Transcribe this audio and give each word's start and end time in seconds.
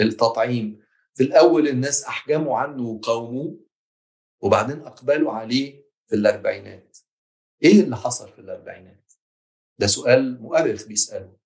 التطعيم. 0.00 0.82
في 1.14 1.22
الأول 1.22 1.68
الناس 1.68 2.04
أحجموا 2.04 2.58
عنه 2.58 2.82
وقاوموه 2.82 3.60
وبعدين 4.40 4.80
أقبلوا 4.80 5.32
عليه 5.32 5.84
في 6.08 6.16
الأربعينات. 6.16 6.98
إيه 7.62 7.80
اللي 7.80 7.96
حصل 7.96 8.28
في 8.32 8.38
الأربعينات؟ 8.38 9.12
ده 9.78 9.86
سؤال 9.86 10.42
مؤرخ 10.42 10.86
بيسأله. 10.86 11.36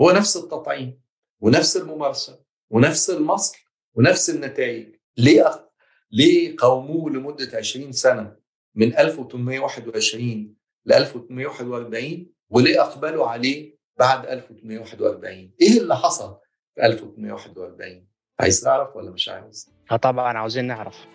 هو 0.00 0.10
نفس 0.10 0.36
التطعيم 0.36 1.00
ونفس 1.40 1.76
الممارسة 1.76 2.44
ونفس 2.70 3.10
المصل 3.10 3.56
ونفس 3.94 4.30
النتائج. 4.30 4.94
ليه. 5.16 5.68
ليه 6.10 6.56
قاوموه 6.56 7.10
لمدة 7.10 7.56
20 7.58 7.92
سنة 7.92 8.36
من 8.74 8.96
1821 8.98 10.56
ل 10.86 10.92
1841 10.92 12.32
وليه 12.50 12.82
أقبلوا 12.82 13.26
عليه 13.26 13.78
بعد 13.98 14.26
1841 14.26 15.54
إيه 15.60 15.80
اللي 15.80 15.96
حصل؟ 15.96 16.38
في 16.78 16.86
1841 16.86 18.06
عايز 18.40 18.60
تعرف 18.60 18.96
ولا 18.96 19.10
مش 19.10 19.28
عايز؟ 19.28 19.70
آه 19.92 19.96
طبعا 19.96 20.38
عاوزين 20.38 20.64
نعرف. 20.66 21.06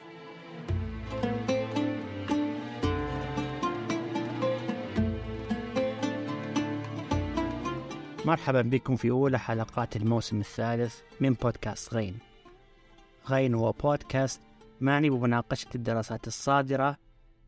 مرحبا 8.25 8.61
بكم 8.61 8.95
في 8.95 9.09
أولى 9.09 9.39
حلقات 9.39 9.95
الموسم 9.95 10.39
الثالث 10.39 10.95
من 11.19 11.33
بودكاست 11.33 11.93
غين. 11.93 12.17
غين 13.29 13.53
هو 13.53 13.71
بودكاست 13.71 14.41
معني 14.81 15.09
بمناقشة 15.09 15.67
الدراسات 15.75 16.27
الصادرة 16.27 16.97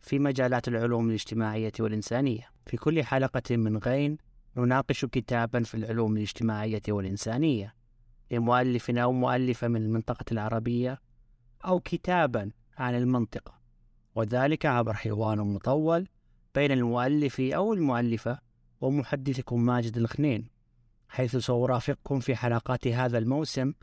في 0.02 0.20
مجالات 0.20 0.68
العلوم 0.68 1.10
الاجتماعية 1.10 1.74
والإنسانية. 1.80 2.50
في 2.66 2.78
كل 2.78 3.04
حلقة 3.04 3.56
من 3.58 3.78
غين 3.78 4.18
نناقش 4.58 5.06
كتابا 5.06 5.64
في 5.64 5.76
العلوم 5.76 6.18
الاجتماعية 6.18 6.82
والإنسانية. 6.90 7.85
لمؤلف 8.32 8.90
أو 8.90 9.12
مؤلفة 9.12 9.68
من 9.68 9.82
المنطقة 9.82 10.26
العربية 10.32 11.02
أو 11.66 11.80
كتابا 11.80 12.52
عن 12.78 12.96
المنطقة. 12.96 13.60
وذلك 14.16 14.66
عبر 14.66 14.94
حوار 14.94 15.44
مطول 15.44 16.08
بين 16.56 16.72
المؤلف 16.72 17.40
أو 17.40 17.74
المؤلفة 17.74 18.40
ومحدثكم 18.82 19.66
ماجد 19.66 19.98
الخنين 19.98 20.50
حيث 21.10 21.36
سأرافقكم 21.36 22.20
في 22.20 22.36
حلقات 22.36 22.88
هذا 22.88 23.18
الموسم 23.18 23.74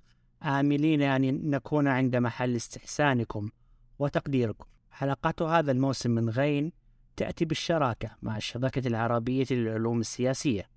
آملين 0.43 1.03
أن 1.03 1.51
نكون 1.51 1.89
عند 1.89 2.17
محل 2.17 2.57
استحسانكم 2.57 3.51
وتقديركم. 3.99 4.65
حلقات 4.91 5.43
هذا 5.43 5.73
الموسم 5.73 6.11
من 6.11 6.31
غين 6.31 6.73
تأتي 7.17 7.45
بالشراكة 7.45 8.11
مع 8.23 8.37
الشبكة 8.37 8.89
العربية 8.89 9.47
للعلوم 9.51 10.01
السياسية 10.01 10.69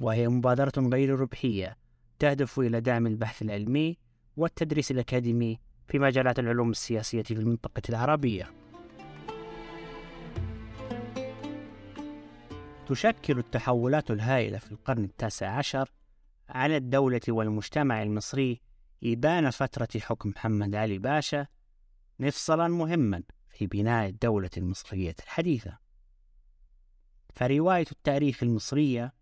وهي 0.00 0.28
مبادرة 0.28 0.72
غير 0.76 1.20
ربحية 1.20 1.76
تهدف 2.18 2.58
إلى 2.58 2.80
دعم 2.80 3.06
البحث 3.06 3.42
العلمي 3.42 3.98
والتدريس 4.36 4.90
الأكاديمي 4.90 5.60
في 5.88 5.98
مجالات 5.98 6.38
العلوم 6.38 6.70
السياسية 6.70 7.22
في 7.22 7.34
المنطقة 7.34 7.82
العربية. 7.88 8.50
تشكل 12.88 13.38
التحولات 13.38 14.10
الهائلة 14.10 14.58
في 14.58 14.72
القرن 14.72 15.04
التاسع 15.04 15.48
عشر 15.48 15.92
على 16.48 16.76
الدولة 16.76 17.20
والمجتمع 17.28 18.02
المصري 18.02 18.60
إبان 19.04 19.50
فترة 19.50 20.00
حكم 20.00 20.28
محمد 20.28 20.74
علي 20.74 20.98
باشا 20.98 21.46
مفصلا 22.18 22.68
مهما 22.68 23.22
في 23.50 23.66
بناء 23.66 24.08
الدولة 24.08 24.50
المصرية 24.56 25.14
الحديثة. 25.24 25.78
فرواية 27.34 27.86
التاريخ 27.92 28.42
المصرية 28.42 29.12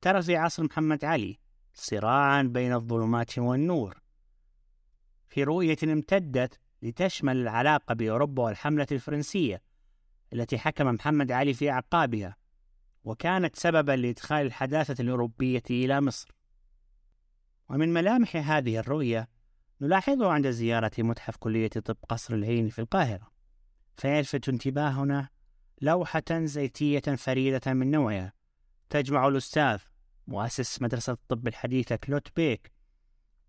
ترى 0.00 0.22
في 0.22 0.36
عصر 0.36 0.64
محمد 0.64 1.04
علي 1.04 1.38
صراعا 1.78 2.42
بين 2.42 2.72
الظلمات 2.72 3.38
والنور. 3.38 4.00
في 5.28 5.44
رؤية 5.44 5.76
امتدت 5.84 6.60
لتشمل 6.82 7.36
العلاقة 7.36 7.94
بأوروبا 7.94 8.42
والحملة 8.42 8.86
الفرنسية 8.92 9.62
التي 10.32 10.58
حكم 10.58 10.86
محمد 10.86 11.32
علي 11.32 11.54
في 11.54 11.70
أعقابها 11.70 12.36
وكانت 13.04 13.56
سببا 13.56 13.92
لإدخال 13.92 14.46
الحداثة 14.46 15.02
الأوروبية 15.02 15.62
إلى 15.70 16.00
مصر. 16.00 16.28
ومن 17.68 17.92
ملامح 17.92 18.36
هذه 18.36 18.78
الرؤية 18.78 19.28
نلاحظه 19.80 20.30
عند 20.30 20.50
زيارة 20.50 20.92
متحف 20.98 21.36
كلية 21.36 21.68
طب 21.68 21.96
قصر 22.08 22.34
العين 22.34 22.68
في 22.68 22.78
القاهرة 22.78 23.30
فيلفت 23.96 24.48
انتباهنا 24.48 25.28
لوحة 25.80 26.22
زيتية 26.32 27.00
فريدة 27.00 27.72
من 27.72 27.90
نوعها 27.90 28.32
تجمع 28.90 29.28
الأستاذ 29.28 29.78
مؤسس 30.28 30.82
مدرسة 30.82 31.12
الطب 31.12 31.48
الحديثة 31.48 31.96
كلوت 31.96 32.28
بيك 32.36 32.72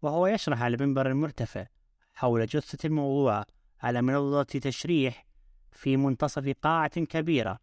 وهو 0.02 0.28
يشرح 0.28 0.62
على 0.62 0.76
المنبر 0.76 1.12
المرتفع 1.12 1.66
حول 2.14 2.46
جثة 2.46 2.88
الموضوع 2.88 3.46
على 3.82 4.02
منضدة 4.02 4.44
تشريح 4.44 5.26
في 5.72 5.98
منتصف 5.98 6.54
قاعة 6.62 7.04
كبيرة 7.04 7.60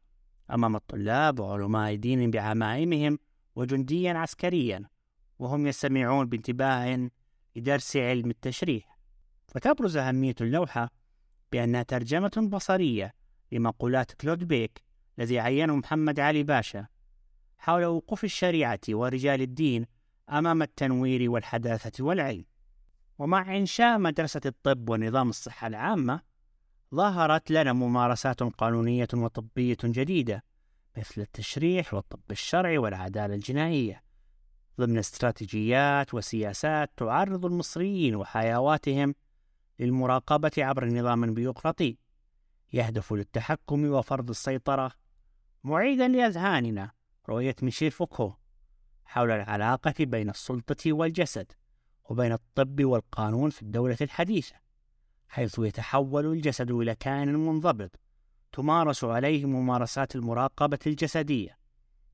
أمام 0.50 0.76
الطلاب 0.76 1.40
وعلماء 1.40 1.94
دين 1.94 2.30
بعمائمهم 2.30 3.18
وجنديا 3.56 4.12
عسكريا 4.12 4.84
وهم 5.38 5.66
يستمعون 5.66 6.26
بانتباه 6.28 7.10
لدرس 7.56 7.96
علم 7.96 8.30
التشريح. 8.30 8.98
فتبرز 9.48 9.96
أهمية 9.96 10.34
اللوحة 10.40 10.90
بأنها 11.52 11.82
ترجمة 11.82 12.48
بصرية 12.52 13.14
لمقولات 13.52 14.12
كلود 14.12 14.44
بيك 14.44 14.82
الذي 15.18 15.40
عينه 15.40 15.76
محمد 15.76 16.20
علي 16.20 16.42
باشا. 16.42 16.86
حول 17.66 17.84
وقوف 17.84 18.24
الشريعة 18.24 18.80
ورجال 18.88 19.42
الدين 19.42 19.86
أمام 20.30 20.62
التنوير 20.62 21.30
والحداثة 21.30 22.04
والعلم. 22.04 22.44
ومع 23.18 23.56
إنشاء 23.56 23.98
مدرسة 23.98 24.40
الطب 24.46 24.88
ونظام 24.88 25.28
الصحة 25.28 25.66
العامة 25.66 26.20
ظهرت 26.94 27.50
لنا 27.50 27.72
ممارسات 27.72 28.42
قانونية 28.42 29.08
وطبية 29.14 29.76
جديدة 29.84 30.44
مثل 30.96 31.20
التشريح 31.20 31.94
والطب 31.94 32.30
الشرعي 32.30 32.78
والعدالة 32.78 33.34
الجنائية. 33.34 34.02
ضمن 34.80 34.98
استراتيجيات 34.98 36.14
وسياسات 36.14 36.90
تعرض 36.96 37.46
المصريين 37.46 38.16
وحيواتهم 38.16 39.14
للمراقبة 39.78 40.52
عبر 40.58 40.82
النظام 40.82 41.24
البيروقراطي 41.24 41.98
يهدف 42.72 43.12
للتحكم 43.12 43.84
وفرض 43.90 44.30
السيطرة 44.30 44.92
معيدا 45.64 46.08
لأذهاننا 46.08 46.95
رؤية 47.28 47.56
ميشيل 47.62 47.90
فوكو 47.90 48.32
حول 49.04 49.30
العلاقة 49.30 49.94
بين 50.00 50.30
السلطة 50.30 50.92
والجسد 50.92 51.52
وبين 52.04 52.32
الطب 52.32 52.84
والقانون 52.84 53.50
في 53.50 53.62
الدولة 53.62 53.96
الحديثة 54.00 54.54
حيث 55.28 55.58
يتحول 55.58 56.26
الجسد 56.26 56.70
إلى 56.70 56.94
كائن 56.94 57.34
منضبط 57.34 57.90
تمارس 58.52 59.04
عليه 59.04 59.46
ممارسات 59.46 60.16
المراقبة 60.16 60.78
الجسدية 60.86 61.58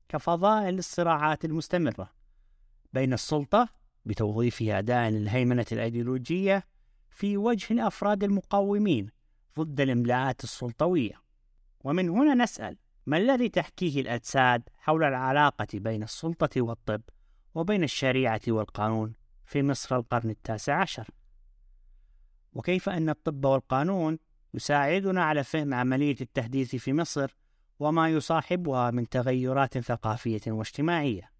كفضاء 0.09 0.69
للصراعات 0.69 1.45
المستمرة 1.45 2.09
بين 2.93 3.13
السلطة 3.13 3.69
بتوظيف 4.05 4.61
أداء 4.61 5.07
الهيمنة 5.07 5.65
الأيديولوجية 5.71 6.63
في 7.09 7.37
وجه 7.37 7.73
الأفراد 7.73 8.23
المقاومين 8.23 9.09
ضد 9.59 9.81
الإملاءات 9.81 10.43
السلطوية. 10.43 11.21
ومن 11.83 12.09
هنا 12.09 12.43
نسأل 12.43 12.77
ما 13.05 13.17
الذي 13.17 13.49
تحكيه 13.49 14.01
الأجساد 14.01 14.63
حول 14.77 15.03
العلاقة 15.03 15.67
بين 15.73 16.03
السلطة 16.03 16.61
والطب 16.61 17.01
وبين 17.55 17.83
الشريعة 17.83 18.41
والقانون 18.47 19.13
في 19.45 19.63
مصر 19.63 19.95
القرن 19.95 20.29
التاسع 20.29 20.81
عشر؟ 20.81 21.07
وكيف 22.53 22.89
أن 22.89 23.09
الطب 23.09 23.45
والقانون 23.45 24.19
يساعدنا 24.53 25.23
على 25.23 25.43
فهم 25.43 25.73
عملية 25.73 26.15
التحديث 26.21 26.75
في 26.75 26.93
مصر 26.93 27.35
وما 27.79 28.09
يصاحبها 28.09 28.91
من 28.91 29.09
تغيرات 29.09 29.77
ثقافية 29.77 30.41
واجتماعية؟ 30.47 31.31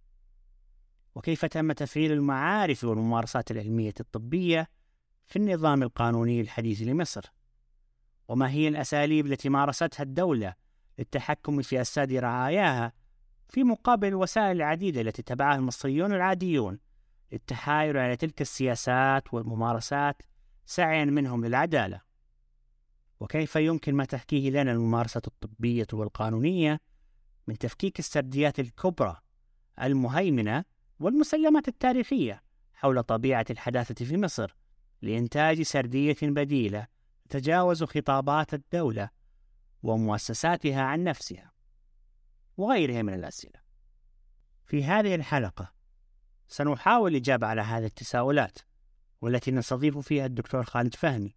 وكيف 1.16 1.45
تم 1.45 1.72
تفعيل 1.72 2.12
المعارف 2.12 2.84
والممارسات 2.84 3.51
العلمية 3.51 3.94
الطبية 4.00 4.69
في 5.28 5.36
النظام 5.36 5.83
القانوني 5.83 6.42
الحديث 6.42 6.81
لمصر؟ 6.81 7.25
وما 8.27 8.50
هي 8.50 8.68
الأساليب 8.68 9.25
التي 9.25 9.50
مارستها 9.50 10.04
الدولة 10.04 10.62
للتحكم 11.00 11.62
في 11.62 11.80
أجساد 11.80 12.13
رعاياها 12.13 12.94
في 13.50 13.63
مقابل 13.63 14.07
الوسائل 14.07 14.56
العديدة 14.57 15.01
التي 15.01 15.22
اتبعها 15.22 15.56
المصريون 15.56 16.13
العاديون 16.13 16.80
للتحايل 17.31 17.98
على 17.98 18.16
تلك 18.16 18.42
السياسات 18.42 19.34
والممارسات 19.34 20.22
سعيا 20.66 21.06
منهم 21.06 21.45
للعدالة. 21.45 22.01
وكيف 23.19 23.56
يمكن 23.56 23.95
ما 23.95 24.06
تحكيه 24.06 24.50
لنا 24.50 24.72
الممارسة 24.72 25.22
الطبية 25.28 25.88
والقانونية 25.94 26.80
من 27.48 27.57
تفكيك 27.57 28.00
السرديات 28.00 28.60
الكبرى 28.60 29.18
المهيمنة 29.81 30.66
والمسلمات 31.00 31.68
التاريخية 31.68 32.44
حول 32.74 33.04
طبيعة 33.04 33.45
الحداثة 33.50 34.06
في 34.06 34.18
مصر 34.18 34.56
لإنتاج 35.01 35.62
سردية 35.62 36.16
بديلة 36.22 36.88
تتجاوز 37.30 37.84
خطابات 37.84 38.54
الدولة 38.54 39.10
ومؤسساتها 39.83 40.81
عن 40.81 41.03
نفسها 41.03 41.51
وغيرها 42.57 43.01
من 43.01 43.13
الأسئلة. 43.13 43.63
في 44.65 44.83
هذه 44.83 45.15
الحلقة 45.15 45.74
سنحاول 46.47 47.12
الإجابة 47.12 47.47
على 47.47 47.62
هذه 47.62 47.85
التساؤلات 47.85 48.57
والتي 49.21 49.51
نستضيف 49.51 49.97
فيها 49.97 50.25
الدكتور 50.25 50.63
خالد 50.63 50.95
فهمي 50.95 51.35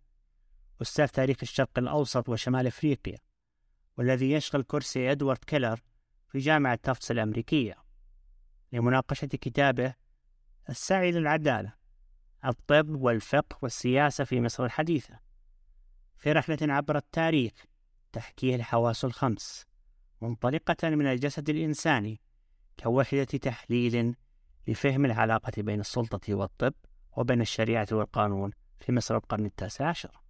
أستاذ 0.82 1.06
تاريخ 1.06 1.36
الشرق 1.42 1.78
الأوسط 1.78 2.28
وشمال 2.28 2.66
أفريقيا 2.66 3.18
والذي 3.98 4.32
يشغل 4.32 4.62
كرسي 4.62 5.10
إدوارد 5.10 5.44
كيلر 5.44 5.80
في 6.28 6.38
جامعة 6.38 6.74
تافتس 6.82 7.10
الأمريكية 7.10 7.74
لمناقشة 8.72 9.26
كتابه 9.26 9.94
السعي 10.68 11.12
للعدالة 11.12 11.72
الطب 12.44 12.90
والفقه 12.90 13.58
والسياسة 13.62 14.24
في 14.24 14.40
مصر 14.40 14.64
الحديثة 14.64 15.18
في 16.16 16.32
رحلة 16.32 16.58
عبر 16.62 16.96
التاريخ 16.96 17.52
تحكيه 18.16 18.54
الحواس 18.54 19.04
الخمس 19.04 19.66
منطلقة 20.22 20.88
من 20.90 21.06
الجسد 21.06 21.50
الإنساني 21.50 22.20
كوحدة 22.82 23.24
تحليل 23.24 24.16
لفهم 24.68 25.04
العلاقة 25.04 25.62
بين 25.62 25.80
السلطة 25.80 26.34
والطب 26.34 26.74
وبين 27.16 27.40
الشريعة 27.40 27.88
والقانون 27.92 28.50
في 28.80 28.92
مصر 28.92 29.16
القرن 29.16 29.46
التاسع 29.46 29.88
عشر. 29.88 30.20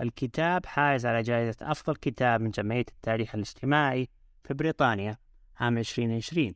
الكتاب 0.00 0.66
حائز 0.66 1.06
على 1.06 1.22
جائزة 1.22 1.56
أفضل 1.62 1.96
كتاب 1.96 2.40
من 2.40 2.50
جمعية 2.50 2.84
التاريخ 2.88 3.34
الاجتماعي 3.34 4.08
في 4.44 4.54
بريطانيا 4.54 5.18
عام 5.56 5.78
2020 5.78 6.52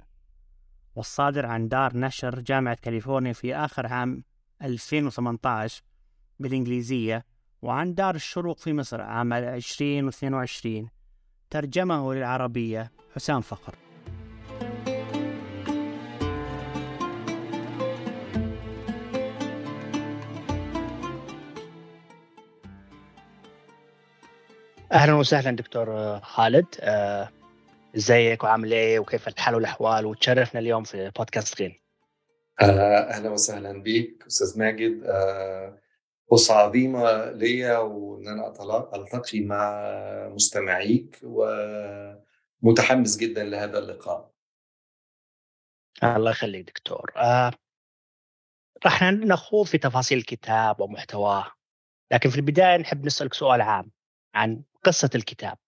والصادر 0.96 1.46
عن 1.46 1.68
دار 1.68 1.96
نشر 1.96 2.40
جامعة 2.40 2.76
كاليفورنيا 2.82 3.32
في 3.32 3.56
آخر 3.56 3.86
عام 3.86 4.24
2018 4.62 5.82
بالإنجليزية 6.38 7.24
وعن 7.62 7.94
دار 7.94 8.14
الشروق 8.14 8.58
في 8.58 8.72
مصر 8.72 9.00
عام 9.00 9.32
2022 9.32 10.88
ترجمه 11.50 12.14
للعربية 12.14 12.92
حسام 13.14 13.40
فخر. 13.40 13.74
أهلا 24.92 25.14
وسهلا 25.14 25.56
دكتور 25.56 26.18
خالد. 26.20 26.66
آه، 26.80 27.28
إزيك 27.96 28.44
وعامل 28.44 28.72
إيه 28.72 28.98
وكيف 28.98 29.28
الحال 29.28 29.54
والأحوال؟ 29.54 30.06
وتشرفنا 30.06 30.60
اليوم 30.60 30.84
في 30.84 31.10
بودكاست 31.18 31.60
غين. 31.60 31.74
آه، 32.60 33.10
أهلا 33.10 33.30
وسهلا 33.30 33.82
بك 33.82 34.24
أستاذ 34.26 34.58
ماجد. 34.58 35.02
آه، 35.04 35.78
فرصه 36.30 36.54
عظيمه 36.54 37.30
ليا 37.30 37.78
وإن 37.78 38.28
أنا 38.28 38.48
ألتقي 38.94 39.40
مع 39.40 39.88
مستمعيك 40.34 41.20
ومتحمس 42.62 43.16
جدا 43.16 43.44
لهذا 43.44 43.78
اللقاء. 43.78 44.30
الله 46.02 46.30
يخليك 46.30 46.66
دكتور. 46.66 47.12
آه، 47.16 47.52
راح 48.84 49.02
نخوض 49.02 49.66
في 49.66 49.78
تفاصيل 49.78 50.18
الكتاب 50.18 50.80
ومحتواه. 50.80 51.52
لكن 52.12 52.30
في 52.30 52.36
البداية 52.36 52.76
نحب 52.76 53.04
نسألك 53.04 53.34
سؤال 53.34 53.60
عام 53.60 53.90
عن 54.34 54.62
قصة 54.84 55.10
الكتاب. 55.14 55.58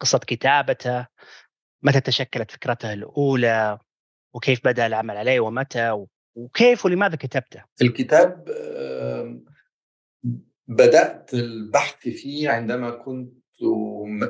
قصة 0.00 0.18
كتابته 0.18 1.06
متى 1.82 2.00
تشكلت 2.00 2.50
فكرته 2.50 2.92
الأولى 2.92 3.78
وكيف 4.34 4.64
بدأ 4.64 4.86
العمل 4.86 5.16
عليه 5.16 5.40
ومتى 5.40 6.06
وكيف 6.34 6.86
ولماذا 6.86 7.16
كتبته؟ 7.16 7.64
الكتاب 7.82 8.44
بدأت 10.68 11.34
البحث 11.34 12.08
فيه 12.08 12.50
عندما 12.50 12.90
كنت 12.90 13.32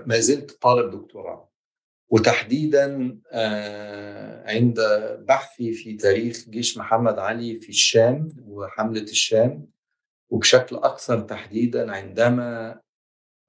ما 0.07 0.19
زلت 0.19 0.51
طالب 0.63 0.91
دكتوراه. 0.91 1.49
وتحديدا 2.11 3.19
آه، 3.33 4.51
عند 4.51 4.81
بحثي 5.29 5.73
في 5.73 5.97
تاريخ 5.97 6.45
جيش 6.49 6.79
محمد 6.79 7.19
علي 7.19 7.57
في 7.57 7.69
الشام 7.69 8.29
وحملة 8.47 9.03
الشام 9.03 9.67
وبشكل 10.31 10.77
أكثر 10.77 11.21
تحديدا 11.21 11.93
عندما 11.93 12.81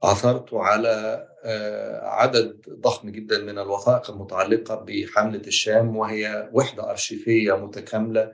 عثرت 0.03 0.53
على 0.53 1.27
آه، 1.44 2.07
عدد 2.07 2.62
ضخم 2.69 3.09
جدا 3.09 3.39
من 3.44 3.59
الوثائق 3.59 4.12
المتعلقة 4.12 4.75
بحملة 4.75 5.41
الشام 5.47 5.95
وهي 5.95 6.50
وحدة 6.53 6.89
أرشيفية 6.91 7.65
متكاملة 7.65 8.33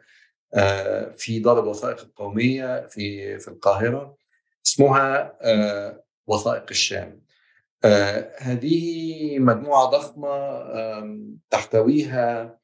آه، 0.54 1.12
في 1.12 1.40
دار 1.40 1.64
الوثائق 1.64 2.02
القومية 2.02 2.88
في 2.88 3.40
في 3.40 3.48
القاهرة. 3.48 4.18
اسمها 4.68 5.38
آه، 5.42 6.04
وثائق 6.28 6.66
الشام. 6.72 7.26
هذه 8.38 9.40
مجموعة 9.40 9.86
ضخمة 9.86 10.64
تحتويها 11.50 12.60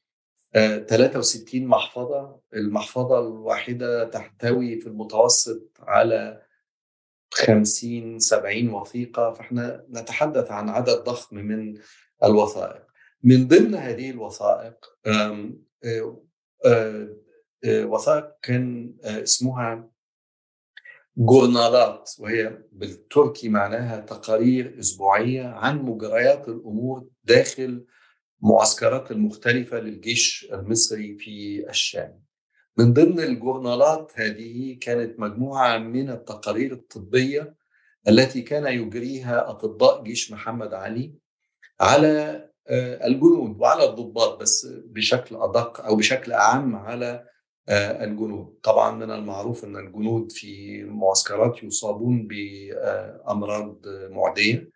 63 0.54 1.66
محفظة، 1.66 2.40
المحفظة 2.54 3.18
الواحدة 3.18 4.04
تحتوي 4.04 4.80
في 4.80 4.86
المتوسط 4.86 5.70
على 5.80 6.42
50 7.32 8.18
70 8.18 8.70
وثيقة. 8.70 9.32
فإحنا 9.32 9.86
نتحدث 9.90 10.50
عن 10.50 10.68
عدد 10.68 11.04
ضخم 11.04 11.36
من 11.36 11.78
الوثائق. 12.24 12.92
من 13.22 13.48
ضمن 13.48 13.74
هذه 13.74 14.10
الوثائق 14.10 14.86
آه، 15.06 15.50
آه، 15.84 16.18
آه، 16.64 17.84
وثائق 17.84 18.32
كان 18.42 18.94
اسمها 19.04 19.91
جورنالات 21.16 22.10
وهي 22.18 22.58
بالتركي 22.72 23.48
معناها 23.48 24.00
تقارير 24.00 24.76
أسبوعية 24.78 25.46
عن 25.46 25.82
مجريات 25.82 26.48
الأمور 26.48 27.06
داخل 27.24 27.84
معسكرات 28.40 29.10
المختلفة 29.10 29.80
للجيش 29.80 30.48
المصري 30.52 31.18
في 31.18 31.64
الشام. 31.70 32.22
من 32.78 32.92
ضمن 32.92 33.20
الجورنالات 33.20 34.12
هذه 34.14 34.78
كانت 34.80 35.20
مجموعة 35.20 35.78
من 35.78 36.10
التقارير 36.10 36.72
الطبية 36.72 37.54
التي 38.08 38.42
كان 38.42 38.66
يجريها 38.66 39.50
أطباء 39.50 40.02
جيش 40.02 40.32
محمد 40.32 40.74
علي 40.74 41.14
على 41.80 42.48
آه، 42.68 43.06
الجنود 43.06 43.60
وعلى 43.60 43.84
الضباط 43.84 44.40
بس 44.40 44.66
بشكل 44.66 45.36
أدق 45.36 45.80
أو 45.80 45.96
بشكل 45.96 46.32
أعم 46.32 46.76
على 46.76 47.24
الجنود. 47.68 48.58
طبعا 48.62 48.90
من 48.90 49.10
المعروف 49.10 49.64
أن 49.64 49.76
الجنود 49.76 50.32
في 50.32 50.80
المعسكرات 50.80 51.62
يصابون 51.62 52.26
بأمراض 52.26 53.88
معدية 53.88 54.70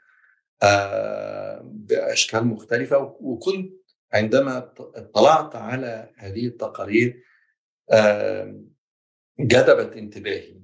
آه، 0.62 1.60
بأشكال 1.64 2.46
مختلفة. 2.46 3.16
وكنت 3.20 3.72
عندما 4.12 4.72
اطلعت 4.78 5.56
على 5.56 6.10
هذه 6.16 6.46
التقارير 6.46 7.22
جذبت 9.40 9.96
انتباهي 9.96 10.60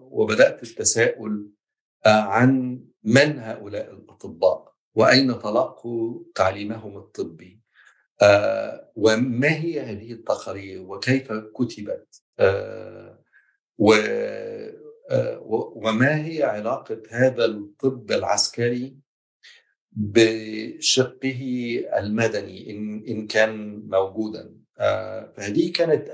وبدأت 0.00 0.62
التساؤل 0.62 1.50
عن 2.06 2.80
من 3.04 3.38
هؤلاء 3.38 3.90
الأطباء 3.92 4.72
وأين 4.94 5.38
تلقوا 5.38 6.24
تعليمهم 6.34 6.96
الطبي؟ 6.96 7.60
وما 8.96 9.48
هي 9.48 9.80
هذه 9.80 10.12
التقارير؟ 10.12 10.82
وكيف 10.82 11.32
كتبت؟ 11.32 12.22
وما 15.76 16.26
هي 16.26 16.42
علاقة 16.42 17.02
هذا 17.10 17.44
الطب 17.44 18.12
العسكري 18.12 18.96
بشقه 19.92 21.40
المدني 21.98 22.70
إن 22.70 23.04
إن 23.08 23.26
كان 23.26 23.82
موجودا؟ 23.88 24.56
آه، 24.78 25.32
فهذه 25.36 25.72
كانت 25.72 26.08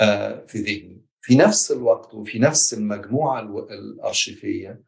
آه، 0.00 0.44
في 0.44 0.58
ذهني. 0.58 1.04
في 1.20 1.36
نفس 1.36 1.72
الوقت 1.72 2.14
وفي 2.14 2.38
نفس 2.38 2.74
المجموعة 2.74 3.40
الأرشيفية 3.70 4.82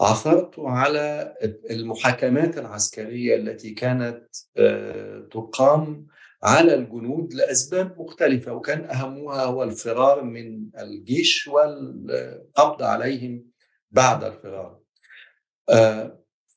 عثرت 0.00 0.58
على 0.58 1.34
المحاكمات 1.70 2.58
العسكرية 2.58 3.36
التي 3.36 3.70
كانت 3.70 4.26
آه، 4.56 5.28
تقام 5.30 6.06
على 6.42 6.74
الجنود 6.74 7.34
لأسباب 7.34 8.00
مختلفة 8.00 8.52
وكان 8.52 8.84
أهمها 8.84 9.44
هو 9.44 9.62
الفرار 9.62 10.24
من 10.24 10.68
الجيش 10.80 11.48
والقبض 11.48 12.82
عليهم 12.82 13.44
بعد 13.90 14.24
الفرار. 14.24 14.80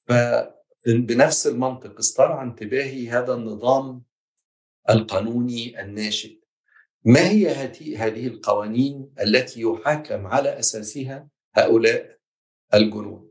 فبنفس 0.08 1.48
المنطق 1.48 1.98
استرعى 1.98 2.43
انتباهي 2.43 3.10
هذا 3.10 3.34
النظام 3.34 4.03
القانوني 4.89 5.81
الناشئ 5.81 6.39
ما 7.05 7.29
هي 7.29 7.50
هذه 7.98 8.27
القوانين 8.27 9.13
التي 9.22 9.62
يحاكم 9.62 10.27
على 10.27 10.60
أساسها 10.60 11.27
هؤلاء 11.53 12.17
الجنود 12.74 13.28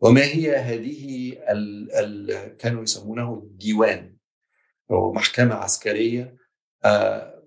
وما 0.00 0.22
هي 0.24 0.56
هذه 0.56 1.32
ال 1.32 1.92
ال 1.92 2.56
كانوا 2.56 2.82
يسمونه 2.82 3.34
الديوان 3.34 4.16
أو 4.90 5.12
محكمة 5.12 5.54
عسكرية. 5.54 6.36
آه 6.84 7.44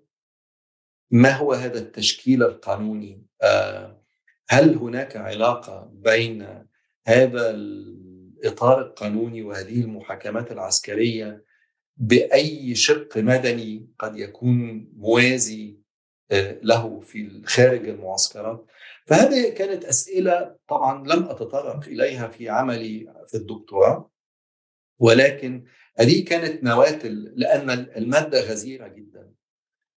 ما 1.12 1.32
هو 1.32 1.54
هذا 1.54 1.80
التشكيل 1.80 2.44
القانوني؟ 2.44 3.26
آه 3.42 4.02
هل 4.50 4.76
هناك 4.76 5.18
علاقة 5.18 5.92
بين 5.94 6.66
هذا 7.08 7.50
الإطار 7.50 8.82
القانوني 8.82 9.42
وهذه 9.42 9.82
المحاكمات 9.82 10.52
العسكرية 10.52 11.46
بأي 11.98 12.76
شق 12.76 13.18
مدني 13.18 13.90
قد 14.00 14.18
يكون 14.18 14.88
موازي 14.98 15.81
له 16.64 17.00
في 17.00 17.42
خارج 17.46 17.90
المعسكرات. 17.90 18.66
فهذه 19.06 19.50
كانت 19.50 19.86
أسئلة 19.86 20.56
طبعا 20.68 21.08
لم 21.08 21.24
أتطرق 21.24 21.88
إليها 21.88 22.28
في 22.28 22.50
عملي 22.50 23.14
في 23.28 23.38
الدكتوراه 23.38 24.12
ولكن 25.00 25.66
هذه 26.00 26.26
كانت 26.26 26.64
نواه 26.64 27.00
لأن 27.36 27.70
المادة 27.70 28.42
غزيرة 28.42 28.88
جدا. 28.88 29.32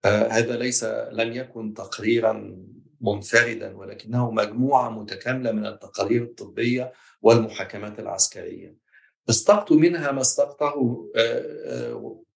هذا 0.04 0.56
ليس 0.56 0.84
لم 1.12 1.32
يكن 1.32 1.74
تقريرا 1.74 2.56
منفردا 3.00 3.76
ولكنه 3.76 4.30
مجموعة 4.30 4.90
متكاملة 4.90 5.52
من 5.52 5.66
التقارير 5.66 6.22
الطبية 6.22 6.92
والمحاكمات 7.22 7.98
العسكرية. 7.98 8.76
استقت 9.30 9.72
منها 9.72 10.12
ما 10.12 10.20
استقته 10.20 11.08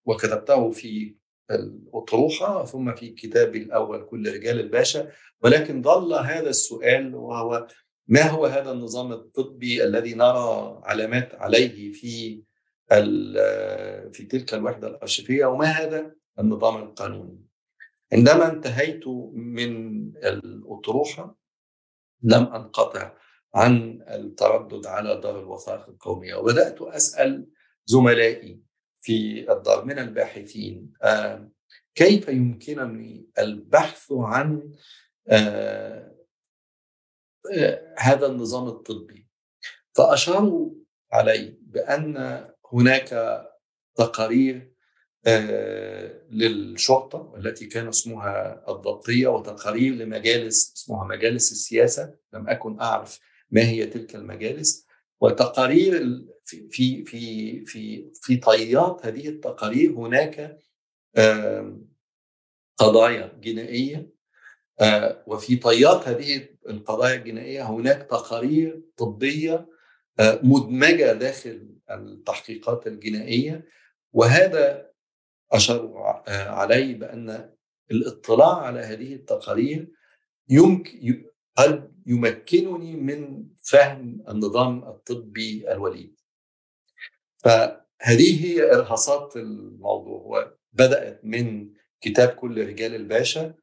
وكتبته 0.05 0.71
في 0.71 1.15
الأطروحة 1.51 2.65
ثم 2.65 2.95
في 2.95 3.09
كتابي 3.11 3.63
الأول 3.63 4.07
كل 4.07 4.35
رجال 4.35 4.61
الباشا. 4.61 5.13
ولكن 5.43 5.83
ظل 5.83 6.15
هذا 6.15 6.49
السؤال 6.51 7.15
وهو 7.15 7.67
ما 8.09 8.23
هو 8.23 8.47
هذا 8.47 8.73
النظام 8.73 9.13
الطبي 9.13 9.85
الذي 9.85 10.15
نرى 10.15 10.81
علامات 10.85 11.35
عليه 11.35 11.93
في 11.93 12.43
في 14.13 14.27
تلك 14.31 14.55
الوحدة 14.55 14.89
الأرشيفية 14.89 15.47
وما 15.47 15.67
هذا 15.67 16.15
النظام 16.39 16.83
القانوني؟ 16.83 17.43
عندما 18.13 18.53
انتهيت 18.53 19.09
من 19.33 19.97
الأطروحة 20.17 21.39
لم 22.23 22.43
أنقطع 22.43 23.13
عن 23.55 24.03
التردد 24.09 24.87
على 24.87 25.21
دار 25.21 25.41
الوثائق 25.41 25.89
القومية 25.89 26.35
وبدأت 26.35 26.83
أسأل 26.83 27.47
زملائي 27.87 28.61
في 29.07 29.53
الدار 29.53 29.85
من 29.85 29.99
الباحثين 29.99 30.93
آه 31.03 31.51
كيف 31.95 32.29
يمكنني 32.29 33.31
البحث 33.39 34.13
عن 34.13 34.73
آه 35.29 36.17
آه 37.55 37.95
هذا 37.99 38.27
النظام 38.27 38.69
الطبي؟ 38.69 39.29
فأشاروا 39.97 40.71
علي 41.13 41.59
بأن 41.63 42.45
هناك 42.73 43.43
تقارير 43.95 44.73
للشرطة 46.31 47.35
التي 47.37 47.67
كان 47.67 47.89
اسمها 47.89 48.65
الضبطية 48.69 49.29
وتقارير 49.29 49.95
لمجالس 49.95 50.73
اسمها 50.77 51.05
مجالس 51.05 51.53
السياسة 51.53 52.15
لم 52.33 52.49
أكن 52.49 52.81
أعرف 52.81 53.21
ما 53.51 53.63
هي 53.63 53.87
تلك 53.87 54.15
المجالس. 54.15 54.86
وتقارير 55.21 56.23
في 56.45 56.69
في 56.71 57.05
في 57.05 57.65
في 57.65 58.11
في 58.15 58.37
طيات 58.37 59.07
هذه 59.07 59.29
التقارير 59.29 59.91
هناك 59.93 60.59
قضايا 62.77 63.33
جنائية 63.41 64.11
وفي 65.27 65.57
طيات 65.57 66.09
هذه 66.09 66.49
القضايا 66.69 67.15
الجنائية 67.15 67.63
هناك 67.63 68.03
تقارير 68.03 68.83
طبية 68.97 69.69
مدمجة 70.21 71.13
داخل 71.13 71.69
التحقيقات 71.91 72.87
الجنائية. 72.87 73.67
وهذا 74.13 74.91
اشاروا 75.53 76.01
علي 76.29 76.95
بأن 76.95 77.55
الاطلاع 77.91 78.57
على 78.57 78.81
هذه 78.81 79.15
التقارير 79.15 79.89
يمكن 80.49 81.25
قد 81.57 81.96
يمكنني 82.07 82.97
من 82.97 83.49
فهم 83.63 84.25
النظام 84.29 84.85
الطبي 84.85 85.73
الوليد. 85.73 86.21
فهذه 87.37 88.45
هي 88.47 88.75
إرهاصات 88.75 89.37
الموضوع. 89.37 90.53
وبدات 90.73 91.25
من 91.25 91.71
كتاب 92.01 92.29
كل 92.29 92.67
رجال 92.69 92.95
الباشا 92.95 93.55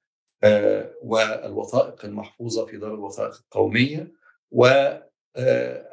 والوثائق 1.01 2.05
المحفوظة 2.05 2.65
في 2.65 2.77
دار 2.77 2.93
الوثائق 2.93 3.35
القومية 3.35 4.11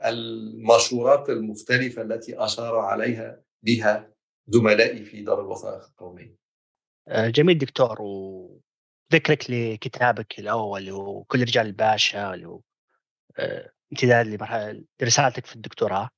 والمشورات 0.02 1.30
المختلفة 1.30 2.02
التي 2.02 2.45
أشار 2.45 2.78
عليها 2.78 3.42
بها 3.62 4.12
زملائي 4.47 5.04
في 5.04 5.23
دار 5.23 5.40
الوثائق 5.40 5.85
القومية. 5.85 6.37
جميل 7.09 7.59
دكتور. 7.59 7.99
وذكرك 9.12 9.50
لكتابك 9.50 10.38
الأول 10.38 10.93
وكل 10.93 11.40
رجال 11.40 11.67
الباشا 11.67 12.35
امتداد 13.93 14.26
لمرحله 14.26 14.85
رسالتك 15.02 15.47
في 15.47 15.57
الدكتوراه. 15.57 16.11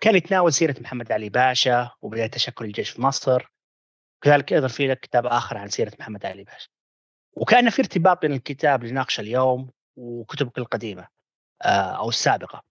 كان 0.00 0.16
يتناول 0.16 0.52
سيرة 0.52 0.80
محمد 0.80 1.12
علي 1.12 1.28
باشا 1.28 1.90
وبداية 2.02 2.26
تشكل 2.26 2.64
الجيش 2.64 2.90
في 2.90 3.02
مصر. 3.02 3.52
كذلك 4.20 4.52
أيضا 4.52 4.68
في 4.68 4.86
لك 4.86 5.00
كتاب 5.00 5.26
آخر 5.26 5.58
عن 5.58 5.68
سيرة 5.68 5.92
محمد 5.98 6.26
علي 6.26 6.44
باشا. 6.44 6.68
وكان 7.36 7.70
في 7.70 7.82
ارتباط 7.82 8.22
بين 8.22 8.32
الكتاب 8.32 8.82
اللي 8.82 8.94
ناقشه 8.94 9.20
اليوم 9.20 9.70
وكتبك 9.96 10.58
القديمة 10.58 11.08
أو 11.64 12.08
السابقة. 12.08 12.62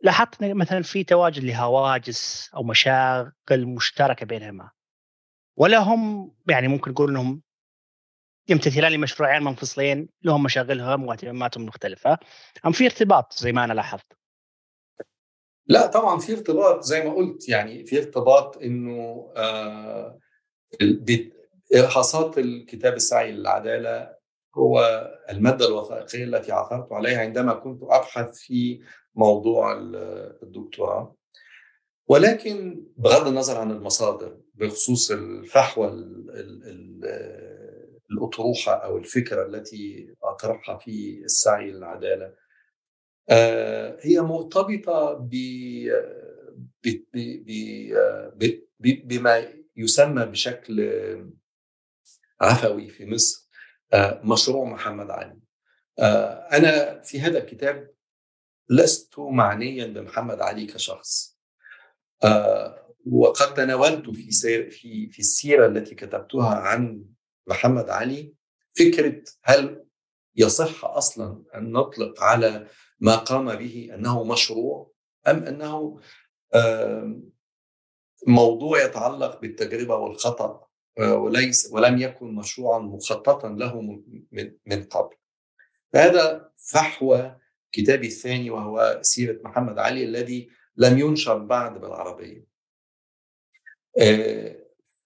لاحظت 0.00 0.44
مثلا 0.44 0.82
في 0.82 1.04
تواجد 1.04 1.44
لهواجس 1.44 2.50
أو 2.54 2.62
مشاغل 2.62 3.32
مشتركة 3.50 4.26
بينهما. 4.26 4.70
ولا 5.56 5.78
هم 5.78 6.34
يعني 6.50 6.68
ممكن 6.68 6.90
نقول 6.90 7.10
إنهم 7.10 7.42
يمتثلان 8.48 8.92
لمشروعين 8.92 9.42
منفصلين 9.42 10.08
لهم 10.22 10.42
مشاغلهم 10.42 11.06
واهتماماتهم 11.06 11.66
مختلفة. 11.66 12.18
أم 12.66 12.72
في 12.72 12.84
ارتباط 12.84 13.32
زي 13.32 13.52
ما 13.52 13.64
أنا 13.64 13.72
لاحظت؟ 13.72 14.06
لا 15.66 15.86
طبعا 15.86 16.18
في 16.18 16.32
ارتباط 16.32 16.82
زي 16.82 17.04
ما 17.04 17.14
قلت 17.14 17.48
يعني 17.48 17.84
في 17.86 17.98
ارتباط 17.98 18.56
إنه 18.56 19.32
آه 19.36 20.18
ارهاصات 21.74 22.38
الكتاب 22.38 22.94
السعي 22.94 23.32
للعدالة 23.32 24.16
هو 24.54 25.06
المادة 25.30 25.66
الوثائقية 25.66 26.24
التي 26.24 26.52
عثرت 26.52 26.92
عليها 26.92 27.20
عندما 27.20 27.54
كنت 27.54 27.82
أبحث 27.82 28.38
في 28.38 28.80
موضوع 29.14 29.72
الدكتوراه. 30.42 31.16
ولكن 32.08 32.84
بغض 32.96 33.26
النظر 33.26 33.58
عن 33.58 33.70
المصادر 33.70 34.36
بخصوص 34.54 35.10
الفحوى 35.10 35.86
الأطروحة 38.10 38.72
أو 38.72 38.98
الفكرة 38.98 39.46
التي 39.46 40.14
أطرحها 40.22 40.78
في 40.78 41.20
السعي 41.24 41.70
للعدالة. 41.70 42.34
هي 44.00 44.20
مرتبطة 44.20 45.28
بما 48.80 49.48
يسمى 49.76 50.26
بشكل 50.26 50.90
عفوي 52.40 52.88
في 52.88 53.06
مصر 53.06 53.48
مشروع 54.24 54.64
محمد 54.64 55.10
علي. 55.10 55.40
أنا 56.52 57.00
في 57.00 57.20
هذا 57.20 57.38
الكتاب 57.38 57.90
لست 58.70 59.18
معنيا 59.18 59.86
بمحمد 59.86 60.40
علي 60.40 60.66
كشخص. 60.66 61.38
وقد 63.06 63.54
تناولت 63.54 64.10
في 64.10 64.30
في 65.10 65.18
السيرة 65.18 65.66
التي 65.66 65.94
كتبتها 65.94 66.54
عن 66.54 67.04
محمد 67.46 67.90
علي 67.90 68.34
فكرة 68.78 69.22
هل 69.42 69.84
يصح 70.36 70.84
أصلا 70.84 71.42
أن 71.54 71.72
نطلق 71.72 72.22
على 72.22 72.66
ما 73.00 73.16
قام 73.16 73.54
به 73.54 73.90
أنه 73.94 74.24
مشروع 74.24 74.92
أم 75.28 75.44
أنه 75.44 76.00
موضوع 78.26 78.84
يتعلق 78.84 79.40
بالتجربة 79.40 79.96
والخطأ 79.96 80.66
وليس 81.00 81.68
ولم 81.72 81.98
يكن 81.98 82.34
مشروعا 82.34 82.78
مخططا 82.78 83.48
له 83.48 83.80
من 84.66 84.84
قبل؟ 84.84 85.16
فهذا 85.92 86.52
فحوى 86.56 87.36
كتابي 87.72 88.06
الثاني 88.06 88.50
وهو 88.50 88.98
سيرة 89.02 89.42
محمد 89.42 89.78
علي 89.78 90.04
الذي 90.04 90.50
لم 90.76 90.98
ينشر 90.98 91.38
بعد 91.38 91.80
بالعربية. 91.80 92.46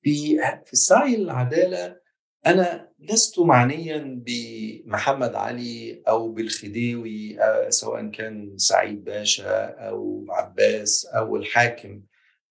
في 0.02 0.38
في 0.64 0.72
السعي 0.72 1.16
للعدالة 1.16 1.99
أنا 2.46 2.90
لست 2.98 3.38
معنيا 3.38 4.22
بمحمد 4.26 5.34
علي 5.34 6.02
أو 6.08 6.32
بالخديوي 6.32 7.38
سواء 7.68 8.06
كان 8.10 8.58
سعيد 8.58 9.04
باشا 9.04 9.66
أو 9.66 10.26
عباس 10.28 11.06
أو 11.06 11.36
الحاكم 11.36 12.02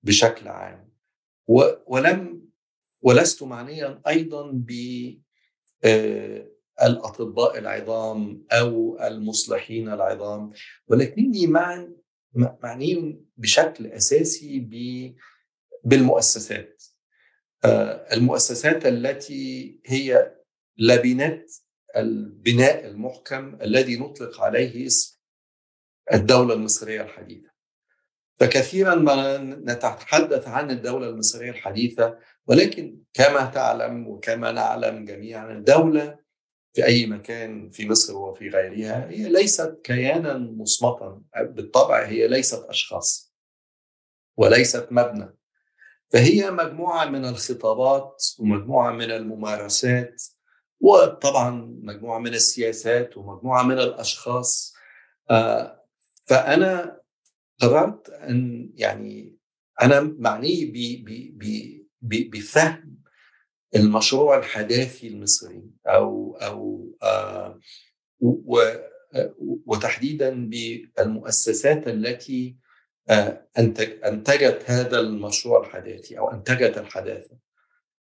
بشكل 0.03 0.48
عام. 0.48 0.89
ولم 1.88 2.50
ولست 3.01 3.43
معنيا 3.43 4.01
أيضا 4.08 4.51
ب 4.53 4.72
الأطباء 6.84 7.58
العظام 7.58 8.46
أو 8.51 9.00
المصلحين 9.01 9.89
العظام. 9.89 10.51
ولكني 10.88 11.48
مع 11.48 11.88
معني 12.63 13.22
بشكل 13.38 13.88
أساسي 13.88 14.60
بالمؤسسات. 15.84 16.84
المؤسسات 18.13 18.85
التي 18.85 19.79
هي 19.85 20.35
لبنات 20.77 21.51
البناء 21.97 22.87
المحكم 22.87 23.55
الذي 23.61 23.97
نطلق 23.97 24.41
عليه 24.41 24.85
اسم 24.85 25.19
الدولة 26.13 26.53
المصرية 26.53 27.01
الحديثة. 27.01 27.49
فكثيرا 28.39 28.95
ما 28.95 29.37
نتحدث 29.37 30.47
عن 30.47 30.71
الدولة 30.71 31.09
المصرية 31.09 31.49
الحديثة 31.49 32.17
ولكن 32.47 33.03
كما 33.13 33.45
تعلم 33.45 34.07
وكما 34.07 34.51
نعلم 34.51 35.05
جميعا 35.05 35.51
الدولة 35.51 36.19
في 36.73 36.85
أي 36.85 37.05
مكان 37.05 37.69
في 37.69 37.89
مصر 37.89 38.17
وفي 38.17 38.49
غيرها 38.49 39.09
هي 39.09 39.29
ليست 39.29 39.79
كيانا 39.83 40.37
مصمتا 40.37 41.21
بالطبع 41.41 42.05
هي 42.05 42.27
ليست 42.27 42.63
أشخاص 42.63 43.33
وليست 44.37 44.87
مبنى. 44.91 45.38
فهي 46.09 46.51
مجموعة 46.51 47.05
من 47.05 47.25
الخطابات 47.25 48.23
ومجموعة 48.39 48.91
من 48.91 49.11
الممارسات 49.11 50.23
وطبعا 50.79 51.77
مجموعة 51.83 52.19
من 52.19 52.33
السياسات 52.33 53.17
ومجموعة 53.17 53.63
من 53.63 53.79
الأشخاص. 53.79 54.73
فأنا 56.25 56.99
قررت 57.61 58.09
أن 58.09 58.69
يعني 58.75 59.35
أنا 59.81 60.01
معني 60.01 60.73
بفهم 62.01 62.99
المشروع 63.75 64.37
الحداثي 64.37 65.07
المصري 65.07 65.63
أو 65.87 66.37
أو 66.41 66.89
آه 67.03 67.59
وتحديدا 69.65 70.49
بالمؤسسات 70.49 71.87
التي 71.87 72.55
آه 72.57 72.68
انتجت 74.05 74.63
هذا 74.65 74.99
المشروع 74.99 75.61
الحداثي 75.61 76.19
أو 76.19 76.31
انتجت 76.31 76.77
الحداثة. 76.77 77.37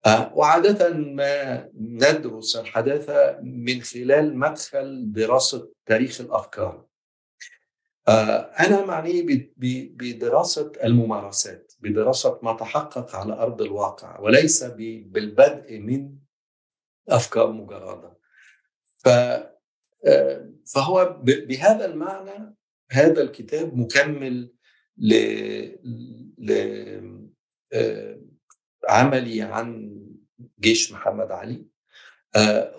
آه 0.06 0.32
وعادة 0.36 0.90
ما 0.94 1.70
ندرس 1.76 2.56
الحداثة 2.56 3.40
من 3.42 3.82
خلال 3.82 4.38
مدخل 4.38 5.12
دراسة 5.12 5.70
تاريخ 5.86 6.22
الأفكار. 6.22 6.86
أنا 8.60 8.86
معني 8.86 9.54
بدراسة 9.98 10.72
الممارسات 10.84 11.74
بدراسة 11.80 12.40
ما 12.44 12.54
تحقق 12.54 13.16
على 13.16 13.34
أرض 13.34 13.62
الواقع 13.62 14.20
وليس 14.20 14.64
بالبدء 14.64 15.80
من 15.80 16.16
أفكار 17.10 17.52
مجردة 17.52 18.18
ف 18.98 19.10
فهو 20.66 21.18
بهذا 21.24 21.86
المعنى 21.86 22.56
هذا 22.92 23.22
الكتاب 23.22 23.78
مكمل 23.78 24.54
ل 24.98 25.14
عملي 28.90 29.42
عن 29.42 29.98
جيش 30.60 30.92
محمد 30.92 31.32
علي. 31.32 31.66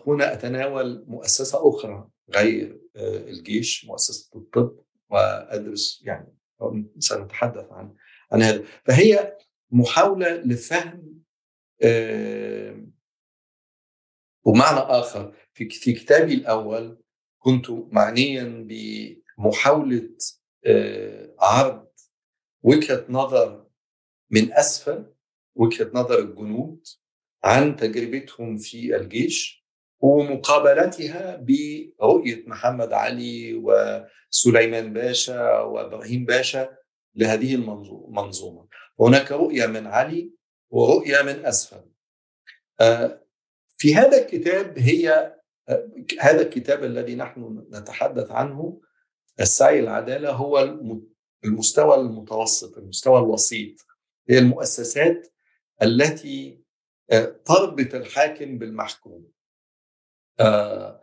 هنا 0.07 0.33
أتناول 0.33 1.05
مؤسسة 1.09 1.69
أخرى 1.69 2.09
غير 2.31 2.81
الجيش 2.97 3.85
مؤسسة 3.85 4.39
الطب 4.39 4.79
وأدرس 5.11 6.03
يعني 6.05 6.35
سنتحدث 6.99 7.73
عن 7.73 7.95
عن 8.33 8.43
هذا. 8.43 8.65
فهي 8.85 9.37
محاولة 9.71 10.37
لفهم 10.37 11.23
آه 11.83 12.87
ومعنى 14.45 14.79
آخر 14.79 15.35
في 15.53 15.69
في 15.71 15.93
كتابي 15.93 16.35
الأول 16.35 17.03
كنت 17.39 17.71
معنيا 17.71 18.67
بمحاولة 18.69 20.17
آه 20.67 21.35
عرض 21.41 21.88
وجهة 22.63 23.05
نظر 23.09 23.67
من 24.31 24.53
أسفل 24.53 25.05
وجهة 25.55 25.91
نظر 25.95 26.19
الجنود 26.19 26.87
عن 27.45 27.77
تجربتهم 27.77 28.57
في 28.57 28.97
الجيش 28.97 29.65
ومقابلتها 30.01 31.37
برؤية 31.37 32.45
محمد 32.47 32.93
علي 32.93 33.55
وسليمان 33.55 34.93
باشا 34.93 35.61
وإبراهيم 35.61 36.25
باشا 36.25 36.77
لهذه 37.15 37.55
المنظومة. 37.55 38.69
هناك 39.01 39.33
رؤية 39.33 39.67
من 39.67 39.87
علي 39.87 40.33
ورؤية 40.71 41.23
من 41.23 41.47
أسفل. 41.47 41.85
في 43.79 43.95
هذا 43.95 44.23
الكتاب 44.23 44.79
هي 44.79 45.35
هذا 46.21 46.43
الكتاب 46.43 46.85
الذي 46.85 47.15
نحن 47.15 47.67
نتحدث 47.73 48.31
عنه 48.31 48.81
السعي 49.41 49.81
العدالة 49.81 50.31
هو 50.31 50.79
المستوى 51.45 51.95
المتوسط، 51.95 52.79
المستوى 52.79 53.19
الوسيط. 53.19 53.87
هي 54.29 54.39
المؤسسات 54.39 55.35
التي 55.83 56.61
تربط 57.45 57.95
الحاكم 57.95 58.59
بالمحكوم. 58.59 59.29
آه 60.41 61.03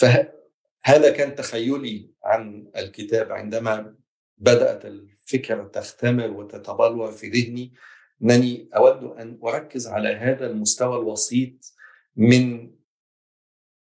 فهذا 0.00 1.12
كان 1.16 1.34
تخيلي 1.34 2.10
عن 2.24 2.70
الكتاب 2.76 3.32
عندما 3.32 3.96
بدأت 4.38 4.84
الفكرة 4.84 5.68
تختمر 5.68 6.30
وتتبلور 6.30 7.12
في 7.12 7.28
ذهني 7.28 7.74
أنني 8.22 8.70
أود 8.76 9.04
أن 9.04 9.40
أركز 9.44 9.86
على 9.86 10.08
هذا 10.08 10.46
المستوى 10.46 10.96
الوسيط 10.96 11.74
من 12.16 12.74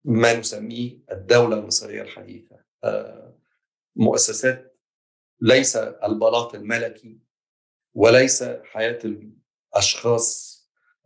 ما 0.04 0.40
نسميه 0.40 1.00
الدولة 1.12 1.60
المصرية 1.60 2.02
الحديثة 2.02 2.60
آه 2.84 3.38
مؤسسات 3.96 4.73
ليس 5.44 5.76
البلاط 5.78 6.56
الملكي 6.56 7.20
وليس 7.94 8.44
حياة 8.44 9.00
الأشخاص 9.06 10.54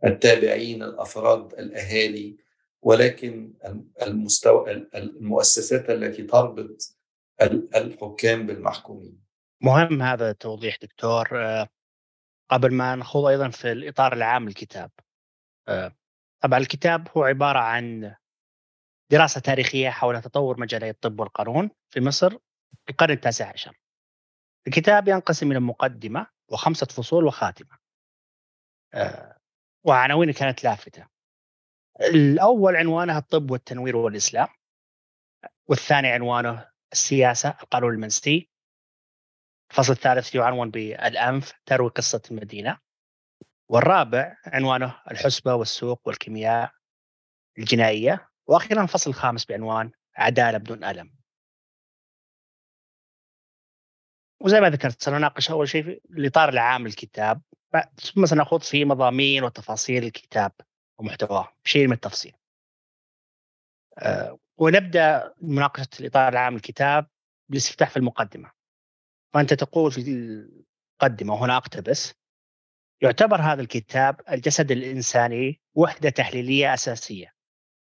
التابعين 0.04 0.82
الأفراد 0.82 1.52
الأهالي 1.52 2.36
ولكن 2.82 3.54
المستوى 4.02 4.72
المؤسسات 4.94 5.90
التي 5.90 6.22
تربط 6.22 6.96
الحكام 7.76 8.46
بالمحكومين. 8.46 9.24
مهم 9.62 10.02
هذا 10.02 10.30
التوضيح 10.30 10.76
دكتور. 10.82 11.28
قبل 12.50 12.74
ما 12.74 12.96
نخوض 12.96 13.24
أيضا 13.24 13.48
في 13.48 13.72
الإطار 13.72 14.12
العام 14.12 14.48
للكتاب. 14.48 14.90
طبعا 16.40 16.58
الكتاب 16.58 17.08
هو 17.16 17.24
عبارة 17.24 17.58
عن 17.58 18.14
دراسة 19.10 19.40
تاريخية 19.40 19.90
حول 19.90 20.22
تطور 20.22 20.60
مجالي 20.60 20.90
الطب 20.90 21.20
والقانون 21.20 21.70
في 21.90 22.00
مصر 22.00 22.30
في 22.84 22.90
القرن 22.90 23.12
التاسع 23.12 23.52
عشر. 23.52 23.78
الكتاب 24.66 25.08
ينقسم 25.08 25.52
إلى 25.52 25.60
مقدمة 25.60 26.26
وخمسة 26.48 26.86
فصول 26.86 27.24
وخاتمة. 27.24 27.78
وعناوين 29.84 30.32
كانت 30.32 30.64
لافتة؟ 30.64 31.06
الأول 32.00 32.76
عنوانه 32.76 33.18
الطب 33.18 33.50
والتنوير 33.50 33.96
والإسلام 33.96 34.48
والثاني 35.66 36.08
عنوانه 36.08 36.68
السياسة 36.92 37.48
القانون 37.62 37.94
المنسي 37.94 38.50
الفصل 39.70 39.92
الثالث 39.92 40.34
يعنون 40.34 40.70
بالأنف 40.70 41.52
تروي 41.66 41.90
قصة 41.90 42.22
المدينة. 42.30 42.78
والرابع 43.68 44.36
عنوانه 44.46 45.00
الحسبة 45.10 45.54
والسوق 45.54 46.00
والكيمياء 46.08 46.72
الجنائية. 47.58 48.28
وأخيرا 48.46 48.82
الفصل 48.82 49.10
الخامس 49.10 49.44
بعنوان 49.44 49.90
عدالة 50.16 50.58
بدون 50.58 50.84
ألم. 50.84 51.17
وزي 54.40 54.60
ما 54.60 54.70
ذكرت 54.70 55.02
سنناقش 55.02 55.50
أول 55.50 55.68
شيء 55.68 55.82
في 55.82 56.00
الإطار 56.10 56.48
العام 56.48 56.86
للكتاب 56.86 57.42
ثم 58.00 58.26
سنخوض 58.26 58.62
في 58.62 58.84
مضامين 58.84 59.44
وتفاصيل 59.44 60.04
الكتاب 60.04 60.52
ومحتواه 60.98 61.48
بشيء 61.64 61.86
من 61.86 61.92
التفصيل. 61.92 62.32
أه 63.98 64.38
ونبدأ 64.56 65.34
مناقشة 65.42 65.88
الإطار 66.00 66.28
العام 66.28 66.54
للكتاب 66.54 67.06
بالاستفتاح 67.48 67.90
في 67.90 67.96
المقدمة. 67.96 68.50
فأنت 69.34 69.54
تقول 69.54 69.92
في 69.92 70.00
المقدمة 70.00 71.34
وهنا 71.34 71.56
أقتبس 71.56 72.14
يعتبر 73.02 73.40
هذا 73.40 73.60
الكتاب 73.60 74.20
الجسد 74.30 74.70
الإنساني 74.70 75.60
وحدة 75.74 76.10
تحليلية 76.10 76.74
أساسية 76.74 77.34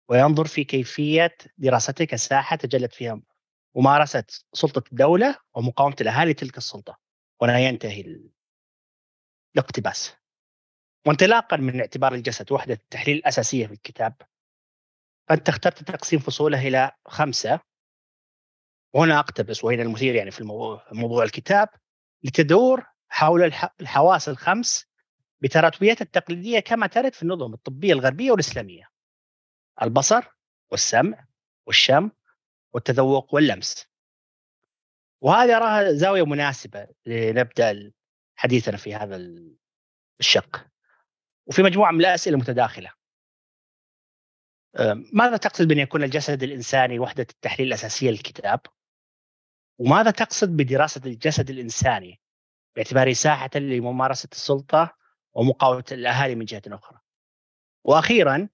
وينظر 0.08 0.46
في 0.46 0.64
كيفية 0.64 1.36
دراستك 1.58 2.06
كساحه 2.06 2.56
تجلت 2.56 2.92
فيها 2.94 3.20
ممارسه 3.74 4.24
سلطة 4.52 4.84
الدولة 4.92 5.38
ومقاومة 5.54 5.96
الأهالي 6.00 6.34
تلك 6.34 6.58
السلطة 6.58 6.98
ولا 7.40 7.58
ينتهي 7.58 8.30
الاقتباس. 9.56 10.16
وانطلاقا 11.06 11.56
من 11.56 11.80
اعتبار 11.80 12.14
الجسد 12.14 12.52
وحدة 12.52 12.74
التحليل 12.74 13.16
الأساسية 13.16 13.66
في 13.66 13.72
الكتاب. 13.72 14.14
فأنت 15.28 15.48
اخترت 15.48 15.82
تقسيم 15.82 16.18
فصوله 16.18 16.68
إلى 16.68 16.92
خمسة. 17.06 17.60
وهنا 18.94 19.18
أقتبس 19.18 19.64
وهنا 19.64 19.82
المثير 19.82 20.14
يعني 20.14 20.30
في 20.30 20.40
الموضوع, 20.40 20.86
موضوع 20.92 21.24
الكتاب 21.24 21.68
لتدور 22.22 22.86
حول 23.08 23.52
الحواس 23.80 24.28
الخمس 24.28 24.86
بتراتبيتها 25.40 26.04
التقليدية 26.04 26.60
كما 26.60 26.86
ترد 26.86 27.14
في 27.14 27.22
النظم 27.22 27.54
الطبية 27.54 27.92
الغربية 27.92 28.30
والإسلامية. 28.30 28.90
البصر 29.82 30.24
والسمع 30.70 31.26
والشم 31.66 32.10
والتذوق 32.72 33.34
واللمس 33.34 33.86
وهذه 35.20 35.56
أراها 35.56 35.92
زاوية 35.92 36.26
مناسبة 36.26 36.88
لنبدأ 37.06 37.92
حديثنا 38.36 38.76
في 38.76 38.94
هذا 38.94 39.30
الشق 40.20 40.66
وفي 41.46 41.62
مجموعة 41.62 41.90
من 41.92 42.00
الأسئلة 42.00 42.36
المتداخله. 42.36 42.92
ماذا 45.12 45.36
تقصد 45.36 45.68
بأن 45.68 45.78
يكون 45.78 46.02
الجسد 46.02 46.42
الإنساني 46.42 46.98
وحدة 46.98 47.26
التحليل 47.30 47.68
الأساسية 47.68 48.10
للكتاب؟ 48.10 48.60
وماذا 49.78 50.10
تقصد 50.10 50.48
بدراسة 50.48 51.00
الجسد 51.06 51.50
الإنساني 51.50 52.20
باعتباره 52.76 53.12
ساحة 53.12 53.50
لممارسة 53.54 54.28
السلطة 54.32 54.96
ومقاومة 55.32 55.84
الأهالي 55.92 56.34
من 56.34 56.44
جهة 56.44 56.62
أخرى 56.66 57.00
وأخيرا 57.84 58.48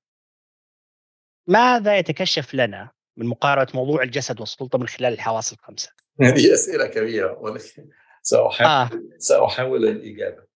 ماذا 1.47 1.99
يتكشف 1.99 2.55
لنا 2.55 2.91
من 3.19 3.27
مقارنة 3.27 3.67
موضوع 3.75 4.03
الجسد 4.03 4.41
والسلطة 4.41 4.79
من 4.79 4.89
خلال 4.89 5.13
الحواس 5.13 5.53
الخمسة؟ 5.53 5.91
هذه 6.23 6.55
أسئلة 6.55 6.87
كبيرة 6.87 7.39
ولكن 7.39 7.89
سأحاول, 8.23 8.69
آه. 8.69 9.19
سأحاول 9.19 9.89
الإجابة 9.89 10.49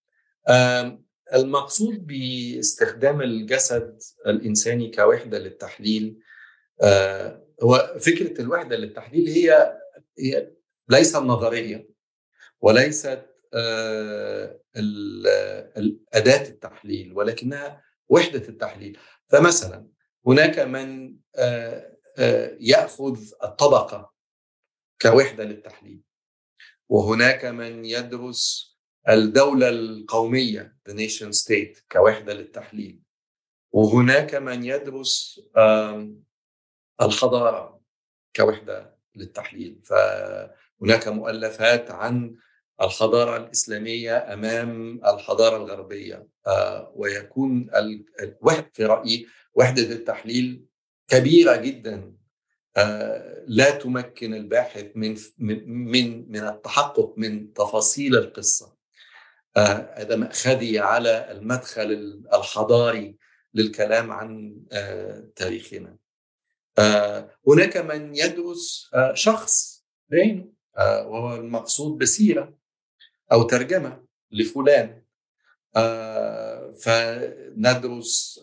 المقصود 1.35 2.07
باستخدام 2.07 3.23
الجسد 3.23 3.99
الإنساني 4.27 4.91
كوحدة 4.91 5.39
للتحليل 5.39 6.19
آه، 6.83 7.45
هو 7.63 7.97
فكرة 8.01 8.41
الوحدة 8.41 8.77
للتحليل 8.77 9.29
هي 9.29 9.79
هي 10.19 10.51
ليس 10.89 11.17
النظرية 11.17 11.89
وليست 12.61 13.27
آه، 13.55 14.61
أداة 16.15 16.49
التحليل 16.49 17.13
ولكنها 17.13 17.83
وحدة 18.09 18.49
التحليل 18.49 18.99
فمثلا 19.29 19.87
هناك 20.27 20.59
من 20.59 21.17
يأخذ 22.61 23.19
الطبقة 23.45 24.13
كوحدة 25.03 25.45
للتحليل. 25.45 26.01
وهناك 26.89 27.45
من 27.45 27.85
يدرس 27.85 28.73
الدولة 29.09 29.69
القومية 29.69 30.77
the 30.89 30.93
nation 30.93 31.33
state 31.33 31.83
كوحدة 31.93 32.35
للتحليل. 32.35 33.03
وهناك 33.73 34.35
من 34.35 34.65
يدرس 34.65 35.41
الحضارة 37.03 37.81
كوحدة 38.37 38.97
للتحليل. 39.17 39.81
فهناك 39.85 41.09
مؤلفات 41.09 41.91
عن 41.91 42.37
الحضارة 42.83 43.37
الإسلامية 43.37 44.33
أمام 44.33 45.01
الحضارة 45.05 45.57
الغربية. 45.57 46.29
آه، 46.47 46.93
ويكون 46.97 47.71
في 48.73 48.85
رأيي 48.85 49.27
وحدة 49.55 49.83
التحليل 49.83 50.67
كبيرة 51.09 51.57
جدا 51.57 52.13
آه، 52.77 53.45
لا 53.47 53.71
تمكن 53.71 54.35
الباحث 54.35 54.87
من 54.95 55.17
من 55.39 56.31
من 56.31 56.49
التحقق 56.49 57.15
من 57.17 57.53
تفاصيل 57.53 58.17
القصة. 58.17 58.77
آه، 59.57 59.95
هذا 59.97 60.17
مأخذي 60.17 60.79
على 60.79 61.31
المدخل 61.31 62.23
الحضاري 62.35 63.17
للكلام 63.55 64.11
عن 64.11 64.57
تاريخنا. 65.37 65.97
هناك 67.49 67.77
من 67.77 68.17
يدرس 68.17 68.91
شخص 69.15 69.85
وهو 70.79 71.37
المقصود 71.37 71.99
بسيرة 71.99 72.55
أو 73.33 73.43
ترجمة 73.43 74.05
لفلان. 74.31 75.03
فندرس 76.83 78.41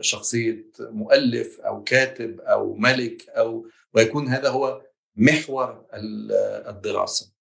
شخصية 0.00 0.66
مؤلف 0.80 1.60
أو 1.60 1.84
كاتب 1.84 2.40
أو 2.40 2.74
ملك 2.74 3.28
أو 3.28 3.66
ويكون 3.94 4.28
هذا 4.28 4.48
هو 4.48 4.82
محور 5.16 5.86
الدراسة. 5.94 7.32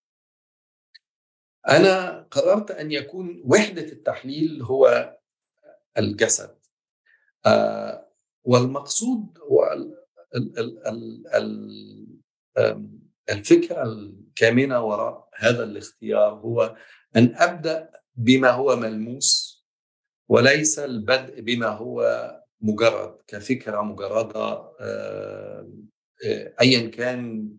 أنا 1.70 2.22
قررت 2.32 2.72
أن 2.72 2.92
يكون 2.92 3.42
وحدة 3.46 3.82
التحليل 3.82 4.62
هو 4.62 5.16
الجسد. 5.98 6.58
والمقصود 8.44 9.38
هو 9.40 9.78
الفكرة 13.30 13.84
الكامنة 13.84 14.84
وراء 14.84 15.30
هذا 15.36 15.64
الاختيار 15.64 16.34
هو 16.34 16.76
أن 17.16 17.36
أبدأ 17.36 17.92
بما 18.16 18.50
هو 18.50 18.76
ملموس 18.76 19.58
وليس 20.30 20.80
البدء 20.80 21.42
بما 21.42 21.68
هو 21.68 22.02
مجرد 22.62 23.18
كفكرة 23.28 23.82
مجردة 23.82 24.72
ايا 26.62 26.90
كان 26.90 27.50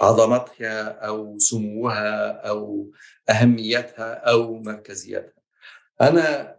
عظمتها 0.00 0.88
أو 0.88 1.38
سموها 1.38 2.30
أو 2.48 2.90
أهميتها 3.30 4.14
أو 4.14 4.58
مركزيتها. 4.58 5.42
أنا 6.00 6.56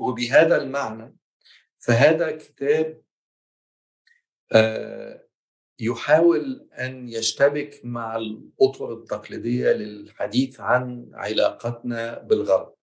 وبهذا 0.00 0.62
المعنى 0.62 1.16
فهذا 1.78 2.30
كتاب 2.30 3.02
يحاول 5.80 6.68
أن 6.72 7.08
يشتبك 7.08 7.80
مع 7.84 8.16
الأطر 8.16 8.92
التقليدية 8.92 9.72
للحديث 9.72 10.60
عن 10.60 11.10
علاقتنا 11.14 12.18
بالغرب. 12.18 12.74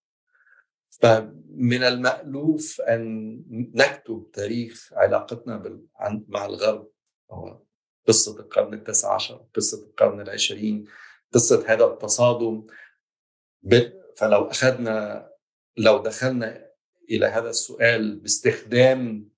فمن 1.01 1.83
المألوف 1.83 2.81
أن 2.81 3.35
نكتب 3.49 4.29
تاريخ 4.33 4.93
علاقتنا 4.93 5.79
مع 6.27 6.45
الغرب. 6.45 6.89
هو 7.31 7.61
قصة 8.07 8.39
القرن 8.39 8.73
التاسع 8.73 9.13
عشر، 9.13 9.45
قصة 9.55 9.83
القرن 9.83 10.21
العشرين، 10.21 10.85
قصة 11.33 11.63
هذا 11.67 11.85
التصادم. 11.85 12.67
فلو 14.15 14.49
أخذنا 14.49 15.29
لو 15.77 15.97
دخلنا 15.97 16.69
إلى 17.09 17.25
هذا 17.25 17.49
السؤال 17.49 18.19
باستخدام 18.19 19.29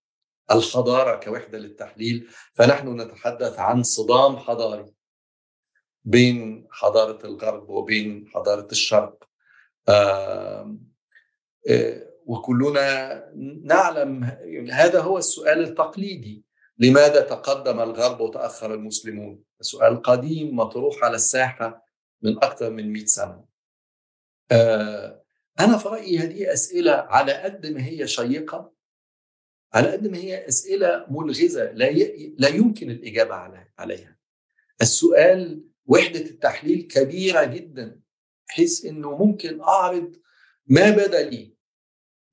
الحضارة 0.51 1.19
كوحدة 1.19 1.57
للتحليل 1.57 2.29
فنحن 2.53 3.01
نتحدث 3.01 3.59
عن 3.59 3.83
صدام 3.83 4.37
حضاري 4.37 4.93
بين 6.03 6.67
حضارة 6.71 7.25
الغرب 7.25 7.69
وبين 7.69 8.27
حضارة 8.27 8.67
الشرق. 8.71 9.29
وكلنا 12.25 13.25
نعلم 13.63 14.23
هذا 14.71 14.99
هو 14.99 15.17
السؤال 15.17 15.63
التقليدي. 15.63 16.43
لماذا 16.77 17.21
تقدم 17.21 17.79
الغرب 17.79 18.21
وتأخر 18.21 18.73
المسلمون؟ 18.73 19.43
سؤال 19.61 20.01
قديم 20.01 20.55
مطروح 20.55 21.03
على 21.03 21.15
الساحة 21.15 21.85
من 22.21 22.37
أكثر 22.37 22.69
من 22.69 22.93
100 22.93 23.05
سنة. 23.05 23.45
أنا 25.59 25.77
في 25.77 25.87
رأيي 25.87 26.19
هذه 26.19 26.53
أسئلة 26.53 26.91
على 26.91 27.33
قد 27.33 27.67
ما 27.67 27.85
هي 27.85 28.07
شيقة 28.07 28.73
على 29.73 29.91
قد 29.91 30.07
ما 30.07 30.17
هي 30.17 30.47
أسئلة 30.47 31.05
ملغزة 31.09 31.71
لا 31.71 31.87
ي... 31.87 32.35
لا 32.37 32.47
يمكن 32.47 32.91
الإجابة 32.91 33.35
عليها. 33.77 34.17
السؤال 34.81 35.63
وحدة 35.85 36.19
التحليل 36.19 36.81
كبيرة 36.81 37.43
جدا 37.43 37.99
بحيث 38.47 38.85
إنه 38.85 39.17
ممكن 39.17 39.61
أعرض 39.61 40.20
ما 40.71 40.89
بدا 40.89 41.29
لي 41.29 41.55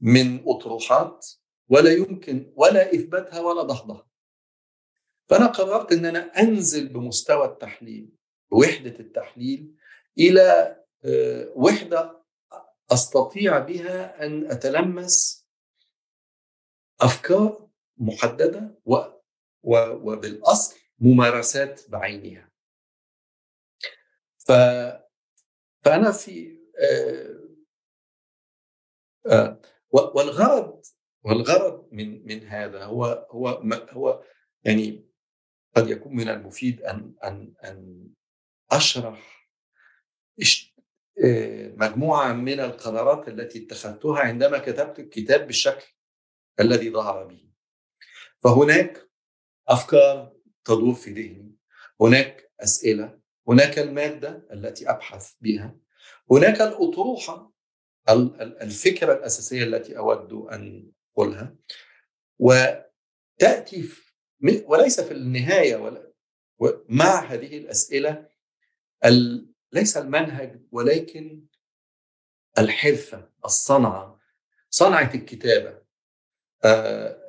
من 0.00 0.48
أطروحات 0.48 1.26
ولا 1.68 1.92
يمكن 1.92 2.52
ولا 2.56 2.94
إثباتها 2.94 3.40
ولا 3.40 3.62
دحضها. 3.62 4.06
فأنا 5.28 5.46
قررت 5.46 5.92
إن 5.92 6.06
أنا 6.06 6.18
أنزل 6.18 6.88
بمستوى 6.88 7.44
التحليل 7.46 8.08
بوحدة 8.50 9.00
التحليل 9.00 9.74
إلى 10.18 10.76
وحدة 11.54 12.24
أستطيع 12.92 13.58
بها 13.58 14.26
أن 14.26 14.50
أتلمس 14.50 15.46
أفكار 17.00 17.68
محددة 17.96 18.78
و 18.84 18.94
و 19.62 19.76
وبالأصل 20.12 20.76
ممارسات 20.98 21.90
بعينها. 21.90 22.50
ف 24.38 24.52
فأنا 25.84 26.12
في 26.12 26.58
آه 26.80 26.84
آه 26.84 27.27
والغرض 29.90 30.82
والغرض 31.24 31.88
من 31.92 32.26
من 32.26 32.46
هذا 32.46 32.84
هو 32.84 33.26
هو 33.30 33.48
هو 33.90 34.24
يعني 34.64 35.08
قد 35.76 35.90
يكون 35.90 36.16
من 36.16 36.28
المفيد 36.28 36.82
أن 36.82 37.14
أن 37.24 37.54
أن 37.64 38.08
أشرح 38.70 39.48
مجموعة 41.76 42.32
من 42.32 42.60
القرارات 42.60 43.28
التي 43.28 43.64
اتخذتها 43.64 44.18
عندما 44.18 44.58
كتبت 44.58 44.98
الكتاب 44.98 45.46
بالشكل 45.46 45.86
الذي 46.60 46.90
ظهر 46.90 47.24
به. 47.24 47.48
فهناك 48.40 49.10
أفكار 49.68 50.32
تدور 50.64 50.94
في 50.94 51.10
ذهني 51.10 51.54
هناك 52.00 52.52
أسئلة 52.60 53.18
هناك 53.48 53.78
المادة 53.78 54.46
التي 54.52 54.90
أبحث 54.90 55.32
بها 55.40 55.76
هناك 56.30 56.60
الأطروحة 56.60 57.52
الفكرة 58.10 59.12
الأساسية 59.12 59.64
التي 59.64 59.98
أود 59.98 60.32
أن 60.32 60.92
أقولها 61.12 61.56
وتأتي 62.38 63.88
وليس 64.66 65.00
في 65.00 65.12
النهاية 65.12 65.76
ولا 65.76 66.12
مع 66.88 67.20
هذه 67.20 67.58
الأسئلة 67.58 68.28
ليس 69.72 69.96
المنهج 69.96 70.62
ولكن 70.72 71.46
الحرفة 72.58 73.30
الصنعة 73.44 74.20
صنعة 74.70 75.14
الكتابة. 75.14 75.82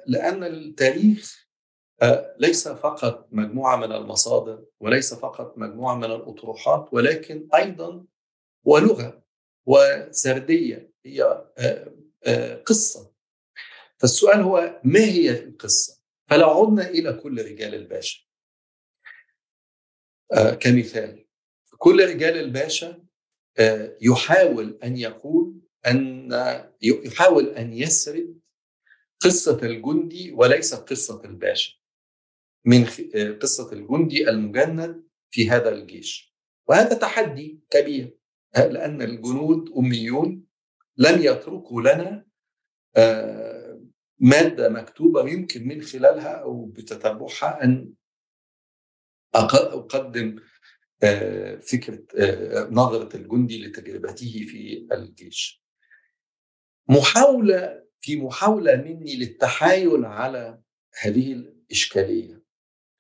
لأن 0.08 0.44
التاريخ 0.44 1.50
ليس 2.38 2.68
فقط 2.68 3.28
مجموعة 3.32 3.76
من 3.76 3.92
المصادر 3.92 4.66
وليس 4.80 5.14
فقط 5.14 5.58
مجموعة 5.58 5.96
من 5.96 6.04
الأطروحات 6.04 6.90
ولكن 6.92 7.48
أيضا 7.56 8.06
ولغة. 8.64 9.24
وسردية. 9.66 10.94
هي 11.06 11.24
آه، 11.58 11.94
آه، 12.24 12.56
قصة. 12.56 13.12
فالسؤال 13.98 14.42
هو 14.42 14.82
ما 14.84 15.00
هي 15.00 15.30
القصة؟ 15.30 16.00
فلو 16.30 16.50
عدنا 16.50 16.90
إلى 16.90 17.14
كل 17.14 17.46
رجال 17.46 17.76
الباشا. 17.76 18.20
آه، 20.34 20.54
كمثال. 20.54 21.26
كل 21.78 22.10
رجال 22.10 22.38
الباشا 22.38 23.04
يحاول 24.02 24.80
أن 24.84 24.98
يقول 24.98 25.62
أن 25.88 26.30
يحاول 26.82 27.50
أن 27.50 27.74
يسرد 27.74 28.40
قصة 29.20 29.60
الجندي 29.64 30.32
وليس 30.32 30.74
قصة 30.74 31.24
الباشا. 31.26 31.74
من 32.66 32.86
قصة 33.42 33.74
الجندي 33.74 34.30
المجند 34.30 35.04
في 35.32 35.50
هذا 35.50 35.70
الجيش. 35.70 36.36
وهذا 36.68 36.94
تحدي 36.94 37.60
كبير. 37.70 38.19
لأن 38.58 39.02
الجنود 39.02 39.70
أميون 39.78 40.44
لن 40.98 41.22
يتركوا 41.22 41.82
لنا 41.82 42.26
مادة 44.20 44.70
مكتوبة 44.70 45.30
يمكن 45.30 45.68
من 45.68 45.82
خلالها 45.82 46.34
أو 46.34 46.66
بتتبعها 46.66 47.64
أن 47.64 47.94
أقدم 49.36 50.40
فكرة 51.62 52.04
نظرة 52.72 53.16
الجندي 53.18 53.66
لتجربته 53.66 54.46
في 54.48 54.88
الجيش. 54.92 55.64
محاولة 56.90 57.84
في 58.02 58.16
محاولة 58.22 58.76
مني 58.76 59.16
للتحايل 59.16 60.06
على 60.06 60.62
هذه 61.02 61.34
الإشكالية 61.34 62.44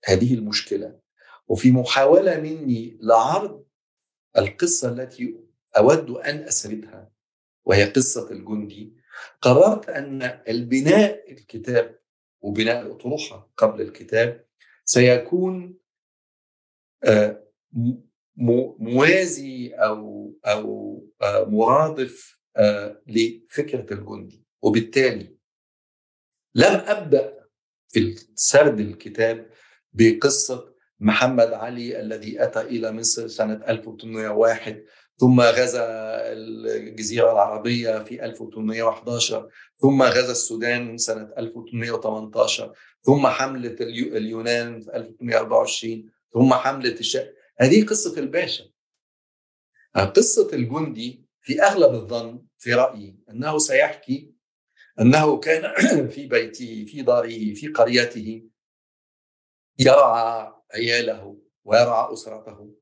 هذه 0.06 0.34
المشكلة 0.34 1.00
وفي 1.48 1.72
محاولة 1.72 2.40
مني 2.40 2.98
لعرض 3.02 3.66
القصة 4.38 4.90
التي 4.92 5.40
أود 5.78 6.10
أن 6.10 6.36
أسردها 6.38 7.12
وهي 7.66 7.92
قصة 7.92 8.32
الجندي. 8.32 8.96
قررت 9.42 9.90
أن 9.90 10.22
البناء 10.48 11.32
الكتاب 11.32 12.00
وبناء 12.42 12.82
الأطروحة 12.82 13.52
قبل 13.58 13.82
الكتاب 13.82 14.46
سيكون 14.86 15.78
موازي 18.78 19.74
أو 19.74 20.34
أو 20.46 21.04
مرادف 21.24 22.42
لفكرة 23.08 23.94
الجندي. 23.94 24.46
وبالتالي 24.62 25.38
لم 26.56 26.76
أبدأ 26.76 27.48
في 27.88 28.16
سرد 28.36 28.80
الكتاب 28.80 29.50
بقصة 29.94 30.76
محمد 31.00 31.54
علي 31.54 32.00
الذي 32.00 32.44
أتى 32.44 32.62
إلى 32.62 32.92
مصر 32.92 33.28
سنة 33.28 33.62
1801 33.70 34.84
ثم 35.18 35.42
غزا 35.42 35.86
الجزيرة 36.32 37.32
العربية 37.32 38.04
في 38.04 38.26
1811 38.26 39.50
ثم 39.78 40.02
غزا 40.02 40.32
السودان 40.32 40.98
سنة 40.98 41.30
1818 41.38 42.74
ثم 43.02 43.28
حملة 43.28 43.76
اليونان 43.82 44.82
في 44.82 44.96
1824 44.96 46.10
ثم 46.34 46.54
حملة 46.54 46.94
الشام 47.00 47.28
هذه 47.60 47.86
قصة 47.86 48.20
الباشا. 48.20 48.64
قصة 49.96 50.50
الجندي 50.54 51.26
في 51.42 51.62
أغلب 51.62 51.94
الظن 51.94 52.46
في 52.58 52.74
رأيي 52.74 53.16
أنه 53.30 53.58
سيحكي 53.58 54.32
أنه 55.00 55.40
كان 55.40 55.76
في 56.14 56.28
بيته 56.28 56.86
في 56.86 57.02
داره 57.02 57.54
في 57.54 57.68
قريته 57.68 58.44
يرعى 59.80 60.59
عياله 60.74 61.42
ويرعى 61.64 62.14
أسرته. 62.14 62.76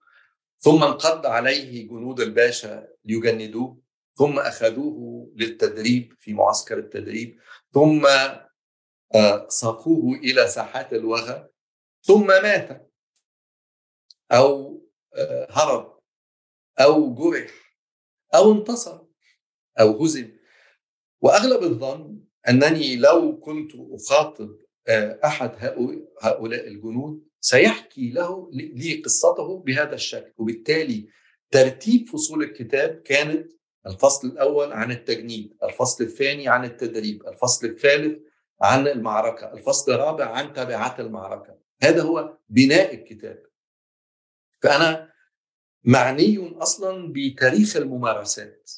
ثم 0.60 0.84
انقض 0.84 1.26
عليه 1.26 1.88
جنود 1.88 2.19
الباشا 2.19 2.88
ليجندوه. 3.06 3.82
ثم 4.15 4.39
أخذوه 4.39 5.32
للتدريب 5.36 6.13
في 6.19 6.34
معسكر 6.34 6.78
التدريب. 6.78 7.39
ثم 7.73 8.08
ساقوه 9.47 10.15
إلى 10.15 10.47
ساحات 10.47 10.93
الوغى. 10.93 11.50
ثم 12.02 12.28
مات. 12.28 12.91
أو 14.32 14.82
هرب. 15.50 16.00
أو 16.80 17.13
جرح. 17.13 17.52
أو 18.36 18.52
انتصر. 18.52 19.02
أو 19.80 20.04
هزم. 20.04 20.38
وأغلب 21.21 21.63
الظن 21.63 22.23
أنني 22.50 22.95
لو 22.95 23.39
كنت 23.39 23.71
أخاطب 23.76 24.60
أحد 25.26 25.52
هؤلاء 26.21 26.67
الجنود 26.67 27.28
سيحكي 27.41 28.10
له 28.10 28.50
لي 28.54 29.02
قصته 29.06 29.60
بهذا 29.60 29.95
الشكل 29.95 30.34
وبالتالي 30.38 31.10
ترتيب 31.52 32.10
فصول 32.10 32.43
الكتاب 32.43 33.02
كانت 33.02 33.52
الفصل 33.88 34.28
الأول 34.28 34.73
عن 34.73 34.91
التجنيد، 34.91 35.58
الفصل 35.63 36.04
الثاني 36.04 36.47
عن 36.47 36.65
التدريب، 36.65 37.28
الفصل 37.28 37.67
الثالث 37.67 38.21
عن 38.62 38.88
المعركة، 38.88 39.54
الفصل 39.54 39.91
الرابع 39.93 40.26
عن 40.26 40.54
تبعات 40.54 41.00
المعركة، 41.00 41.60
هذا 41.84 42.02
هو 42.02 42.38
بناء 42.50 42.95
الكتاب. 42.95 43.43
فأنا 44.62 45.13
معني 45.84 46.58
أصلا 46.58 47.13
بتاريخ 47.13 47.78
الممارسات. 47.78 48.71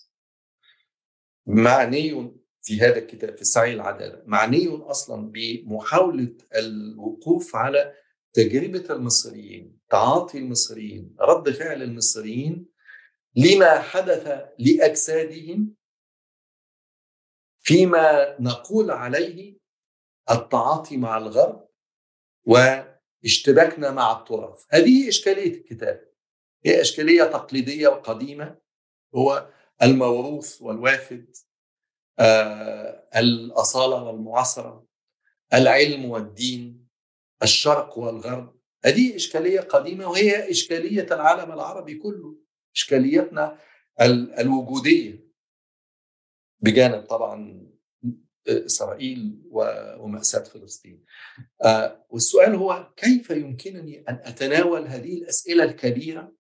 معني 1.46 2.39
في 2.70 2.82
هذا 2.82 2.98
الكتاب 2.98 3.36
في 3.36 3.42
السعي 3.42 3.74
العدالة، 3.74 4.24
معني 4.26 4.68
أصلا 4.68 5.32
بمحاولة 5.32 6.34
الوقوف 6.56 7.56
على 7.56 7.94
تجربة 8.34 8.96
المصريين 8.96 9.80
تعاطي 9.90 10.38
المصريين 10.38 11.16
رد 11.20 11.50
فعل 11.50 11.84
المصريين 11.84 12.66
لما 13.36 13.80
حدث 13.80 14.28
لأجسادهم 14.60 15.76
فيما 17.62 18.36
نقول 18.40 18.92
عليه 18.92 19.58
التعاطي 20.32 20.98
مع 20.98 21.18
الغرب 21.18 21.70
واشتباكنا 22.46 23.92
مع 23.92 24.20
التراث. 24.20 24.66
هذه 24.70 25.10
إشكالية 25.10 25.54
الكتاب. 25.54 26.10
هي 26.66 26.82
إشكالية 26.82 27.24
تقليدية 27.24 27.88
وقديمة 27.88 28.58
هو 29.16 29.50
الموروث 29.84 30.62
والوافد 30.62 31.36
الأصالة 33.16 34.04
والمعاصرة 34.04 34.86
العلم 35.54 36.06
والدين 36.06 36.88
الشرق 37.44 37.98
والغرب. 37.98 38.60
هذه 38.86 39.16
إشكالية 39.16 39.60
قديمة 39.60 40.10
وهي 40.10 40.52
إشكالية 40.52 41.08
العالم 41.12 41.52
العربي 41.52 41.96
كله 41.96 42.38
إشكاليتنا 42.76 43.58
الوجودية. 44.40 45.30
بجانب 46.62 47.04
طبعا 47.06 47.68
إسرائيل 48.48 49.42
ومأساة 50.00 50.44
فلسطين. 50.44 51.06
والسؤال 52.10 52.56
هو 52.56 52.94
كيف 52.98 53.30
يمكنني 53.30 54.04
أن 54.10 54.22
أتناول 54.24 54.88
هذه 54.88 55.14
الأسئلة 55.14 55.64
الكبيرة؟ 55.64 56.34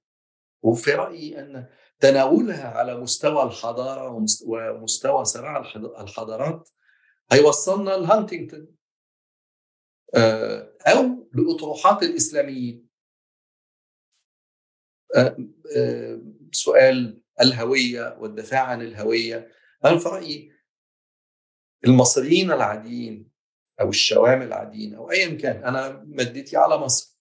وفي 0.61 0.91
رأيي 0.91 1.39
أن 1.39 1.69
تناولها 1.99 2.67
على 2.67 2.97
مستوى 2.97 3.43
الحضارة 3.43 4.09
ومستوى 4.45 5.25
صراع 5.25 5.59
الحضارات 6.01 6.69
هيوصلنا 7.31 7.89
لهانتنجتون 7.89 8.75
أو 10.87 11.29
لأطروحات 11.33 12.03
الإسلاميين. 12.03 12.89
سؤال 16.51 17.21
الهوية 17.41 18.17
والدفاع 18.19 18.61
عن 18.63 18.81
الهوية. 18.81 19.51
أنا 19.85 19.97
في 19.97 20.09
رأيي 20.09 20.53
المصريين 21.85 22.51
العاديين 22.51 23.31
أو 23.81 23.89
الشوام 23.89 24.41
العاديين 24.41 24.95
أو 24.95 25.11
ايا 25.11 25.37
كان 25.37 25.63
أنا 25.63 26.03
مدتي 26.07 26.57
على 26.57 26.77
مصر. 26.77 27.19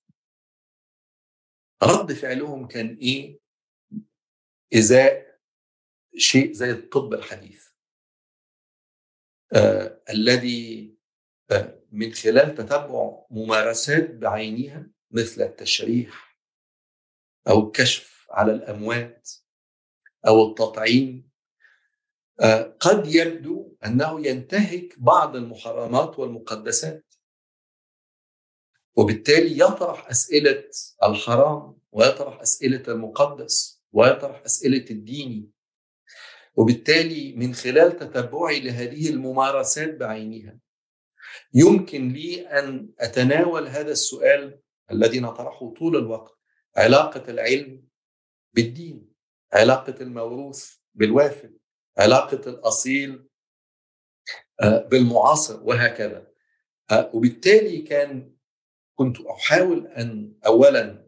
رد 1.83 2.13
فعلهم 2.13 2.67
كان 2.67 2.95
إيه؟ 2.95 3.48
إزاء 4.75 5.39
شيء 6.17 6.53
زي 6.53 6.71
الطب 6.71 7.15
الحديث. 7.15 7.69
آه 9.53 10.03
الذي 10.11 10.95
آه 11.51 11.83
من 11.93 12.13
خلال 12.13 12.55
تتبع 12.55 13.27
ممارسات 13.31 14.11
بعينها 14.11 14.87
مثل 15.11 15.43
التشريح 15.43 16.39
أو 17.49 17.67
الكشف 17.67 18.27
على 18.31 18.53
الأموات 18.53 19.31
أو 20.27 20.49
التطعيم 20.51 21.29
قد 22.81 23.07
يبدو 23.07 23.77
أنه 23.85 24.27
ينتهك 24.27 24.99
بعض 24.99 25.37
المحرمات 25.37 26.19
والمقدسات. 26.19 27.15
وبالتالي 28.97 29.59
يطرح 29.59 30.09
أسئلة 30.11 30.71
الحرام 31.03 31.79
ويطرح 31.93 32.41
أسئلة 32.41 32.83
المقدس. 32.89 33.78
ويطرح 33.93 34.43
أسئلة 34.47 34.85
الديني 34.91 35.51
وبالتالي 36.57 37.33
من 37.33 37.55
خلال 37.55 37.97
تتبعي 37.97 38.61
لهذه 38.61 39.11
الممارسات 39.11 39.95
بعينها 39.95 40.59
يمكن 41.55 42.09
لي 42.09 42.47
أن 42.47 42.91
أتناول 42.99 43.69
هذا 43.69 43.91
السؤال 43.91 44.61
الذي 44.91 45.21
نطرحه 45.21 45.75
طول 45.75 45.97
الوقت. 45.97 46.39
علاقة 46.77 47.31
العلم 47.31 47.85
بالدين 48.55 49.13
علاقة 49.53 49.95
الموروث 50.01 50.75
بالوافد 50.95 51.59
علاقة 51.99 52.51
الأصيل 52.51 53.29
بالمعاصر 54.63 55.63
وهكذا. 55.63 56.27
وبالتالي 57.13 57.83
كان 57.83 58.33
كنت 58.95 59.21
أحاول 59.21 59.87
أن 59.87 60.35
أولا 60.47 61.07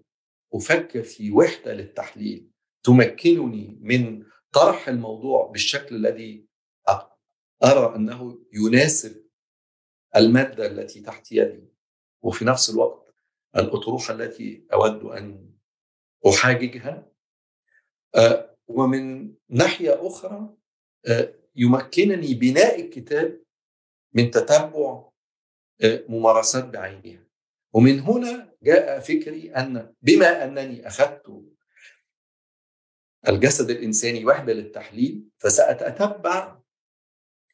أفكر 0.55 1.03
في 1.03 1.33
وحدة 1.33 1.73
للتحليل. 1.75 2.50
تمكنني 2.83 3.79
من 3.81 4.25
طرح 4.53 4.89
الموضوع 4.89 5.47
بالشكل 5.47 5.97
الذي 5.97 6.47
أرى 7.65 7.97
أنه 7.97 8.39
يناسب 8.53 9.25
المادة 10.17 10.67
التي 10.67 11.01
تحت 11.01 11.33
يدي. 11.33 11.69
وفي 12.23 12.45
نفس 12.45 12.71
الوقت 12.71 13.15
الأطروحة 13.57 14.15
التي 14.15 14.67
أود 14.73 15.05
أن 15.05 15.51
أحاججها 16.29 17.13
ومن 18.67 19.35
ناحية 19.49 20.07
أخرى 20.07 20.57
يمكنني 21.57 22.35
بناء 22.35 22.81
الكتاب 22.81 23.43
من 24.15 24.31
تتبع 24.31 25.11
ممارسات 25.85 26.65
بعينها. 26.65 27.27
ومن 27.73 28.01
هنا 28.01 28.55
جاء 28.63 29.01
فكري 29.01 29.51
أن 29.51 29.95
بما 30.03 30.45
أنني 30.45 30.87
أخذت 30.87 31.45
الجسد 33.29 33.71
الإنساني 33.71 34.25
وحدة 34.25 34.53
للتحليل 34.53 35.29
فسأتتبع 35.39 36.59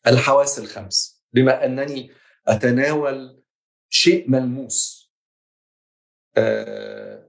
الحواس 0.06 0.58
الخمس. 0.58 1.24
بما 1.32 1.64
أنني 1.64 2.10
أتناول 2.48 3.42
شيء 3.88 4.30
ملموس 4.30 5.10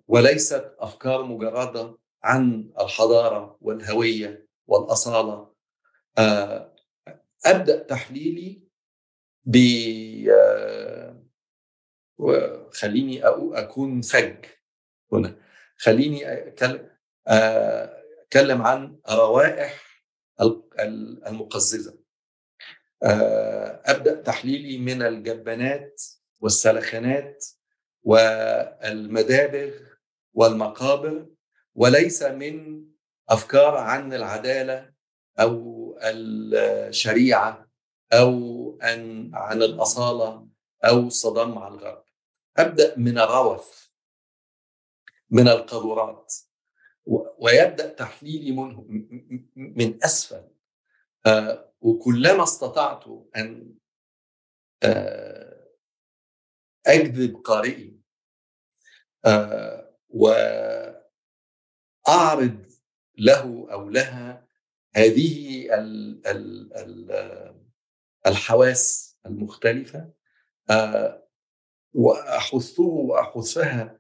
وليست 0.08 0.76
أفكار 0.80 1.24
مجردة 1.24 1.98
عن 2.24 2.72
الحضارة 2.80 3.58
والهوية 3.62 4.48
والأصالة. 4.68 5.54
أبدأ 7.46 7.84
تحليلي 7.84 8.62
ب 9.46 9.58
خليني 12.72 13.22
أكون 13.54 14.02
فج 14.02 14.46
هنا. 15.14 15.36
خليني 15.78 16.48
أتكلم 16.48 16.90
عن 18.62 19.00
روائح 19.10 20.02
المقززة. 21.28 22.00
أبدأ 23.86 24.22
تحليلي 24.22 24.78
من 24.78 25.02
الجبانات 25.02 26.04
والسلخانات 26.40 27.46
والمدابغ 28.04 29.72
والمقابر 30.34 31.28
وليس 31.76 32.24
من 32.24 32.86
أفكار 33.30 33.78
عن 33.78 34.14
العدالة 34.14 34.94
أو 35.40 36.00
الشريعة 36.04 37.70
أو 38.14 38.80
عن 38.82 39.32
عن 39.34 39.64
الأصالة 39.64 40.48
أو 40.84 41.00
الصدام 41.00 41.56
مع 41.56 41.68
الغرب. 41.68 42.04
أبدأ 42.58 42.98
من 42.98 43.20
الروث 43.20 43.88
من 45.30 45.48
القذورات 45.48 46.34
ويبدأ 47.40 47.94
تحليلي 47.94 48.52
منه 48.52 48.86
من 49.56 50.04
أسفل. 50.04 50.48
وكلما 51.82 52.44
استطعت 52.44 53.04
أن 53.36 53.76
أجذب 56.88 57.36
قارئي 57.44 58.00
وأعرض 62.08 62.66
له 63.18 63.68
أو 63.72 63.90
لها 63.90 64.48
هذه 64.96 65.66
ال 65.76 66.28
ال 66.28 66.74
ال 66.74 67.12
الحواس 68.28 69.18
المختلفة 69.26 70.12
وأحثه 71.94 72.84
وأحثها 72.84 74.00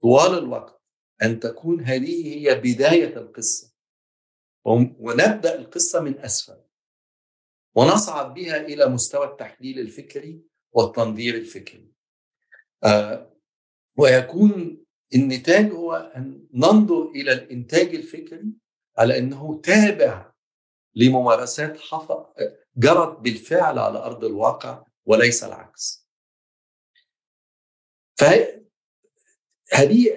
طوال 0.00 0.38
الوقت. 0.38 0.79
أن 1.22 1.40
تكون 1.40 1.80
هذه 1.80 2.34
هي 2.34 2.54
بداية 2.54 3.16
القصة. 3.16 3.72
ونبدأ 4.64 5.58
القصة 5.58 6.00
من 6.00 6.18
أسفل. 6.18 6.60
ونصعد 7.74 8.34
بها 8.34 8.56
إلى 8.56 8.86
مستوى 8.86 9.26
التحليل 9.26 9.78
الفكري 9.78 10.42
والتنظير 10.72 11.34
الفكري. 11.34 11.92
ويكون 13.96 14.84
النتاج 15.14 15.72
هو 15.72 15.94
أن 16.16 16.48
ننظر 16.54 17.10
إلى 17.10 17.32
الإنتاج 17.32 17.94
الفكري 17.94 18.52
على 18.98 19.18
أنه 19.18 19.60
تابع 19.60 20.32
لممارسات 20.94 21.80
جرت 22.76 23.18
بالفعل 23.18 23.78
على 23.78 23.98
أرض 23.98 24.24
الواقع 24.24 24.84
وليس 25.06 25.44
العكس. 25.44 26.08
فهذه 29.70 30.16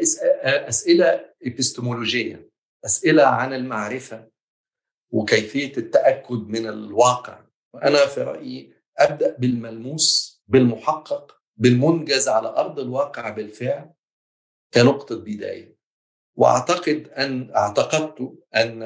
أسئلة 0.67 1.33
إبستمولوجية 1.43 2.49
أسئلة 2.85 3.23
عن 3.23 3.53
المعرفة 3.53 4.29
وكيفية 5.11 5.77
التأكد 5.77 6.47
من 6.47 6.67
الواقع. 6.67 7.45
وأنا 7.73 8.05
في 8.05 8.21
رأيي 8.21 8.73
أبدأ 8.97 9.37
بالملموس 9.37 10.33
بالمحقق 10.47 11.41
بالمنجز 11.57 12.27
على 12.27 12.47
أرض 12.47 12.79
الواقع 12.79 13.29
بالفعل 13.29 13.93
كنقطة 14.73 15.15
بداية. 15.15 15.77
وأعتقد 16.37 17.07
أن 17.07 17.51
أعتقدت 17.55 18.43
أن 18.55 18.83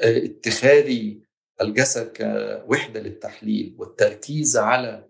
اتخاذي 0.00 1.22
الجسد 1.60 2.16
كوحدة 2.16 3.00
للتحليل 3.00 3.76
والتركيز 3.78 4.56
على 4.56 5.08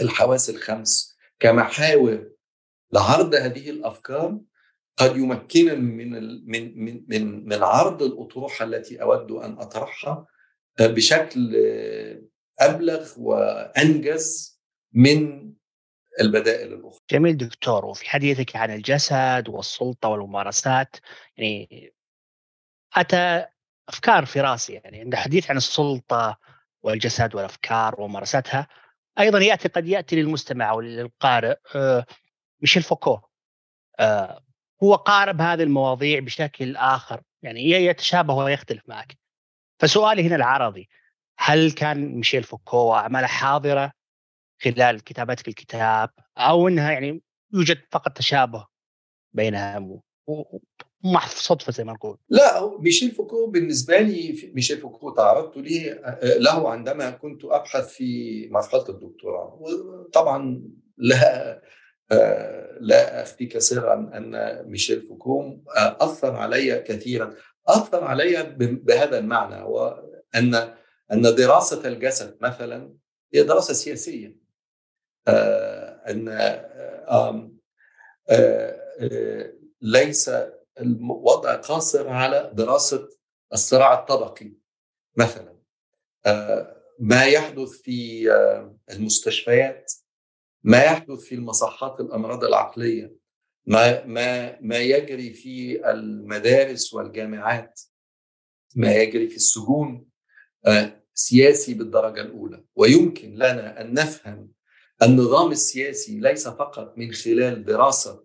الحواس 0.00 0.50
الخمس 0.50 1.16
كمحاور 1.40 2.35
لعرض 2.92 3.34
هذه 3.34 3.70
الأفكار 3.70 4.40
قد 4.96 5.16
يمكنني 5.16 5.74
من 5.74 6.10
من 6.46 6.84
من 6.84 7.04
من 7.08 7.48
من 7.48 7.62
عرض 7.62 8.02
الأطروحة 8.02 8.64
التي 8.64 9.02
أود 9.02 9.30
أن 9.30 9.58
أطرحها 9.58 10.26
بشكل 10.80 11.56
أبلغ 12.60 13.08
وأنجز 13.16 14.56
من 14.92 15.52
البدائل 16.20 16.72
الأخرى. 16.72 17.00
جميل 17.10 17.36
دكتور 17.36 17.84
وفي 17.84 18.10
حديثك 18.10 18.56
عن 18.56 18.70
الجسد 18.70 19.44
والسلطة 19.48 20.08
والممارسات 20.08 20.96
يعني 21.36 21.92
أتى 22.96 23.46
أفكار 23.88 24.26
في 24.26 24.40
رأسي 24.40 24.72
يعني 24.72 25.00
عند 25.00 25.14
حديث 25.14 25.50
عن 25.50 25.56
السلطة 25.56 26.38
والجسد 26.82 27.34
والأفكار 27.34 28.00
وممارستها 28.00 28.68
أيضا 29.18 29.38
يأتي 29.38 29.68
قد 29.68 29.86
يأتي 29.86 30.16
للمستمع 30.16 30.70
أو 30.70 30.80
للقارئ 30.80 31.56
ميشيل 32.60 32.82
فوكو 32.82 33.20
هو 34.82 34.94
قارب 34.94 35.40
هذه 35.40 35.62
المواضيع 35.62 36.20
بشكل 36.20 36.76
آخر 36.76 37.22
يعني 37.42 37.70
يتشابه 37.70 38.34
ويختلف 38.34 38.82
معك. 38.88 39.18
فسؤالي 39.80 40.26
هنا 40.26 40.36
العرضي 40.36 40.88
هل 41.38 41.72
كان 41.72 42.14
ميشيل 42.14 42.42
فوكو 42.42 42.76
واعماله 42.76 43.26
حاضرة 43.26 43.92
خلال 44.62 45.04
كتابتك 45.04 45.48
الكتاب؟ 45.48 46.10
أو 46.38 46.68
إنها 46.68 46.92
يعني 46.92 47.22
يوجد 47.54 47.78
فقط 47.90 48.12
تشابه 48.16 48.66
بينها 49.32 49.98
محض 51.04 51.30
صدفة 51.30 51.72
زي 51.72 51.84
ما 51.84 51.92
نقول؟ 51.92 52.18
لا 52.28 52.78
ميشيل 52.80 53.10
فوكو 53.10 53.50
بالنسبة 53.50 53.98
لي 53.98 54.50
ميشيل 54.54 54.78
فوكو 54.78 55.10
تعرضت 55.10 55.56
ليه 55.56 56.02
له 56.22 56.70
عندما 56.70 57.10
كنت 57.10 57.44
أبحث 57.44 57.88
في 57.88 58.48
مرحلة 58.50 58.88
الدكتوراه. 58.88 59.58
وطبعا 59.60 60.62
لا 60.96 61.62
لا 62.80 63.22
اخفيك 63.22 63.58
سرا 63.58 63.94
أن 63.94 64.62
ميشيل 64.70 65.02
فوكو 65.02 65.58
أثر 65.76 66.36
علي 66.36 66.78
كثيرا. 66.78 67.34
أثر 67.68 68.04
علي 68.04 68.42
بهذا 68.58 69.18
المعنى 69.18 69.62
وان 69.62 70.74
أن 71.12 71.22
دراسة 71.22 71.88
الجسد 71.88 72.36
مثلا 72.40 72.94
هي 73.34 73.42
دراسة 73.42 73.74
سياسية. 73.74 74.36
أن 76.08 76.62
ليس 79.82 80.30
الوضع 80.80 81.56
قاصر 81.56 82.08
على 82.08 82.50
دراسة 82.54 83.08
الصراع 83.52 84.00
الطبقي 84.00 84.52
مثلا. 85.16 85.56
ما 86.98 87.24
يحدث 87.24 87.70
في 87.70 88.30
المستشفيات 88.90 89.92
ما 90.66 90.82
يحدث 90.84 91.20
في 91.20 91.34
المصحات 91.34 92.00
الأمراض 92.00 92.44
العقلية 92.44 93.16
ما 93.66 94.04
ما 94.04 94.60
ما 94.60 94.78
يجري 94.78 95.32
في 95.32 95.90
المدارس 95.90 96.94
والجامعات 96.94 97.80
ما 98.76 98.94
يجري 98.94 99.28
في 99.28 99.36
السجون 99.36 100.06
سياسي 101.14 101.74
بالدرجة 101.74 102.20
الأولى. 102.20 102.64
ويمكن 102.76 103.34
لنا 103.34 103.80
أن 103.80 103.94
نفهم 103.94 104.52
النظام 105.02 105.50
السياسي 105.52 106.20
ليس 106.20 106.48
فقط 106.48 106.98
من 106.98 107.12
خلال 107.12 107.64
دراسة 107.64 108.24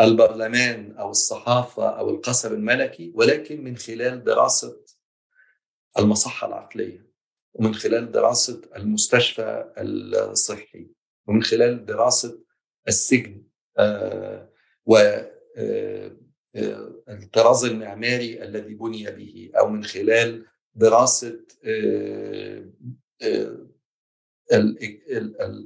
البرلمان 0.00 0.96
أو 0.96 1.10
الصحافة 1.10 1.88
أو 1.88 2.10
القصر 2.10 2.52
الملكي 2.52 3.12
ولكن 3.14 3.64
من 3.64 3.76
خلال 3.76 4.24
دراسة 4.24 4.84
المصحة 5.98 6.46
العقلية 6.46 7.10
ومن 7.52 7.74
خلال 7.74 8.12
دراسة 8.12 8.62
المستشفى 8.76 9.72
الصحي. 9.78 10.90
ومن 11.26 11.42
خلال 11.42 11.86
دراسة 11.86 12.44
السجن 12.88 13.42
والطراز 17.06 17.64
المعماري 17.64 18.42
الذي 18.42 18.74
بني 18.74 19.10
به 19.10 19.50
أو 19.58 19.68
من 19.68 19.84
خلال 19.84 20.46
دراسة 20.74 21.46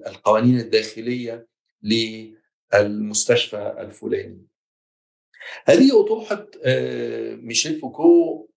القوانين 0.06 0.58
الداخلية 0.58 1.48
للمستشفى 1.82 3.76
الفلاني. 3.78 4.46
هذه 5.64 6.00
أطروحة 6.00 6.46
ميشيل 7.36 7.80
فوكو 7.80 8.48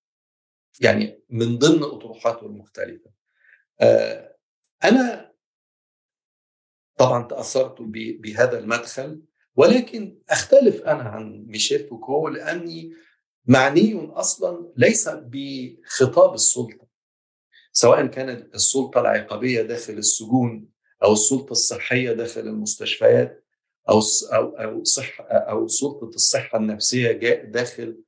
يعني 0.81 1.23
من 1.29 1.57
ضمن 1.57 1.83
أطروحاته 1.83 2.45
المختلفة. 2.45 3.11
أنا 4.83 5.30
طبعا 7.01 7.23
تأثرت 7.23 7.75
بهذا 8.21 8.59
المدخل 8.59 9.21
ولكن 9.55 10.19
أختلف 10.29 10.81
أنا 10.81 11.03
عن 11.03 11.45
ميشيل 11.47 11.87
فوكو 11.87 12.27
لأني 12.27 12.93
معني 13.45 14.09
أصلا 14.13 14.73
ليس 14.77 15.09
بخطاب 15.09 16.33
السلطة 16.33 16.87
سواء 17.71 18.05
كانت 18.05 18.55
السلطة 18.55 19.01
العقابية 19.01 19.61
داخل 19.61 19.93
السجون 19.93 20.69
أو 21.03 21.13
السلطة 21.13 21.51
الصحية 21.51 22.11
داخل 22.11 22.41
المستشفيات 22.41 23.45
أو 23.89 23.99
أو 24.33 24.49
أو 24.49 24.83
صح 24.83 25.17
أو 25.31 25.67
سلطة 25.67 26.07
الصحة 26.07 26.57
النفسية 26.57 27.11
داخل 27.43 28.03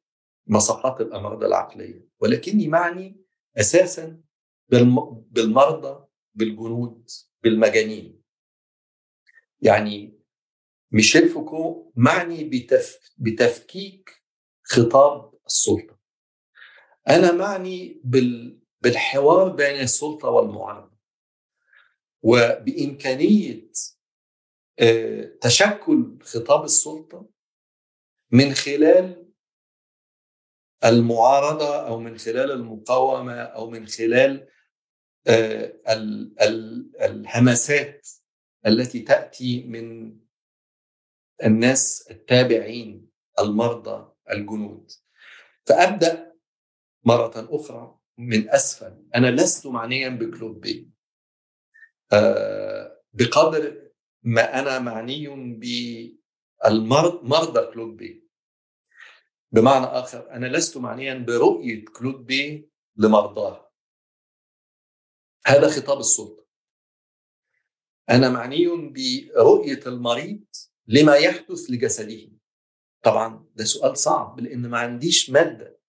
مصحات 0.48 1.02
الأمراض 1.02 1.44
العقلية. 1.44 2.08
ولكني 2.20 2.68
معني 2.68 3.22
أساسا 3.58 4.20
بالمرضى 5.32 6.06
بالجنود 6.36 7.10
بالمجانين. 7.44 8.13
يعني 9.64 10.20
ميشيل 10.92 11.30
فوكو 11.30 11.92
معني 11.96 12.44
بتف... 12.44 13.14
بتفكيك 13.18 14.24
خطاب 14.64 15.34
السلطة. 15.46 16.00
أنا 17.10 17.32
معني 17.32 18.02
بال... 18.04 18.60
بالحوار 18.82 19.50
بين 19.50 19.80
السلطة 19.80 20.30
والمعارضة. 20.30 20.94
وبإمكانية 22.22 23.70
تشكل 25.42 26.18
خطاب 26.24 26.64
السلطة 26.64 27.30
من 28.32 28.54
خلال 28.54 29.32
المعارضة 30.86 31.88
أو 31.88 32.00
من 32.00 32.18
خلال 32.18 32.52
المقاومة 32.52 33.42
أو 33.42 33.70
من 33.70 33.88
خلال 33.88 34.48
الهمسات 37.02 38.08
التي 38.68 39.00
تأتي 39.00 39.64
من 39.64 40.18
الناس 41.44 42.08
التابعين 42.12 43.10
المرضى 43.40 44.14
الجنود. 44.32 44.92
فأبدأ 45.66 46.34
مرة 47.06 47.34
أخرى 47.36 48.00
من 48.18 48.50
أسفل. 48.50 49.08
أنا 49.16 49.32
لست 49.32 49.68
معنيا 49.68 50.10
بكلوت 50.10 50.60
بيه. 50.60 50.92
بقدر 53.14 53.92
ما 54.24 54.60
أنا 54.60 54.80
معني 54.80 55.28
بالمرضى 55.60 57.28
مرضى 57.28 57.72
كلوت 57.74 57.98
بيه. 57.98 58.30
بمعنى 59.52 59.86
آخر 59.86 60.32
أنا 60.32 60.46
لست 60.46 60.78
معنيا 60.78 61.14
برؤية 61.14 61.86
كلود 61.86 62.26
بي 62.26 62.70
لمرضاه 62.96 63.72
هذا 65.46 65.70
خطاب 65.70 66.00
السلطة. 66.00 66.43
أنا 68.10 68.30
معني 68.30 68.68
برؤية 68.68 69.80
المريض 69.88 70.44
لما 70.88 71.16
يحدث 71.16 71.70
لجسده. 71.70 72.30
طبعا 73.04 73.46
ده 73.56 73.64
سؤال 73.64 73.98
صعب 73.98 74.40
لأن 74.40 74.70
ما 74.70 74.80
عنديش 74.80 75.30
مادة. 75.30 75.80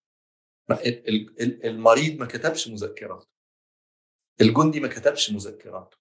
المريض 1.64 2.18
ما 2.20 2.26
كتبش 2.26 2.68
مذكراته. 2.68 3.26
الجندي 4.40 4.80
ما 4.80 4.88
كتبش 4.88 5.30
مذكراته. 5.30 5.96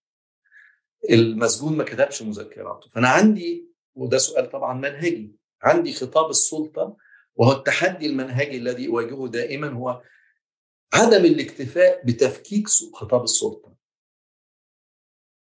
المسجون 1.10 1.78
ما 1.78 1.84
كتبش 1.84 2.22
مذكراته. 2.22 2.90
فأنا 2.90 3.08
عندي 3.10 3.68
وده 3.96 4.18
سؤال 4.18 4.50
طبعا 4.50 4.74
منهجي 4.74 5.36
عندي 5.62 5.94
خطاب 5.94 6.30
السلطة 6.30 6.98
وهو 7.36 7.52
التحدي 7.52 8.06
المنهجي 8.06 8.58
الذي 8.58 8.88
أواجهه 8.88 9.28
دائما 9.28 9.70
هو 9.70 10.02
عدم 10.94 11.26
الاكتفاء 11.26 12.06
بتفكيك 12.06 12.68
خطاب 12.94 13.24
السلطة. 13.24 13.73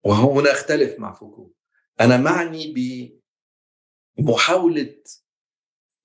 وهنا 0.04 0.52
اختلف 0.52 0.98
مع 0.98 1.12
فوكو. 1.12 1.52
أنا 2.00 2.16
معني 2.16 2.74
بمحاوله 4.18 5.02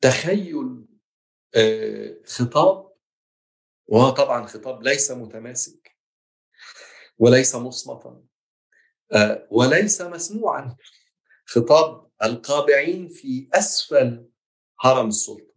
تخيل 0.01 0.85
خطاب 2.25 2.93
وهو 3.87 4.09
طبعا 4.09 4.45
خطاب 4.45 4.83
ليس 4.83 5.11
متماسك 5.11 5.97
وليس 7.17 7.55
مصمتا 7.55 8.23
وليس 9.49 10.01
مسموعا. 10.01 10.77
خطاب 11.45 12.11
القابعين 12.23 13.09
في 13.09 13.49
أسفل 13.53 14.29
هرم 14.79 15.07
السلطة. 15.07 15.53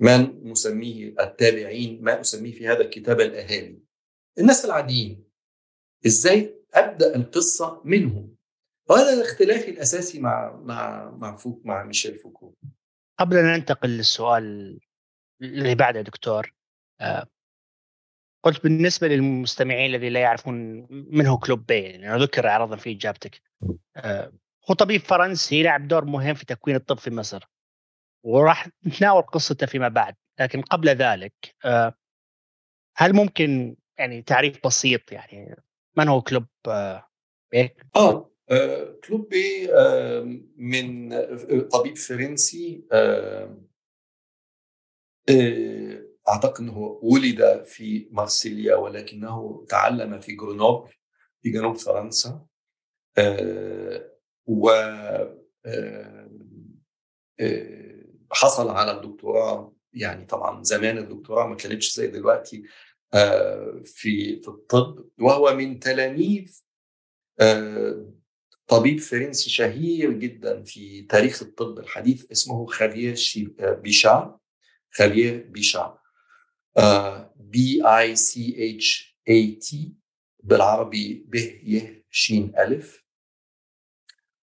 من 0.00 0.50
نسميه 0.50 1.14
التابعين 1.20 2.02
ما 2.02 2.20
أسميه 2.20 2.52
في 2.52 2.68
هذا 2.68 2.80
الكتاب 2.80 3.20
الأهالي. 3.20 3.82
الناس 4.38 4.64
العاديين. 4.64 5.24
إزاي؟ 6.06 6.57
أبدأ 6.74 7.16
القصة 7.16 7.82
منهم. 7.84 8.36
وهذا 8.90 9.12
الاختلاف 9.12 9.68
الأساسي 9.68 10.20
مع 10.20 10.56
مع 10.64 11.10
مع 11.10 11.36
فوك 11.36 11.66
مع 11.66 11.84
ميشيل 11.84 12.18
فوكو. 12.18 12.54
قبل 13.18 13.36
أن 13.36 13.44
ننتقل 13.44 13.88
للسؤال 13.88 14.78
اللي 15.42 15.74
بعده 15.74 16.00
دكتور 16.00 16.54
قلت 18.44 18.62
بالنسبة 18.62 19.08
للمستمعين 19.08 19.94
الذين 19.94 20.12
لا 20.12 20.20
يعرفون 20.20 20.86
من 20.90 21.26
هو 21.26 21.38
كلوت 21.38 21.66
بيه 21.66 21.80
يعني 21.80 22.22
ذكر 22.22 22.46
عرضا 22.46 22.76
في 22.76 22.92
إجابتك 22.92 23.42
هو 24.70 24.74
طبيب 24.78 25.00
فرنسي 25.00 25.62
لعب 25.62 25.88
دور 25.88 26.04
مهم 26.04 26.34
في 26.34 26.46
تكوين 26.46 26.76
الطب 26.76 26.98
في 26.98 27.10
مصر 27.10 27.44
وراح 28.24 28.68
نتناول 28.86 29.22
قصته 29.22 29.66
فيما 29.66 29.88
بعد. 29.88 30.16
لكن 30.40 30.62
قبل 30.62 30.88
ذلك 30.88 31.34
هل 32.96 33.12
ممكن 33.12 33.76
يعني 33.98 34.22
تعريف 34.22 34.66
بسيط 34.66 35.12
يعني 35.12 35.56
من 35.98 36.08
هو 36.08 36.22
كلوت 36.22 36.46
بيه؟ 37.52 37.70
آه 37.96 38.30
كلوت 39.04 39.28
بيه 39.28 39.74
آه 39.74 40.38
من 40.56 41.10
طبيب 41.68 41.96
فرنسي 41.96 42.84
آه 42.92 43.58
آه 45.30 46.04
أعتقد 46.28 46.60
إنه 46.60 46.98
ولد 47.02 47.64
في 47.64 48.08
مارسيليا 48.12 48.76
ولكنه 48.76 49.66
تعلم 49.68 50.20
في 50.20 50.36
جرونوبل 50.36 50.92
في 51.42 51.50
جنوب 51.50 51.76
فرنسا 51.76 52.46
و 54.46 54.70
حصل 58.32 58.68
على 58.70 58.90
الدكتوراه 58.90 59.72
يعني 59.92 60.24
طبعا 60.24 60.62
زمان 60.62 60.98
الدكتوراه 60.98 61.46
ما 61.46 61.54
كانتش 61.56 61.94
زي 61.96 62.06
دلوقتي 62.06 62.62
في 63.84 64.40
في 64.42 64.48
الطب 64.48 65.08
وهو 65.20 65.54
من 65.54 65.80
تلاميذ 65.80 66.64
طبيب 68.66 69.00
فرنسي 69.00 69.50
شهير 69.50 70.12
جدا 70.12 70.62
في 70.62 71.02
تاريخ 71.02 71.42
الطب 71.42 71.78
الحديث 71.78 72.30
اسمه 72.32 72.66
خافير 72.66 73.16
بيشا 73.60 74.38
خافير 74.90 75.46
بيشا 75.46 75.98
B 77.36 77.82
I 77.84 78.16
C 78.16 78.74
H 78.76 79.18
A 79.28 79.52
T 79.52 79.94
بالعربي 80.42 81.24
ب 81.28 81.34
ي 81.34 82.04
ش 82.10 82.32
ألف. 82.32 83.04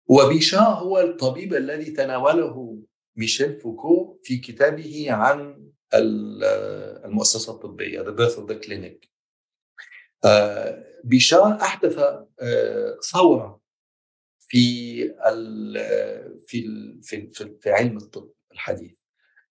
وبيشا 0.08 0.60
هو 0.60 1.00
الطبيب 1.00 1.54
الذي 1.54 1.92
تناوله 1.92 2.84
ميشيل 3.16 3.60
فوكو 3.60 4.20
في 4.24 4.38
كتابه 4.38 5.12
عن 5.12 5.70
المؤسسة 5.96 7.54
الطبية 7.54 8.02
The 8.04 8.16
Birth 8.16 8.38
of 8.38 8.46
the 8.48 8.56
Clinic. 8.66 9.10
بيشا 11.04 11.58
أحدث 11.62 12.00
ثورة 13.12 13.62
في 14.40 14.98
في 16.48 17.00
في 17.02 17.30
في 17.62 17.72
علم 17.72 17.98
الطب 17.98 18.32
الحديث. 18.52 19.00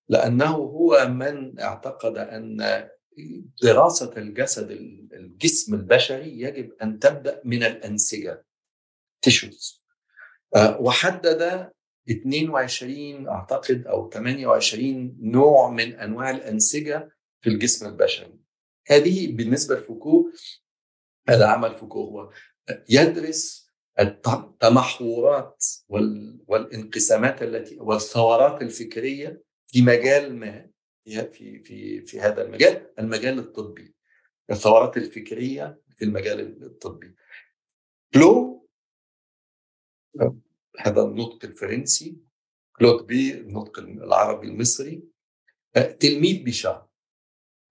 لأنه 0.09 0.55
هو 0.55 1.09
من 1.09 1.61
اعتقد 1.61 2.19
أن 2.19 2.89
دراسة 3.63 4.13
الجسد 4.17 4.71
الجسم 5.13 5.75
البشري 5.75 6.41
يجب 6.41 6.73
أن 6.83 6.99
تبدأ 6.99 7.41
من 7.45 7.63
الأنسجة 7.63 8.45
تيشوز 9.23 9.85
وحدد 10.57 11.71
22 12.11 13.29
أعتقد 13.29 13.87
أو 13.87 14.11
28 14.11 15.17
نوع 15.21 15.71
من 15.71 15.95
أنواع 15.95 16.31
الأنسجة 16.31 17.11
في 17.41 17.51
الجسم 17.51 17.87
البشري. 17.87 18.39
هذه 18.87 19.37
بالنسبة 19.37 19.75
لفوكو 19.75 20.31
هذا 21.29 21.47
عمل 21.47 21.75
فوكو 21.75 22.01
هو 22.01 22.31
يدرس 22.89 23.69
التمحورات 24.01 25.65
والانقسامات 26.47 27.43
التي 27.43 27.77
والثورات 27.81 28.63
الفكرية 28.63 29.43
في 29.67 29.83
مجال 29.83 30.37
ما 30.37 30.71
في 31.05 31.63
في 31.63 32.07
في 32.07 32.21
هذا 32.21 32.43
المجال 32.43 32.91
المجال 32.99 33.39
الطبي. 33.39 33.95
الثورات 34.51 34.97
الفكرية 34.97 35.81
في 35.97 36.05
المجال 36.05 36.65
الطبي. 36.65 37.15
كلو 38.15 38.69
هذا 40.79 41.03
النطق 41.03 41.45
الفرنسي 41.45 42.17
كلوت 42.79 43.07
بيه 43.07 43.35
النطق 43.35 43.79
العربي 43.79 44.47
المصري 44.47 45.03
تلميذ 46.01 46.45
بيشا 46.45 46.89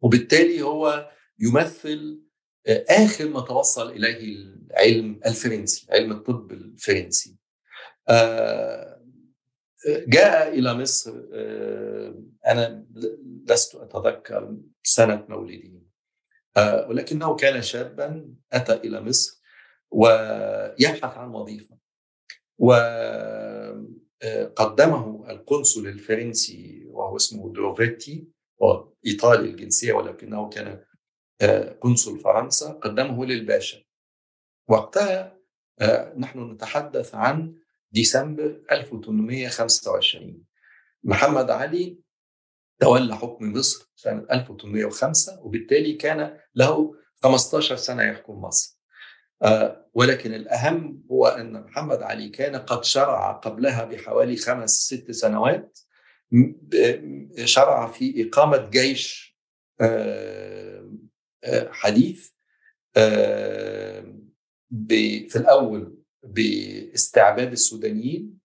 وبالتالي 0.02 0.62
هو 0.62 1.12
يمثل 1.40 2.24
آخر 2.90 3.30
ما 3.30 3.42
توصل 3.42 3.92
إليه 3.92 4.36
العلم 4.36 5.20
الفرنسي 5.26 5.88
علم 5.92 6.12
الطب 6.12 6.52
الفرنسي. 6.52 7.38
جاء 9.88 10.60
إلى 10.60 10.74
مصر 10.74 11.12
أنا 12.46 12.86
لست 13.50 13.76
أتذكر 13.76 14.58
سنة 14.84 15.26
مولده 15.30 15.82
ولكنه 16.58 17.36
كان 17.36 17.62
شابا 17.62 18.36
أتى 18.54 18.74
إلى 18.74 19.02
مصر 19.02 19.42
ويبحث 19.92 21.18
عن 21.18 21.30
وظيفة. 21.30 21.83
وقدمه 24.24 25.26
القنصل 25.30 25.88
الفرنسي 25.88 26.86
وهو 26.86 27.16
اسمه 27.16 27.54
دروفيتي 27.54 28.28
إيطالي 29.06 29.50
الجنسية 29.50 29.94
ولكنه 29.94 30.50
كان 30.50 30.84
قنصل 31.82 32.20
فرنسا 32.20 32.72
قدمه 32.72 33.26
للباشا. 33.26 33.84
وقتها 34.68 35.40
نحن 36.18 36.52
نتحدث 36.52 37.16
عن 37.16 37.56
ديسمبر 37.92 38.64
1825 38.72 40.44
محمد 41.04 41.50
علي 41.52 42.00
تولى 42.80 43.16
حكم 43.16 43.54
مصر 43.54 43.92
سنة 43.96 44.26
1805 44.32 45.42
وبالتالي 45.42 45.94
كان 45.94 46.40
له 46.56 46.96
15 47.24 47.76
سنة 47.76 48.04
يحكم 48.04 48.42
مصر. 48.42 48.83
ولكن 49.94 50.34
الأهم 50.34 51.04
هو 51.12 51.28
أن 51.28 51.62
محمد 51.64 52.02
علي 52.02 52.30
كان 52.30 52.56
قد 52.56 52.84
شرع 52.84 53.32
قبلها 53.32 53.86
بحوالي 53.86 54.36
خمس 54.36 54.70
ست 54.70 55.12
سنوات 55.12 55.80
شرع 57.46 57.92
في 57.92 58.28
إقامة 58.28 58.70
جيش 58.70 59.38
حديث 61.70 62.30
في 65.30 65.36
الأول 65.36 65.98
باستعباد 66.24 67.52
السودانيين 67.52 68.40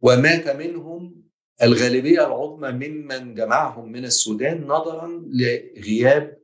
ومات 0.00 0.48
منهم 0.48 1.22
الغالبية 1.62 2.26
العظمى 2.26 2.88
ممن 2.88 3.34
جمعهم 3.34 3.92
من 3.92 4.04
السودان 4.04 4.66
نظرا 4.66 5.24
لغياب 5.26 6.38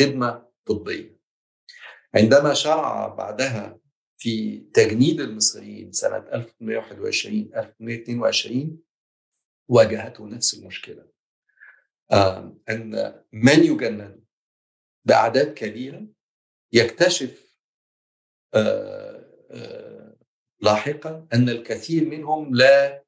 خدمة 0.00 0.46
طبية. 0.66 1.19
عندما 2.14 2.54
شرع 2.54 3.08
بعدها 3.08 3.78
في 4.18 4.58
تجنيد 4.74 5.20
المصريين 5.20 5.92
سنة 5.92 6.16
1821 6.16 7.34
1822 7.56 8.78
واجهته 9.68 10.26
نفس 10.26 10.54
المشكلة. 10.54 11.08
أن 12.68 13.22
من 13.32 13.64
يجند 13.64 14.24
بأعداد 15.04 15.54
كبيرة 15.54 16.06
يكتشف 16.72 17.54
لاحقا 20.60 21.26
أن 21.32 21.48
الكثير 21.48 22.04
منهم 22.04 22.54
لا 22.54 23.04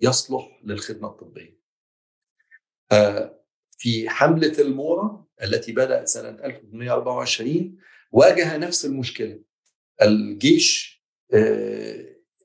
يصلح 0.00 0.60
للخدمة 0.64 1.08
الطبية. 1.08 1.60
في 3.70 4.08
حملة 4.08 4.58
المورا 4.58 5.24
التي 5.42 5.72
بدأت 5.72 6.08
سنة 6.08 6.28
1824 6.44 7.78
واجه 8.10 8.56
نفس 8.56 8.84
المشكلة. 8.86 9.40
الجيش 10.02 11.00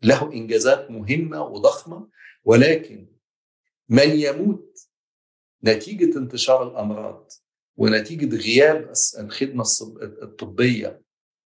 له 0.04 0.34
إنجازات 0.34 0.92
مهمة 0.92 1.42
وضخمة 1.44 2.10
ولكن 2.44 3.08
من 3.90 4.10
يموت 4.20 4.78
نتيجة 5.64 6.18
انتشار 6.18 6.68
الأمراض 6.72 7.32
ونتيجة 7.78 8.36
غياب 8.36 8.94
الخدمة 9.20 9.64
الطبية 10.02 11.02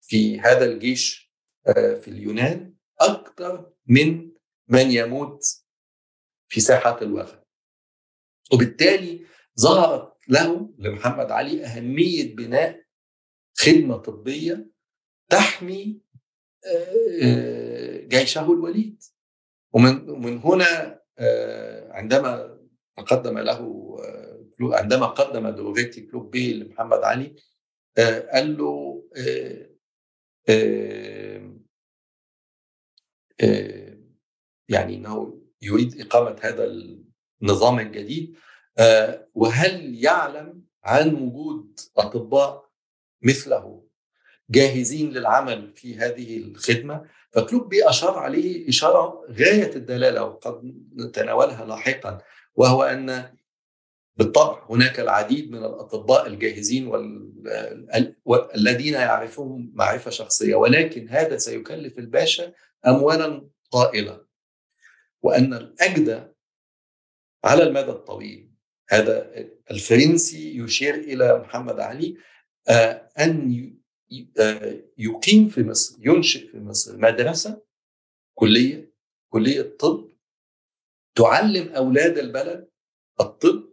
في 0.01 0.39
هذا 0.39 0.65
الجيش 0.65 1.33
في 1.73 2.07
اليونان 2.07 2.73
أكثر 2.99 3.71
من 3.87 4.31
من 4.67 4.91
يموت 4.91 5.41
في 6.47 6.61
ساحات 6.61 7.01
الوفاة 7.01 7.43
وبالتالي 8.53 9.25
ظهرت 9.59 10.13
له 10.27 10.73
لمحمد 10.77 11.31
علي 11.31 11.65
أهمية 11.65 12.35
بناء 12.35 12.82
خدمة 13.55 13.97
طبية 13.97 14.71
تحمي 15.29 16.01
جيشه 18.07 18.51
الوليد. 18.51 19.03
ومن 19.73 20.05
من 20.21 20.37
هنا 20.37 21.01
عندما 21.91 22.59
تقدم 22.97 23.39
له 23.39 23.97
عندما 24.61 25.05
قدم 25.05 25.49
دوفيتي 25.49 26.01
كلوب 26.01 26.31
بي 26.31 26.53
لمحمد 26.53 27.03
علي 27.03 27.35
قال 28.33 28.57
له 28.57 29.03
يعني 34.69 34.95
إنه 34.95 35.41
يريد 35.61 36.01
إقامة 36.01 36.39
هذا 36.41 36.65
النظام 37.41 37.79
الجديد 37.79 38.37
وهل 39.33 39.95
يعلم 40.03 40.63
عن 40.83 41.15
وجود 41.15 41.79
أطباء 41.97 42.72
مثله. 43.23 43.83
جاهزين 44.49 45.11
للعمل 45.11 45.71
في 45.71 45.97
هذه 45.97 46.37
الخدمة. 46.37 47.05
فكلوب 47.31 47.69
بي 47.69 47.89
أشار 47.89 48.17
عليه 48.17 48.69
إشارة 48.69 49.25
غاية 49.29 49.75
الدلالة 49.75 50.23
وقد 50.23 50.61
نتناولها 50.95 51.65
لاحقا 51.65 52.21
وهو 52.55 52.83
أن 52.83 53.33
بالطبع 54.15 54.65
هناك 54.69 54.99
العديد 54.99 55.51
من 55.51 55.57
الأطباء 55.57 56.27
الجاهزين 56.27 56.87
والذين 58.25 58.93
يعرفون 58.93 59.71
معرفة 59.73 60.11
شخصية 60.11 60.55
ولكن 60.55 61.09
هذا 61.09 61.37
سيكلف 61.37 61.97
الباشا 61.97 62.53
اموالا 62.87 63.49
طائلة. 63.71 64.25
وأن 65.21 65.53
الاجدى 65.53 66.21
على 67.43 67.63
المدى 67.63 67.91
الطويل 67.91 68.51
هذا 68.89 69.31
الفرنسي 69.71 70.57
يشير 70.57 70.95
إلى 70.95 71.39
محمد 71.39 71.79
علي 71.79 72.17
أن 73.19 73.73
يقيم 74.97 75.49
في 75.49 75.63
مصر 75.63 75.97
ينشئ 75.99 76.47
في 76.51 76.59
مصر 76.59 76.97
مدرسة 76.97 77.61
كلية 78.33 78.93
كلية 79.29 79.77
طب 79.79 80.09
تعلم 81.15 81.69
أولاد 81.69 82.17
البلد 82.17 82.69
الطب 83.21 83.63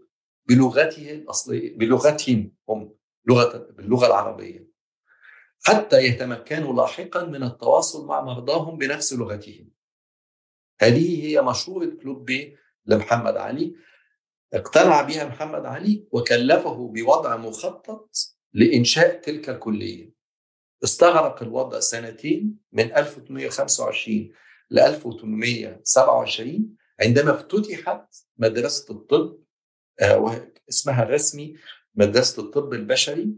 بلغته 0.49 1.11
الأصلية 1.11 1.79
بلغتهم 1.79 2.57
هم 2.69 2.95
لغة 3.29 3.59
باللغة 3.59 4.07
العربية. 4.07 4.71
حتى 5.63 6.05
يتمكنوا 6.05 6.75
لاحقا 6.75 7.25
من 7.25 7.43
التواصل 7.43 8.07
مع 8.07 8.21
مرضاهم 8.21 8.79
بنفس 8.79 9.13
لغتهم. 9.13 9.71
هذه 10.81 11.27
هي 11.27 11.43
مشورة 11.43 11.87
كلوب 12.03 12.25
بي 12.25 12.57
لمحمد 12.87 13.37
علي. 13.37 13.77
اقتنع 14.55 15.03
بها 15.03 15.25
محمد 15.25 15.65
علي 15.67 16.09
وكلفه 16.13 16.89
بوضع 16.89 17.37
مخطط 17.37 18.17
لإنشاء 18.53 19.21
تلك 19.21 19.49
الكلية. 19.51 20.11
استغرق 20.85 21.43
الوضع 21.43 21.81
سنتين 21.81 22.59
من 22.73 22.97
1825 22.97 24.33
ل 24.71 24.79
1827 24.79 26.77
عندما 27.01 27.35
افتتحت 27.35 28.15
مدرسة 28.37 28.95
الطب 28.95 29.39
اسمها 30.69 31.03
الرسمي 31.03 31.57
مدرسة 31.95 32.43
الطب 32.43 32.73
البشري 32.73 33.35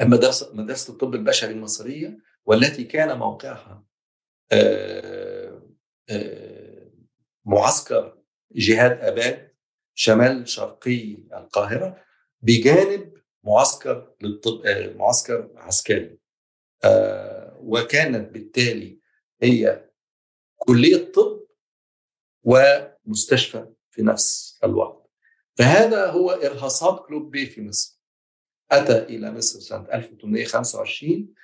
مدرسة 0.00 0.54
مدرسة 0.54 0.92
الطب 0.92 1.14
البشري 1.14 1.52
المصرية 1.52 2.18
والتي 2.44 2.84
كان 2.84 3.18
موقعها 3.18 3.84
معسكر 7.44 8.18
جهاد 8.52 9.00
أباد 9.00 9.52
شمال 9.94 10.48
شرقي 10.48 11.14
القاهرة 11.14 12.04
بجانب 12.42 13.21
معسكر 13.44 14.14
للطب 14.20 14.66
معسكر 14.96 15.50
عسكري. 15.56 16.18
وكانت 17.58 18.32
بالتالي 18.32 18.98
هي 19.42 19.88
كلية 20.56 21.12
طب 21.12 21.46
ومستشفى 22.42 23.66
في 23.90 24.02
نفس 24.02 24.58
الوقت. 24.64 25.10
فهذا 25.58 26.06
هو 26.06 26.30
إرهاصات 26.30 27.06
كلوب 27.06 27.36
في 27.36 27.62
مصر. 27.62 28.00
أتى 28.70 28.98
إلى 28.98 29.32
مصر 29.32 29.60
سنة 29.60 29.94
1825 29.94 31.34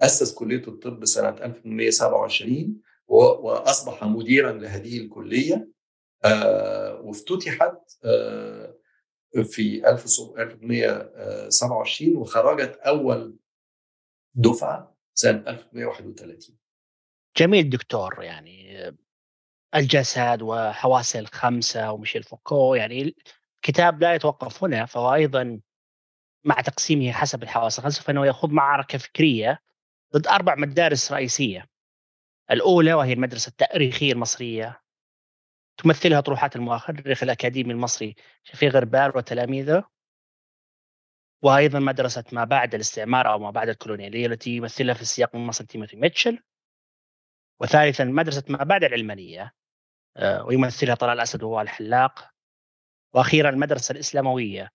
أسس 0.00 0.34
كلية 0.34 0.68
الطب 0.68 1.04
سنة 1.04 1.28
1827 1.28 2.80
وأصبح 3.06 4.04
مديرا 4.04 4.52
لهذه 4.52 4.98
الكلية. 4.98 5.68
وافتتحت 7.00 7.78
في 9.44 9.90
1827 9.90 12.16
وخرجت 12.16 12.76
أول 12.76 13.36
دفعة 14.34 14.96
سنة 15.14 15.44
1831 15.48 16.56
جميل 17.36 17.70
دكتور 17.70 18.22
يعني 18.22 18.76
الجسد 19.74 20.42
وحواسه 20.42 21.18
الخمسة 21.18 21.92
وميشيل 21.92 22.22
فوكو 22.22 22.74
يعني 22.74 23.14
الكتاب 23.56 24.02
لا 24.02 24.14
يتوقف 24.14 24.64
هنا 24.64 24.86
فهو 24.86 25.14
أيضا 25.14 25.60
مع 26.44 26.60
تقسيمه 26.60 27.12
حسب 27.12 27.42
الحواس 27.42 27.78
الخمسة 27.78 28.02
فإنه 28.02 28.26
يخوض 28.26 28.50
معركة 28.50 28.98
فكرية 28.98 29.62
ضد 30.14 30.26
أربع 30.26 30.54
مدارس 30.54 31.12
رئيسية. 31.12 31.68
الأولى 32.50 32.94
وهي 32.94 33.12
المدرسة 33.12 33.48
التأريخية 33.48 34.12
المصرية. 34.12 34.80
تمثلها 35.76 36.20
طروحات 36.20 36.56
المؤرخ 36.56 37.22
الأكاديمي 37.22 37.72
المصري 37.72 38.14
شفيق 38.44 38.72
غربال 38.72 39.16
وتلاميذه. 39.16 39.84
وأيضا 41.42 41.78
مدرسة 41.78 42.24
ما 42.32 42.44
بعد 42.44 42.74
الاستعمار 42.74 43.32
أو 43.32 43.38
ما 43.38 43.50
بعد 43.50 43.68
الكولونيالية 43.68 44.26
التي 44.26 44.50
يمثلها 44.50 44.94
في 44.94 45.02
السياق 45.02 45.34
من 45.34 45.46
مصر 45.46 45.64
تيموثي 45.64 45.96
ميتشل. 45.96 46.42
وثالثا 47.60 48.04
مدرسة 48.04 48.44
ما 48.48 48.64
بعد 48.64 48.84
العلمانية 48.84 49.52
آه، 50.16 50.44
ويمثلها 50.44 50.94
طلال 50.94 51.12
الأسد 51.12 51.42
وهو 51.42 51.60
الحلاق. 51.60 52.30
وأخيرا 53.14 53.50
المدرسة 53.50 53.92
الإسلاموية 53.92 54.70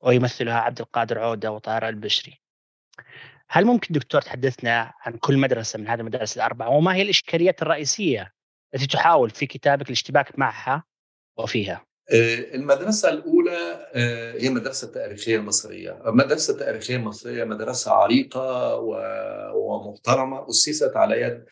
ويمثلها 0.00 0.60
عبد 0.60 0.80
القادر 0.80 1.18
عودة 1.18 1.52
وطارق 1.52 1.88
البشري. 1.88 2.40
هل 3.48 3.64
ممكن 3.64 3.94
دكتور 3.94 4.20
تحدثنا 4.20 4.92
عن 5.00 5.18
كل 5.18 5.38
مدرسة 5.38 5.78
من 5.78 5.88
هذه 5.88 6.00
المدارس 6.00 6.36
الأربعة؟ 6.36 6.68
وما 6.68 6.94
هي 6.94 7.02
الإشكاليات 7.02 7.62
الرئيسية 7.62 8.33
التي 8.74 8.86
تحاول 8.86 9.30
في 9.30 9.46
كتابك 9.46 9.86
الاشتباك 9.86 10.38
معها 10.38 10.84
وفيها؟ 11.38 11.86
آه، 12.12 12.54
المدرسة 12.54 13.08
الأولى 13.08 13.88
آه، 13.94 14.32
هي 14.32 14.48
المدرسة 14.48 14.86
التاريخية 14.86 15.36
المصرية 15.36 16.02
المدرسة 16.06 16.52
التاريخية 16.52 16.96
المصرية 16.96 17.44
مدرسة 17.44 17.92
عريقة 17.92 18.76
ومحترمة 19.54 20.48
أسست 20.48 20.96
على 20.96 21.20
يد 21.20 21.44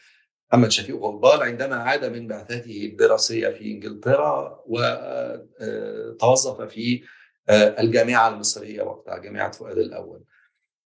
محمد 0.52 0.70
شفيق 0.70 0.96
غربال 0.96 1.42
عندما 1.42 1.76
عاد 1.76 2.04
من 2.04 2.26
بعثته 2.26 2.88
الدراسية 2.92 3.48
في 3.48 3.72
إنجلترا 3.72 4.64
وتوظف 4.66 6.60
آه، 6.60 6.66
في 6.66 7.02
الجامعة 7.50 8.28
المصرية 8.28 8.82
وقتها 8.82 9.18
جامعة 9.18 9.50
فؤاد 9.50 9.78
الأول 9.78 10.24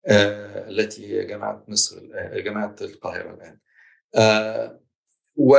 التي 0.07 1.07
هي 1.07 1.25
جامعة 1.25 1.65
مصر 1.67 2.01
جامعة 2.33 2.75
القاهرة 2.81 3.33
الآن 3.33 3.59
و 5.39 5.57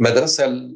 المدرسة 0.00 0.70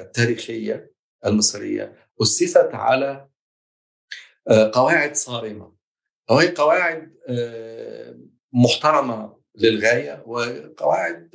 التاريخية 0.00 0.92
المصرية 1.26 1.96
أسست 2.22 2.70
على 2.72 3.28
قواعد 4.72 5.16
صارمة. 5.16 5.74
وهي 6.30 6.48
قواعد 6.54 7.14
محترمة 8.52 9.36
للغاية 9.54 10.22
وقواعد 10.26 11.30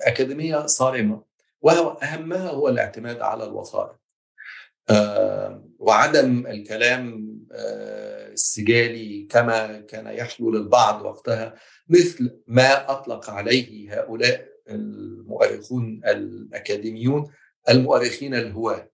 أكاديمية 0.00 0.66
صارمة 0.66 1.24
وهو 1.60 1.88
أهمها 1.90 2.50
هو 2.50 2.68
الاعتماد 2.68 3.20
على 3.20 3.44
الوثائق. 3.44 3.96
وعدم 5.78 6.46
الكلام 6.46 7.25
السجالي 7.52 9.26
كما 9.30 9.80
كان 9.80 10.06
يحلو 10.06 10.50
للبعض 10.50 11.04
وقتها 11.04 11.54
مثل 11.88 12.40
ما 12.46 12.90
أطلق 12.90 13.30
عليه 13.30 14.00
هؤلاء 14.00 14.48
المؤرخون 14.68 16.00
الأكاديميون 16.04 17.32
المؤرخين 17.68 18.34
الهواة 18.34 18.90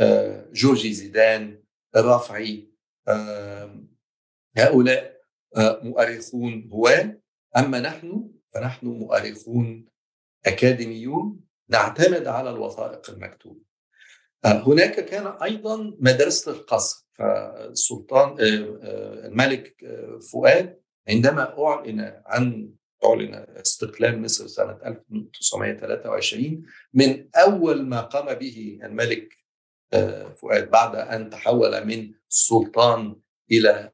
آه، 0.00 0.48
جورجي 0.52 0.92
زيدان 0.92 1.62
الرافعي 1.96 2.68
هؤلاء 4.56 5.22
آه، 5.56 5.80
مؤرخون 5.82 6.68
هواة. 6.72 7.20
أما 7.56 7.80
نحن 7.80 8.30
فنحن 8.50 8.86
مؤرخون 8.86 9.86
أكاديميون 10.46 11.40
نعتمد 11.68 12.26
على 12.26 12.50
الوثائق 12.50 13.10
المكتوبة. 13.10 13.60
آه، 14.44 14.68
هناك 14.68 15.04
كان 15.04 15.26
أيضا 15.26 15.96
مدرسة 15.98 16.52
القصر. 16.52 17.01
فالسلطان 17.18 18.36
الملك 18.40 19.76
فؤاد 20.32 20.82
عندما 21.08 21.66
أعلن 21.66 22.22
عن 22.26 22.72
أعلن 23.04 23.34
استقلال 23.34 24.22
مصر 24.22 24.46
سنة 24.46 24.78
1923 24.86 26.66
من 26.94 27.28
أول 27.36 27.86
ما 27.86 28.00
قام 28.00 28.34
به 28.34 28.80
الملك 28.82 29.42
آه، 29.92 30.32
فؤاد 30.32 30.70
بعد 30.70 30.96
أن 30.96 31.30
تحول 31.30 31.86
من 31.86 32.14
سلطان 32.28 33.16
إلى 33.50 33.92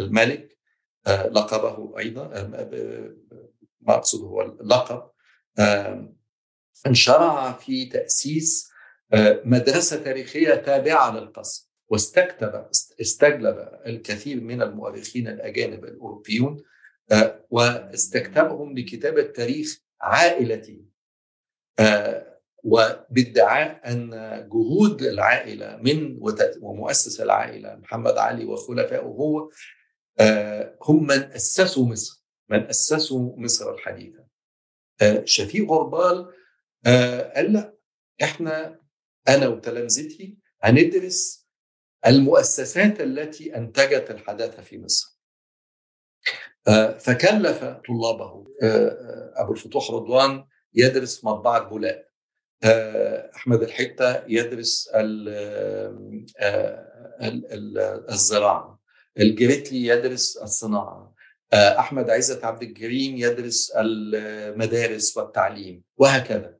الملك 0.00 0.58
آه، 1.06 1.28
لقبه 1.28 1.98
أيضا 1.98 2.22
آه، 2.34 2.46
ما 3.80 3.94
أقصد 3.94 4.20
هو 4.20 4.42
اللقب 4.42 5.10
انشرع 6.86 7.52
في 7.52 7.86
تأسيس 7.86 8.70
مدرسة 9.44 10.02
تاريخية 10.02 10.54
تابعة 10.54 11.18
للقصر. 11.18 11.73
واستكتب 11.88 12.66
استجلب 13.00 13.68
الكثير 13.86 14.40
من 14.40 14.62
المؤرخين 14.62 15.28
الأجانب 15.28 15.84
الأوروبيون 15.84 16.62
آه، 17.12 17.44
واستكتبهم 17.50 18.78
لكتابه 18.78 19.22
تاريخ 19.22 19.80
عائلتي. 20.00 20.84
آه، 21.78 22.34
وبادعاء 22.64 23.92
أن 23.92 24.10
جهود 24.52 25.02
العائلة 25.02 25.76
من 25.76 26.18
ومؤسس 26.60 27.20
العائلة 27.20 27.76
محمد 27.76 28.18
علي 28.18 28.44
وخلفائه 28.44 29.00
هو 29.00 29.50
آه، 30.20 30.78
هم 30.82 31.02
من 31.06 31.22
أسسوا 31.22 31.86
مصر 31.86 32.24
من 32.50 32.66
أسسوا 32.66 33.36
مصر 33.36 33.74
الحديثة. 33.74 34.24
شفيق 35.24 35.70
غربال 35.70 36.32
قال 37.34 37.52
لا 37.52 37.74
إحنا 38.22 38.80
أنا 39.28 39.48
وتلامذتي 39.48 40.38
هندرس 40.62 41.43
المؤسسات 42.06 43.00
التي 43.00 43.56
أنتجت 43.56 44.10
الحداثة 44.10 44.62
في 44.62 44.78
مصر. 44.78 45.14
آه، 46.68 46.98
فكلف 46.98 47.64
طلابه 47.64 48.44
آه، 48.62 48.88
آه، 48.88 49.32
أبو 49.36 49.52
الفتوح 49.52 49.90
رضوان 49.90 50.44
يدرس 50.74 51.24
مطبعة 51.24 51.68
بولاء 51.68 52.14
أحمد 53.36 53.62
الحتة 53.62 54.22
يدرس 54.28 54.90
الزراعة. 58.08 58.80
الجريتلي 59.20 59.86
يدرس 59.86 60.36
الصناعة. 60.36 61.14
أحمد 61.54 62.10
عزت 62.10 62.44
عبد 62.44 62.62
الكريم 62.62 63.16
يدرس 63.16 63.72
المدارس 63.76 65.16
والتعليم 65.16 65.82
وهكذا. 65.96 66.56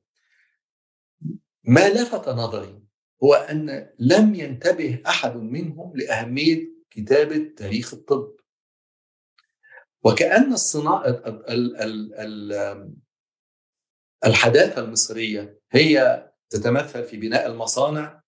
ما 1.64 1.88
لفت 1.88 2.28
نظري 2.28 2.83
هو 3.22 3.34
أن 3.34 3.90
لم 3.98 4.34
ينتبه 4.34 5.02
أحد 5.06 5.36
منهم 5.36 5.96
لأهمية 5.96 6.74
كتابة 6.90 7.54
تاريخ 7.56 7.94
الطب. 7.94 8.36
وكأن 10.04 10.52
الصناعة 10.52 11.22
الحداثة 14.26 14.84
المصرية 14.84 15.60
هي 15.72 16.24
تتمثل 16.50 17.04
في 17.04 17.16
بناء 17.16 17.46
المصانع 17.46 18.22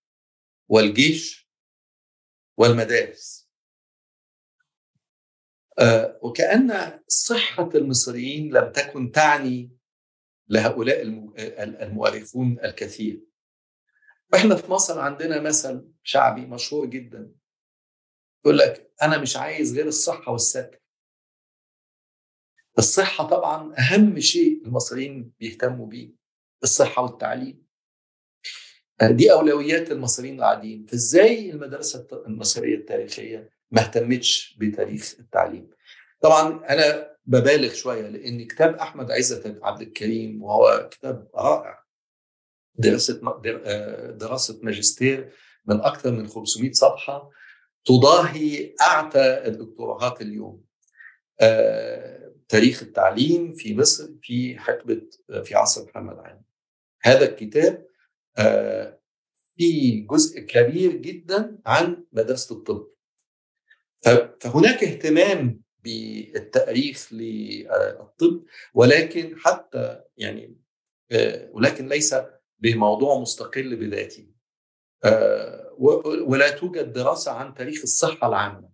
والجيش 0.69 1.51
والمدارس. 2.59 3.51
آه، 5.79 6.19
وكأن 6.23 7.01
صحة 7.09 7.71
المصريين 7.75 8.55
لم 8.55 8.73
تكن 8.73 9.13
تعني 9.13 9.77
لهؤلاء 10.49 11.03
المؤرخون 11.83 12.59
الكثير. 12.65 13.27
وإحنا 14.33 14.57
في 14.57 14.71
مصر 14.71 15.01
عندنا 15.01 15.41
مثل 15.41 15.89
شعبي 16.03 16.47
مشهور 16.47 16.87
جدا. 16.87 17.33
يقول 18.45 18.59
لك 18.59 18.93
أنا 19.03 19.19
مش 19.19 19.37
عايز 19.37 19.77
غير 19.77 19.87
الصحة 19.87 20.33
والستر. 20.33 20.81
الصحة 22.79 23.29
طبعا 23.29 23.75
أهم 23.79 24.21
شيء 24.21 24.63
المصريين 24.67 25.33
بيهتموا 25.41 25.87
بيه 25.87 26.13
الصحة 26.63 27.03
والتعليم. 27.03 27.67
دي 29.03 29.33
أولويات 29.33 29.91
المصريين 29.93 30.39
العاديين. 30.39 30.87
فإزاي 30.87 31.51
المدرسة 31.51 32.09
المصرية 32.27 32.75
التاريخية 32.75 33.51
ما 33.71 33.81
اهتمتش 33.81 34.57
بتاريخ 34.61 35.15
التعليم؟ 35.19 35.71
طبعا 36.21 36.65
أنا 36.69 37.17
ببالغ 37.27 37.73
شوية 37.75 38.09
لأن 38.09 38.47
كتاب 38.47 38.75
أحمد 38.75 39.11
عزت 39.11 39.59
عبد 39.63 39.81
الكريم 39.83 40.43
وهو 40.43 40.89
كتاب 40.93 41.31
رائع. 41.35 41.86
دراسة 42.79 43.41
دراسة 44.11 44.61
ماجستير 44.63 45.33
من 45.67 45.81
أكثر 45.81 46.13
من 46.13 46.29
500 46.29 46.73
صفحة 46.73 47.31
تضاهي 47.85 48.75
أعتى 48.81 49.47
الدكتوراهات 49.47 50.21
اليوم. 50.21 50.65
آه، 51.41 52.33
تاريخ 52.49 52.83
التعليم 52.83 53.53
في 53.53 53.77
مصر 53.77 54.09
في 54.23 54.59
حقبة 54.59 55.03
في 55.45 55.55
عصر 55.55 55.85
محمد 55.85 56.19
علي. 56.19 56.41
هذا 57.03 57.29
الكتاب 57.29 57.87
آه، 58.39 59.01
في 59.57 60.01
جزء 60.01 60.41
كبير 60.41 60.97
جدا 60.97 61.59
عن 61.67 62.05
مدرسة 62.13 62.57
الطب. 62.57 62.89
فهناك 64.41 64.85
اهتمام 64.85 65.63
بالتأريخ 65.85 67.13
للطب 67.13 68.45
ولكن 68.75 69.35
حتى 69.39 70.01
يعني 70.17 70.57
آه، 71.13 71.51
ولكن 71.53 71.89
ليس 71.89 72.15
بموضوع 72.59 73.19
مستقل 73.21 73.77
بذاته. 73.77 74.29
آه، 75.05 75.77
ولا 76.27 76.51
توجد 76.51 76.93
دراسة 76.93 77.33
عن 77.33 77.55
تاريخ 77.55 77.81
الصحة 77.83 78.29
العامة 78.29 78.69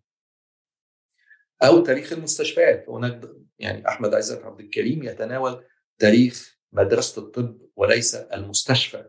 أو 1.63 1.81
تاريخ 1.81 2.13
المستشفيات. 2.13 2.89
هناك 2.89 3.21
يعني 3.59 3.89
أحمد 3.89 4.15
عزت 4.15 4.45
عبد 4.45 4.61
الكريم 4.61 5.03
يتناول 5.03 5.65
تاريخ 5.99 6.59
مدرسة 6.73 7.23
الطب 7.23 7.59
وليس 7.77 8.15
المستشفى 8.15 9.05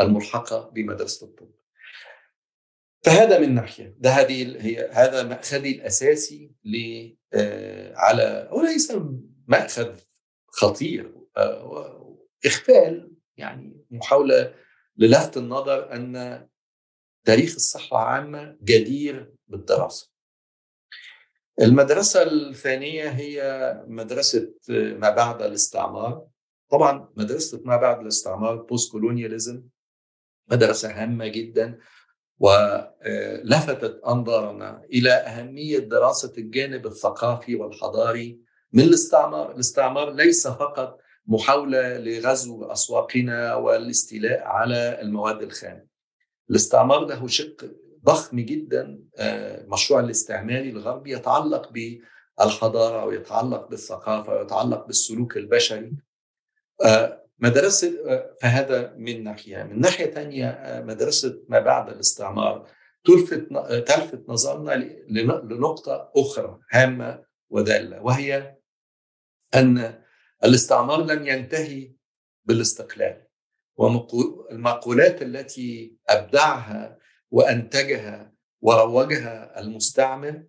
الملحقة 0.00 0.70
بمدرسة 0.70 1.26
الطب. 1.26 1.50
فهذا 3.02 3.38
من 3.38 3.54
ناحية. 3.54 3.94
ده 3.98 4.10
هذه 4.10 4.66
هي 4.66 4.90
هذا 4.92 5.22
مأخذي 5.22 5.70
الأساسي 5.70 6.52
ل 6.64 6.76
آه، 7.34 7.94
على 7.96 8.48
وليس 8.52 8.92
مأخذ 9.48 10.00
خطير 10.46 11.14
آه، 11.36 12.18
اخفال 12.46 13.12
يعني 13.40 13.86
محاولة 13.90 14.54
للفت 14.96 15.36
النظر 15.36 15.92
أن 15.92 16.46
تاريخ 17.24 17.54
الصحة 17.54 18.02
العامه 18.02 18.56
جدير 18.62 19.34
بالدراسة. 19.48 20.10
المدرسة 21.60 22.22
الثانية 22.22 23.08
هي 23.08 23.40
مدرسة 23.86 24.54
ما 24.68 25.10
بعد 25.10 25.42
الاستعمار. 25.42 26.26
طبعا 26.70 27.08
مدرسة 27.16 27.60
ما 27.64 27.76
بعد 27.76 28.00
الاستعمار 28.00 28.56
بوست 28.56 28.92
كولونياليزم 28.92 29.62
مدرسة 30.50 31.02
هامة 31.02 31.26
جدا 31.26 31.78
ولفتت 32.38 34.00
أنظارنا 34.06 34.84
إلى 34.92 35.10
أهمية 35.10 35.78
دراسة 35.78 36.32
الجانب 36.38 36.86
الثقافي 36.86 37.56
والحضاري 37.56 38.40
من 38.72 38.82
الاستعمار، 38.82 39.54
الاستعمار 39.54 40.10
ليس 40.10 40.46
فقط 40.46 41.00
محاولة 41.30 41.98
لغزو 41.98 42.64
أسواقنا 42.64 43.54
والاستيلاء 43.54 44.42
على 44.42 45.00
المواد 45.02 45.42
الخام. 45.42 45.86
الاستعمار 46.50 47.06
له 47.06 47.26
شق 47.26 47.70
ضخم 48.04 48.40
جدا 48.40 49.00
المشروع 49.18 50.00
الاستعماري 50.00 50.70
الغربي 50.70 51.12
يتعلق 51.12 51.72
بالحضارة 51.72 53.04
ويتعلق 53.04 53.68
بالثقافة 53.68 54.34
ويتعلق 54.34 54.86
بالسلوك 54.86 55.36
البشري. 55.36 55.92
مدرسة 57.38 57.92
فهذا 58.42 58.94
من 58.96 59.24
ناحية، 59.24 59.62
من 59.62 59.80
ناحية 59.80 60.10
ثانية 60.10 60.82
مدرسة 60.86 61.42
ما 61.48 61.60
بعد 61.60 61.90
الاستعمار 61.90 62.66
تلفت 63.04 63.48
تلفت 63.86 64.28
نظرنا 64.28 64.72
لنقطة 65.44 66.12
أخرى 66.16 66.58
هامة 66.72 67.24
ودالة 67.50 68.02
وهي 68.02 68.56
أن 69.54 69.99
الاستعمار 70.44 71.04
لم 71.04 71.26
ينتهي 71.26 71.92
بالاستقلال. 72.44 73.26
والمقولات 73.76 75.22
التي 75.22 75.96
أبدعها 76.08 76.98
وأنتجها 77.30 78.32
وروجها 78.60 79.60
المستعمر 79.60 80.44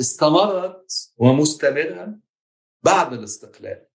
استمرت 0.00 1.12
ومستمرة 1.16 2.18
بعد 2.82 3.12
الاستقلال. 3.12 3.86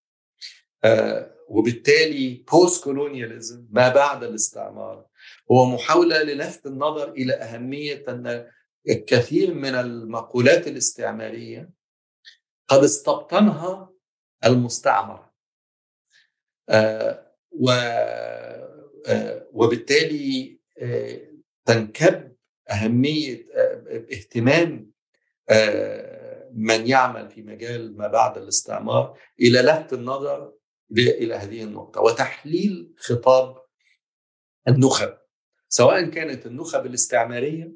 وبالتالي 1.48 2.44
بوست 2.52 2.84
كولونياليزم 2.84 3.66
ما 3.70 3.88
بعد 3.88 4.24
الاستعمار 4.24 5.06
هو 5.50 5.66
محاولة 5.66 6.22
للفت 6.22 6.66
النظر 6.66 7.12
إلى 7.12 7.34
أهمية 7.34 8.04
أن 8.08 8.50
الكثير 8.88 9.54
من 9.54 9.74
المقولات 9.74 10.66
الاستعمارية 10.66 11.70
قد 12.68 12.84
استبطنها 12.84 13.91
المستعمر 14.44 15.28
آه 16.68 17.32
و 17.50 17.70
آه 19.06 19.48
وبالتالي 19.52 20.60
آه 20.78 21.20
تنكب 21.64 22.36
أهمية 22.70 23.46
اهتمام 24.12 24.92
من 26.54 26.86
يعمل 26.86 27.30
في 27.30 27.42
مجال 27.42 27.96
ما 27.96 28.06
بعد 28.08 28.38
الاستعمار 28.38 29.18
إلى 29.40 29.62
لفت 29.62 29.92
النظر 29.92 30.52
إلى 30.92 31.34
هذه 31.34 31.62
النقطة 31.62 32.00
وتحليل 32.00 32.94
خطاب 32.98 33.62
النخب. 34.68 35.18
سواء 35.68 36.04
كانت 36.04 36.46
النخب 36.46 36.86
الاستعمارية 36.86 37.72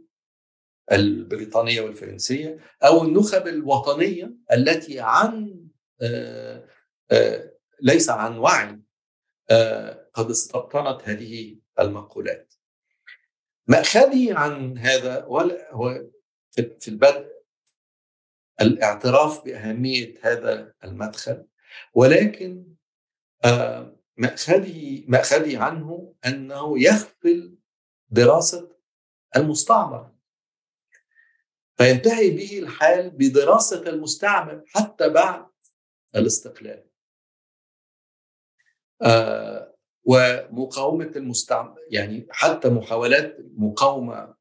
البريطانية 0.92 1.80
والفرنسية 1.80 2.58
أو 2.82 3.04
النخب 3.04 3.46
الوطنية 3.46 4.36
التي 4.52 5.00
عن 5.00 5.65
ليس 7.80 8.10
عن 8.10 8.38
وعي 8.38 8.80
قد 10.14 10.30
استبطنت 10.30 11.08
هذه 11.08 11.58
المقولات. 11.80 12.54
مأخذي 13.66 14.32
عن 14.32 14.78
هذا 14.78 15.24
هو 15.70 16.06
في 16.56 16.88
البدء 16.88 17.36
الاعتراف 18.60 19.44
بأهمية 19.44 20.14
هذا 20.22 20.74
المدخل 20.84 21.46
ولكن 21.94 22.74
مأخذي 24.16 25.04
مأخذي 25.08 25.56
عنه 25.56 26.14
أنه 26.26 26.82
يخفل 26.82 27.58
دراسة 28.08 28.76
المستعمر. 29.36 30.12
فينتهي 31.76 32.30
به 32.30 32.58
الحال 32.58 33.10
بدراسة 33.10 33.82
المستعمر 33.88 34.64
حتى 34.68 35.08
بعد 35.08 35.46
الاستقلال. 36.16 36.86
آه 39.02 39.74
ومقاومة 40.04 41.12
المستعمر 41.16 41.76
يعني 41.90 42.26
حتى 42.30 42.68
محاولات 42.68 43.36
مقاومة 43.40 44.36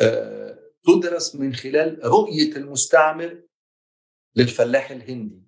آه 0.00 0.58
تدرس 0.84 1.36
من 1.36 1.54
خلال 1.54 2.04
رؤية 2.04 2.56
المستعمر 2.56 3.42
للفلاح 4.36 4.90
الهندي 4.90 5.42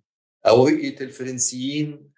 أو 0.46 0.66
رؤية 0.66 1.00
الفرنسيين 1.00 2.12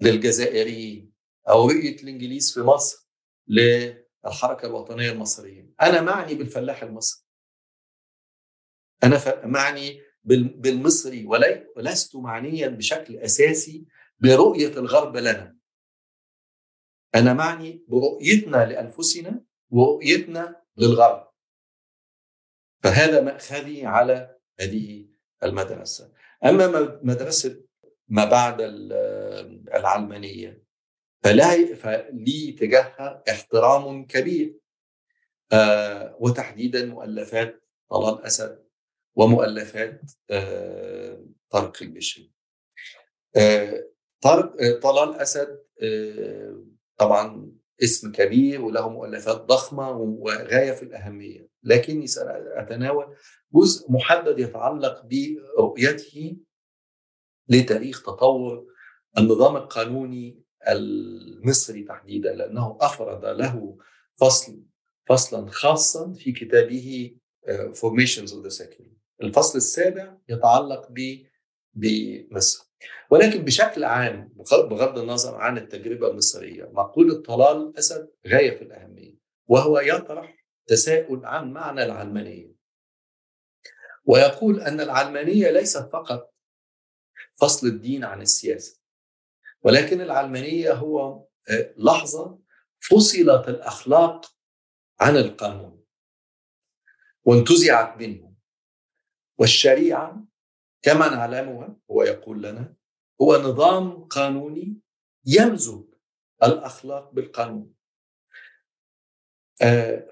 للجزائريين 0.00 1.12
أو 1.48 1.68
رؤية 1.68 1.96
الإنجليز 2.02 2.54
في 2.54 2.60
مصر 2.60 3.08
للحركة 3.48 4.66
الوطنية 4.66 5.10
المصرية 5.10 5.70
أنا 5.82 6.00
معني 6.00 6.34
بالفلاح 6.34 6.82
المصري. 6.82 7.24
أنا 9.04 9.46
معني 9.46 10.02
بالمصري 10.28 11.26
ولست 11.76 12.16
معنيا 12.16 12.68
بشكل 12.68 13.16
أساسي 13.16 13.86
برؤية 14.18 14.68
الغرب 14.68 15.16
لنا. 15.16 15.56
أنا 17.14 17.32
معني 17.34 17.84
برؤيتنا 17.88 18.66
لأنفسنا 18.66 19.44
ورؤيتنا 19.70 20.62
للغرب. 20.76 21.28
فهذا 22.82 23.20
مأخذي 23.20 23.86
على 23.86 24.36
هذه 24.60 25.08
المدرسة. 25.42 26.12
أما 26.44 27.00
مدرسة 27.02 27.64
ما 28.08 28.24
بعد 28.24 28.56
العلمانية 29.74 30.64
فلا 31.24 31.74
فلي 31.74 32.52
تجاهها 32.52 33.22
احترام 33.30 34.06
كبير. 34.06 34.58
آه 35.52 36.16
وتحديدا 36.20 36.86
مؤلفات 36.86 37.64
طلال 37.90 38.22
أسد. 38.22 38.67
ومؤلفات 39.18 40.00
آه 40.30 41.24
طارق 41.50 41.82
البشري 41.82 42.32
آه 43.36 43.84
طارق 44.20 44.78
طلال 44.82 45.14
أسد 45.14 45.58
طبعا 46.96 47.52
اسم 47.82 48.12
كبير 48.12 48.62
وله 48.62 48.88
مؤلفات 48.88 49.36
ضخمة 49.36 49.90
وغاية 49.90 50.72
في 50.72 50.82
الأهمية 50.82 51.48
لكني 51.62 52.06
سأتناول 52.06 53.16
جزء 53.54 53.92
محدد 53.92 54.38
يتعلق 54.38 55.02
برؤيته 55.06 56.36
لتاريخ 57.48 58.02
تطور 58.02 58.66
النظام 59.18 59.56
القانوني 59.56 60.42
المصري 60.68 61.82
تحديدا 61.82 62.34
لأنه 62.34 62.78
أفرد 62.80 63.24
له 63.24 63.78
فصل 64.20 64.62
فصلا 65.08 65.50
خاصا 65.50 66.12
في 66.12 66.32
كتابه 66.32 67.16
Formations 67.82 68.30
of 68.32 68.42
the 68.46 68.50
Secular 68.50 68.97
الفصل 69.22 69.58
السابع 69.58 70.16
يتعلق 70.28 70.88
بمصر 71.74 72.68
ولكن 73.10 73.44
بشكل 73.44 73.84
عام 73.84 74.32
بغض 74.52 74.98
النظر 74.98 75.34
عن 75.34 75.58
التجربة 75.58 76.10
المصرية 76.10 76.64
مقولة 76.64 77.22
طلال 77.22 77.78
أسد 77.78 78.10
غاية 78.26 78.56
في 78.58 78.64
الأهمية 78.64 79.18
وهو 79.46 79.80
يطرح 79.80 80.46
تساؤل 80.66 81.24
عن 81.26 81.52
معنى 81.52 81.84
العلمانية. 81.84 82.52
ويقول 84.04 84.60
أن 84.60 84.80
العلمانية 84.80 85.50
ليست 85.50 85.88
فقط 85.92 86.34
فصل 87.34 87.66
الدين 87.66 88.04
عن 88.04 88.20
السياسة 88.20 88.80
ولكن 89.62 90.00
العلمانية 90.00 90.72
هو 90.72 91.26
لحظة 91.76 92.38
فصلت 92.78 93.48
الأخلاق 93.48 94.32
عن 95.00 95.16
القانون 95.16 95.84
وانتزعت 97.24 97.98
منه. 97.98 98.27
والشريعة 99.38 100.24
كما 100.82 101.08
نعلمها 101.08 101.76
هو 101.90 102.02
يقول 102.02 102.42
لنا 102.42 102.74
هو 103.22 103.36
نظام 103.36 104.04
قانوني 104.04 104.76
يمزج 105.26 105.84
الأخلاق 106.42 107.10
بالقانون. 107.12 107.74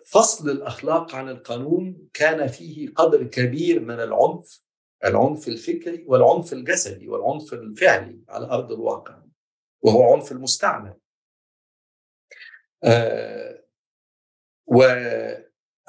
فصل 0.07 0.51
الأخلاق 0.51 1.15
عن 1.15 1.29
القانون 1.29 2.09
كان 2.15 2.47
فيه 2.47 2.95
قدر 2.95 3.25
كبير 3.25 3.81
من 3.81 4.01
العنف 4.01 4.67
العنف 5.05 5.49
الفكري 5.49 6.05
والعنف 6.09 6.53
الجسدي 6.53 7.09
والعنف 7.09 7.53
الفعلي 7.53 8.21
على 8.29 8.47
أرض 8.47 8.73
الواقع 8.73 9.23
وهو 9.83 10.13
عنف 10.15 10.33
المستعمر 10.33 10.97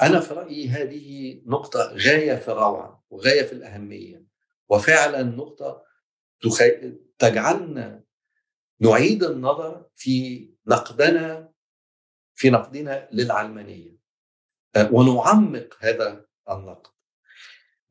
وأنا 0.02 0.20
في 0.20 0.34
رأيي 0.34 0.70
هذه 0.70 1.42
نقطة 1.46 1.80
غاية 1.94 2.36
في 2.36 2.48
الروعة 2.52 3.06
وغاية 3.10 3.44
في 3.44 3.54
الأهمية. 3.54 4.24
وفعلا 4.70 5.24
نقطة 5.24 5.84
تجعلنا 7.20 8.04
نعيد 8.80 9.24
النظر 9.24 9.86
في 9.96 10.50
نقدنا 10.68 11.52
في 12.36 12.50
نقدنا 12.50 13.10
للعلمانية. 13.12 13.98
ونعمق 14.92 15.78
هذا 15.80 16.26
النقد. 16.50 16.92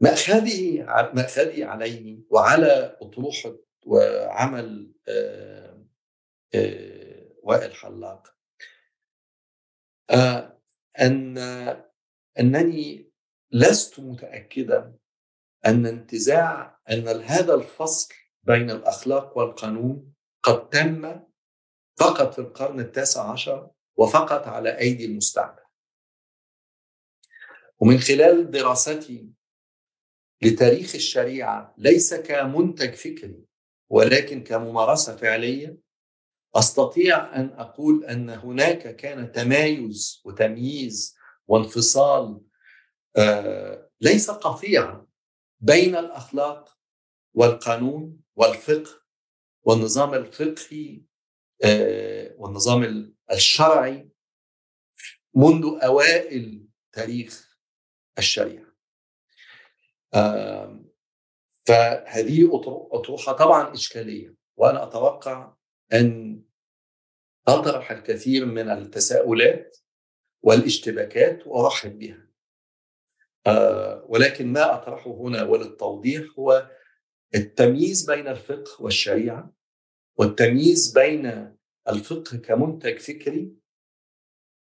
مأخذه 0.00 0.84
مأخذي 1.14 1.64
عليه 1.64 2.18
وعلى 2.30 2.98
أطروحة 3.00 3.56
وعمل 3.82 4.92
وائل 7.42 7.74
حلاق 7.74 8.36
أن 11.00 11.38
أنني 12.40 13.10
لست 13.52 14.00
متأكدا 14.00 14.96
أن 15.66 15.86
انتزاع 15.86 16.80
أن 16.90 17.08
هذا 17.08 17.54
الفصل 17.54 18.14
بين 18.42 18.70
الأخلاق 18.70 19.38
والقانون 19.38 20.12
قد 20.42 20.68
تم 20.68 21.20
فقط 21.96 22.34
في 22.34 22.38
القرن 22.38 22.80
التاسع 22.80 23.32
عشر 23.32 23.70
وفقط 23.96 24.48
على 24.48 24.78
أيدي 24.78 25.04
المستعمر 25.04 25.66
ومن 27.78 27.98
خلال 27.98 28.50
دراستي 28.50 29.30
لتاريخ 30.42 30.94
الشريعة 30.94 31.74
ليس 31.78 32.14
كمنتج 32.14 32.94
فكري 32.94 33.44
ولكن 33.90 34.44
كممارسة 34.44 35.16
فعلية 35.16 35.78
أستطيع 36.54 37.36
أن 37.36 37.54
أقول 37.58 38.04
أن 38.04 38.30
هناك 38.30 38.96
كان 38.96 39.32
تمايز 39.32 40.22
وتمييز 40.24 41.15
وانفصال 41.48 42.40
آه 43.16 43.90
ليس 44.00 44.30
قطيعا 44.30 45.06
بين 45.60 45.96
الأخلاق 45.96 46.78
والقانون 47.34 48.20
والفقه 48.36 49.02
والنظام 49.62 50.14
الفقهي 50.14 51.02
آه 51.64 52.34
والنظام 52.38 53.14
الشرعي 53.32 54.08
منذ 55.34 55.78
أوائل 55.84 56.66
تاريخ 56.92 57.58
الشريعة. 58.18 58.66
آه 60.14 60.80
فهذه 61.66 62.50
أطروحة 62.92 63.32
طبعا 63.32 63.74
إشكالية 63.74 64.34
وأنا 64.56 64.82
أتوقع 64.82 65.54
أن 65.92 66.42
أطرح 67.48 67.90
الكثير 67.90 68.46
من 68.46 68.70
التساؤلات 68.70 69.76
والاشتباكات 70.46 71.46
وأرحب 71.46 71.98
بها. 71.98 72.26
آه 73.46 74.04
ولكن 74.08 74.52
ما 74.52 74.74
أطرحه 74.74 75.10
هنا 75.10 75.42
وللتوضيح 75.42 76.24
هو 76.38 76.70
التمييز 77.34 78.10
بين 78.10 78.28
الفقه 78.28 78.82
والشريعة 78.82 79.52
والتمييز 80.16 80.92
بين 80.98 81.56
الفقه 81.88 82.36
كمنتج 82.36 82.98
فكري 82.98 83.52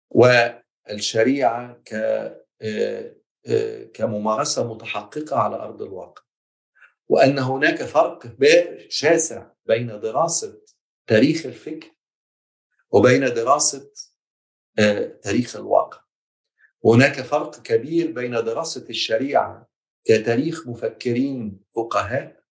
والشريعة 0.09 1.73
ك 1.85 1.93
كممارسة 3.93 4.73
متحققة 4.73 5.37
على 5.37 5.55
أرض 5.55 5.81
الواقع. 5.81 6.23
وأن 7.07 7.39
هناك 7.39 7.83
فرق 7.83 8.35
شاسع 8.89 9.51
بين 9.65 9.87
دراسة 9.87 10.61
تاريخ 11.07 11.45
الفكر 11.45 11.91
وبين 12.91 13.19
دراسة 13.19 13.91
تاريخ 15.21 15.55
الواقع. 15.55 16.03
هناك 16.85 17.21
فرق 17.21 17.61
كبير 17.61 18.11
بين 18.11 18.31
دراسة 18.31 18.85
الشريعة 18.89 19.69
كتاريخ 20.05 20.67
مفكرين 20.67 21.59
فقهاء 21.75 22.43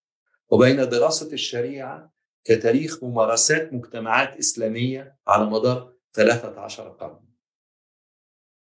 وبين 0.48 0.76
دراسة 0.88 1.32
الشريعة 1.32 2.12
كتاريخ 2.44 3.04
ممارسات 3.04 3.72
مجتمعات 3.72 4.36
إسلامية 4.36 5.16
على 5.26 5.44
مدار 5.46 5.92
13 6.12 6.88
قرن. 6.88 7.24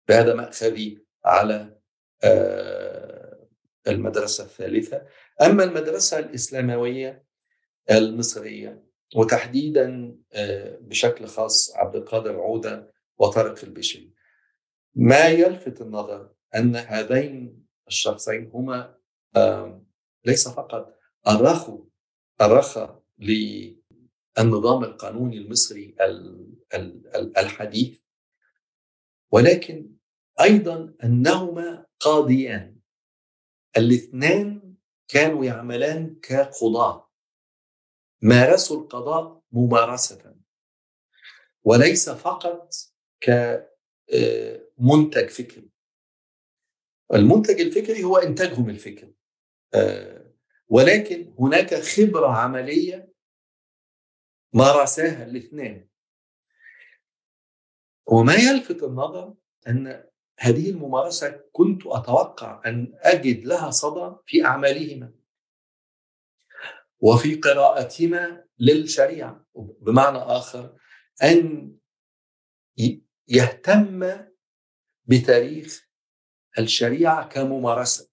بهذا 0.07 0.33
مأخذي 0.33 1.05
على 1.25 1.79
المدرسة 3.87 4.43
الثالثة. 4.43 5.05
أما 5.41 5.63
المدرسة 5.63 6.19
الإسلاموية 6.19 7.25
المصرية 7.91 8.83
وتحديدا 9.15 10.15
بشكل 10.79 11.27
خاص 11.27 11.75
عبد 11.75 11.95
القادر 11.95 12.39
عودة 12.41 12.94
وطارق 13.17 13.63
البشري 13.63 14.13
ما 14.95 15.25
يلفت 15.27 15.81
النظر 15.81 16.33
أن 16.55 16.75
هذين 16.75 17.65
الشخصين 17.87 18.51
هما 18.53 18.97
ليس 20.25 20.47
فقط 20.47 20.99
أرخوا 21.27 21.85
أرخا 22.41 23.01
للنظام 23.17 24.83
القانوني 24.83 25.37
المصري 25.37 25.95
الحديث 27.37 28.01
ولكن 29.31 29.95
أيضا 30.41 30.93
أنهما 31.03 31.85
قاضيان. 31.99 32.79
الاثنان 33.77 34.75
كانوا 35.07 35.45
يعملان 35.45 36.19
كقضاة. 36.21 37.11
مارسوا 38.21 38.81
القضاء 38.81 39.41
ممارسة. 39.51 40.35
وليس 41.63 42.09
فقط 42.09 42.73
كمنتج 43.21 44.09
فكري. 45.29 45.69
المنتج 47.13 47.61
الفكري 47.61 48.03
هو 48.03 48.17
إنتاجهم 48.17 48.69
الفكري. 48.69 49.15
ولكن 50.67 51.35
هناك 51.39 51.73
خبرة 51.73 52.27
عملية 52.27 53.13
مارساها 54.53 55.25
الاثنان 55.25 55.87
وما 58.07 58.33
يلفت 58.33 58.83
النظر 58.83 59.35
أن 59.67 60.09
هذه 60.39 60.69
الممارسة 60.69 61.43
كنت 61.51 61.81
أتوقع 61.85 62.61
أن 62.65 62.93
أجد 62.95 63.45
لها 63.45 63.71
صدى 63.71 64.15
في 64.25 64.45
أعمالهما. 64.45 65.13
وفي 66.99 67.35
قراءتهما 67.35 68.45
للشريعة. 68.59 69.45
بمعنى 69.55 70.17
آخر 70.17 70.77
أن 71.23 71.77
يهتم 73.27 74.25
بتاريخ 75.05 75.89
الشريعة 76.59 77.27
كممارسة 77.29 78.09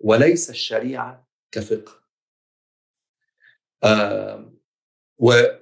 وليس 0.00 0.50
الشريعة 0.50 1.28
كفقه. 1.50 2.02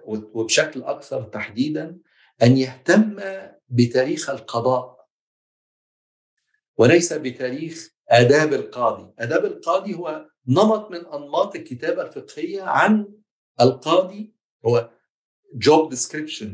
وبشكل 0.06 0.82
أكثر 0.82 1.22
تحديدا 1.22 1.98
أن 2.42 2.56
يهتم 2.56 3.20
بتاريخ 3.68 4.30
القضاء 4.30 5.08
وليس 6.76 7.12
بتاريخ 7.12 7.94
آداب 8.08 8.52
القاضي. 8.52 9.14
آداب 9.18 9.44
القاضي 9.44 9.94
هو 9.94 10.30
نمط 10.46 10.90
من 10.90 11.06
أنماط 11.06 11.56
الكتابة 11.56 12.02
الفقهية 12.02 12.62
عن 12.62 13.14
القاضي 13.60 14.34
هو 14.66 14.90
job 15.56 15.94
description 15.94 16.48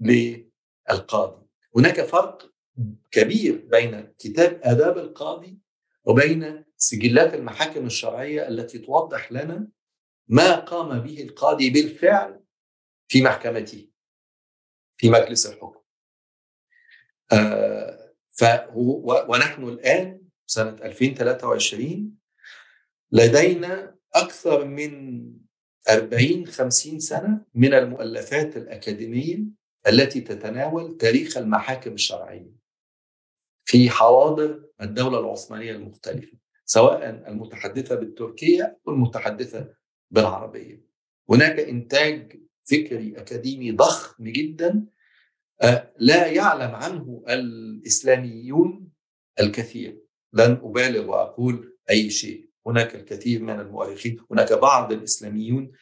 للقاضي. 0.00 1.47
هناك 1.78 2.00
فرق 2.00 2.52
كبير 3.10 3.66
بين 3.70 4.14
كتاب 4.18 4.60
آداب 4.62 4.98
القاضي 4.98 5.58
وبين 6.04 6.64
سجلات 6.76 7.34
المحاكم 7.34 7.86
الشرعية 7.86 8.48
التي 8.48 8.78
توضح 8.78 9.32
لنا 9.32 9.68
ما 10.28 10.54
قام 10.54 11.00
به 11.00 11.22
القاضي 11.22 11.70
بالفعل 11.70 12.40
في 13.08 13.22
محكمته 13.22 13.88
في 14.96 15.10
مجلس 15.10 15.46
الحكم. 15.46 15.80
آه 17.32 18.14
ونحن 19.28 19.64
الآن 19.64 20.22
سنة 20.46 20.70
2023 20.70 22.18
لدينا 23.12 23.96
أكثر 24.14 24.64
من 24.64 25.22
40 25.88 26.46
50 26.46 27.00
سنة 27.00 27.44
من 27.54 27.74
المؤلفات 27.74 28.56
الأكاديمية 28.56 29.38
التي 29.88 30.20
تتناول 30.20 30.96
تاريخ 30.96 31.36
المحاكم 31.36 31.92
الشرعية 31.92 32.58
في 33.64 33.90
حواضر 33.90 34.64
الدولة 34.80 35.20
العثمانية 35.20 35.72
المختلفة 35.72 36.38
سواء 36.64 37.10
المتحدثة 37.10 37.94
بالتركية 37.94 38.78
أو 38.88 38.92
المتحدثة 38.92 39.74
بالعربية. 40.10 40.84
هناك 41.30 41.60
إنتاج 41.60 42.40
فكري 42.64 43.14
أكاديمي 43.16 43.72
ضخم 43.72 44.24
جدا 44.24 44.86
لا 45.98 46.26
يعلم 46.26 46.74
عنه 46.74 47.24
الإسلاميون 47.28 48.88
الكثير. 49.40 50.02
لن 50.32 50.60
أبالغ 50.62 51.10
وأقول 51.10 51.78
أي 51.90 52.10
شيء. 52.10 52.48
هناك 52.66 52.94
الكثير 52.94 53.42
من 53.42 53.60
المؤرخين 53.60 54.20
هناك 54.30 54.52
بعض 54.52 54.92
الإسلاميون 54.92 55.72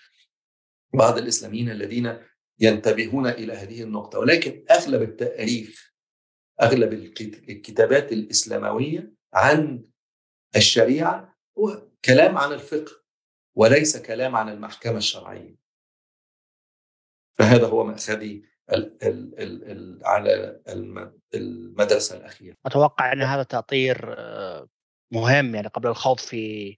بعض 0.95 1.19
الإسلاميين 1.19 1.71
الذين 1.71 2.19
ينتبهون 2.61 3.27
إلى 3.27 3.53
هذه 3.53 3.83
النقطة 3.83 4.19
ولكن 4.19 4.65
أغلب 4.71 5.03
التأريخ 5.03 5.93
أغلب 6.63 6.93
الكتابات 7.49 8.13
الإسلاموية 8.13 9.13
عن 9.35 9.85
الشريعة 10.57 11.37
هو 11.59 11.89
كلام 12.05 12.39
عن 12.39 12.53
الفقه 12.53 13.03
وليس 13.57 13.97
كلام 13.97 14.37
عن 14.37 14.49
المحكمة 14.49 14.97
الشرعية. 14.97 15.57
فهذا 17.39 17.67
هو 17.67 17.85
مأخذي 17.85 18.45
على 20.05 20.63
المدرسة 21.35 22.17
الأخيرة. 22.17 22.57
أتوقع 22.67 23.13
أن 23.13 23.23
هذا 23.23 23.43
تأطير 23.43 24.17
مهم 25.13 25.55
يعني 25.55 25.69
قبل 25.69 25.89
الخوض 25.89 26.21
في 26.21 26.77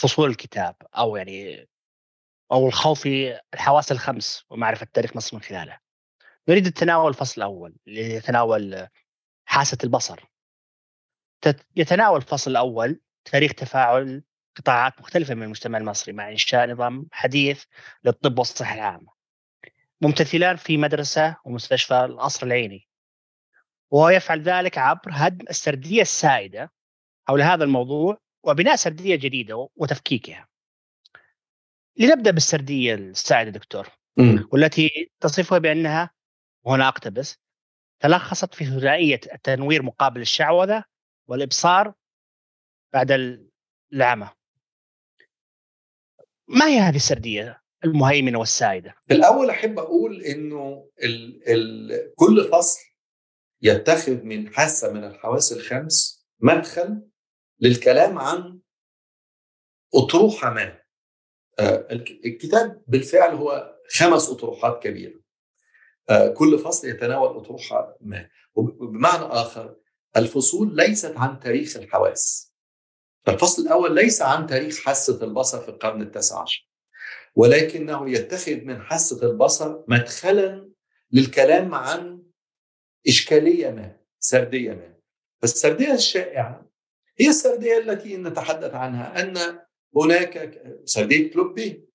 فصول 0.00 0.30
الكتاب 0.30 0.74
أو 0.96 1.16
يعني 1.16 1.68
أو 2.52 2.66
الخوض 2.68 2.96
في 2.96 3.40
الحواس 3.54 3.92
الخمس 3.92 4.44
ومعرفة 4.50 4.86
تاريخ 4.92 5.16
مصر 5.16 5.36
من 5.36 5.42
خلالها 5.42 5.80
نريد 6.48 6.66
التناول 6.66 7.08
الفصل 7.08 7.34
الأول 7.42 7.76
اللي 7.88 8.14
يتناول 8.14 8.88
حاسة 9.44 9.78
البصر. 9.84 10.20
يتناول 11.76 12.16
الفصل 12.16 12.50
الأول 12.50 13.00
تاريخ 13.24 13.52
تفاعل 13.52 14.22
قطاعات 14.56 15.00
مختلفة 15.00 15.34
من 15.34 15.42
المجتمع 15.42 15.78
المصري 15.78 16.12
مع 16.12 16.30
إنشاء 16.30 16.70
نظام 16.70 17.08
حديث 17.12 17.64
للطب 18.04 18.38
والصحة 18.38 18.74
العامة. 18.74 19.12
ممتثلان 20.00 20.56
في 20.56 20.76
مدرسة 20.76 21.36
ومستشفى 21.44 22.04
القصر 22.04 22.46
العيني. 22.46 22.88
ويفعل 23.90 24.42
ذلك 24.42 24.78
عبر 24.78 25.10
هدم 25.12 25.46
السردية 25.50 26.02
السائدة 26.02 26.72
حول 27.28 27.42
هذا 27.42 27.64
الموضوع 27.64 28.18
وبناء 28.42 28.76
سردية 28.76 29.16
جديدة 29.16 29.68
وتفكيكها. 29.76 30.51
لنبدأ 31.96 32.30
بالسردية 32.30 32.94
السائدة 32.94 33.50
دكتور 33.50 33.88
م. 34.16 34.38
والتي 34.52 35.10
تصفها 35.20 35.58
بأنها 35.58 36.10
وهنا 36.64 36.88
أقتبس 36.88 37.38
تلخصت 38.00 38.54
في 38.54 38.64
ثنائية 38.64 39.20
التنوير 39.32 39.82
مقابل 39.82 40.20
الشعوذة 40.20 40.84
والإبصار 41.28 41.94
بعد 42.92 43.10
العمى 43.92 44.30
ما 46.48 46.66
هي 46.66 46.78
هذه 46.78 46.96
السردية 46.96 47.62
المهيمنة 47.84 48.38
والسائدة؟ 48.38 48.94
في 49.02 49.14
الأول 49.14 49.50
أحب 49.50 49.78
أقول 49.78 50.22
إنه 50.22 50.90
ال 51.02 51.48
ال 51.48 52.12
كل 52.16 52.48
فصل 52.52 52.80
يتخذ 53.62 54.22
من 54.22 54.54
حاسة 54.54 54.92
من 54.92 55.04
الحواس 55.04 55.52
الخمس 55.52 56.26
مدخل 56.40 57.08
للكلام 57.60 58.18
عن 58.18 58.60
أطروحة 59.94 60.50
ما 60.50 60.81
الكتاب 61.60 62.82
بالفعل 62.86 63.34
هو 63.34 63.76
خمس 63.88 64.30
أطروحات 64.30 64.82
كبيرة. 64.82 65.20
آه 66.10 66.28
كل 66.28 66.58
فصل 66.58 66.88
يتناول 66.88 67.36
أطروحة 67.36 67.96
ما. 68.00 68.28
وبمعنى 68.54 69.24
آخر 69.24 69.76
الفصول 70.16 70.76
ليست 70.76 71.16
عن 71.16 71.40
تاريخ 71.40 71.76
الحواس. 71.76 72.52
فالفصل 73.26 73.62
الأول 73.62 73.94
ليس 73.94 74.22
عن 74.22 74.46
تاريخ 74.46 74.84
حاسة 74.84 75.24
البصر 75.24 75.60
في 75.60 75.68
القرن 75.68 76.02
التاسع 76.02 76.42
عشر 76.42 76.68
ولكنه 77.34 78.10
يتخذ 78.10 78.60
من 78.60 78.82
حاسة 78.82 79.30
البصر 79.30 79.78
مدخلا 79.88 80.70
للكلام 81.12 81.74
عن 81.74 82.22
إشكالية 83.08 83.70
ما 83.70 83.96
سردية 84.18 84.72
ما. 84.72 84.94
فالسردية 85.42 85.94
الشائعة 85.94 86.70
هي 87.18 87.28
السردية 87.28 87.78
التي 87.78 88.16
نتحدث 88.16 88.74
عنها 88.74 89.20
أن 89.22 89.60
هناك 89.96 90.62
سردية 90.84 91.32
كلوبي 91.32 91.88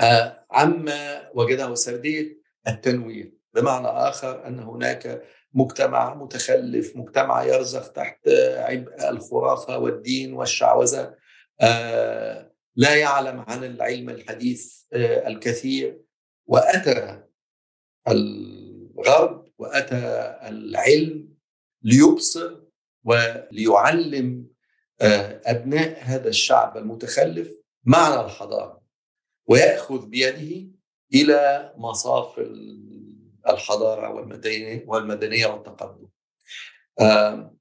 آه 0.00 0.46
عما 0.50 1.30
وجده 1.34 1.74
سردية 1.74 2.40
التنوير. 2.68 3.32
بمعنى 3.54 3.86
آخر 3.86 4.46
أن 4.46 4.58
هناك 4.58 5.24
مجتمع 5.52 6.14
متخلف 6.14 6.96
مجتمع 6.96 7.44
يرزخ 7.44 7.92
تحت 7.92 8.28
عبء 8.56 9.10
الخرافة 9.10 9.78
والدين 9.78 10.32
والشعوذة 10.32 11.16
آه 11.60 12.52
لا 12.76 12.96
يعلم 12.96 13.40
عن 13.40 13.64
العلم 13.64 14.10
الحديث 14.10 14.82
آه 14.92 15.28
الكثير. 15.28 16.00
وأتى 16.46 17.22
الغرب 18.08 19.48
وأتى 19.58 19.96
العلم 20.42 21.34
ليبصر 21.82 22.60
وليعلم 23.04 24.53
أبناء 25.00 25.98
هذا 26.02 26.28
الشعب 26.28 26.76
المتخلف 26.76 27.60
معنى 27.84 28.20
الحضارة 28.20 28.82
ويأخذ 29.46 30.06
بيده 30.06 30.70
إلى 31.14 31.72
مصاف 31.76 32.40
الحضارة 33.48 34.10
والمدنية 34.14 34.84
والمدنية 34.86 35.46
والتقدم. 35.46 36.08
آه 37.00 37.56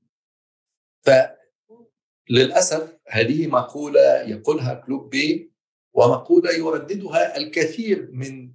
فللأسف 2.29 2.97
هذه 3.07 3.47
مقولة 3.47 4.21
يقولها 4.21 4.73
كلوب 4.73 5.09
بي 5.09 5.51
ومقولة 5.93 6.51
يرددها 6.51 7.37
الكثير 7.37 8.09
من 8.11 8.53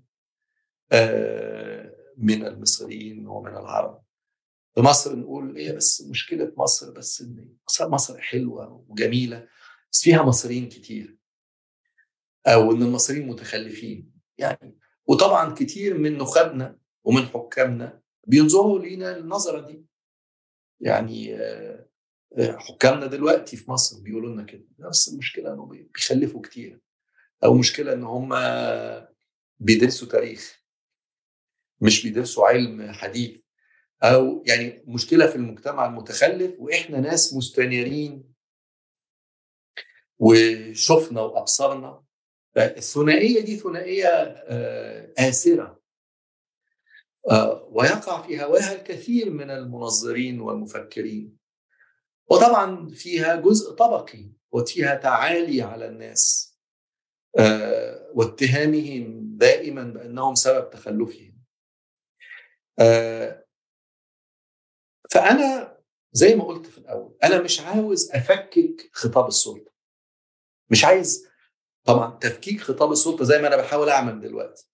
آه 0.92 1.94
من 2.16 2.46
المصريين 2.46 3.26
ومن 3.26 3.56
العرب. 3.56 4.02
في 4.78 4.84
مصر 4.84 5.16
نقول 5.16 5.56
إيه 5.56 5.72
بس 5.72 6.02
مشكلة 6.02 6.52
مصر 6.56 6.90
بس 6.90 7.20
إن 7.20 7.56
مصر 7.80 8.18
حلوة 8.18 8.84
وجميلة 8.88 9.48
بس 9.92 10.02
فيها 10.02 10.22
مصريين 10.22 10.68
كتير. 10.68 11.18
أو 12.46 12.72
إن 12.72 12.82
المصريين 12.82 13.26
متخلفين. 13.26 14.12
يعني 14.38 14.78
وطبعا 15.06 15.54
كتير 15.54 15.98
من 15.98 16.18
نخبنا 16.18 16.78
ومن 17.04 17.26
حكامنا 17.26 18.02
بينظروا 18.26 18.78
لينا 18.78 19.16
النظرة 19.16 19.66
دي. 19.66 19.84
يعني 20.80 21.38
حكامنا 22.38 23.06
دلوقتي 23.06 23.56
في 23.56 23.70
مصر 23.70 24.00
بيقولوا 24.00 24.32
لنا 24.32 24.42
كده. 24.42 24.64
بس 24.78 25.08
المشكلة 25.08 25.52
إنه 25.52 25.66
بيخلفوا 25.66 26.42
كتير. 26.42 26.80
أو 27.44 27.54
مشكلة 27.54 27.92
إن 27.92 28.04
هم 28.04 28.34
بيدرسوا 29.58 30.08
تاريخ. 30.08 30.62
مش 31.80 32.02
بيدرسوا 32.02 32.46
علم 32.46 32.92
حديث. 32.92 33.47
أو 34.02 34.44
يعني 34.46 34.84
مشكلة 34.86 35.26
في 35.26 35.36
المجتمع 35.36 35.86
المتخلف 35.86 36.54
وإحنا 36.58 37.00
ناس 37.00 37.34
مستنيرين. 37.34 38.34
وشفنا 40.18 41.20
وأبصرنا. 41.20 42.04
الثنائية 42.56 43.40
دي 43.40 43.56
ثنائية 43.56 44.08
آسرة. 45.18 45.80
ويقع 47.70 48.22
في 48.22 48.42
هواها 48.42 48.72
الكثير 48.72 49.30
من 49.30 49.50
المنظرين 49.50 50.40
والمفكرين. 50.40 51.38
وطبعا 52.30 52.88
فيها 52.88 53.36
جزء 53.36 53.72
طبقي 53.74 54.30
وفيها 54.52 54.94
تعالي 54.94 55.62
على 55.62 55.86
الناس. 55.86 56.54
واتهامهم 58.14 59.36
دائما 59.36 59.84
بأنهم 59.84 60.34
سبب 60.34 60.70
تخلفهم. 60.70 61.38
فأنا 65.10 65.78
زي 66.12 66.34
ما 66.34 66.44
قلت 66.44 66.66
في 66.66 66.78
الأول 66.78 67.18
أنا 67.24 67.42
مش 67.42 67.60
عاوز 67.60 68.10
أفكك 68.10 68.90
خطاب 68.92 69.26
السلطة. 69.28 69.72
مش 70.70 70.84
عايز 70.84 71.28
طبعا 71.84 72.18
تفكيك 72.18 72.60
خطاب 72.60 72.92
السلطة 72.92 73.24
زي 73.24 73.38
ما 73.38 73.48
أنا 73.48 73.56
بحاول 73.56 73.88
أعمل 73.88 74.20
دلوقتي. 74.20 74.68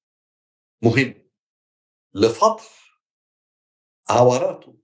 مهم. 0.82 1.30
لفتح 2.14 3.00
عوراته 4.10 4.78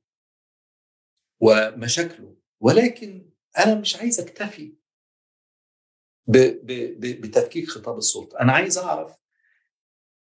ومشاكله 1.40 2.36
ولكن 2.60 3.30
أنا 3.58 3.74
مش 3.80 3.96
عايز 3.96 4.20
أكتفي 4.20 4.76
بتفكيك 7.20 7.68
خطاب 7.68 7.98
السلطة. 7.98 8.40
أنا 8.40 8.52
عايز 8.52 8.78
أعرف 8.78 9.16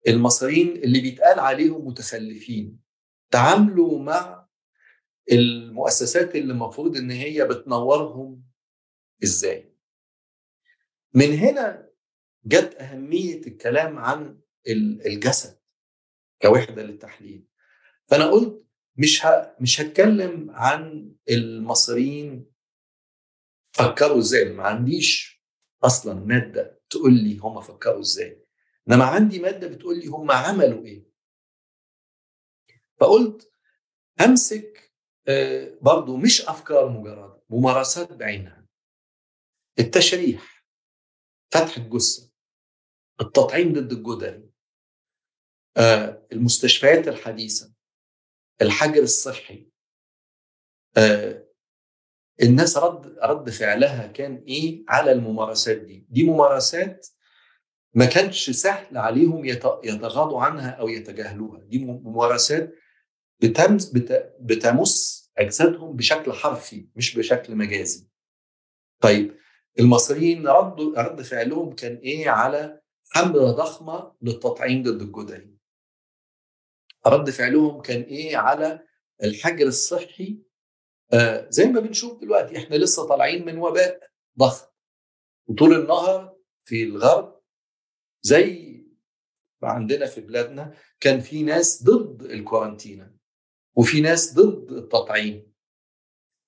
المصريين 0.07 0.69
اللي 0.83 1.01
بيتقال 1.01 1.39
عليهم 1.39 1.87
متخلفين 1.87 2.79
تعاملوا 3.31 3.99
مع 3.99 4.36
المؤسسات 5.31 6.35
اللي 6.35 6.53
المفروض 6.53 6.97
إن 6.97 7.11
هي 7.11 7.47
بتنورهم 7.47 8.43
إزاي. 9.23 9.73
من 11.13 11.33
هنا 11.33 11.89
جت 12.45 12.75
أهمية 12.75 13.41
الكلام 13.47 13.97
عن 13.97 14.39
الجسد 15.05 15.59
كوحدة 16.41 16.83
للتحليل. 16.83 17.47
فأنا 18.07 18.31
قلت 18.31 18.63
مش 18.97 19.25
ه... 19.25 19.55
مش 19.59 19.81
هتكلم 19.81 20.51
عن 20.51 21.11
المصريين 21.29 22.51
فكروا 23.71 24.19
إزاي. 24.19 24.53
ما 24.53 24.63
عنديش 24.63 25.41
أصلا 25.83 26.13
مادة 26.13 26.81
تقول 26.89 27.13
لي 27.13 27.37
هم 27.37 27.61
فكروا 27.61 27.99
إزاي. 27.99 28.43
إنما 28.89 29.05
عندي 29.05 29.39
مادة 29.39 29.67
بتقول 29.67 29.99
لي 29.99 30.07
هم 30.07 30.31
عملوا 30.31 30.85
إيه. 30.85 31.07
فقلت 32.99 33.51
أمسك 34.25 34.86
برضو 35.81 36.17
مش 36.17 36.41
أفكار 36.41 36.89
مجرده 36.89 37.43
ممارسات 37.49 38.13
بعينها. 38.13 38.65
التشريح 39.79 40.65
فتح 41.53 41.77
الجثة 41.77 42.31
التطعيم 43.21 43.73
ضد 43.73 43.91
الجدري 43.91 44.49
المستشفيات 46.31 47.07
الحديثة 47.07 47.73
الحجر 48.61 49.03
الصحي 49.03 49.71
الناس 52.43 52.77
رد 52.77 53.17
رد 53.23 53.49
فعلها 53.49 54.07
كان 54.07 54.43
إيه؟ 54.47 54.83
على 54.89 55.11
الممارسات 55.11 55.77
دي. 55.77 56.05
دي 56.09 56.23
ممارسات 56.23 57.07
ما 57.93 58.05
كانش 58.05 58.49
سهل 58.49 58.97
عليهم 58.97 59.45
يتغاضوا 59.83 60.41
عنها 60.41 60.69
أو 60.69 60.87
يتجاهلوها. 60.89 61.63
دي 61.63 61.85
ممارسات 61.85 62.73
بتمس 63.41 63.91
بتمس 64.39 65.16
أجسادهم 65.37 65.95
بشكل 65.95 66.33
حرفي 66.33 66.87
مش 66.95 67.17
بشكل 67.17 67.55
مجازي. 67.55 68.07
طيب 69.01 69.37
المصريين 69.79 70.47
ردوا 70.47 71.01
رد 71.01 71.21
فعلهم 71.21 71.75
كان 71.75 71.95
إيه 71.95 72.29
على 72.29 72.81
حمله 73.11 73.51
ضخمة 73.51 74.15
للتطعيم 74.21 74.83
ضد 74.83 75.01
الجدري 75.01 75.57
رد 77.07 77.29
فعلهم 77.29 77.81
كان 77.81 78.01
إيه 78.01 78.37
على 78.37 78.87
الحجر 79.23 79.67
الصحي؟ 79.67 80.41
آه 81.13 81.47
زي 81.49 81.65
ما 81.65 81.79
بنشوف 81.79 82.21
دلوقتي 82.21 82.57
إحنا 82.57 82.75
لسه 82.75 83.07
طالعين 83.07 83.45
من 83.45 83.57
وباء 83.57 83.99
ضخم. 84.39 84.67
وطول 85.47 85.73
النهار 85.73 86.37
في 86.63 86.83
الغرب 86.83 87.41
زي 88.21 88.77
ما 89.61 89.69
عندنا 89.69 90.05
في 90.05 90.21
بلادنا 90.21 90.73
كان 90.99 91.19
في 91.19 91.43
ناس 91.43 91.83
ضد 91.83 92.21
الكورنتينا 92.21 93.16
وفي 93.77 94.01
ناس 94.01 94.33
ضد 94.33 94.71
التطعيم. 94.71 95.53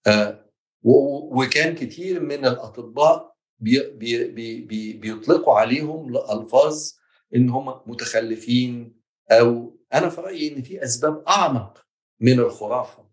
آه 0.08 0.46
وكان 0.84 1.76
كتير 1.76 2.20
من 2.20 2.46
الأطباء 2.46 3.36
بي 3.60 3.90
بي 3.90 4.28
بي 4.32 4.62
بي 4.62 4.94
بيطلقوا 4.94 5.54
عليهم 5.54 6.16
الفاظ 6.18 6.92
إن 7.36 7.50
هم 7.50 7.82
متخلفين 7.86 9.02
أو 9.32 9.78
أنا 9.94 10.10
في 10.10 10.22
رأيي 10.22 10.54
إن 10.54 10.62
في 10.62 10.84
أسباب 10.84 11.24
أعمق 11.28 11.86
من 12.20 12.40
الخرافة. 12.40 13.10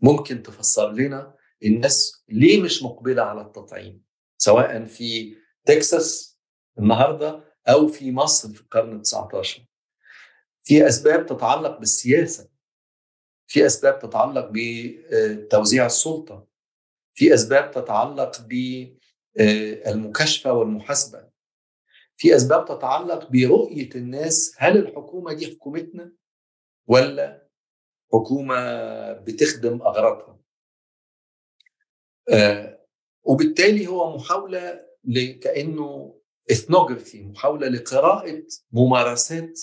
ممكن 0.00 0.42
تفسر 0.42 0.92
لنا 0.92 1.34
الناس 1.64 2.24
ليه 2.28 2.62
مش 2.62 2.82
مقبلة 2.82 3.22
على 3.22 3.40
التطعيم 3.40 4.04
سواء 4.38 4.84
في 4.84 5.36
تكساس 5.64 6.38
النهارده 6.78 7.44
أو 7.68 7.88
في 7.88 8.12
مصر 8.12 8.48
في 8.54 8.60
القرن 8.60 9.02
ال19 9.02 9.60
في 10.62 10.86
أسباب 10.88 11.26
تتعلق 11.26 11.78
بالسياسة. 11.78 12.51
في 13.52 13.66
أسباب 13.66 13.98
تتعلق 13.98 14.50
بتوزيع 14.52 15.86
السلطة. 15.86 16.46
في 17.14 17.34
أسباب 17.34 17.70
تتعلق 17.70 18.46
بالمكاشفه 19.36 20.52
والمحاسبة. 20.52 21.28
في 22.16 22.36
أسباب 22.36 22.64
تتعلق 22.64 23.30
برؤية 23.30 23.90
الناس 23.94 24.54
هل 24.58 24.76
الحكومة 24.76 25.32
دي 25.32 25.46
حكومتنا 25.46 26.12
ولا 26.86 27.48
حكومة 28.12 28.56
بتخدم 29.12 29.82
أغراضها؟ 29.82 30.38
آه 32.32 32.86
وبالتالي 33.22 33.86
هو 33.86 34.16
محاولة 34.16 34.80
كأنه 35.42 36.18
اثنوجرافي 36.50 37.22
محاولة 37.22 37.68
لقراءة 37.68 38.42
ممارسات 38.72 39.60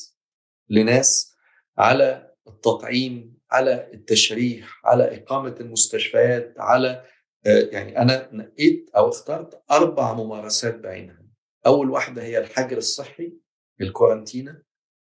لناس 0.70 1.36
على 1.78 2.34
التطعيم 2.48 3.39
على 3.52 3.90
التشريح 3.94 4.82
على 4.86 5.18
إقامة 5.18 5.56
المستشفيات 5.60 6.54
على 6.58 7.06
آه 7.46 7.70
يعني 7.72 7.98
أنا 7.98 8.30
نقيت 8.34 8.90
أو 8.96 9.10
اخترت 9.10 9.64
أربع 9.72 10.14
ممارسات 10.14 10.76
بعينها. 10.80 11.26
أول 11.66 11.90
واحدة 11.90 12.24
هي 12.24 12.38
الحجر 12.38 12.78
الصحي 12.78 13.34
الكورنتينا 13.82 14.64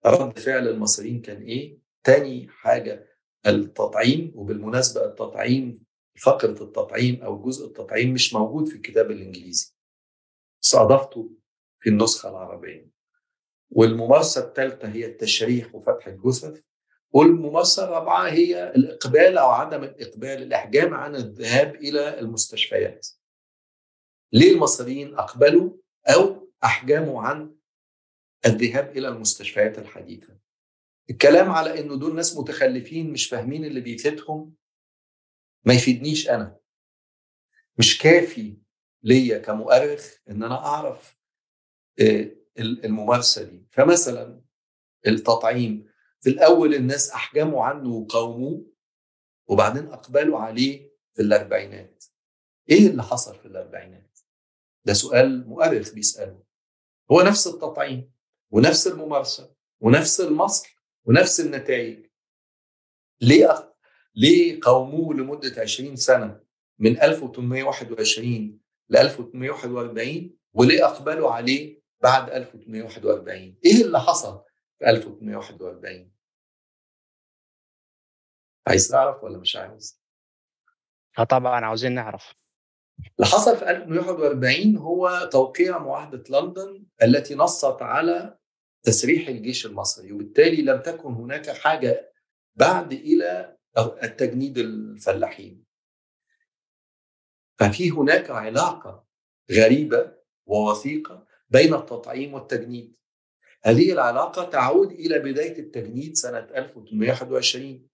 رد 0.06 0.40
فعل 0.40 0.68
المصريين 0.68 1.22
كان 1.22 1.42
إيه؟ 1.42 1.78
تاني 2.04 2.48
حاجة 2.50 3.08
التطعيم 3.48 4.32
وبالمناسبة 4.36 5.06
التطعيم 5.06 5.84
فقرة 6.22 6.64
التطعيم 6.64 7.22
أو 7.24 7.42
جزء 7.42 7.68
التطعيم 7.68 8.14
مش 8.14 8.34
موجود 8.34 8.68
في 8.68 8.76
الكتاب 8.76 9.12
الإنجليزي. 9.12 9.74
بس 10.62 10.76
اضفته 10.76 11.30
في 11.80 11.90
النسخة 11.90 12.30
العربية. 12.30 12.90
والممارسة 13.72 14.42
الثالثه 14.48 14.88
هي 14.88 15.06
التشريح 15.06 15.76
وفتح 15.76 16.08
الجثث. 16.08 16.62
والممارسه 17.14 17.84
الرابعه 17.84 18.30
هي 18.30 18.70
الإقبال 18.76 19.38
أو 19.38 19.50
عدم 19.50 19.84
الإقبال 19.84 20.44
الإحجام 20.44 20.94
عن 20.94 21.16
الذهاب 21.16 21.76
إلى 21.76 22.20
المستشفيات. 22.20 23.08
ليه 24.34 24.52
المصريين 24.54 25.16
أقبلوا 25.20 25.78
أو 26.08 26.52
أحجموا 26.64 27.22
عن 27.22 27.56
الذهاب 28.46 28.98
إلى 28.98 29.08
المستشفيات 29.08 29.78
الحديثة؟ 29.80 30.38
الكلام 31.10 31.50
على 31.52 31.80
إنه 31.80 31.96
دول 31.96 32.16
ناس 32.16 32.38
متخلفين 32.38 33.12
مش 33.12 33.30
فاهمين 33.30 33.66
اللي 33.66 33.82
بيفيدهم 33.82 34.54
ما 35.66 35.74
يفيدنيش 35.74 36.30
أنا. 36.30 36.58
مش 37.78 37.98
كافي 37.98 38.58
ليا 39.04 39.38
كمؤرخ 39.38 40.16
إن 40.30 40.44
أنا 40.44 40.66
أعرف 40.66 41.18
الممارسة 42.60 43.44
دي. 43.44 43.66
فمثلا 43.72 44.42
التطعيم 45.08 45.91
في 46.22 46.30
الأول 46.30 46.74
الناس 46.76 47.12
أحجموا 47.12 47.64
عنه 47.64 47.90
وقاوموه 47.90 48.66
وبعدين 49.48 49.88
أقبلوا 49.88 50.40
عليه 50.40 50.92
في 51.14 51.22
الأربعينات. 51.22 52.04
إيه 52.70 52.88
اللي 52.88 53.04
حصل 53.04 53.36
في 53.40 53.46
الأربعينات؟ 53.46 54.20
ده 54.86 54.94
سؤال 54.94 55.48
مؤرخ 55.48 55.94
بيسأله. 55.94 56.44
هو 57.12 57.22
نفس 57.22 57.48
التطعيم 57.48 58.12
ونفس 58.52 58.88
الممارسة 58.88 59.56
ونفس 59.82 60.22
المصل 60.22 60.68
ونفس 61.06 61.40
النتائج. 61.40 62.06
ليه. 63.22 63.74
ليه 64.16 64.60
قاوموه 64.60 65.14
لمدة 65.14 65.62
20 65.62 65.96
سنة 65.96 66.44
من 66.80 67.02
1821 67.02 68.60
ل 68.90 68.98
1841 68.98 70.38
وليه 70.54 70.86
أقبلوا 70.86 71.32
عليه 71.32 71.82
بعد 72.04 72.30
1841 72.30 73.58
إيه 73.66 73.82
اللي 73.82 74.00
حصل؟ 74.00 74.44
في 74.82 74.90
1841 74.90 76.12
عايز 78.68 78.88
تعرف 78.88 79.24
ولا 79.24 79.38
مش 79.38 79.56
عاوز 79.56 80.02
آه 81.20 81.24
طبعا 81.24 81.66
عاوزين 81.66 81.92
نعرف. 81.96 82.34
اللي 83.00 83.26
حصل 83.26 83.58
في 83.58 83.70
1841 83.70 84.78
هو 84.78 85.30
توقيع 85.32 85.78
معاهدة 85.80 86.24
لندن 86.30 86.86
التي 87.04 87.36
نصت 87.36 87.82
على 87.82 88.38
تسريح 88.84 89.28
الجيش 89.28 89.66
المصري 89.66 90.12
وبالتالي 90.12 90.62
لم 90.62 90.82
تكن 90.82 91.14
هناك 91.14 91.50
حاجة 91.50 92.14
بعد 92.56 92.94
إلى 92.94 93.58
التجنيد 94.04 94.58
الفلاحين. 94.58 95.66
ففي 97.60 97.90
هناك 97.90 98.30
علاقة 98.30 99.06
غريبة 99.52 100.16
ووثيقة 100.46 101.28
بين 101.50 101.74
التطعيم 101.74 102.34
والتجنيد. 102.34 102.96
هذه 103.64 103.92
العلاقة 103.92 104.50
تعود 104.50 104.92
إلى 104.92 105.20
بداية 105.20 105.60
التجنيد 105.60 106.16
سنة 106.16 106.40
1821 106.40 107.88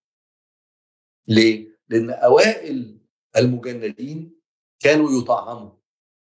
ليه؟ 1.28 1.78
لأن 1.88 2.10
أوائل 2.10 2.98
المجندين 3.36 4.40
كانوا 4.80 5.22
يطعموا 5.22 5.72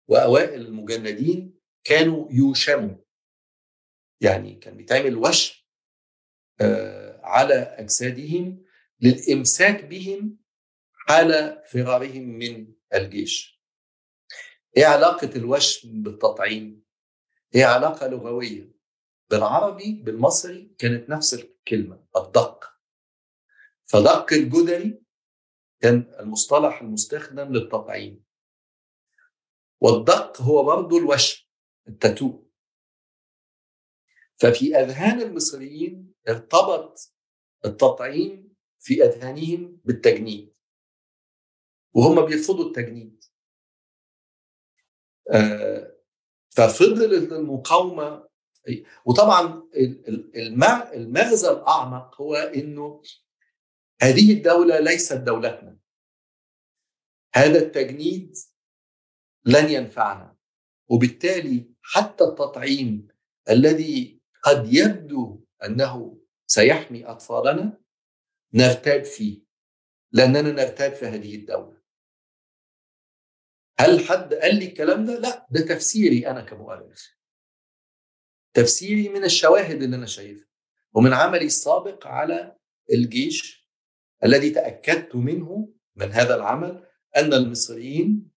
وأوائل 0.09 0.61
المجندين 0.61 1.59
كانوا 1.85 2.29
يوشموا. 2.33 2.97
يعني 4.21 4.55
كان 4.55 4.77
بيتعمل 4.77 5.16
وشم 5.16 5.65
على 7.23 7.55
أجسادهم 7.55 8.65
للإمساك 9.01 9.85
بهم 9.85 10.39
حال 10.93 11.62
فرارهم 11.66 12.23
من 12.23 12.73
الجيش. 12.95 13.61
إيه 14.77 14.87
علاقة 14.87 15.31
الوشم 15.37 16.03
بالتطعيم؟ 16.03 16.85
هي 17.55 17.65
علاقة 17.65 18.07
لغوية؟ 18.07 18.74
بالعربي 19.31 19.93
بالمصري 19.93 20.75
كانت 20.79 21.11
نفس 21.11 21.35
الكلمة 21.35 22.05
الدق. 22.17 22.75
فدق 23.85 24.33
الجدري 24.33 25.03
كان 25.81 26.15
المصطلح 26.21 26.81
المستخدم 26.81 27.53
للتطعيم. 27.53 28.25
والدق 29.81 30.43
هو 30.43 30.65
برضه 30.65 30.99
الوشم 30.99 31.47
التاتو. 31.89 32.45
ففي 34.37 34.77
أذهان 34.77 35.21
المصريين 35.21 36.15
ارتبط 36.29 37.15
التطعيم 37.65 38.55
في 38.79 39.05
أذهانهم 39.05 39.81
بالتجنيد. 39.85 40.55
وهم 41.93 42.27
بيرفضوا 42.27 42.65
التجنيد. 42.65 43.25
آه، 45.31 45.97
ففضلت 46.51 47.33
المقاومة 47.33 48.29
وطبعا 49.05 49.69
المغزى 50.95 51.51
الأعمق 51.51 52.20
هو 52.20 52.35
إنه 52.35 53.03
هذه 54.03 54.32
الدولة 54.32 54.81
ليست 54.81 55.16
دولتنا. 55.16 55.78
هذا 57.35 57.59
التجنيد 57.59 58.36
لن 59.45 59.69
ينفعنا. 59.69 60.36
وبالتالي 60.89 61.74
حتى 61.82 62.24
التطعيم 62.24 63.09
الذي 63.51 64.20
قد 64.43 64.73
يبدو 64.74 65.45
أنه 65.65 66.20
سيحمي 66.47 67.07
أطفالنا 67.07 67.81
نرتاب 68.55 69.05
فيه. 69.05 69.45
لأننا 70.12 70.41
نرتاب 70.41 70.95
في 70.95 71.07
هذه 71.07 71.35
الدولة. 71.36 71.82
هل 73.78 74.01
حد 74.01 74.35
قال 74.35 74.59
لي 74.59 74.66
الكلام 74.69 75.05
ده؟ 75.05 75.19
لا 75.19 75.47
ده 75.51 75.61
تفسيري 75.61 76.31
أنا 76.31 76.41
كمؤرخ. 76.41 77.15
تفسيري 78.55 79.09
من 79.09 79.24
الشواهد 79.24 79.82
اللي 79.82 79.97
أنا 79.97 80.06
شايفها 80.06 80.48
ومن 80.93 81.12
عملي 81.12 81.44
السابق 81.44 82.06
على 82.06 82.56
الجيش 82.93 83.68
الذي 84.24 84.51
تأكدت 84.51 85.14
منه 85.14 85.74
من 85.97 86.12
هذا 86.12 86.36
العمل 86.36 86.86
أن 87.16 87.32
المصريين 87.32 88.31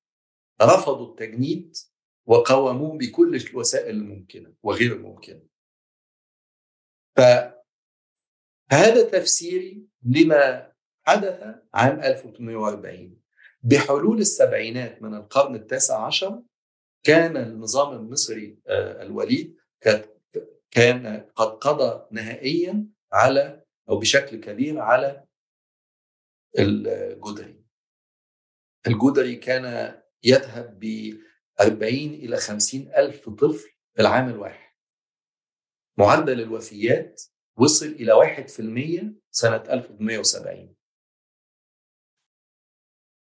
رفضوا 0.61 1.09
التجنيد 1.11 1.75
وقاوموه 2.25 2.97
بكل 2.97 3.35
الوسائل 3.35 3.95
الممكنة 3.95 4.53
وغير 4.63 4.93
الممكنة. 4.93 5.41
فهذا 7.15 9.09
تفسيري 9.11 9.87
لما 10.03 10.71
حدث 11.03 11.43
عام 11.73 11.99
1840 11.99 13.21
بحلول 13.61 14.19
السبعينات 14.19 15.01
من 15.01 15.13
القرن 15.13 15.55
التاسع 15.55 16.05
عشر 16.05 16.43
كان 17.03 17.37
النظام 17.37 17.93
المصري 17.93 18.59
الوليد 18.69 19.57
كان 20.71 21.29
قد 21.35 21.47
قضى 21.47 22.07
نهائيا 22.11 22.85
على 23.13 23.63
أو 23.89 23.99
بشكل 23.99 24.39
كبير 24.39 24.79
على 24.79 25.25
الجدري. 26.59 27.63
الجدري 28.87 29.35
كان 29.35 29.97
يذهب 30.23 30.79
ب 30.79 31.13
40 31.61 31.93
إلى 31.93 32.37
50 32.37 32.81
ألف 32.81 33.29
طفل 33.29 33.69
في 33.93 34.01
العام 34.01 34.29
الواحد. 34.29 34.73
معدل 35.97 36.41
الوفيات 36.41 37.21
وصل 37.57 37.85
إلى 37.85 38.13
1% 38.13 39.21
سنة 39.31 39.63
1870. 39.69 40.75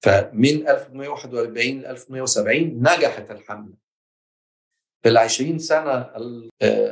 فمن 0.04 0.68
1841 0.68 1.82
ل 1.82 1.86
1870 1.86 2.80
نجحت 2.80 3.32
الحملة. 3.32 3.78
في 5.06 5.12
العشرين 5.12 5.60
سنة 5.60 6.12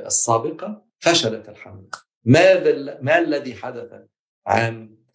السابقة 0.06 0.86
فشلت 1.00 1.50
الحملة. 1.50 1.90
ماذا 2.24 3.02
ما 3.02 3.18
الذي 3.18 3.56
حدث 3.56 4.08
عام؟ 4.46 5.06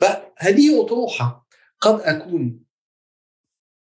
فهذه 0.00 0.82
أطروحة 0.82 1.48
قد 1.80 2.00
أكون 2.00 2.64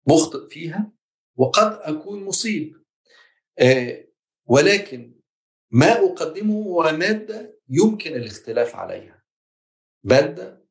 مخطئ 0.08 0.48
فيها 0.48 0.92
وقد 1.36 1.78
أكون 1.82 2.24
مصيب. 2.24 2.82
ولكن 4.46 5.20
ما 5.70 5.92
أقدمه 5.92 6.54
هو 6.54 6.82
مادة 6.82 7.60
يمكن 7.68 8.14
الاختلاف 8.14 8.76
عليها. 8.76 9.22
مادة 10.04 10.66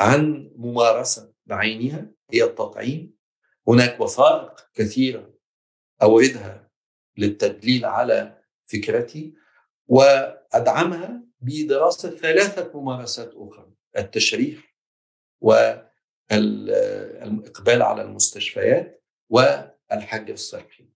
عن 0.00 0.52
ممارسة 0.56 1.34
بعينها 1.46 2.10
هي 2.30 2.44
التطعيم. 2.44 3.16
هناك 3.68 4.00
وثائق 4.00 4.70
كثيرة 4.74 5.34
أوردها 6.02 6.67
للتدليل 7.18 7.84
على 7.84 8.42
فكرتي 8.64 9.34
وأدعمها 9.86 11.22
بدراسة 11.40 12.10
ثلاثة 12.10 12.80
ممارسات 12.80 13.32
أخرى 13.34 13.72
التشريح 13.98 14.74
والإقبال 16.30 17.82
على 17.82 18.02
المستشفيات 18.02 19.04
والحج 19.30 20.30
الصحي. 20.30 20.88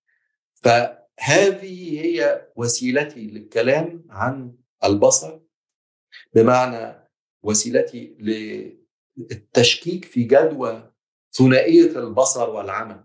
فهذه 0.55 2.01
هي 2.01 2.49
وسيلتي 2.57 3.27
للكلام 3.27 4.05
عن 4.11 4.57
البصر 4.85 5.41
بمعنى 6.35 7.09
وسيلتي 7.43 8.17
للتشكيك 9.17 10.05
في 10.05 10.25
جدوى 10.25 10.93
ثنائية 11.33 11.99
البصر 11.99 12.51
والعمى 12.51 13.05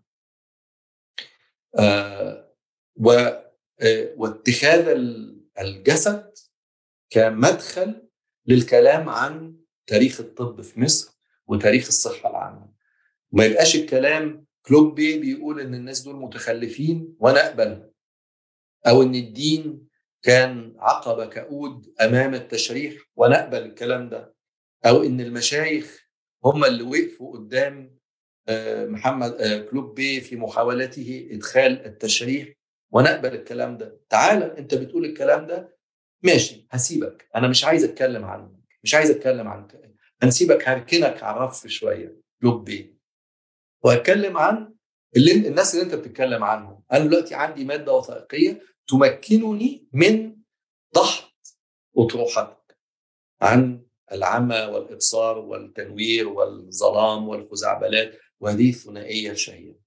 آه 1.79 2.46
واتخاذ 4.17 4.87
الجسد 5.59 6.31
كمدخل 7.09 8.07
للكلام 8.45 9.09
عن 9.09 9.55
تاريخ 9.87 10.19
الطب 10.19 10.61
في 10.61 10.79
مصر 10.79 11.17
وتاريخ 11.47 11.87
الصحة 11.87 12.29
العامة. 12.29 12.69
ما 13.31 13.45
يبقاش 13.45 13.75
الكلام 13.75 14.45
كلوت 14.65 14.95
بيه 14.95 15.19
بيقول 15.19 15.59
إن 15.59 15.73
الناس 15.73 16.01
دول 16.01 16.15
متخلفين 16.15 17.15
وأنا 17.19 17.47
أقبل 17.47 17.89
أو 18.87 19.03
إن 19.03 19.15
الدين 19.15 19.87
كان 20.21 20.75
عقبة 20.79 21.25
كؤود 21.25 21.93
أمام 22.01 22.33
التشريح 22.33 22.93
وأنا 23.15 23.43
أقبل 23.43 23.57
الكلام 23.57 24.09
ده 24.09 24.35
أو 24.85 25.03
إن 25.03 25.21
المشايخ 25.21 26.07
هم 26.45 26.65
اللي 26.65 26.83
وقفوا 26.83 27.33
قدام 27.37 27.97
محمد 28.89 29.65
كلوت 29.71 29.95
بيه 29.95 30.21
في 30.21 30.35
محاولته 30.35 31.27
إدخال 31.31 31.85
التشريح 31.85 32.47
ونقبل 32.91 33.35
الكلام 33.35 33.77
ده. 33.77 33.99
تعالى 34.09 34.57
انت 34.57 34.75
بتقول 34.75 35.05
الكلام 35.05 35.47
ده 35.47 35.77
ماشي 36.23 36.67
هسيبك. 36.71 37.29
أنا 37.35 37.47
مش 37.47 37.65
عايز 37.65 37.83
أتكلم 37.83 38.25
عنك. 38.25 38.51
مش 38.83 38.95
عايز 38.95 39.09
أتكلم 39.11 39.47
عنك 39.47 39.93
هنسيبك 40.23 40.69
هركنك 40.69 41.23
على 41.23 41.37
الرف 41.37 41.67
شوية. 41.67 42.21
لبي 42.41 42.97
وهتكلم 43.83 44.37
عن 44.37 44.73
اللي 45.15 45.31
الناس 45.47 45.75
اللي 45.75 45.85
أنت 45.85 45.95
بتتكلم 45.95 46.43
عنهم. 46.43 46.83
أنا 46.91 47.05
دلوقتي 47.05 47.35
عندي 47.35 47.65
مادة 47.65 47.93
وثائقية 47.93 48.61
تمكنني 48.87 49.87
من 49.93 50.37
ضحط 50.95 51.57
اطروحتك 51.97 52.77
عن 53.41 53.85
العمى 54.11 54.59
والإبصار 54.61 55.37
والتنوير 55.37 56.27
والظلام 56.27 57.27
والخزعبلات 57.27 58.19
وهذه 58.39 58.69
الثنائية 58.69 59.31
الشهيرة. 59.31 59.79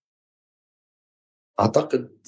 أعتقد 1.60 2.18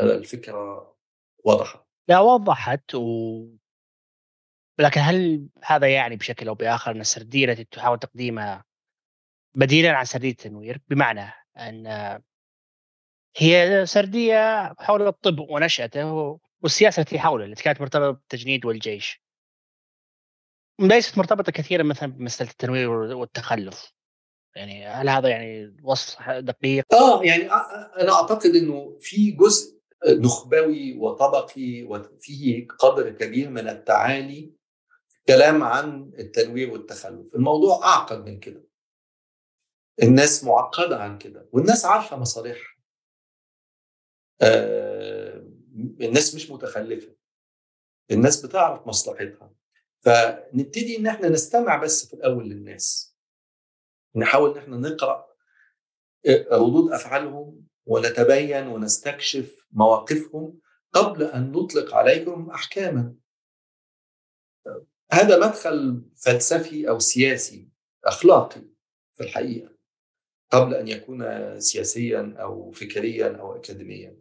الفكرة 0.00 0.96
وضحت 1.44 1.86
لا 2.08 2.20
وضحت 2.20 2.94
و 2.94 3.46
لكن 4.78 5.00
هل 5.00 5.48
هذا 5.64 5.92
يعني 5.94 6.16
بشكل 6.16 6.48
أو 6.48 6.54
بآخر 6.54 6.90
أن 6.90 7.00
السرديه 7.00 7.44
التي 7.44 7.64
تحاول 7.64 7.98
تقديمها 7.98 8.64
بديلا 9.54 9.92
عن 9.92 10.04
سرديه 10.04 10.30
التنوير؟ 10.30 10.80
بمعنى 10.88 11.32
أن 11.56 11.86
هي 13.36 13.86
سردية 13.86 14.74
حول 14.78 15.06
الطب 15.06 15.38
ونشأته 15.38 16.40
والسياسة 16.62 17.00
التي 17.00 17.18
حوله 17.18 17.44
التي 17.44 17.62
كانت 17.62 17.80
مرتبطة 17.80 18.10
بالتجنيد 18.10 18.64
والجيش. 18.64 19.22
ليست 20.80 21.18
مرتبطة 21.18 21.52
كثيرا 21.52 21.82
مثلا 21.82 22.12
بمسألة 22.12 22.50
التنوير 22.50 22.90
والتخلف. 22.90 23.92
يعني 24.56 24.86
هل 24.86 25.08
هذا 25.08 25.28
يعني 25.28 25.76
وصف 25.82 26.30
دقيق؟ 26.30 26.84
آه 26.94 27.22
يعني 27.22 27.52
أنا 28.00 28.12
أعتقد 28.12 28.56
إنه 28.56 28.98
في 29.00 29.30
جزء 29.30 29.75
نخبوي 30.06 30.98
وطبقي 30.98 31.82
وفيه 31.82 32.66
قدر 32.66 33.10
كبير 33.10 33.50
من 33.50 33.68
التعالي 33.68 34.52
كلام 35.26 35.62
عن 35.62 36.12
التنوير 36.18 36.70
والتخلف. 36.70 37.34
الموضوع 37.34 37.84
أعقد 37.84 38.24
من 38.24 38.40
كده. 38.40 38.64
الناس 40.02 40.44
معقدة 40.44 40.98
عن 40.98 41.18
كده 41.18 41.48
والناس 41.52 41.84
عارفة 41.84 42.16
مصالحها. 42.16 42.76
آه 44.40 45.50
الناس 46.00 46.34
مش 46.34 46.50
متخلفة. 46.50 47.16
الناس 48.10 48.46
بتعرف 48.46 48.86
مصلحتها. 48.86 49.52
فنبتدي 49.98 50.96
إن 50.96 51.06
إحنا 51.06 51.28
نستمع 51.28 51.76
بس 51.76 52.06
في 52.06 52.14
الأول 52.14 52.48
للناس. 52.48 53.16
نحاول 54.16 54.50
إن 54.50 54.58
إحنا 54.58 54.76
نقرأ 54.76 55.26
ردود 56.52 56.92
أفعالهم 56.92 57.65
ونتبين 57.86 58.66
ونستكشف 58.66 59.66
مواقفهم 59.72 60.58
قبل 60.92 61.22
أن 61.22 61.52
نطلق 61.52 61.94
عليهم 61.94 62.50
أحكاما. 62.50 63.14
هذا 65.12 65.46
مدخل 65.46 66.02
فلسفي 66.16 66.88
أو 66.88 66.98
سياسي 66.98 67.68
أخلاقي 68.04 68.62
في 69.14 69.22
الحقيقة 69.22 69.76
قبل 70.50 70.74
أن 70.74 70.88
يكون 70.88 71.20
سياسيا 71.60 72.36
أو 72.38 72.70
فكريا 72.70 73.36
أو 73.36 73.56
اكاديميا. 73.56 74.16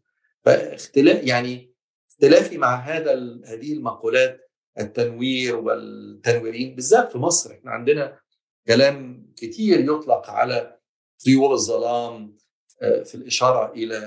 فاختلاف 0.46 1.24
يعني 1.24 1.74
اختلافي 2.10 2.58
مع 2.58 2.76
هذا 2.76 3.14
هذه 3.46 3.74
المقولات 3.74 4.52
التنوير 4.80 5.56
والتنويرين 5.56 6.76
بالذات 6.76 7.12
في 7.12 7.18
مصر 7.18 7.52
إحنا 7.52 7.72
عندنا 7.72 8.20
كلام 8.68 9.28
كتير 9.38 9.80
يطلق 9.80 10.30
على 10.30 10.80
طيور 11.26 11.54
الظلام 11.54 12.38
في 12.82 13.16
الإشارة 13.16 13.74
إلى 13.74 13.98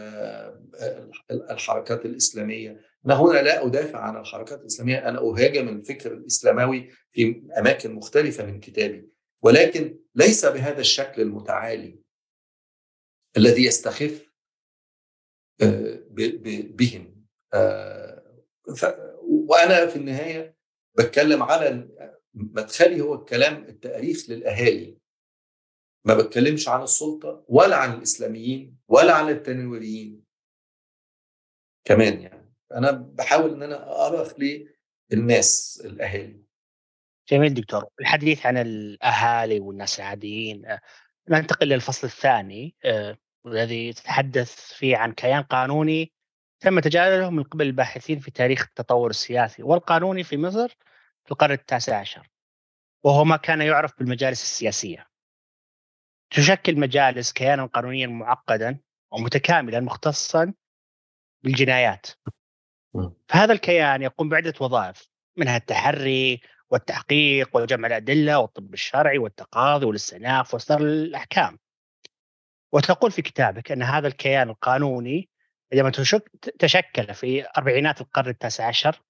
الحركات 1.31 2.07
الإسلامية. 2.07 2.81
أنا 3.07 3.15
هنا 3.15 3.39
لا 3.43 3.67
أدافع 3.67 3.99
عن 3.99 4.17
الحركات 4.17 4.61
الإسلامية. 4.61 5.09
أنا 5.09 5.19
أهاجم 5.19 5.69
الفكر 5.69 6.13
الإسلاموي 6.13 6.91
في 7.11 7.43
أماكن 7.59 7.95
مختلفة 7.95 8.47
من 8.47 8.61
كتابي. 8.61 9.09
ولكن 9.43 9.99
ليس 10.15 10.47
بهذا 10.47 10.81
الشكل 10.81 11.23
المتعالي 11.23 11.99
الذي 13.37 13.65
يستخف 13.65 14.33
بهم. 16.71 17.25
وأنا 19.23 19.87
في 19.87 19.97
النهاية 19.97 20.57
بتكلم 20.99 21.43
على 21.43 21.89
مدخلي 22.35 23.01
هو 23.01 23.15
الكلام 23.15 23.65
التأريخ 23.65 24.31
للأهالي. 24.31 24.98
ما 26.05 26.15
بتكلمش 26.15 26.69
عن 26.69 26.83
السلطة 26.83 27.45
ولا 27.49 27.77
عن 27.77 27.95
الإسلاميين 27.95 28.79
ولا 28.89 29.15
عن 29.15 29.29
التنويريين 29.29 30.25
كمان 31.85 32.21
يعني. 32.21 32.55
أنا 32.75 32.91
بحاول 32.91 33.55
إن 33.55 33.63
أنا 33.63 34.07
أرخ 34.07 34.35
للناس 35.11 35.83
الأهالي. 35.85 36.43
جميل 37.29 37.55
دكتور. 37.55 37.85
الحديث 38.01 38.47
عن 38.47 38.57
الأهالي 38.59 39.61
والناس 39.61 40.01
العاديين 40.01 40.79
ننتقل 41.29 41.69
للفصل 41.69 42.07
الثاني 42.07 42.75
الذي 43.47 43.93
تتحدث 43.93 44.73
فيه 44.73 44.97
عن 44.97 45.13
كيان 45.13 45.43
قانوني 45.43 46.13
تم 46.61 46.81
تجاهله 46.81 47.31
من 47.31 47.43
قبل 47.43 47.67
الباحثين 47.67 48.19
في 48.19 48.31
تاريخ 48.31 48.63
التطور 48.63 49.11
السياسي 49.11 49.63
والقانوني 49.63 50.25
في 50.25 50.37
مصر 50.37 50.69
في 51.25 51.33
القرن 51.33 51.53
التاسع 51.53 52.01
عشر 52.01 52.29
وهو 53.05 53.25
ما 53.25 53.37
كان 53.37 53.61
يعرف 53.61 53.99
بالمجالس 53.99 54.43
السياسية. 54.43 55.07
تشكل 56.31 56.81
مجالس 56.81 57.33
كيانا 57.33 57.67
قانونيا 57.67 58.07
معقدا 58.07 58.81
ومتكاملا 59.13 59.81
مختصا 59.81 60.55
بالجنايات. 61.45 62.07
فهذا 63.29 63.53
الكيان 63.53 64.03
يقوم 64.03 64.29
بعدة 64.29 64.55
وظائف 64.61 65.09
منها 65.37 65.57
التحري 65.57 66.41
والتحقيق 66.71 67.57
وجمع 67.57 67.89
الأدلة 67.89 68.39
والطب 68.39 68.75
الشرعي 68.75 69.19
والتقاضي 69.19 69.87
والاستئناف 69.87 70.55
وإصدار 70.55 70.81
الأحكام. 70.81 71.59
وتقول 72.73 73.11
في 73.11 73.23
كتابك 73.23 73.73
أن 73.73 73.83
هذا 73.83 74.09
الكيان 74.09 74.49
القانوني 74.49 75.29
عندما 75.73 75.91
تشكل 76.59 77.15
في 77.15 77.47
أربعينات 77.59 78.01
القرن 78.01 78.29
التاسع 78.29 78.67
عشر 78.67 79.03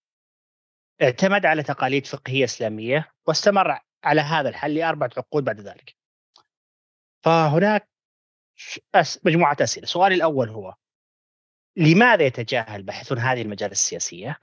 اعتمد 1.03 1.47
على 1.47 1.63
تقاليد 1.63 2.07
فقهية 2.07 2.45
إسلامية 2.45 3.13
واستمر 3.27 3.81
على 4.05 4.21
هذا 4.21 4.49
الحل 4.49 4.75
لأربعة 4.75 5.11
عقود 5.17 5.45
بعد 5.45 5.61
ذلك. 5.61 5.98
فهناك 7.29 7.89
مجموعة 9.25 9.57
أسئلة. 9.61 9.87
سؤالي 9.87 10.15
الأول 10.15 10.49
هو 10.49 10.75
لماذا 11.77 12.23
يتجاهل 12.23 12.83
باحثون 12.83 13.19
هذه 13.19 13.43
المجالس 13.43 13.73
السياسية؟ 13.73 14.39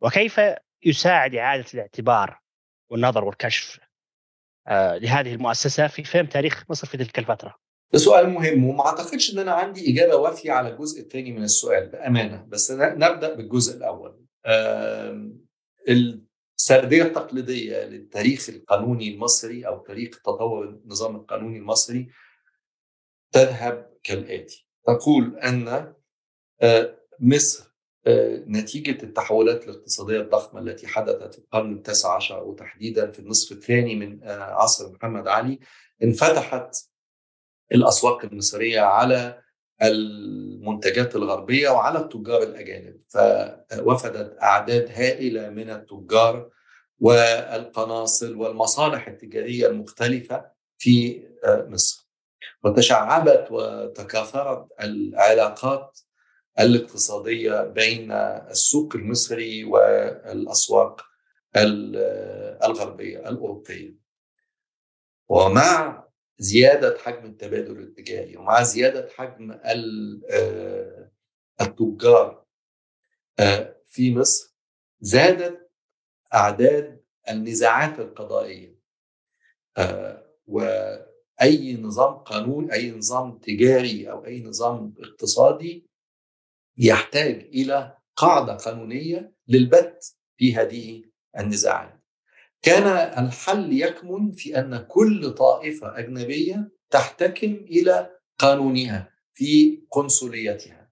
وكيف 0.00 0.40
يساعد 0.84 1.34
إعادة 1.34 1.64
الاعتبار 1.74 2.40
والنظر 2.90 3.24
والكشف 3.24 3.80
لهذه 4.70 5.34
المؤسسة 5.34 5.86
في 5.86 6.04
فهم 6.04 6.26
تاريخ 6.26 6.64
مصر 6.70 6.86
في 6.86 6.96
تلك 6.96 7.18
الفترة؟ 7.18 7.54
ده 7.92 7.98
سؤال 7.98 8.30
مهم 8.30 8.64
وما 8.64 8.86
أعتقدش 8.86 9.32
إن 9.32 9.38
أنا 9.38 9.52
عندي 9.52 9.92
إجابة 9.92 10.16
وافية 10.16 10.52
على 10.52 10.68
الجزء 10.68 11.00
الثاني 11.00 11.32
من 11.32 11.42
السؤال 11.42 11.88
بأمانة. 11.88 12.44
بس 12.48 12.70
نبدأ 12.70 13.34
بالجزء 13.34 13.76
الأول. 13.76 14.26
السرديه 16.58 17.02
التقليديه 17.02 17.84
للتاريخ 17.84 18.48
القانوني 18.48 19.14
المصري 19.14 19.66
أو 19.66 19.78
تاريخ 19.78 20.18
تطور 20.20 20.64
النظام 20.68 21.16
القانوني 21.16 21.58
المصري 21.58 22.08
تذهب 23.32 23.98
كالآتي. 24.02 24.68
تقول 24.86 25.36
أن 25.38 25.94
مصر 27.20 27.68
نتيجة 28.46 29.02
التحولات 29.02 29.64
الاقتصادية 29.68 30.20
الضخمة 30.20 30.60
التي 30.60 30.86
حدثت 30.86 31.34
في 31.34 31.38
القرن 31.38 31.72
التاسع 31.72 32.14
عشر 32.16 32.42
وتحديدا 32.44 33.10
في 33.10 33.18
النصف 33.18 33.52
الثاني 33.52 33.94
من 33.96 34.20
عصر 34.28 34.92
محمد 34.92 35.28
علي 35.28 35.58
انفتحت 36.02 36.76
الأسواق 37.72 38.24
المصرية 38.24 38.80
على 38.80 39.42
المنتجات 39.82 41.16
الغربية 41.16 41.70
وعلى 41.70 41.98
التجار 41.98 42.42
الأجانب. 42.42 43.00
فوفدت 43.08 44.42
أعداد 44.42 44.90
هائلة 44.90 45.50
من 45.50 45.70
التجار 45.70 46.50
والقناصل 47.00 48.36
والمصالح 48.36 49.08
التجارية 49.08 49.66
المختلفة 49.66 50.44
في 50.78 51.24
مصر. 51.46 52.08
وتشعبت 52.64 53.48
وتكاثرت 53.50 54.66
العلاقات 54.80 55.98
الاقتصادية 56.60 57.62
بين 57.62 58.12
السوق 58.12 58.96
المصري 58.96 59.64
والأسواق 59.64 61.04
الغربية 61.56 63.18
الأوروبية. 63.28 63.94
ومع 65.28 66.07
زيادة 66.38 66.98
حجم 66.98 67.24
التبادل 67.24 67.78
التجاري 67.78 68.36
ومع 68.36 68.62
زيادة 68.62 69.08
حجم 69.16 69.58
التجار 71.60 72.44
في 73.84 74.14
مصر 74.14 74.54
زادت 75.00 75.70
أعداد 76.34 77.04
النزاعات 77.30 77.98
القضائية. 78.00 78.78
وأي 80.46 81.76
نظام 81.76 82.14
قانون 82.14 82.70
أي 82.70 82.90
نظام 82.90 83.38
تجاري 83.38 84.10
أو 84.10 84.26
أي 84.26 84.42
نظام 84.42 84.94
اقتصادي 84.98 85.86
يحتاج 86.76 87.34
إلى 87.34 87.96
قاعدة 88.16 88.54
قانونية 88.54 89.32
للبت 89.48 90.16
في 90.36 90.54
هذه 90.56 91.04
النزاعات. 91.38 91.97
كان 92.62 92.86
الحل 93.24 93.72
يكمن 93.72 94.32
في 94.32 94.58
أن 94.58 94.86
كل 94.88 95.30
طائفة 95.30 95.98
أجنبية 95.98 96.70
تحتكم 96.90 97.54
إلى 97.54 98.10
قانونها 98.38 99.14
في 99.34 99.82
قنصليتها. 99.90 100.88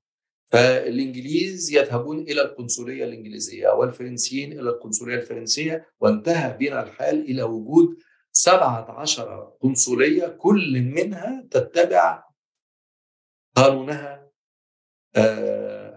فالإنجليز 0.53 1.71
يذهبون 1.73 2.19
إلى 2.19 2.43
القنصلية 2.43 3.05
الإنجليزية 3.05 3.69
والفرنسيين 3.69 4.53
إلى 4.53 4.71
القنصلية 4.71 5.15
الفرنسية 5.15 5.87
وانتهى 6.01 6.57
بنا 6.57 6.83
الحال 6.83 7.31
إلى 7.31 7.43
وجود 7.43 7.99
17 8.33 9.57
قنصلية 9.61 10.27
كل 10.27 10.81
منها 10.83 11.47
تتبع 11.51 12.25
قانونها 13.57 14.31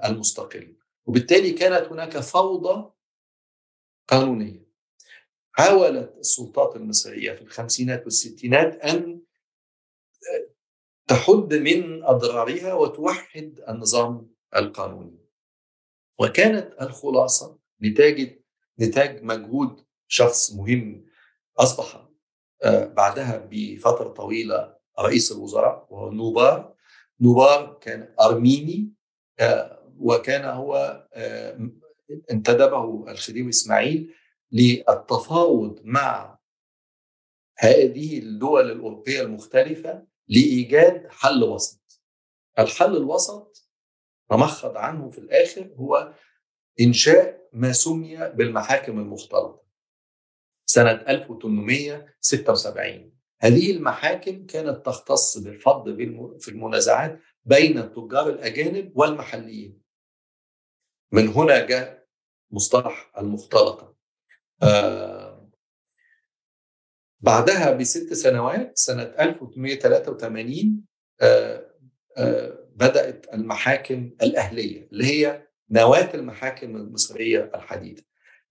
المستقل. 0.06 0.78
وبالتالي 1.06 1.52
كانت 1.52 1.92
هناك 1.92 2.20
فوضى 2.20 2.92
قانونية. 4.08 4.69
حاولت 5.60 6.18
السلطات 6.18 6.76
المصرية 6.76 7.34
في 7.34 7.42
الخمسينات 7.42 8.04
والستينات 8.04 8.76
أن 8.76 9.22
تحد 11.08 11.54
من 11.54 12.04
أضرارها 12.04 12.74
وتوحد 12.74 13.60
النظام 13.70 14.32
القانوني. 14.56 15.20
وكانت 16.20 16.82
الخلاصة 16.82 17.60
نتاج 17.82 18.40
نتاج 18.80 19.24
مجهود 19.24 19.86
شخص 20.08 20.54
مهم 20.54 21.06
أصبح 21.58 22.10
بعدها 22.66 23.48
بفترة 23.52 24.10
طويلة 24.10 24.78
رئيس 25.00 25.32
الوزراء 25.32 25.88
وهو 25.90 26.12
نوبار. 26.12 26.76
نوبار 27.22 27.78
كان 27.82 28.16
أرميني 28.22 28.94
وكان 29.98 30.46
هو 30.46 31.08
انتدبه 32.32 33.12
الخديوي 33.12 33.50
إسماعيل 33.50 34.16
للتفاوض 34.52 35.82
مع 35.84 36.40
هذه 37.58 38.20
الدول 38.20 38.72
الأوروبية 38.72 39.22
المختلفة 39.22 40.08
لإيجاد 40.28 41.08
حل 41.10 41.44
وسط. 41.44 42.02
الحل 42.60 42.98
الوسط 42.98 43.70
تمخض 44.30 44.78
عنه 44.78 45.10
في 45.10 45.18
الآخر 45.18 45.74
هو 45.76 46.14
إنشاء 46.82 47.50
ما 47.54 47.72
سمي 47.72 48.30
بالمحاكم 48.30 49.00
المختلطة 49.00 49.64
سنة 50.66 50.92
1876 50.92 53.20
هذه 53.42 53.72
المحاكم 53.72 54.46
كانت 54.46 54.86
تختص 54.86 55.38
بالفض 55.38 55.98
في 56.40 56.52
المنازعات 56.52 57.20
بين 57.46 57.78
التجار 57.78 58.30
الأجانب 58.30 58.92
والمحليين. 58.96 59.82
من 61.12 61.28
هنا 61.28 61.66
جاء 61.66 62.08
مصطلح 62.52 63.12
المختلطة. 63.18 63.86
آه 63.86 63.99
بعدها 67.22 67.72
بست 67.72 68.14
سنوات 68.14 68.78
سنة 68.78 69.04
1883 69.04 70.86
آه 71.22 71.66
آه 72.18 72.60
بدأت 72.76 73.26
المحاكم 73.34 74.12
الأهلية 74.22 74.88
اللي 74.92 75.06
هي 75.06 75.48
نواة 75.72 76.14
المحاكم 76.14 76.76
المصرية 76.76 77.52
الحديثة. 77.56 78.04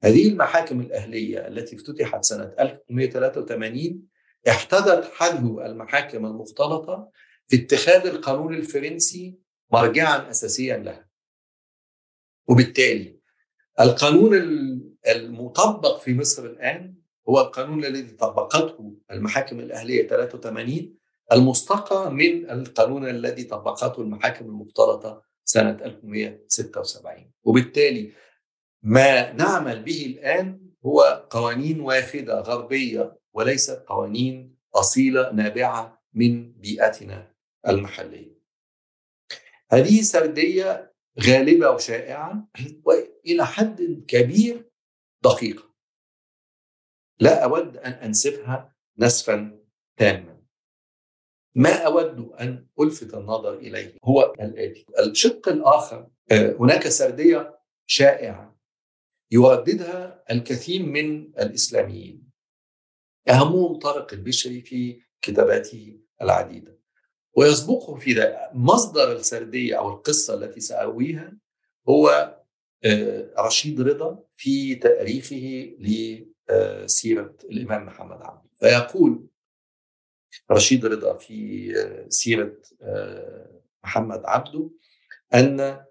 هذه 0.05 0.29
المحاكم 0.29 0.81
الأهلية 0.81 1.49
التي 1.49 1.77
افتتحت 1.77 2.25
سنة 2.25 2.55
1883 2.61 4.03
احتذت 4.49 5.13
حذو 5.15 5.63
المحاكم 5.63 6.27
المختلطة 6.27 7.11
في 7.49 7.57
اتخاذ 7.57 8.07
القانون 8.07 8.55
الفرنسي 8.55 9.39
مرجعا 9.73 10.31
أساسيا 10.31 10.77
لها. 10.77 11.09
وبالتالي 12.49 13.18
القانون 13.81 14.35
المطبق 15.09 16.01
في 16.01 16.15
مصر 16.15 16.45
الآن 16.45 16.95
هو 17.29 17.41
القانون 17.41 17.85
الذي 17.85 18.11
طبقته 18.11 18.95
المحاكم 19.11 19.61
الأهلية 19.61 20.09
83 20.09 20.95
المستقى 21.33 22.11
من 22.13 22.51
القانون 22.51 23.09
الذي 23.09 23.45
طبقته 23.45 24.03
المحاكم 24.03 24.45
المختلطة 24.45 25.23
سنة 25.45 25.79
1876 25.85 27.31
وبالتالي 27.45 28.13
ما 28.83 29.33
نعمل 29.33 29.83
به 29.83 30.07
الآن 30.07 30.61
هو 30.87 31.27
قوانين 31.31 31.81
وافدة 31.81 32.41
غربية 32.41 33.19
وليست 33.33 33.85
قوانين 33.87 34.57
أصيلة 34.75 35.33
نابعة 35.33 36.03
من 36.15 36.53
بيئتنا 36.53 37.33
المحلية. 37.69 38.39
هذه 39.71 40.03
سردية 40.03 40.93
غالبة 41.21 41.71
وشائعة 41.71 42.49
وإلى 42.85 43.47
حد 43.47 44.05
كبير 44.09 44.71
دقيقة. 45.25 45.75
لا 47.21 47.45
أود 47.45 47.77
أن 47.77 47.93
أنسفها 47.93 48.77
نسفا 48.99 49.61
تاما. 49.97 50.43
ما 51.55 51.87
أود 51.87 52.33
أن 52.33 52.67
ألفت 52.81 53.15
النظر 53.15 53.59
إليه 53.59 53.97
هو 54.05 54.35
الآتي. 54.41 54.87
الشق 54.99 55.49
الآخر 55.49 56.11
هناك 56.33 56.89
سردية 56.89 57.61
شائعة 57.87 58.59
يرددها 59.31 60.25
الكثير 60.31 60.83
من 60.83 61.23
الإسلاميين. 61.39 62.31
أهمهم 63.29 63.79
طارق 63.79 64.13
البشري 64.13 64.61
في 64.61 65.03
كتاباته 65.23 66.01
العديدة. 66.23 66.78
ويسبقه 67.39 67.95
في 67.95 68.13
ذلك 68.13 68.51
مصدر 68.55 69.13
السردية 69.13 69.79
أو 69.79 69.89
القصة 69.89 70.35
التي 70.35 70.61
سأرويها 70.61 71.33
هو 71.89 72.37
رشيد 73.39 73.81
رضا 73.81 74.25
في 74.37 74.75
تأريخه 74.75 75.75
لسيرة 75.79 77.37
الإمام 77.45 77.87
محمد 77.87 78.23
عبده 78.23 78.49
فيقول 78.57 79.27
رشيد 80.51 80.87
رضا 80.87 81.17
في 81.17 81.73
سيرة 82.09 82.57
محمد 83.85 84.25
عبده 84.25 84.71
أن 85.35 85.85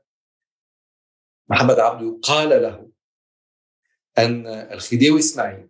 محمد 1.49 1.79
عبده 1.79 2.19
قال 2.23 2.49
له 2.49 2.91
أن 4.17 4.47
الخديوي 4.47 5.19
إسماعيل 5.19 5.69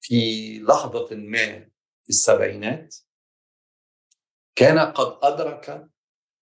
في 0.00 0.58
لحظة 0.58 1.16
ما 1.16 1.58
في 2.04 2.08
السبعينات 2.08 2.96
كان 4.58 4.78
قد 4.78 5.18
أدرك 5.22 5.88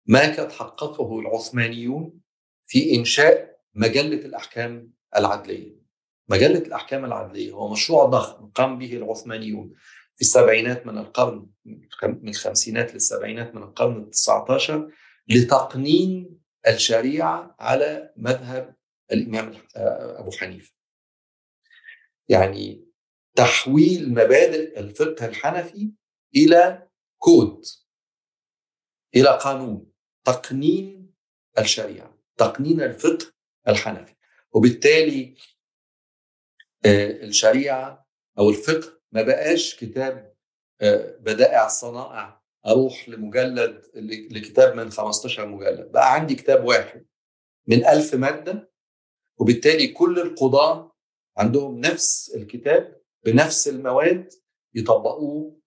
ما 0.06 0.20
قد 0.20 0.52
حققه 0.52 1.20
العثمانيون 1.20 2.20
في 2.64 2.96
إنشاء 2.96 3.60
مجلة 3.74 4.26
الأحكام 4.26 4.92
العدلية. 5.16 5.76
مجلة 6.28 6.58
الأحكام 6.58 7.04
العدلية 7.04 7.52
هو 7.52 7.72
مشروع 7.72 8.04
ضخم 8.04 8.46
قام 8.46 8.78
به 8.78 8.96
العثمانيون 8.96 9.74
في 10.14 10.20
السبعينات 10.20 10.86
من 10.86 10.98
القرن 10.98 11.46
من 12.02 12.28
الخمسينات 12.28 12.94
للسبعينات 12.94 13.54
من 13.54 13.62
القرن 13.62 14.02
التسعة 14.02 14.52
عشر 14.52 14.92
لتقنين 15.28 16.40
الشريعة 16.68 17.56
على 17.60 18.12
مذهب 18.16 18.74
الإمام 19.12 19.52
أبو 19.76 20.30
حنيفة. 20.30 20.74
يعني 22.28 22.86
تحويل 23.34 24.10
مبادئ 24.10 24.80
الفقه 24.80 25.26
الحنفي 25.26 25.90
إلى 26.36 26.88
كود. 27.18 27.64
إلى 29.16 29.38
قانون 29.42 29.92
تقنين 30.24 31.14
الشريعة 31.58 32.18
تقنين 32.36 32.80
الفقه 32.80 33.32
الحنفي. 33.68 34.14
وبالتالي 34.52 35.34
الشريعة 37.22 38.06
أو 38.38 38.50
الفقه 38.50 39.00
ما 39.12 39.22
بقاش 39.22 39.74
كتاب 39.76 40.34
بدائع 41.20 41.66
الصنائع 41.66 42.42
أروح 42.66 43.08
لمجلد 43.08 43.82
لكتاب 44.30 44.76
من 44.76 44.90
15 44.90 45.46
مجلد. 45.46 45.92
بقى 45.92 46.14
عندي 46.14 46.34
كتاب 46.34 46.64
واحد 46.64 47.06
من 47.66 47.84
ألف 47.86 48.14
مادة 48.14 48.70
وبالتالي 49.38 49.86
كل 49.88 50.18
القضاة 50.20 50.92
عندهم 51.36 51.80
نفس 51.80 52.34
الكتاب 52.36 53.00
بنفس 53.24 53.68
المواد 53.68 54.32
يطبقوه 54.74 55.60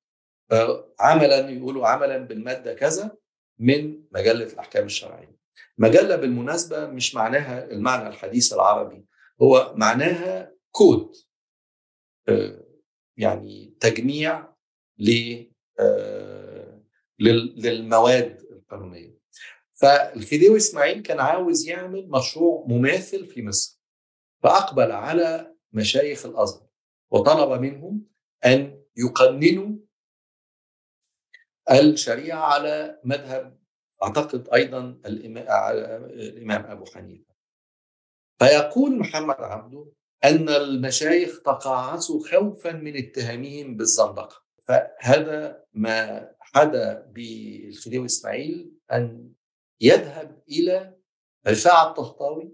عملا 0.99 1.49
يقولوا 1.49 1.87
عملا 1.87 2.17
بالمادة 2.17 2.73
كذا 2.73 3.17
من 3.59 4.03
مجلة 4.11 4.45
الأحكام 4.53 4.85
الشرعية. 4.85 5.39
مجلة 5.77 6.15
بالمناسبة 6.15 6.87
مش 6.87 7.15
معناها 7.15 7.71
المعنى 7.71 8.07
الحديث 8.09 8.53
العربي 8.53 9.05
هو 9.41 9.73
معناها 9.75 10.53
كود 10.71 11.15
يعني 13.17 13.75
تجميع 13.79 14.53
للمواد 17.19 18.41
القانونية. 18.51 19.19
فالخديوي 19.73 20.57
إسماعيل 20.57 21.01
كان 21.01 21.19
عاوز 21.19 21.67
يعمل 21.67 22.09
مشروع 22.09 22.65
مماثل 22.67 23.27
في 23.27 23.43
مصر 23.43 23.81
فأقبل 24.43 24.91
على 24.91 25.55
مشايخ 25.73 26.25
الأزهر 26.25 26.67
وطلب 27.11 27.61
منهم 27.61 28.05
أن 28.45 28.83
يقننوا 28.97 29.77
الشريعة 31.71 32.39
على 32.39 32.99
مذهب 33.03 33.59
أعتقد 34.03 34.49
أيضا 34.53 34.99
الإمام 35.05 36.65
أبو 36.65 36.85
حنيفة. 36.85 37.33
فيقول 38.39 38.99
محمد 38.99 39.35
عبده 39.39 39.91
أن 40.23 40.49
المشايخ 40.49 41.41
تقاعسوا 41.41 42.27
خوفا 42.27 42.71
من 42.71 42.97
اتهامهم 42.97 43.77
بالزندقة. 43.77 44.43
فهذا 44.63 45.63
ما 45.73 46.31
حدا 46.39 47.05
بالخديوي 47.11 48.05
إسماعيل 48.05 48.71
أن 48.91 49.33
يذهب 49.81 50.43
إلى 50.49 50.97
رفاعة 51.47 51.89
الطهطاوي 51.89 52.53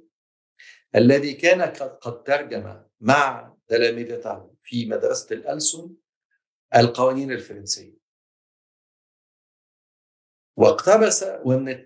الذي 0.96 1.34
كان 1.34 1.62
قد 2.02 2.24
ترجم 2.24 2.82
مع 3.00 3.56
تلامذته 3.68 4.56
في 4.62 4.86
مدرسة 4.86 5.36
الألسن 5.36 5.96
القوانين 6.76 7.32
الفرنسية. 7.32 8.05
واقتبس 10.58 11.24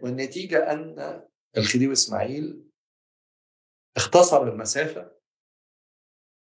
والنتيجة 0.01 0.71
أن 0.71 1.21
الخديوي 1.57 1.93
إسماعيل 1.93 2.69
اختصر 3.97 4.43
المسافة. 4.43 5.19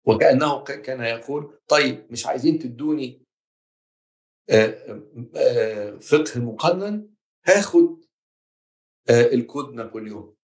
وكأنه 0.06 0.64
كان 0.64 1.00
يقول 1.00 1.60
طيب 1.68 2.12
مش 2.12 2.26
عايزين 2.26 2.58
تدوني 2.58 3.22
فقه 6.00 6.40
مقنن 6.40 7.14
هاخد 7.46 8.04
الكود 9.10 9.74
نابليون. 9.74 10.36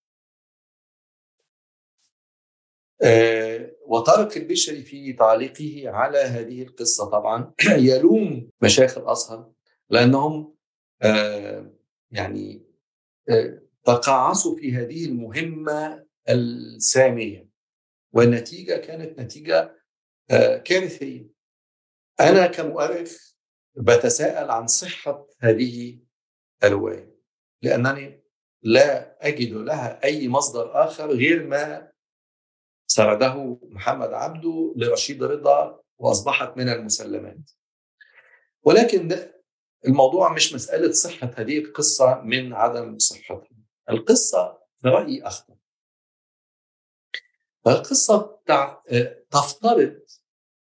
وطارق 3.86 4.36
البشري 4.36 4.82
في 4.82 5.12
تعليقه 5.12 5.90
على 5.90 6.18
هذه 6.18 6.62
القصة. 6.62 7.10
طبعا 7.10 7.54
يلوم 7.90 8.50
مشايخ 8.62 8.98
الأزهر 8.98 9.52
لأنهم 9.90 10.55
يعني 12.10 12.66
تقاعسوا 13.84 14.56
في 14.56 14.72
هذه 14.72 15.04
المهمة 15.04 16.06
السامية. 16.28 17.48
والنتيجة 18.12 18.76
كانت 18.76 19.20
نتيجة 19.20 19.76
كارثية. 20.64 21.30
أنا 22.20 22.46
كمؤرخ 22.46 23.36
بتساءل 23.74 24.50
عن 24.50 24.66
صحة 24.66 25.28
هذه 25.40 26.00
الرواية 26.64 27.16
لأنني 27.62 28.22
لا 28.62 29.18
أجد 29.28 29.52
لها 29.52 30.04
أي 30.04 30.28
مصدر 30.28 30.84
آخر 30.84 31.10
غير 31.10 31.46
ما 31.46 31.92
سرده 32.86 33.58
محمد 33.62 34.12
عبده 34.12 34.74
لرشيد 34.76 35.22
رضا 35.22 35.80
وأصبحت 35.98 36.56
من 36.56 36.68
المسلمات. 36.68 37.50
ولكن 38.62 39.08
الموضوع 39.86 40.32
مش 40.32 40.54
مسألة 40.54 40.92
صحة 40.92 41.30
هذه 41.36 41.58
القصة 41.58 42.20
من 42.20 42.52
عدم 42.52 42.98
صحتها. 42.98 43.56
القصة 43.90 44.58
في 44.82 44.88
رأيي 44.88 45.22
أخطر. 45.22 45.56
القصة 47.66 48.42
تفترض 49.30 50.02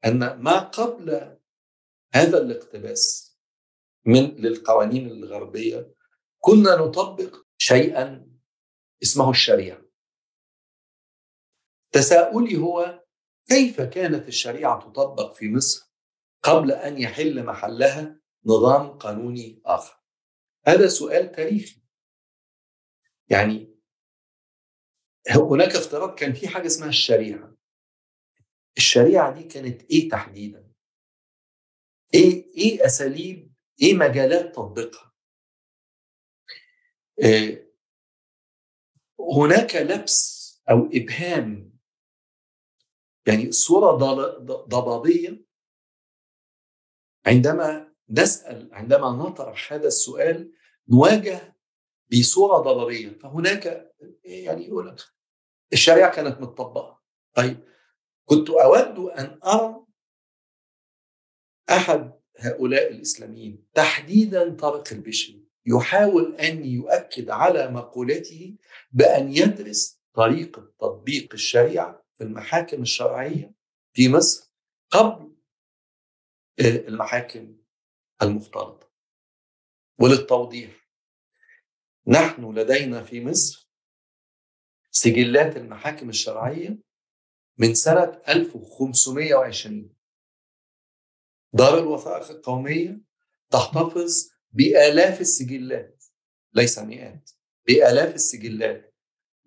أن 0.05 0.19
ما 0.41 0.59
قبل 0.59 1.39
هذا 2.15 2.39
الاقتباس 2.39 3.37
من 4.05 4.23
للقوانين 4.23 5.11
الغربية 5.11 5.95
كنا 6.39 6.77
نطبق 6.77 7.37
شيئا 7.59 8.31
اسمه 9.03 9.31
الشريعة. 9.31 9.83
تساؤلي 11.93 12.57
هو 12.57 13.05
كيف 13.49 13.81
كانت 13.81 14.29
الشريعة 14.29 14.81
تطبق 14.81 15.35
في 15.35 15.49
مصر 15.53 15.93
قبل 16.43 16.73
أن 16.73 16.99
يحل 16.99 17.45
محلها؟ 17.45 18.21
نظام 18.47 18.99
قانوني 18.99 19.63
آخر. 19.65 20.01
هذا 20.67 20.89
سؤال 20.89 21.33
تاريخي. 21.33 21.83
يعني 23.31 23.77
هناك 25.31 25.69
افتراض 25.77 26.15
كان 26.15 26.33
في 26.33 26.49
حاجة 26.49 26.67
اسمها 26.67 26.89
الشريعة. 26.89 27.57
الشريعة 28.77 29.35
دي 29.35 29.43
كانت 29.45 29.83
إيه 29.91 30.09
تحديدا؟ 30.09 30.73
إيه 32.15 32.55
إيه 32.55 32.87
أساليب 32.87 33.53
إيه 33.83 33.95
مجالات 33.95 34.55
تطبيقها؟ 34.55 35.13
إيه 37.23 37.73
هناك 39.21 39.77
لبس 39.77 40.47
أو 40.71 40.87
إبهام. 40.93 41.77
يعني 43.29 43.53
صورة 43.53 43.91
ضبابية 44.47 45.47
عندما 47.27 47.86
نسأل 48.11 48.69
عندما 48.73 49.11
نطرح 49.11 49.73
هذا 49.73 49.87
السؤال 49.87 50.53
نواجه 50.89 51.57
بصورة 52.13 52.59
ضبابيه 52.59 53.09
فهناك 53.09 53.93
يعني 54.25 54.67
يقول 54.67 54.97
الشريعة 55.73 56.15
كانت 56.15 56.41
متطبقة. 56.41 57.03
طيب 57.35 57.65
كنت 58.25 58.51
أود 58.51 58.99
أن 58.99 59.41
أرى 59.45 59.87
أحد 61.71 62.13
هؤلاء 62.39 62.93
الإسلاميين 62.93 63.67
تحديدا 63.75 64.57
طارق 64.57 64.93
البشري 64.93 65.47
يحاول 65.67 66.37
أن 66.37 66.65
يؤكد 66.65 67.31
على 67.31 67.71
مقولته 67.71 68.57
بأن 68.93 69.33
يدرس 69.33 70.01
طريقة 70.15 70.73
تطبيق 70.81 71.33
الشريعة 71.33 72.07
في 72.15 72.25
المحاكم 72.25 72.83
الشرعية 72.83 73.55
في 73.93 74.09
مصر 74.09 74.53
قبل 74.91 75.33
المحاكم 76.61 77.57
المختلطه 78.23 78.91
وللتوضيح 79.99 80.89
نحن 82.07 82.59
لدينا 82.59 83.03
في 83.03 83.25
مصر 83.25 83.71
سجلات 84.91 85.57
المحاكم 85.57 86.09
الشرعية 86.09 86.79
من 87.59 87.75
سنة 87.75 88.23
1520 88.29 89.97
دار 91.53 91.79
الوثائق 91.79 92.31
القومية 92.31 93.01
تحتفظ 93.51 94.29
بآلاف 94.51 95.21
السجلات 95.21 96.05
ليس 96.55 96.79
مئات 96.79 97.31
بآلاف 97.67 98.15
السجلات 98.15 98.95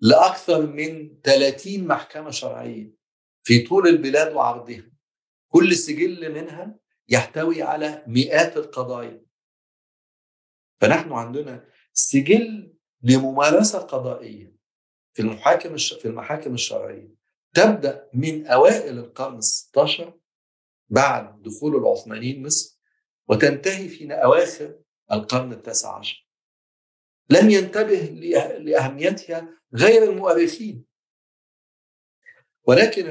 لأكثر 0.00 0.66
من 0.66 1.20
30 1.20 1.86
محكمة 1.86 2.30
شرعية 2.30 2.94
في 3.42 3.66
طول 3.66 3.88
البلاد 3.88 4.32
وعرضها. 4.32 4.92
كل 5.48 5.76
سجل 5.76 6.34
منها 6.34 6.79
يحتوي 7.10 7.62
على 7.62 8.04
مئات 8.06 8.56
القضايا. 8.56 9.24
فنحن 10.80 11.12
عندنا 11.12 11.68
سجل 11.92 12.76
لممارسة 13.02 13.78
قضائية 13.78 14.56
في 15.12 15.22
المحاكم 15.22 15.76
في 15.76 16.04
المحاكم 16.08 16.54
الشرعية. 16.54 17.14
تبدأ 17.54 18.08
من 18.14 18.46
أوائل 18.46 18.98
القرن 18.98 19.40
ال16 19.40 20.02
بعد 20.88 21.42
دخول 21.42 21.76
العثمانيين 21.76 22.46
مصر 22.46 22.80
وتنتهي 23.28 23.88
في 23.88 24.12
أواخر 24.12 24.78
القرن 25.12 25.52
التاسع 25.52 25.98
عشر. 25.98 26.28
لم 27.30 27.50
ينتبه 27.50 28.00
لأهميتها 28.58 29.60
غير 29.74 30.10
المؤرخين. 30.10 30.84
ولكن 32.64 33.06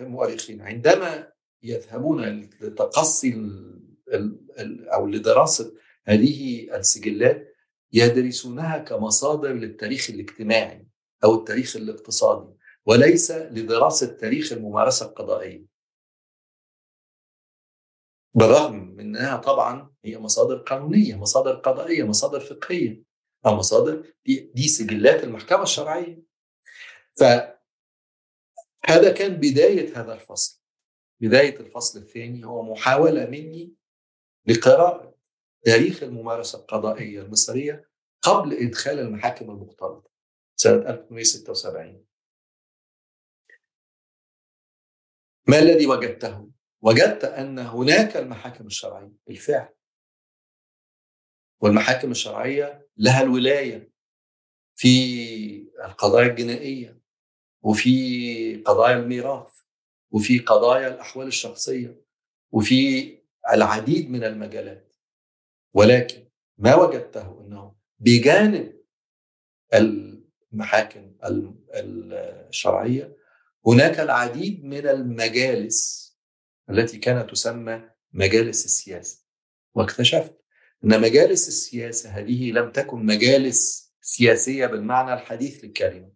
المؤرخين 0.00 0.62
عندما 0.62 1.33
يذهبون 1.64 2.40
لتقصي 2.60 3.50
أو 4.94 5.06
لدراسة 5.06 5.74
هذه 6.06 6.68
السجلات 6.76 7.54
يدرسونها 7.92 8.78
كمصادر 8.78 9.52
للتاريخ 9.52 10.10
الاجتماعي 10.10 10.86
أو 11.24 11.34
التاريخ 11.34 11.76
الاقتصادي 11.76 12.54
وليس 12.86 13.30
لدراسة 13.30 14.06
تاريخ 14.06 14.52
الممارسة 14.52 15.06
القضائية. 15.06 15.64
بالرغم 18.34 18.74
من 18.74 19.00
انها 19.00 19.36
طبعا 19.36 19.94
هي 20.04 20.18
مصادر 20.18 20.56
قانونية، 20.56 21.14
مصادر 21.14 21.54
قضائية، 21.54 22.04
مصادر 22.04 22.40
فقهية 22.40 23.02
أو 23.46 23.54
مصادر 23.56 24.14
دي, 24.26 24.50
دي 24.54 24.68
سجلات 24.68 25.24
المحكمة 25.24 25.62
الشرعية. 25.62 26.22
فهذا 27.16 27.52
كان 29.16 29.34
بداية 29.36 30.00
هذا 30.00 30.14
الفصل. 30.14 30.63
بداية 31.20 31.60
الفصل 31.60 31.98
الثاني 31.98 32.44
هو 32.44 32.62
محاولة 32.62 33.26
مني 33.26 33.74
لقراءة 34.46 35.14
تاريخ 35.64 36.02
الممارسة 36.02 36.58
القضائية 36.58 37.20
المصرية 37.22 37.90
قبل 38.22 38.52
إدخال 38.52 38.98
المحاكم 38.98 39.50
المختلطه 39.50 40.10
سنة 40.56 40.74
1876 40.74 42.04
ما 45.48 45.58
الذي 45.58 45.86
وجدته؟ 45.86 46.50
وجدت 46.82 47.24
أن 47.24 47.58
هناك 47.58 48.16
المحاكم 48.16 48.66
الشرعية 48.66 49.12
بالفعل. 49.26 49.68
والمحاكم 51.60 52.10
الشرعية 52.10 52.88
لها 52.96 53.22
الولاية 53.22 53.92
في 54.76 55.72
القضايا 55.84 56.26
الجنائية 56.26 57.00
وفي 57.62 58.62
قضايا 58.62 58.96
الميراث. 58.96 59.63
وفي 60.14 60.38
قضايا 60.38 60.88
الأحوال 60.88 61.26
الشخصية 61.26 62.02
وفي 62.52 63.14
العديد 63.52 64.10
من 64.10 64.24
المجالات. 64.24 64.96
ولكن 65.72 66.28
ما 66.58 66.74
وجدته 66.74 67.40
إنه 67.40 67.74
بجانب 67.98 68.80
المحاكم 69.74 71.16
الشرعية 71.24 73.16
هناك 73.66 74.00
العديد 74.00 74.64
من 74.64 74.86
المجالس 74.86 76.04
التي 76.70 76.98
كانت 76.98 77.30
تسمى 77.30 77.90
مجالس 78.12 78.64
السياسة. 78.64 79.24
واكتشفت 79.74 80.40
إن 80.84 81.00
مجالس 81.00 81.48
السياسة 81.48 82.10
هذه 82.10 82.52
لم 82.52 82.72
تكن 82.72 83.06
مجالس 83.06 83.92
سياسية 84.00 84.66
بالمعنى 84.66 85.14
الحديث 85.14 85.64
للكلمة. 85.64 86.12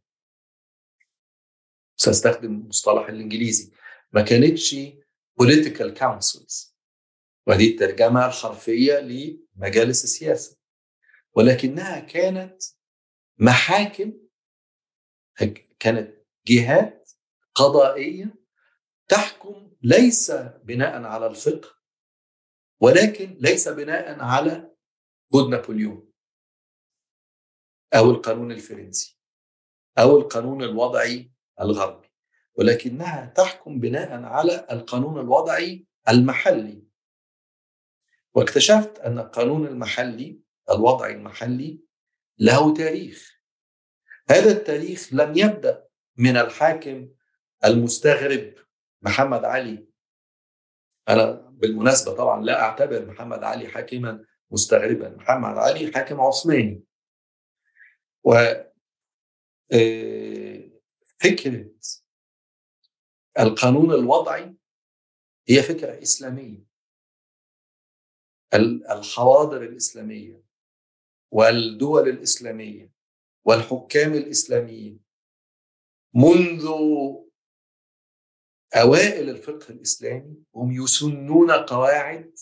سأستخدم 1.97 2.55
المصطلح 2.55 3.09
الإنجليزي. 3.09 3.73
ما 4.13 4.23
كانتش 4.23 4.77
political 5.43 5.99
councils. 5.99 6.75
وهذه 7.47 7.71
الترجمة 7.71 8.27
الحرفية 8.27 8.99
لمجالس 9.01 10.05
السياسة. 10.05 10.59
ولكنها 11.33 12.01
كانت 12.01 12.63
محاكم 13.39 14.13
كانت 15.79 16.25
جهات 16.47 17.11
قضائية 17.55 18.35
تحكم 19.09 19.73
ليس 19.83 20.31
بناء 20.65 21.03
على 21.03 21.27
الفقه 21.27 21.79
ولكن 22.81 23.39
ليس 23.41 23.69
بناء 23.69 24.21
على 24.21 24.75
كود 25.31 25.49
نابليون 25.49 26.13
أو 27.95 28.11
القانون 28.11 28.53
الفرنسي 28.53 29.19
أو 29.99 30.19
القانون 30.19 30.63
الوضعي 30.63 31.33
الغربي. 31.61 32.08
ولكنها 32.59 33.33
تحكم 33.37 33.81
بناء 33.81 34.23
على 34.23 34.67
القانون 34.71 35.21
الوضعي 35.21 35.87
المحلي. 36.09 36.83
واكتشفت 38.35 38.99
أن 38.99 39.19
القانون 39.19 39.67
المحلي 39.67 40.41
الوضعي 40.71 41.15
المحلي 41.15 41.81
له 42.39 42.75
تاريخ. 42.75 43.41
هذا 44.31 44.51
التاريخ 44.51 45.09
لم 45.13 45.37
يبدأ 45.37 45.89
من 46.17 46.37
الحاكم 46.37 47.09
المستغرب 47.65 48.55
محمد 49.03 49.45
علي. 49.45 49.89
أنا 51.09 51.33
بالمناسبة 51.33 52.15
طبعا 52.15 52.45
لا 52.45 52.61
أعتبر 52.63 53.07
محمد 53.07 53.45
علي 53.45 53.69
حاكما 53.69 54.25
مستغربا. 54.51 55.09
محمد 55.09 55.59
علي 55.59 55.93
حاكم 55.93 56.21
عثماني. 56.21 56.83
و 58.25 58.53
فكرة 61.21 61.71
القانون 63.39 63.95
الوضعي 63.95 64.57
هي 65.49 65.63
فكرة 65.63 66.03
إسلامية. 66.03 66.69
الحواضر 68.91 69.63
الإسلامية 69.63 70.45
والدول 71.33 72.09
الإسلامية 72.09 72.93
والحكام 73.45 74.15
الإسلاميين 74.15 75.05
منذ 76.15 76.67
أوائل 78.77 79.31
الفقه 79.31 79.71
الإسلامي 79.73 80.45
هم 80.55 80.73
يسنون 80.73 81.51
قواعد 81.51 82.39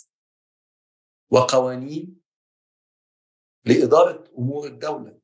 وقوانين 1.31 2.21
لإدارة 3.65 4.31
أمور 4.39 4.67
الدولة. 4.67 5.21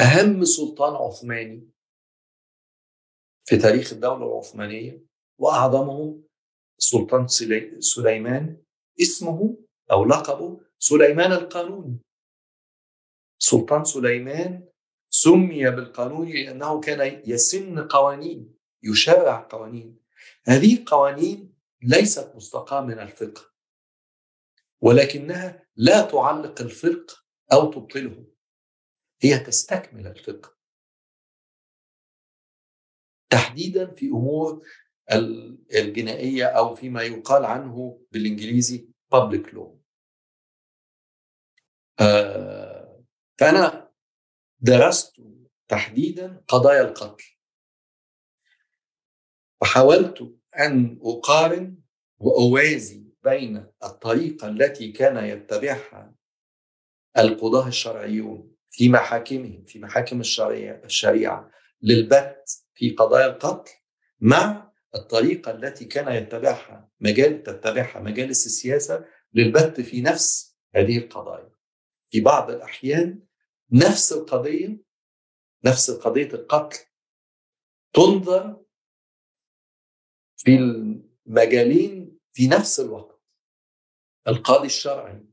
أهم 0.00 0.44
سلطان 0.44 0.94
عثماني 0.94 1.70
في 3.50 3.56
تاريخ 3.56 3.92
الدولة 3.92 4.26
العثمانية 4.26 5.04
وأعظمهم 5.38 6.24
السلطان 6.78 7.26
سليمان 7.80 8.62
اسمه 9.00 9.58
أو 9.90 10.04
لقبه 10.04 10.60
سليمان 10.78 11.32
القانوني. 11.32 11.98
سلطان 13.38 13.84
سليمان 13.84 14.68
سمي 15.10 15.70
بالقانوني 15.70 16.44
لأنه 16.44 16.80
كان 16.80 17.22
يسن 17.26 17.88
قوانين 17.88 18.54
يشرع 18.82 19.48
قوانين. 19.50 19.98
هذه 20.46 20.80
القوانين 20.80 21.54
ليست 21.82 22.32
مستقاه 22.34 22.80
من 22.80 22.98
الفقه 22.98 23.42
ولكنها 24.80 25.66
لا 25.76 26.02
تعلق 26.02 26.60
الفقه 26.60 27.16
أو 27.52 27.70
تبطله. 27.70 28.26
هي 29.20 29.38
تستكمل 29.38 30.06
الفقه. 30.06 30.59
تحديدا 33.30 33.90
في 33.90 34.06
أمور 34.06 34.66
الجنائية 35.74 36.44
أو 36.44 36.74
فيما 36.74 37.02
يقال 37.02 37.44
عنه 37.44 38.00
بالإنجليزي 38.12 38.88
public 39.14 39.46
law. 39.54 39.68
آه 42.00 43.04
فأنا 43.38 43.90
درست 44.60 45.16
تحديدا 45.68 46.44
قضايا 46.48 46.82
القتل. 46.82 47.24
وحاولت 49.62 50.34
أن 50.58 50.98
أقارن 51.02 51.76
وأوازي 52.18 53.04
بين 53.24 53.66
الطريقة 53.84 54.48
التي 54.48 54.92
كان 54.92 55.24
يتبعها 55.24 56.14
القضاة 57.18 57.68
الشرعيون 57.68 58.56
في 58.68 58.88
محاكمهم 58.88 59.64
في 59.64 59.78
محاكم 59.78 60.20
الشريعة 60.84 61.50
للبت 61.82 62.39
في 62.80 62.90
قضايا 62.90 63.26
القتل 63.26 63.72
مع 64.20 64.72
الطريقة 64.94 65.50
التي 65.50 65.84
كان 65.84 66.12
يتبعها 66.12 66.90
مجال 67.00 67.42
تتبعها 67.42 68.00
مجالس 68.00 68.46
السياسة 68.46 69.04
للبت 69.34 69.80
في 69.80 70.00
نفس 70.00 70.58
هذه 70.74 70.98
القضايا. 70.98 71.50
في 72.10 72.20
بعض 72.20 72.50
الأحيان 72.50 73.22
نفس 73.72 74.12
القضية 74.12 74.82
نفس 75.64 75.90
قضية 75.90 76.28
القتل 76.34 76.78
تنظر 77.92 78.64
في 80.36 80.56
المجالين 80.56 82.18
في 82.32 82.48
نفس 82.48 82.80
الوقت. 82.80 83.20
القاضي 84.28 84.66
الشرعي 84.66 85.26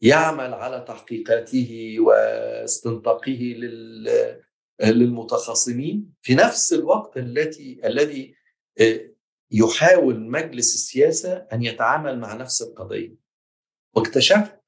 يعمل 0.00 0.54
على 0.54 0.84
تحقيقاته 0.88 1.96
واستنطاقه 2.00 3.54
للمتخاصمين 4.82 6.14
في 6.22 6.34
نفس 6.34 6.72
الوقت 6.72 7.16
التي 7.16 7.80
الذي 7.84 8.34
يحاول 9.50 10.20
مجلس 10.20 10.74
السياسة 10.74 11.36
أن 11.52 11.62
يتعامل 11.62 12.18
مع 12.18 12.34
نفس 12.34 12.62
القضية. 12.62 13.14
واكتشفت 13.94 14.60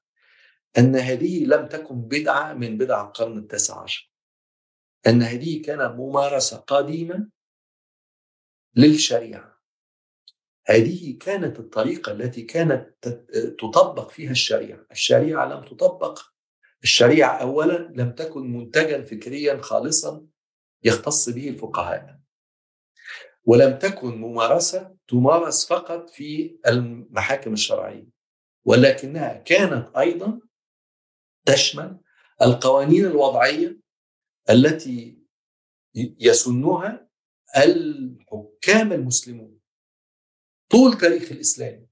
أن 0.77 0.95
هذه 0.95 1.45
لم 1.45 1.67
تكن 1.67 2.01
بدعة 2.01 2.53
من 2.53 2.77
بدع 2.77 3.01
القرن 3.07 3.37
التاسع 3.37 3.83
عشر. 3.83 4.11
أن 5.07 5.21
هذه 5.21 5.61
كانت 5.61 5.95
ممارسة 5.95 6.57
قديمة 6.57 7.29
للشريعة. 8.75 9.57
هذه 10.67 11.17
كانت 11.17 11.59
الطريقة 11.59 12.11
التي 12.11 12.41
كانت 12.41 12.93
تطبق 13.59 14.09
فيها 14.09 14.31
الشريعة. 14.31 14.85
الشريعة 14.91 15.45
لم 15.45 15.61
تطبق 15.61 16.21
الشريعة 16.83 17.41
اولا 17.41 17.77
لم 17.95 18.11
تكن 18.11 18.53
منتجا 18.53 19.03
فكريا 19.03 19.61
خالصا 19.61 20.27
يختص 20.83 21.29
به 21.29 21.49
الفقهاء 21.49 22.19
ولم 23.43 23.77
تكن 23.77 24.17
ممارسة 24.21 24.97
تمارس 25.07 25.67
فقط 25.67 26.09
في 26.09 26.59
المحاكم 26.67 27.53
الشرعية 27.53 28.07
ولكنها 28.65 29.33
كانت 29.33 29.95
أيضا 29.97 30.39
تشمل 31.45 31.99
القوانين 32.41 33.05
الوضعية 33.05 33.79
التي 34.49 35.17
يسنها 36.19 37.09
الحكام 37.57 38.93
المسلمون 38.93 39.59
طول 40.69 40.97
تاريخ 40.97 41.31
الإسلام. 41.31 41.87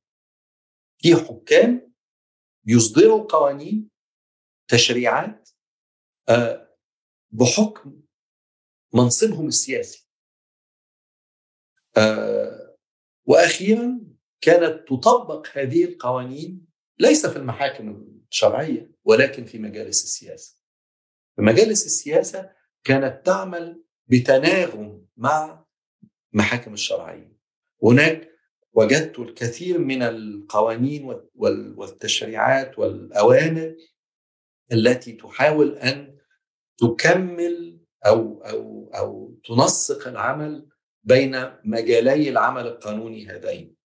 في 0.98 1.16
حكام 1.16 1.94
يصدروا 2.66 3.26
قوانين 3.30 3.90
تشريعات 4.68 5.50
بحكم 7.32 8.02
منصبهم 8.94 9.48
السياسي 9.48 10.10
وأخيرا 13.26 14.00
كانت 14.42 14.88
تطبق 14.88 15.48
هذه 15.54 15.84
القوانين 15.84 16.68
ليس 17.00 17.26
في 17.26 17.36
المحاكم 17.36 18.08
الشرعية 18.32 18.92
ولكن 19.04 19.46
في 19.46 19.60
مجالس 19.60 20.04
السياسة. 20.04 20.58
في 21.36 21.42
مجالس 21.42 21.86
السياسة 21.86 22.52
كانت 22.84 23.26
تعمل 23.26 23.84
بتناغم 24.08 25.06
مع 25.18 25.66
محاكم 26.34 26.74
الشرعية. 26.74 27.36
هناك 27.84 28.32
وجدت 28.74 29.20
الكثير 29.20 29.80
من 29.80 30.02
القوانين 30.02 31.22
والتشريعات 31.76 32.80
والأوامر 32.80 33.76
التي 34.72 35.12
تحاول 35.12 35.78
أن 35.78 36.18
تكمل 36.78 37.80
أو 38.06 38.42
أو 38.42 38.92
أو 38.96 39.40
تنسق 39.46 40.08
العمل 40.08 40.68
بين 41.04 41.52
مجالي 41.64 42.30
العمل 42.30 42.68
القانوني 42.68 43.28
هذين 43.28 43.76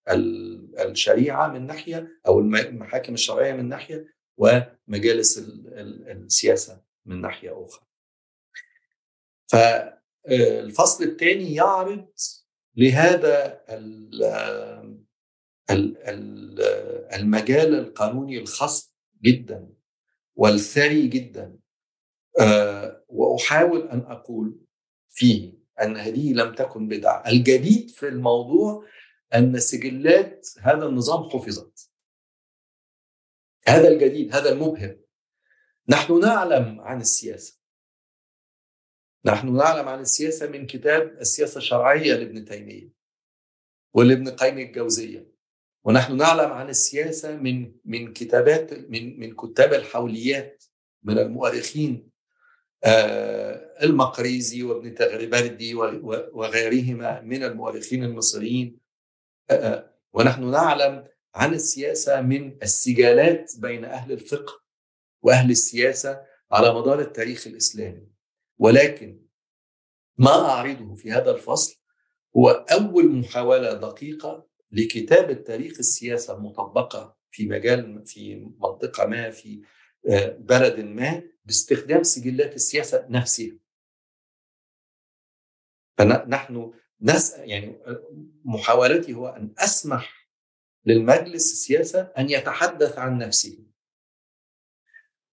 الشريعة 0.78 1.48
من 1.48 1.66
ناحية 1.66 2.20
أو 2.27 2.40
المحاكم 2.40 3.15
الشرعية 3.15 3.52
من 3.52 3.69
ناحية 3.69 4.07
ومجالس 4.36 5.39
السياسة 5.39 6.82
من 7.07 7.20
ناحية 7.20 7.65
أخرى. 7.65 7.86
فالفصل 9.47 11.05
الثاني 11.05 11.55
يعرض 11.55 12.09
لهذا 12.77 13.61
المجال 17.15 17.74
القانوني 17.74 18.39
الخاص 18.39 18.94
جدا 19.23 19.69
والثري 20.41 21.07
جدا 21.07 21.59
وأحاول 23.09 23.89
أن 23.89 24.01
أقول 24.01 24.61
فيه 25.09 25.53
ان 25.83 25.97
هذه 25.97 26.33
لم 26.33 26.55
تكن 26.55 26.89
بدعة، 26.89 27.29
الجديد 27.29 27.91
في 27.91 28.09
الموضوع 28.09 28.87
أن 29.35 29.59
سجلات 29.59 30.49
هذا 30.59 30.87
النظام 30.87 31.31
حفظت. 31.31 31.91
هذا 33.69 33.89
الجديد، 33.89 34.35
هذا 34.35 34.53
المبهر. 34.53 34.99
نحن 35.89 36.21
نعلم 36.21 36.81
عن 36.81 37.01
السياسة. 37.01 37.61
نحن 39.25 39.57
نعلم 39.57 39.89
عن 39.89 40.01
السياسة 40.01 40.47
من 40.47 40.67
كتاب 40.67 41.19
السياسة 41.21 41.59
الشرعية 41.59 42.15
لابن 42.15 42.45
تيمية 42.45 42.93
ولابن 43.95 44.29
قيم 44.29 44.59
الجوزية. 44.59 45.30
ونحن 45.85 46.16
نعلم 46.16 46.52
عن 46.52 46.69
السياسة 46.69 47.36
من 47.36 47.73
من 47.85 48.12
كتابات 48.12 48.73
من 48.73 49.20
من 49.20 49.36
كتاب 49.36 49.73
الحوليات 49.73 50.65
من 51.02 51.19
المؤرخين 51.19 52.11
المقريزي 53.82 54.62
وابن 54.62 54.94
تغربردي 54.94 55.74
وغيرهما 55.74 57.20
من 57.20 57.43
المؤرخين 57.44 58.05
المصريين. 58.05 58.78
ونحن 60.12 60.51
نعلم 60.51 61.09
عن 61.35 61.55
السياسة 61.55 62.20
من 62.20 62.59
السجالات 62.62 63.52
بين 63.59 63.85
أهل 63.85 64.12
الفقه 64.12 64.61
وأهل 65.23 65.51
السياسة 65.51 66.23
على 66.52 66.74
مدار 66.74 67.01
التاريخ 67.01 67.47
الإسلامي. 67.47 68.07
ولكن 68.59 69.20
ما 70.19 70.51
أعرضه 70.51 70.94
في 70.94 71.12
هذا 71.12 71.31
الفصل 71.31 71.81
هو 72.36 72.51
أول 72.51 73.09
محاولة 73.12 73.73
دقيقة 73.73 74.50
لكتابة 74.73 75.35
تاريخ 75.35 75.79
السياسة 75.79 76.37
المطبقة 76.37 77.17
في 77.31 77.47
مجال 77.47 78.07
في 78.07 78.35
منطقة 78.35 79.07
ما 79.07 79.31
في 79.31 79.63
بلد 80.39 80.81
ما 80.81 81.23
باستخدام 81.45 82.03
سجلات 82.03 82.55
السياسة 82.55 83.07
نفسها. 83.09 83.57
فنحن 85.99 86.73
نس 87.01 87.35
يعني 87.39 87.79
محاولتي 88.45 89.15
هو 89.15 89.29
أن 89.29 89.55
أسمح 89.59 90.29
للمجلس 90.87 91.53
السياسة 91.53 92.01
أن 92.01 92.31
يتحدث 92.31 92.99
عن 92.99 93.19
نفسه 93.19 93.59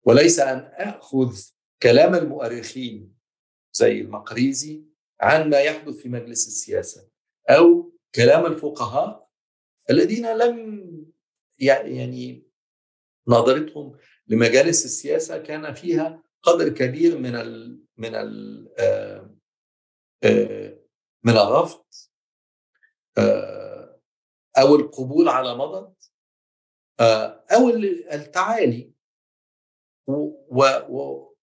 وليس 0.05 0.41
أن 0.41 0.59
أخذ 0.59 1.37
كلام 1.83 2.15
المؤرخين 2.15 3.17
زي 3.73 4.01
المقريزي 4.01 4.85
عن 5.21 5.51
ما 5.51 5.61
يحدث 5.61 5.97
في 5.97 6.09
مجلس 6.09 6.47
السياسة 6.47 7.09
أو 7.51 7.93
كلام 8.15 8.47
الفقهاء 8.47 9.26
الذين 9.91 10.27
لم 10.37 10.87
يعني 11.59 12.47
نظرتهم 13.29 13.99
لمجالس 14.27 14.85
السياسة 14.85 15.39
كان 15.39 15.75
فيها 15.75 16.23
قدر 16.43 16.69
كبير 16.69 17.19
من 17.19 17.35
ال 17.35 17.85
من 17.97 18.15
ال 18.15 18.67
من 21.25 21.33
الرفض 21.37 21.85
أو 24.59 24.77
القبول 24.77 25.29
على 25.29 25.55
مضض 25.55 25.95
أو 27.51 27.69
التعالي 28.13 28.93
و 30.07 30.33
و 30.89 31.37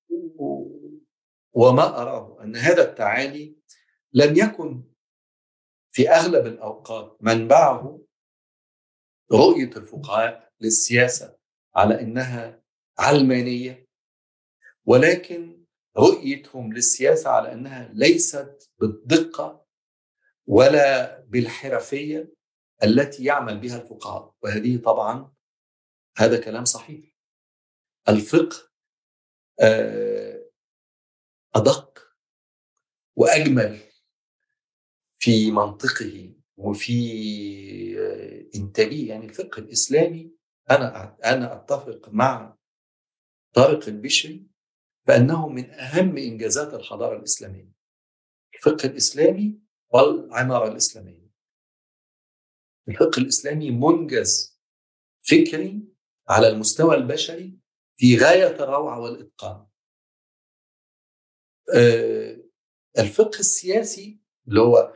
وما 1.53 2.01
أراه 2.01 2.43
أن 2.43 2.55
هذا 2.55 2.89
التعالي 2.89 3.55
لم 4.13 4.35
يكن 4.37 4.83
في 5.91 6.09
أغلب 6.09 6.45
الأوقات 6.47 7.17
منبعه 7.21 8.02
رؤية 9.33 9.77
الفقهاء 9.77 10.51
للسياسة 10.61 11.37
على 11.75 12.01
أنها 12.01 12.63
علمانية 12.99 13.87
ولكن 14.85 15.65
رؤيتهم 15.97 16.73
للسياسة 16.73 17.29
على 17.29 17.53
أنها 17.53 17.89
ليست 17.93 18.71
بالدقة 18.79 19.65
ولا 20.47 21.19
بالحرفية 21.19 22.33
التي 22.83 23.23
يعمل 23.23 23.59
بها 23.59 23.81
الفقهاء. 23.81 24.35
وهذه 24.41 24.77
طبعا 24.77 25.33
هذا 26.17 26.39
كلام 26.45 26.65
صحيح. 26.65 27.15
الفقه 28.09 28.69
أدق 31.55 31.99
وأجمل 33.15 33.79
في 35.13 35.51
منطقه 35.51 36.35
وفي 36.57 36.93
إنتاجه 38.55 39.07
يعني 39.07 39.25
الفقه 39.25 39.59
الإسلامي 39.59 40.31
أنا 40.71 41.17
أنا 41.25 41.55
أتفق 41.55 42.09
مع 42.09 42.57
طارق 43.53 43.87
البشري 43.87 44.47
بأنه 45.07 45.49
من 45.49 45.69
أهم 45.71 46.17
إنجازات 46.17 46.73
الحضارة 46.73 47.17
الإسلامية 47.17 47.73
الفقه 48.55 48.85
الإسلامي 48.87 49.59
والعمارة 49.93 50.71
الإسلامية. 50.71 51.29
الفقه 52.87 53.19
الإسلامي 53.19 53.71
منجز 53.71 54.59
فكري 55.21 55.87
على 56.29 56.47
المستوى 56.47 56.95
البشري 56.95 57.59
في 57.97 58.17
غاية 58.17 58.63
الروعة 58.63 58.99
والإتقان. 58.99 59.67
الفقه 62.99 63.39
السياسي 63.39 64.21
اللي 64.47 64.61
هو 64.61 64.93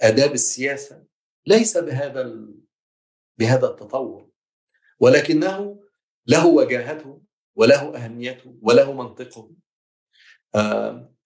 آداب 0.00 0.32
السياسة 0.32 1.04
ليس 1.46 1.78
بهذا 1.78 2.46
بهذا 3.38 3.66
التطور 3.66 4.30
ولكنه 5.00 5.80
له 6.26 6.46
وجاهته 6.46 7.22
وله 7.54 7.96
أهميته 7.96 8.58
وله 8.62 8.92
منطقه. 8.92 9.50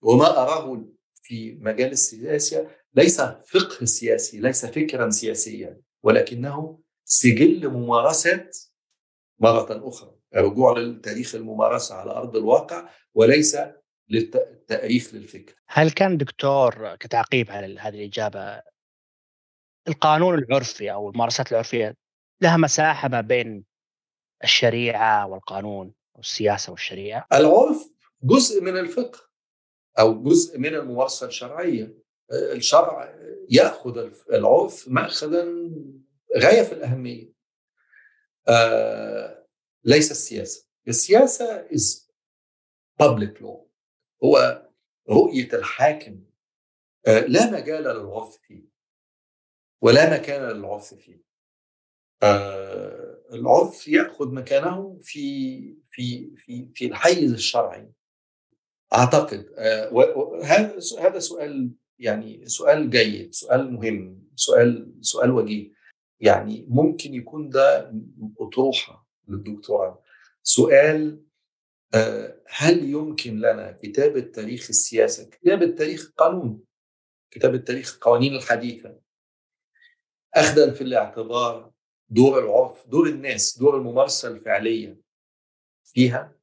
وما 0.02 0.26
أراه 0.42 0.84
في 1.12 1.54
مجال 1.54 1.92
السياسة 1.92 2.70
ليس 2.94 3.20
فقه 3.20 3.84
سياسي 3.84 4.40
ليس 4.40 4.66
فكرا 4.66 5.10
سياسيا 5.10 5.80
ولكنه 6.02 6.80
سجل 7.04 7.68
ممارسات 7.68 8.58
مرة 9.38 9.88
أخرى. 9.88 10.14
رجوع 10.34 10.78
للتاريخ 10.78 11.34
الممارسة 11.34 11.94
على 11.94 12.10
أرض 12.10 12.36
الواقع 12.36 12.90
وليس 13.14 13.56
للتأريخ 14.08 15.14
للفكر 15.14 15.54
هل 15.66 15.90
كان 15.90 16.16
دكتور 16.16 16.96
كتعقيب 16.96 17.50
على 17.50 17.80
هذه 17.80 17.94
الإجابة 17.94 18.62
القانون 19.88 20.38
العرفي 20.38 20.92
أو 20.92 21.10
الممارسات 21.10 21.52
العرفية 21.52 21.96
لها 22.40 22.56
مساحة 22.56 23.08
ما 23.08 23.20
بين 23.20 23.64
الشريعة 24.44 25.26
والقانون 25.26 25.94
والسياسة 26.14 26.70
والشريعة؟ 26.72 27.26
العرف 27.32 27.90
جزء 28.22 28.62
من 28.62 28.78
الفقه 28.78 29.20
أو 29.98 30.22
جزء 30.22 30.58
من 30.58 30.74
الممارسة 30.74 31.26
الشرعية. 31.26 31.98
الشرع 32.32 33.14
يأخذ 33.50 34.10
العرف 34.32 34.88
مأخذا 34.88 35.44
غاية 36.38 36.62
في 36.62 36.72
الأهمية. 36.72 37.32
آه 38.48 39.46
ليس 39.84 40.10
السياسة. 40.10 40.68
السياسة 40.88 41.68
is 41.68 42.10
public 43.02 43.40
law. 43.40 43.63
هو 44.24 44.62
رؤية 45.10 45.48
الحاكم 45.52 46.20
آه 47.06 47.18
لا 47.18 47.50
مجال 47.50 47.82
للعرف 47.82 48.36
فيه. 48.36 48.64
ولا 49.82 50.14
مكان 50.14 50.42
للعرف 50.56 50.94
فيه. 50.94 51.22
آه 52.22 53.18
العرف 53.32 53.88
يأخذ 53.88 54.34
مكانه 54.34 54.98
في 55.02 55.58
في 55.90 56.36
في 56.36 56.68
في 56.74 56.86
الحيز 56.86 57.32
الشرعي. 57.32 57.92
أعتقد 58.94 59.46
آه 59.56 59.90
هذا 60.98 61.18
سؤال 61.18 61.70
يعني 61.98 62.46
سؤال 62.48 62.90
جيد 62.90 63.34
سؤال 63.34 63.72
مهم 63.72 64.28
سؤال 64.36 64.94
سؤال 65.00 65.30
وجيه. 65.30 65.72
يعني 66.20 66.66
ممكن 66.68 67.14
يكون 67.14 67.48
ده 67.48 67.92
أطروحة 68.40 69.08
للدكتوراه. 69.28 70.02
سؤال 70.42 71.24
هل 72.46 72.84
يمكن 72.84 73.38
لنا 73.38 73.72
كتابة 73.72 74.20
تاريخ 74.20 74.68
السياسة 74.68 75.30
كتابة 75.30 75.66
تاريخ 75.66 76.06
القانون 76.06 76.64
كتابة 77.30 77.58
تاريخ 77.58 77.94
القوانين 77.94 78.36
الحديثة 78.36 79.00
أخذا 80.34 80.74
في 80.74 80.80
الاعتبار 80.80 81.72
دور 82.08 82.44
العرف 82.44 82.88
دور 82.88 83.08
الناس 83.08 83.58
دور 83.58 83.78
الممارسة 83.78 84.28
الفعلية 84.28 85.00
فيها؟ 85.84 86.36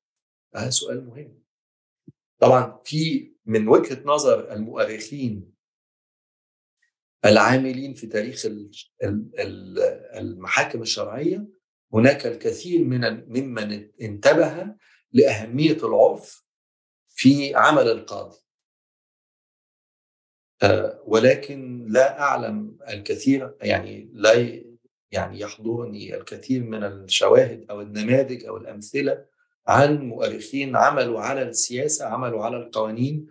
هذا 0.55 0.69
سؤال 0.69 1.05
مهم. 1.05 1.41
طبعا 2.39 2.81
في 2.85 3.33
من 3.45 3.67
وجهة 3.67 4.01
نظر 4.05 4.53
المؤرخين 4.53 5.51
العاملين 7.25 7.93
في 7.93 8.07
تاريخ 8.07 8.45
المحاكم 10.15 10.81
الشرعية 10.81 11.47
هناك 11.93 12.27
الكثير 12.27 12.83
من 12.83 13.29
ممن 13.29 13.91
انتبه 14.01 14.75
لأهمية 15.13 15.77
العرف 15.77 16.45
في 17.07 17.55
عمل 17.55 17.87
القاضي. 17.87 18.37
ولكن 21.05 21.85
لا 21.89 22.19
أعلم 22.21 22.77
الكثير 22.89 23.55
يعني 23.61 24.09
لا 24.13 24.61
يعني 25.11 25.39
يحضرني 25.39 26.15
الكثير 26.15 26.63
من 26.63 26.83
الشواهد 26.83 27.65
أو 27.69 27.81
النماذج 27.81 28.45
أو 28.45 28.57
الأمثلة 28.57 29.25
عن 29.67 30.07
مؤرخين 30.07 30.75
عملوا 30.75 31.21
على 31.21 31.41
السياسة 31.41 32.05
عملوا 32.05 32.45
على 32.45 32.57
القوانين 32.57 33.27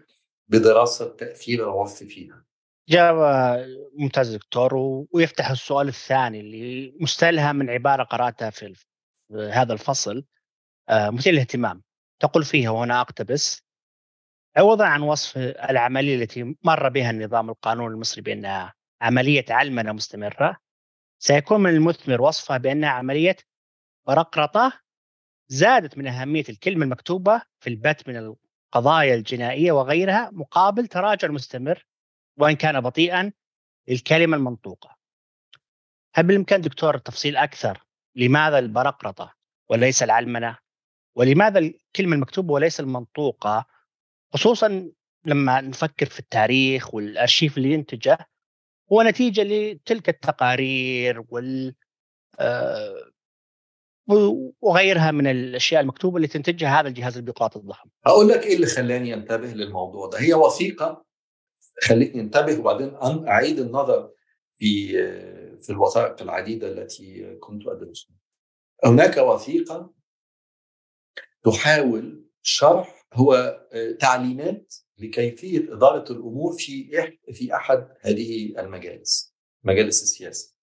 بدراسة 0.48 1.08
تأثير 1.08 1.64
العرف 1.64 1.94
فيها. 1.94 2.44
إجابة 2.88 3.56
ممتازة 3.94 4.36
دكتور 4.36 4.74
ويفتح 5.12 5.50
السؤال 5.50 5.88
الثاني 5.88 6.40
اللي 6.40 6.94
مستلهم 7.00 7.56
من 7.56 7.70
عبارة 7.70 8.02
قرأتها 8.02 8.50
في 8.50 8.74
هذا 9.52 9.72
الفصل. 9.72 10.24
مثير 10.90 11.32
للاهتمام 11.32 11.82
تقول 12.20 12.44
فيها 12.44 12.70
وهنا 12.70 13.00
أقتبس. 13.00 13.62
عوضا 14.56 14.86
عن 14.86 15.02
وصف 15.02 15.38
العملية 15.38 16.16
التي 16.16 16.56
مر 16.62 16.88
بها 16.88 17.10
النظام 17.10 17.50
القانوني 17.50 17.94
المصري 17.94 18.22
بأنها 18.22 18.74
عملية 19.02 19.44
علمنة 19.50 19.92
مستمرة 19.92 20.56
سيكون 21.18 21.60
من 21.60 21.70
المثمر 21.70 22.22
وصفها 22.22 22.56
بأنها 22.56 22.88
عملية 22.88 23.36
رقرطة 24.08 24.80
زادت 25.48 25.98
من 25.98 26.06
أهمية 26.06 26.44
الكلمة 26.48 26.84
المكتوبة 26.84 27.42
في 27.60 27.70
البت 27.70 28.08
من 28.08 28.16
القضايا 28.74 29.14
الجنائية 29.14 29.72
وغيرها 29.72 30.30
مقابل 30.32 30.86
تراجع 30.86 31.28
مستمر 31.28 31.86
وإن 32.38 32.56
كان 32.56 32.80
بطيئا 32.80 33.32
للكلمة 33.88 34.36
المنطوقة. 34.36 34.96
هل 36.14 36.26
بالإمكان 36.26 36.60
دكتور 36.60 36.98
تفصيل 36.98 37.36
أكثر 37.36 37.84
لماذا 38.14 38.58
البرقرطة 38.58 39.34
وليس 39.68 40.02
العلمنة؟ 40.02 40.58
ولماذا 41.14 41.58
الكلمة 41.58 42.14
المكتوبة 42.14 42.52
وليس 42.52 42.80
المنطوقة 42.80 43.66
خصوصا 44.32 44.90
لما 45.24 45.60
نفكر 45.60 46.06
في 46.06 46.20
التاريخ 46.20 46.94
والأرشيف 46.94 47.56
اللي 47.56 47.72
ينتجه 47.72 48.18
هو 48.92 49.02
نتيجة 49.02 49.42
لتلك 49.42 50.08
التقارير 50.08 51.24
وال 51.28 51.74
وغيرها 54.60 55.10
من 55.10 55.26
الأشياء 55.26 55.80
المكتوبة 55.80 56.16
اللي 56.16 56.28
تنتجها 56.28 56.80
هذا 56.80 56.88
الجهاز 56.88 57.16
البيقاط 57.16 57.56
الضخم. 57.56 57.88
أقول 58.06 58.28
لك 58.28 58.46
إيه 58.46 58.56
اللي 58.56 58.66
خلاني 58.66 59.14
أنتبه 59.14 59.46
للموضوع 59.46 60.08
ده؟ 60.08 60.18
هي 60.20 60.34
وثيقة 60.34 61.04
خلتني 61.82 62.20
أنتبه 62.20 62.58
وبعدين 62.58 62.94
أعيد 63.28 63.58
النظر 63.58 64.10
في 64.54 64.92
في 65.58 65.70
الوثائق 65.70 66.22
العديدة 66.22 66.68
التي 66.68 67.36
كنت 67.40 67.66
أدرسها. 67.66 68.16
هناك 68.84 69.16
وثيقة 69.16 69.92
تحاول 71.44 72.26
شرح 72.42 73.06
هو 73.14 73.60
تعليمات 74.00 74.74
لكيفية 74.98 75.58
إدارة 75.74 76.12
الأمور 76.12 76.52
في 76.52 76.90
في 77.32 77.54
أحد 77.54 77.88
هذه 78.00 78.60
المجالس 78.60 79.34
مجالس 79.64 80.02
السياسة. 80.02 80.54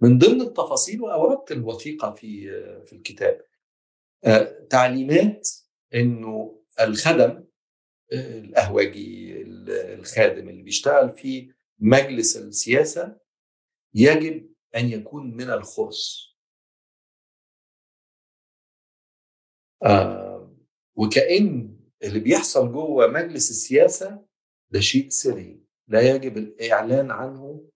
من 0.00 0.18
ضمن 0.18 0.40
التفاصيل 0.40 1.00
وأوردت 1.00 1.52
الوثيقة 1.52 2.14
في 2.14 2.50
في 2.84 2.92
الكتاب 2.92 3.40
تعليمات 4.70 5.48
إنه 5.94 6.62
الخدم 6.80 7.44
القهوجي 8.12 9.42
الخادم 9.68 10.48
اللي 10.48 10.62
بيشتغل 10.62 11.10
في 11.10 11.52
مجلس 11.78 12.36
السياسة 12.36 13.16
يجب 13.94 14.50
أن 14.76 14.88
يكون 14.88 15.36
من 15.36 15.50
الخرس 15.50 16.25
آه 19.82 20.56
وكأن 20.94 21.76
اللي 22.02 22.20
بيحصل 22.20 22.72
جوه 22.72 23.06
مجلس 23.06 23.50
السياسة 23.50 24.26
ده 24.70 24.80
شيء 24.80 25.08
سري. 25.08 25.60
لا 25.88 26.00
يجب 26.00 26.36
الإعلان 26.36 27.10
عنه 27.10 27.68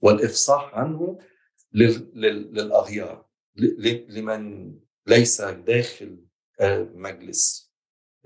والإفصاح 0.00 0.74
عنه 0.74 1.18
للأغيار 1.72 3.26
لمن 4.08 4.74
ليس 5.06 5.40
داخل 5.42 6.24
مجلس 6.94 7.72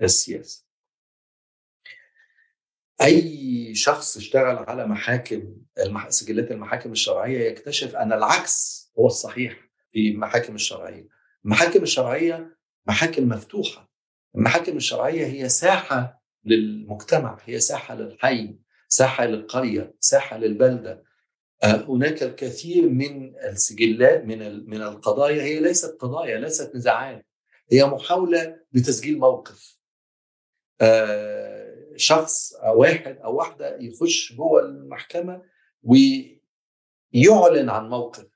السياسة. 0.01 0.65
أي 3.01 3.75
شخص 3.75 4.17
اشتغل 4.17 4.55
على 4.57 4.87
محاكم 4.87 5.57
سجلات 6.09 6.51
المحاكم 6.51 6.91
الشرعية 6.91 7.49
يكتشف 7.49 7.95
أن 7.95 8.13
العكس 8.13 8.85
هو 8.99 9.07
الصحيح 9.07 9.69
في 9.91 10.09
المحاكم 10.09 10.55
الشرعية. 10.55 11.07
المحاكم 11.45 11.83
الشرعية 11.83 12.57
محاكم 12.87 13.29
مفتوحة. 13.29 13.91
المحاكم 14.35 14.77
الشرعية 14.77 15.25
هي 15.25 15.49
ساحة 15.49 16.23
للمجتمع 16.45 17.39
هي 17.45 17.59
ساحة 17.59 17.95
للحي 17.95 18.55
ساحة 18.87 19.25
للقرية 19.25 19.95
ساحة 19.99 20.37
للبلدة. 20.37 21.03
هناك 21.63 22.23
الكثير 22.23 22.89
من 22.89 23.35
السجلات 23.37 24.25
من 24.25 24.69
من 24.69 24.81
القضايا 24.81 25.43
هي 25.43 25.59
ليست 25.59 25.97
قضايا 25.99 26.39
ليست 26.39 26.75
نزاعات. 26.75 27.25
هي 27.71 27.85
محاولة 27.85 28.59
لتسجيل 28.73 29.19
موقف. 29.19 29.77
شخص 31.95 32.53
أو 32.53 32.79
واحد 32.81 33.17
أو 33.17 33.35
واحدة 33.35 33.77
يخش 33.77 34.33
جوه 34.33 34.61
المحكمة 34.61 35.41
ويعلن 35.83 37.69
عن 37.69 37.89
موقف. 37.89 38.34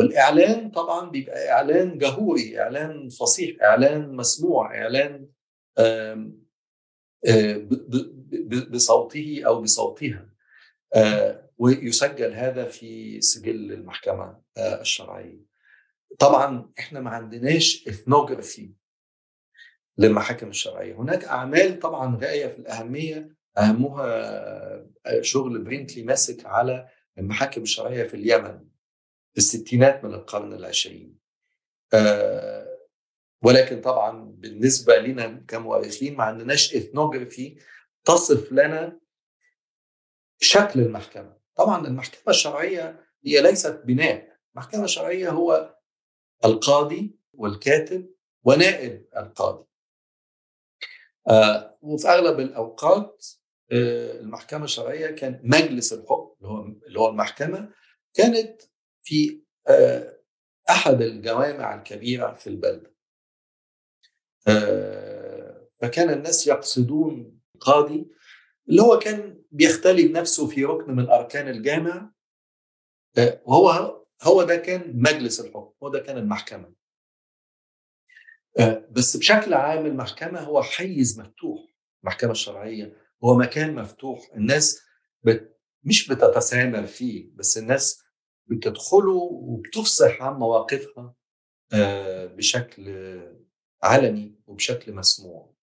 والإعلان 0.00 0.70
طبعا 0.70 1.10
بيبقى 1.10 1.50
إعلان 1.50 1.98
جهوري 1.98 2.60
إعلان 2.60 3.08
فصيح 3.08 3.62
إعلان 3.62 4.16
مسموع 4.16 4.82
إعلان 4.82 5.28
بصوته 8.70 9.42
أو 9.46 9.62
بصوتها. 9.62 10.30
ويسجل 11.58 12.34
هذا 12.34 12.64
في 12.64 13.20
سجل 13.20 13.72
المحكمة 13.72 14.40
الشرعية. 14.58 15.40
طبعا 16.18 16.70
إحنا 16.78 17.00
ما 17.00 17.10
عندناش 17.10 17.88
اثنوجرافي 17.88 18.72
للمحاكم 19.98 20.48
الشرعية. 20.48 20.94
هناك 20.94 21.24
أعمال 21.24 21.78
طبعا 21.78 22.16
غاية 22.16 22.46
في 22.46 22.58
الأهمية. 22.58 23.40
أهمها 23.58 24.86
شغل 25.20 25.58
برينتلي 25.64 26.02
ماسك 26.02 26.46
على 26.46 26.88
المحاكم 27.18 27.62
الشرعية 27.62 28.04
في 28.04 28.14
اليمن. 28.14 28.60
الستينات 29.36 30.04
من 30.04 30.14
القرن 30.14 30.52
العشرين. 30.52 31.18
أه 31.94 32.78
ولكن 33.42 33.80
طبعا 33.80 34.24
بالنسبة 34.38 34.96
لنا 34.96 35.44
كمؤرخين 35.48 36.16
ما 36.16 36.24
عندناش 36.24 36.74
اثنوجرافي 36.74 37.56
تصف 38.04 38.52
لنا 38.52 39.00
شكل 40.40 40.80
المحكمة. 40.80 41.36
طبعا 41.56 41.86
المحكمة 41.86 42.22
الشرعية 42.28 43.06
هي 43.24 43.42
ليست 43.42 43.82
بناء. 43.84 44.36
المحكمة 44.52 44.84
الشرعية 44.84 45.30
هو 45.30 45.76
القاضي 46.44 47.18
والكاتب 47.32 48.14
ونائب 48.44 49.06
القاضي. 49.16 49.66
آه 51.28 51.78
وفي 51.82 52.08
أغلب 52.08 52.40
الأوقات 52.40 53.26
آه 53.72 54.20
المحكمة 54.20 54.64
الشرعية 54.64 55.10
كان 55.10 55.40
مجلس 55.44 55.92
الحكم 55.92 56.36
اللي 56.86 57.00
هو 57.00 57.08
المحكمة 57.08 57.72
كانت 58.14 58.62
في 59.10 59.42
آه 59.68 60.20
أحد 60.70 61.02
الجوامع 61.02 61.74
الكبيرة 61.74 62.34
في 62.34 62.46
البلده 62.46 62.94
آه 64.48 65.68
فكان 65.80 66.10
الناس 66.10 66.46
يقصدون 66.46 67.40
قاضي 67.60 68.06
اللي 68.68 68.82
هو 68.82 68.98
كان 68.98 69.42
بيختلي 69.50 70.08
بنفسه 70.08 70.46
في 70.48 70.64
ركن 70.64 70.92
من 70.96 71.08
أركان 71.10 71.48
الجامع. 71.48 72.12
آه 73.18 73.42
وهو 73.44 74.02
هو 74.22 74.42
ده 74.42 74.56
كان 74.56 74.92
مجلس 74.96 75.40
الحكم 75.40 75.72
هو 75.82 75.88
ده 75.88 76.00
كان 76.00 76.16
المحكمة. 76.18 76.72
بس 78.90 79.16
بشكل 79.16 79.54
عام 79.54 79.86
المحكمة 79.86 80.40
هو 80.40 80.62
حيز 80.62 81.20
مفتوح 81.20 81.60
المحكمة 82.02 82.30
الشرعية 82.30 82.96
هو 83.24 83.34
مكان 83.34 83.74
مفتوح. 83.74 84.30
الناس 84.34 84.82
بت 85.22 85.60
مش 85.84 86.08
بتتسامر 86.08 86.86
فيه 86.86 87.30
بس 87.34 87.58
الناس 87.58 88.02
بتدخله 88.50 89.16
وبتفصح 89.32 90.22
عن 90.22 90.34
مواقفها 90.34 91.14
بشكل 92.26 92.90
علني 93.82 94.40
وبشكل 94.46 94.92
مسموع. 94.94 95.54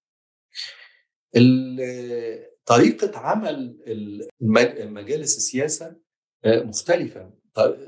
طريقة 2.66 3.20
عمل 3.20 3.78
مجالس 4.42 5.38
السياسة 5.38 5.96
مختلفة. 6.46 7.34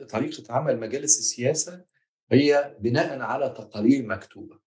طريقة 0.10 0.54
عمل 0.54 0.80
مجالس 0.80 1.20
السياسة 1.20 1.86
هي 2.32 2.78
بناء 2.80 3.20
على 3.20 3.50
تقارير 3.50 4.06
مكتوبة. 4.06 4.60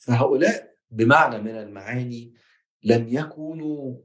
فهؤلاء 0.00 0.74
بمعنى 0.90 1.42
من 1.42 1.56
المعاني 1.56 2.34
لم 2.82 3.08
يكونوا 3.08 3.96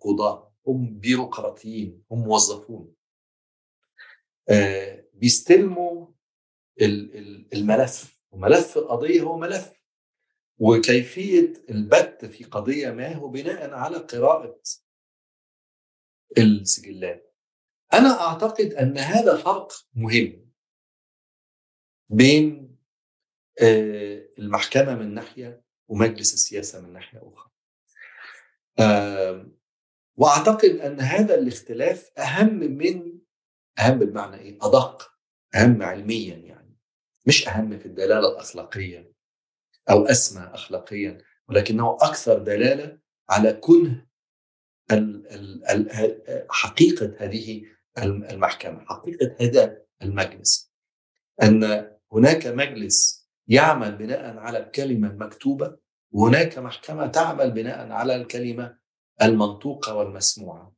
قضاة 0.00 0.52
هم 0.66 0.98
بيروقراطيين 0.98 2.02
هم 2.10 2.18
موظفون. 2.18 2.94
بيستلموا 5.14 6.06
الملف 7.52 8.20
وملف 8.30 8.78
القضية 8.78 9.20
هو 9.22 9.38
ملف. 9.38 9.80
وكيفية 10.58 11.52
البت 11.70 12.24
في 12.24 12.44
قضية 12.44 12.90
ما 12.90 13.14
هو 13.14 13.28
بناء 13.28 13.70
على 13.70 13.96
قراءة 13.96 14.60
السجلات 16.38 17.36
أنا 17.92 18.20
أعتقد 18.20 18.72
أن 18.74 18.98
هذا 18.98 19.36
فرق 19.36 19.72
مهم 19.94 20.50
بين 22.08 22.76
المحكمة 24.38 24.94
من 24.94 25.14
ناحية 25.14 25.62
ومجلس 25.88 26.34
السياسة 26.34 26.80
من 26.80 26.92
ناحية 26.92 27.22
أخرى. 27.22 27.50
وأعتقد 30.16 30.70
أن 30.70 31.00
هذا 31.00 31.34
الاختلاف 31.34 32.18
أهم 32.18 32.54
من 32.54 33.18
أهم 33.80 33.98
بمعنى 33.98 34.36
إيه؟ 34.36 34.58
أدق. 34.62 35.10
أهم 35.54 35.82
علميا 35.82 36.36
يعني. 36.36 36.78
مش 37.26 37.48
أهم 37.48 37.78
في 37.78 37.86
الدلالة 37.86 38.28
الأخلاقية 38.32 39.12
أو 39.90 40.04
أسمى 40.04 40.42
أخلاقيا 40.42 41.18
ولكنه 41.48 41.96
أكثر 42.00 42.38
دلالة 42.38 42.98
على 43.30 43.52
كنه 43.52 44.06
حقيقة 46.50 47.14
هذه 47.18 47.62
المحكمة 48.04 48.84
حقيقة 48.84 49.36
هذا 49.40 49.82
المجلس. 50.02 50.72
أن 51.42 51.90
هناك 52.12 52.46
مجلس 52.46 53.28
يعمل 53.48 53.96
بناء 53.96 54.36
على 54.36 54.58
الكلمة 54.58 55.08
المكتوبة 55.08 55.76
وهناك 56.12 56.58
محكمة 56.58 57.06
تعمل 57.06 57.50
بناء 57.50 57.90
على 57.92 58.16
الكلمة 58.16 58.78
المنطوقة 59.22 59.94
والمسموعة. 59.94 60.74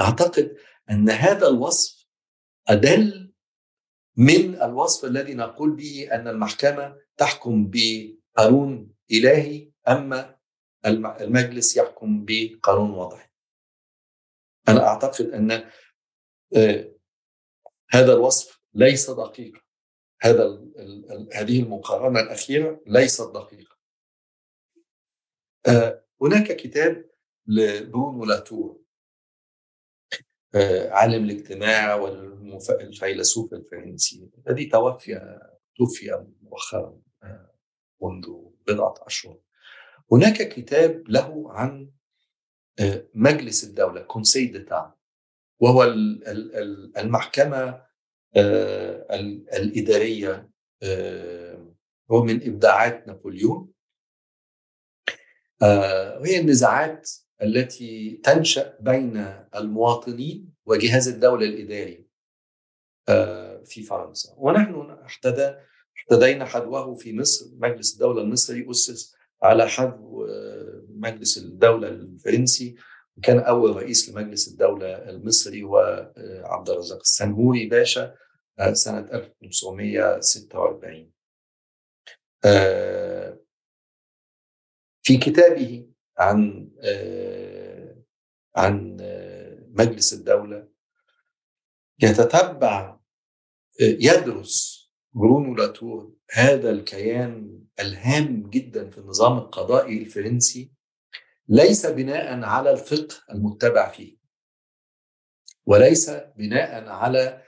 أعتقد 0.00 0.56
أن 0.90 1.10
هذا 1.10 1.48
الوصف 1.48 1.99
أدل 2.70 3.32
من 4.16 4.62
الوصف 4.62 5.04
الذي 5.04 5.34
نقول 5.34 5.70
به 5.70 6.08
أن 6.12 6.28
المحكمة 6.28 6.96
تحكم 7.16 7.70
بقانون 7.70 8.94
إلهي 9.10 9.70
أما 9.88 10.38
المجلس 11.20 11.76
يحكم 11.76 12.24
بقانون 12.28 12.90
وضعي 12.90 13.30
أنا 14.68 14.86
أعتقد 14.86 15.26
أن 15.26 15.70
هذا 17.90 18.12
الوصف 18.12 18.60
ليس 18.74 19.10
دقيقا 19.10 19.60
هذا 20.22 20.64
هذه 21.34 21.62
المقارنة 21.62 22.20
الأخيرة 22.20 22.80
ليست 22.86 23.30
دقيقة. 23.34 23.76
هناك 26.22 26.56
كتاب 26.56 27.10
لبرونو 27.46 28.24
لاتور 28.24 28.70
آه، 28.70 28.89
عالم 30.90 31.24
الاجتماع 31.24 31.94
والفيلسوف 31.94 33.54
الفرنسي. 33.54 34.30
الذي 34.46 34.64
توفي 34.64 35.40
توفي 35.76 36.26
مؤخرا 36.42 37.00
آه، 37.22 37.54
منذ 38.02 38.26
بضعة 38.66 38.94
أشهر. 39.00 39.38
هناك 40.12 40.48
كتاب 40.48 41.08
له 41.08 41.52
عن 41.52 41.90
آه، 42.80 43.06
مجلس 43.14 43.64
الدولة 43.64 44.00
كونسي 44.02 44.46
ديتا 44.46 44.94
وهو 45.60 45.84
المحكمة 46.96 47.82
الإدارية 49.56 50.50
هو 52.10 52.24
من 52.24 52.46
إبداعات 52.48 53.06
نابليون. 53.06 53.72
وهي 56.20 56.40
النزاعات 56.40 57.10
التي 57.42 58.20
تنشأ 58.24 58.76
بين 58.80 59.34
المواطنين 59.54 60.54
وجهاز 60.66 61.08
الدولة 61.08 61.46
الإداري 61.46 62.06
آه، 63.08 63.62
في 63.64 63.82
فرنسا. 63.82 64.34
ونحن 64.36 64.90
احتدى 64.90 65.54
احتدينا 65.96 66.44
حذوه 66.44 66.94
في 66.94 67.16
مصر 67.16 67.46
مجلس 67.52 67.94
الدولة 67.94 68.22
المصري 68.22 68.70
أسس 68.70 69.16
على 69.42 69.68
حذو 69.68 70.24
آه، 70.24 70.82
مجلس 70.88 71.38
الدولة 71.38 71.88
الفرنسي. 71.88 72.76
وكان 73.16 73.38
أول 73.38 73.76
رئيس 73.76 74.08
لمجلس 74.08 74.48
الدولة 74.48 75.10
المصري 75.10 75.62
هو 75.62 75.78
آه، 76.16 76.42
عبد 76.44 76.70
الرزاق 76.70 77.00
السنهوري 77.00 77.66
باشا 77.66 78.14
سنة 78.72 78.98
1946 78.98 81.10
في 85.02 85.16
كتابه 85.16 85.89
عن 86.20 86.70
آه، 86.82 87.96
عن 88.56 88.96
آه، 89.00 89.66
مجلس 89.68 90.12
الدولة 90.12 90.68
يتتبع 92.02 93.00
آه، 93.80 93.96
يدرس 94.00 94.80
برونو 95.12 95.54
لاتور 95.54 96.14
هذا 96.30 96.70
الكيان 96.70 97.64
الهام 97.80 98.50
جدا 98.50 98.90
في 98.90 98.98
النظام 98.98 99.38
القضائي 99.38 100.02
الفرنسي 100.02 100.72
ليس 101.48 101.86
بناء 101.86 102.42
على 102.44 102.70
الفقه 102.70 103.16
المتبع 103.30 103.88
فيه 103.88 104.16
وليس 105.66 106.10
بناء 106.10 106.88
على 106.88 107.42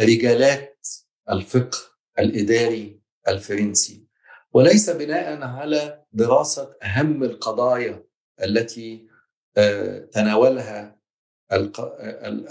رجالات 0.00 0.88
الفقه 1.30 1.78
الإداري 2.18 3.00
الفرنسي 3.28 4.08
وليس 4.52 4.90
بناء 4.90 5.42
على 5.42 6.03
دراسه 6.14 6.76
أهم 6.82 7.24
القضايا 7.24 8.04
التي 8.42 9.08
آه، 9.56 9.98
تناولها 9.98 11.00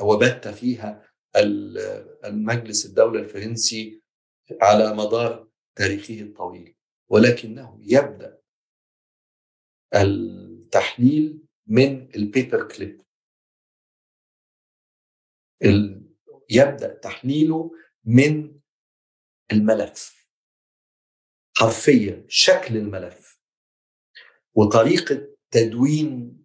وبت 0.01 0.47
فيها 0.47 1.09
المجلس 2.25 2.85
الدولة 2.85 3.19
الفرنسي 3.19 4.03
على 4.61 4.93
مدار 4.93 5.47
تاريخه 5.75 6.21
الطويل. 6.21 6.75
ولكنه 7.09 7.79
يبدأ 7.81 8.39
التحليل 9.95 11.43
من 11.67 12.15
البيبر 12.15 12.67
كليب 12.67 13.01
يبدأ 16.49 16.93
تحليله 16.93 17.71
من 18.05 18.59
الملف. 19.51 20.29
حرفيا 21.57 22.25
شكل 22.27 22.77
الملف. 22.77 23.32
وطريقة 24.55 25.27
تدوين 25.51 26.37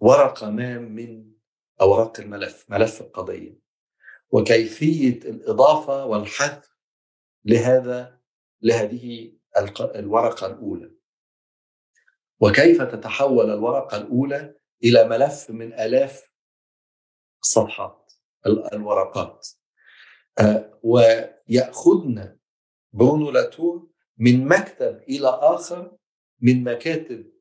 ورقه 0.00 0.50
ما 0.50 0.78
من 0.78 1.32
أوراق 1.80 2.20
الملف 2.20 2.66
ملف 2.68 3.00
القضية. 3.00 3.58
وكيفية 4.30 5.18
الإضافة 5.18 6.04
والحذف 6.04 6.74
لهذا 7.44 8.20
لهذه 8.62 9.32
الورقة 9.80 10.46
الأولى. 10.46 10.90
وكيف 12.40 12.82
تتحول 12.82 13.50
الورقة 13.50 13.96
الأولى 13.96 14.54
إلى 14.84 15.08
ملف 15.08 15.50
من 15.50 15.72
آلاف 15.72 16.30
الصفحات 17.42 18.12
الورقات. 18.46 19.48
آه، 20.38 20.80
ويأخذنا 20.82 22.36
برونو 22.92 23.30
لاتور 23.30 23.88
من 24.18 24.48
مكتب 24.48 25.02
إلى 25.08 25.28
آخر 25.28 25.96
من 26.44 26.64
مكاتب 26.64 27.32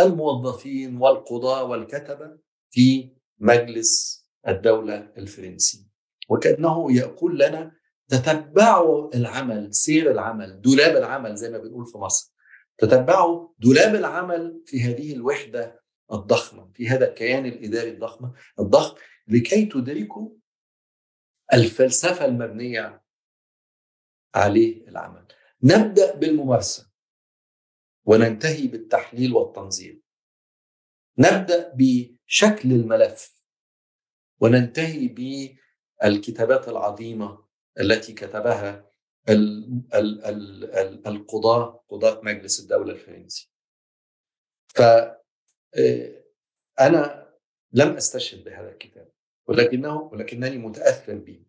الموظفين 0.00 0.96
والقضاة 0.96 1.64
والكتبة 1.64 2.38
في 2.70 3.12
مجلس 3.38 4.22
الدولة 4.48 5.12
الفرنسي. 5.16 5.88
وكأنه 6.28 6.96
يقول 6.96 7.38
لنا 7.38 7.76
تتبعوا 8.08 9.14
العمل 9.16 9.74
سير 9.74 10.10
العمل 10.10 10.60
دولاب 10.60 10.96
العمل 10.96 11.36
زي 11.36 11.50
ما 11.50 11.58
بنقول 11.58 11.86
في 11.86 11.98
مصر. 11.98 12.32
تتبعوا 12.78 13.48
دولاب 13.58 13.94
العمل 13.94 14.62
في 14.66 14.82
هذه 14.82 15.12
الوحدة 15.12 15.82
الضخمة 16.12 16.70
في 16.74 16.88
هذا 16.88 17.08
الكيان 17.08 17.46
الإداري 17.46 17.90
الضخم 17.90 18.32
الضخم 18.60 18.96
لكي 19.28 19.64
تدركوا 19.66 20.30
الفلسفة 21.52 22.24
المبنية 22.24 23.02
عليه 24.34 24.88
العمل. 24.88 25.26
نبدأ 25.62 26.14
بالممارسة. 26.14 26.91
وننتهي 28.04 28.66
بالتحليل 28.66 29.32
والتنظيم. 29.32 30.02
نبدأ 31.18 31.72
بشكل 31.76 32.72
الملف 32.72 33.42
وننتهي 34.40 35.08
بالكتابات 35.08 36.68
العظيمة 36.68 37.44
التي 37.80 38.12
كتبها 38.12 38.90
القضاة 41.06 41.84
قضاة 41.88 42.20
مجلس 42.22 42.60
الدولة 42.60 42.92
الفرنسي. 42.92 43.52
فأنا 44.74 45.22
آه، 46.78 47.38
لم 47.72 47.96
أستشهد 47.96 48.44
بهذا 48.44 48.70
الكتاب 48.72 49.12
ولكنه 49.46 50.02
ولكنني 50.02 50.58
متأثر 50.58 51.14
به. 51.14 51.44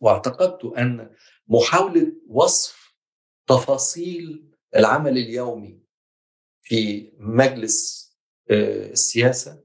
واعتقدت 0.00 0.64
أن 0.64 1.16
محاولة 1.48 2.12
وصف 2.28 2.94
تفاصيل 3.46 4.57
العمل 4.76 5.18
اليومي 5.18 5.82
في 6.62 7.12
مجلس 7.18 8.08
آه، 8.50 8.90
السياسة 8.90 9.64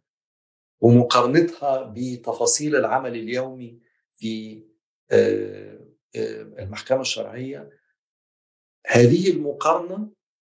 ومقارنتها 0.80 1.94
بتفاصيل 1.96 2.76
العمل 2.76 3.16
اليومي 3.16 3.82
في 4.14 4.64
آه، 5.12 5.88
آه، 6.16 6.42
المحكمة 6.42 7.02
الشرعية 7.02 7.80
هذه 8.88 9.32
المقارنة 9.32 10.12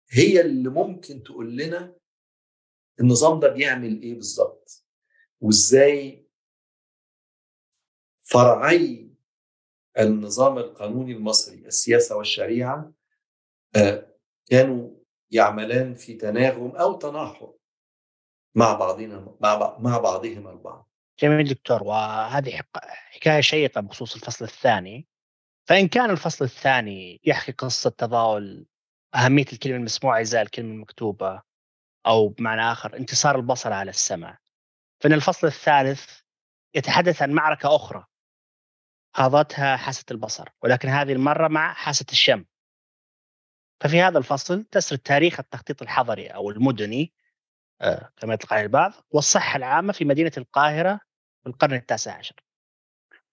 هي 0.10 0.42
اللي 0.42 0.70
ممكن 0.70 1.24
تقول 1.24 1.58
لنا 1.58 1.96
النظام 3.00 3.40
ده 3.40 3.48
بيعمل 3.48 4.02
إيه 4.02 4.14
بالظبط 4.16 4.86
وإزاي 5.42 6.28
فرعي 8.22 9.12
النظام 10.00 10.58
القانوني 10.58 11.12
المصري 11.12 11.66
السياسة 11.66 12.18
والشريعة 12.18 12.94
كانوا 14.52 14.90
يعملان 15.32 15.94
في 15.96 16.14
تناغم 16.14 16.76
أو 16.76 16.94
تناحر 16.94 17.54
مع 18.56 18.74
بعضنا 18.74 19.36
مع 19.42 19.78
مع 19.80 19.98
بعضهم 19.98 20.48
البعض. 20.48 20.90
جميل 21.20 21.48
دكتور 21.48 21.84
وهذه 21.84 22.62
حكاية 23.12 23.42
شيقة 23.42 23.82
بخصوص 23.82 24.16
الفصل 24.16 24.46
الثاني. 24.46 25.08
فإن 25.70 25.88
كان 25.88 26.10
الفصل 26.10 26.46
الثاني 26.46 27.22
يحكي 27.24 27.52
قصة 27.52 27.90
تضاؤل 27.90 28.66
أهمية 29.16 29.46
الكلمة 29.54 29.76
المسموعة 29.76 30.22
إزاء 30.22 30.42
الكلمة 30.42 30.74
المكتوبة 30.74 31.42
أو 32.08 32.30
بمعنى 32.30 32.62
آخر 32.62 32.98
انتصار 32.98 33.36
البصر 33.36 33.74
على 33.74 33.90
السمع 33.90 34.38
فإن 35.04 35.14
الفصل 35.14 35.48
الثالث 35.48 36.20
يتحدث 36.76 37.22
عن 37.22 37.32
معركة 37.32 37.76
أخرى 37.76 38.06
خاضتها 39.16 39.78
حاسة 39.78 40.06
البصر 40.12 40.50
ولكن 40.64 40.90
هذه 40.90 41.14
المرة 41.14 41.48
مع 41.48 41.74
حاسة 41.74 42.06
الشم. 42.12 42.46
ففي 43.82 44.02
هذا 44.02 44.18
الفصل 44.18 44.64
تسرد 44.64 45.00
تاريخ 45.00 45.40
التخطيط 45.40 45.82
الحضري 45.82 46.28
أو 46.28 46.50
المدني 46.50 47.14
آه، 47.82 48.12
كما 48.18 48.34
يطلق 48.34 48.54
عليه 48.54 48.64
البعض 48.64 48.94
والصحة 49.12 49.58
العامة 49.58 49.94
في 49.94 50.06
مدينة 50.06 50.32
القاهرة 50.38 51.00
في 51.44 51.50
القرن 51.50 51.74
التاسع 51.74 52.18
عشر. 52.18 52.36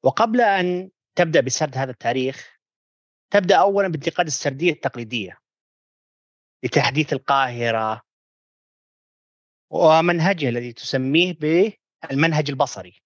وقبل 0.02 0.40
أن 0.40 0.90
تبدأ 1.14 1.40
بسرد 1.40 1.76
هذا 1.78 1.90
التاريخ 1.90 2.58
تبدأ 3.30 3.56
اولا 3.56 3.88
بانتقاد 3.88 4.26
السرديه 4.26 4.72
التقليدية 4.72 5.38
لتحديث 6.62 7.12
القاهرة 7.12 8.02
ومنهجها 9.70 10.48
الذي 10.48 10.72
تسميه 10.72 11.34
بالمنهج 11.34 12.50
البصري. 12.50 13.02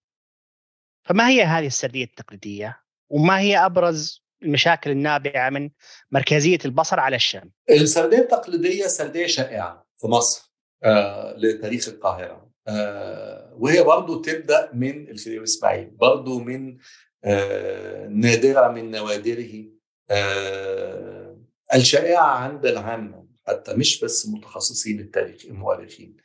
فما 1.05 1.28
هي 1.28 1.43
هذه 1.43 1.66
السردية 1.66 2.05
التقليدية؟ 2.05 2.82
وما 3.10 3.39
هي 3.39 3.66
أبرز 3.66 4.22
المشاكل 4.44 4.90
النابعة 4.90 5.51
من 5.51 5.70
مركزية 6.10 6.59
البصر 6.64 7.01
على 7.01 7.16
الشام. 7.16 7.52
السردية 7.70 8.19
التقليدية 8.19 8.86
سردية 8.86 9.27
شائعة 9.27 9.86
في 9.97 10.06
مصر 10.06 10.52
آه 10.85 11.36
لتاريخ 11.36 11.89
القاهرة 11.89 12.52
آه، 12.69 13.56
وهي 13.59 13.82
برضو 13.82 14.20
تبدأ 14.20 14.70
من 14.74 15.10
الخديوي 15.10 15.44
اسماعيل 15.44 15.90
برضو 15.90 16.39
من 16.39 16.78
آه، 17.24 18.06
نادرة 18.06 18.69
من 18.69 18.90
نوادره 18.90 19.64
آه، 20.10 21.39
الشائعة 21.74 22.27
عند 22.27 22.66
العامة 22.66 23.27
حتى 23.47 23.74
مش 23.74 24.05
بس 24.05 24.28
متخصصين 24.28 25.01
التاريخ 25.01 25.44
المؤرخين 25.44 26.16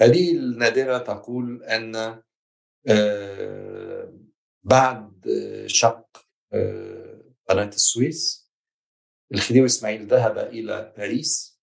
هذه 0.00 0.36
النادرة 0.36 0.98
تقول 0.98 1.62
أن 1.64 2.20
بعد 4.64 5.12
شق 5.66 6.06
قناة 7.48 7.68
السويس 7.68 8.50
الخديوي 9.34 9.66
إسماعيل 9.66 10.06
ذهب 10.06 10.38
إلى 10.38 10.94
باريس 10.96 11.60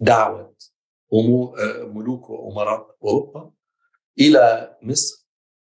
لدعوه 0.00 0.56
ملوك 1.82 2.30
وأمراء 2.30 2.96
أوروبا 3.02 3.52
إلى 4.20 4.78
مصر 4.82 5.26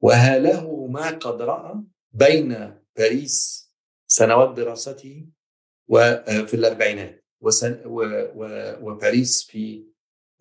وهاله 0.00 0.86
ما 0.86 1.10
قد 1.10 1.42
رأى 1.42 1.82
بين 2.12 2.80
باريس 2.96 3.66
سنوات 4.06 4.56
دراسته 4.56 5.28
وفي 5.88 6.54
الأربعينات 6.54 7.24
وباريس 8.82 9.44
في 9.44 9.86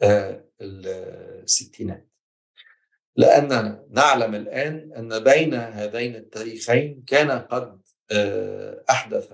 آه، 0.01 0.49
الستينات. 0.61 2.09
لأننا 3.15 3.85
نعلم 3.89 4.35
الآن 4.35 4.93
أن 4.97 5.23
بين 5.23 5.53
هذين 5.53 6.15
التاريخين 6.15 7.03
كان 7.07 7.31
قد 7.31 7.81
آه، 8.11 8.83
أحدث 8.89 9.33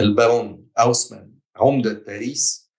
البارون 0.00 0.68
أوسمان 0.78 1.32
عمدة 1.56 1.92
باريس 1.92 2.70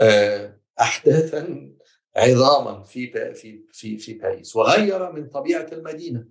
آه، 0.00 0.60
أحداثا 0.80 1.72
عظاما 2.16 2.84
في 2.84 3.34
في 3.34 3.64
في 3.72 3.98
في 3.98 4.14
باريس 4.14 4.56
وغير 4.56 5.12
من 5.12 5.28
طبيعة 5.28 5.66
المدينة 5.72 6.24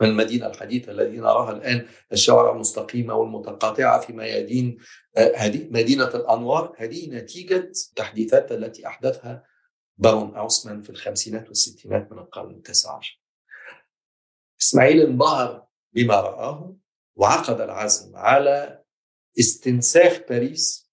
من 0.00 0.08
المدينة 0.08 0.46
الحديثة 0.46 0.92
التي 0.92 1.16
نراها 1.16 1.52
الآن 1.52 1.86
الشوارع 2.12 2.52
المستقيمة 2.52 3.14
والمتقاطعة 3.14 4.00
في 4.00 4.12
ميادين 4.12 4.78
آه، 5.16 5.36
هذه 5.36 5.68
مدينة 5.70 6.08
الأنوار 6.08 6.74
هذه 6.78 7.10
نتيجة 7.10 7.70
التحديثات 7.88 8.52
التي 8.52 8.86
أحدثها 8.86 9.44
بارون 9.98 10.36
أوسمان 10.36 10.82
في 10.82 10.90
الخمسينات 10.90 11.48
والستينات 11.48 12.12
من 12.12 12.18
القرن 12.18 12.50
التاسع 12.50 12.96
عشر. 12.96 13.22
إسماعيل 14.60 15.00
انبهر 15.00 15.66
بما 15.92 16.20
رآه 16.20 16.76
وعقد 17.16 17.60
العزم 17.60 18.16
على 18.16 18.84
استنساخ 19.38 20.20
باريس 20.28 20.90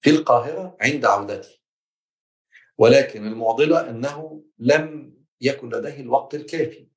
في 0.00 0.10
القاهرة 0.10 0.76
عند 0.80 1.04
عودته. 1.04 1.58
ولكن 2.78 3.26
المعضلة 3.26 3.90
أنه 3.90 4.44
لم 4.58 5.14
يكن 5.40 5.68
لديه 5.68 6.00
الوقت 6.00 6.34
الكافي 6.34 6.88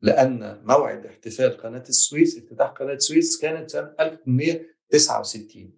لأن 0.00 0.64
موعد 0.64 1.06
احتفال 1.06 1.56
قناة 1.56 1.84
السويس 1.88 2.38
افتتاح 2.38 2.70
قناة 2.70 2.94
السويس 2.94 3.40
كانت 3.40 3.70
سنة 3.70 3.94
1869 4.00 5.72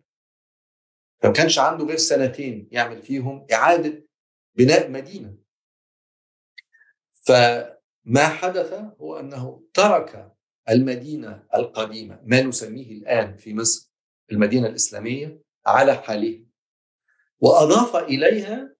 فما 1.22 1.32
كانش 1.32 1.58
عنده 1.58 1.84
غير 1.84 1.96
سنتين 1.96 2.68
يعمل 2.72 3.02
فيهم 3.02 3.46
إعادة 3.52 4.06
بناء 4.54 4.90
مدينة. 4.90 5.36
فما 7.10 8.28
حدث 8.28 8.72
هو 9.00 9.20
أنه 9.20 9.68
ترك 9.74 10.36
المدينة 10.68 11.46
القديمة 11.54 12.20
ما 12.24 12.42
نسميه 12.42 12.92
الآن 12.92 13.36
في 13.36 13.54
مصر 13.54 13.92
المدينة 14.32 14.68
الإسلامية 14.68 15.42
على 15.66 15.94
حالها. 15.94 16.44
وأضاف 17.40 17.96
إليها 17.96 18.74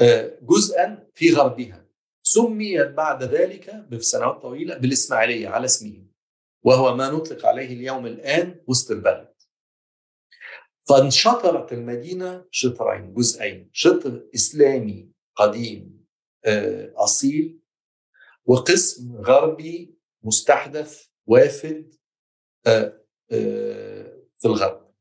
آه، 0.00 0.38
جزءا 0.42 1.08
في 1.14 1.32
غربها. 1.34 1.86
سميت 2.22 2.86
بعد 2.86 3.22
ذلك 3.22 3.74
بسنوات 3.74 4.42
طويلة 4.42 4.78
بالإسماعيلية 4.78 5.48
على 5.48 5.64
اسمه 5.64 6.06
وهو 6.62 6.96
ما 6.96 7.10
نطلق 7.10 7.46
عليه 7.46 7.66
اليوم 7.66 8.06
الآن 8.06 8.60
وسط 8.66 8.90
البلد. 8.90 9.31
فانشطرت 10.92 11.72
المدينة 11.72 12.44
شطرين 12.50 13.14
جزئين. 13.14 13.70
شطر 13.72 14.28
إسلامي 14.34 15.10
قديم 15.36 16.06
آه، 16.44 16.92
أصيل 16.96 17.60
وقسم 18.44 19.16
غربي 19.16 19.94
مستحدث 20.22 21.06
وافد 21.26 21.94
آه، 22.66 23.00
آه، 23.32 24.22
في 24.38 24.44
الغرب. 24.44 24.92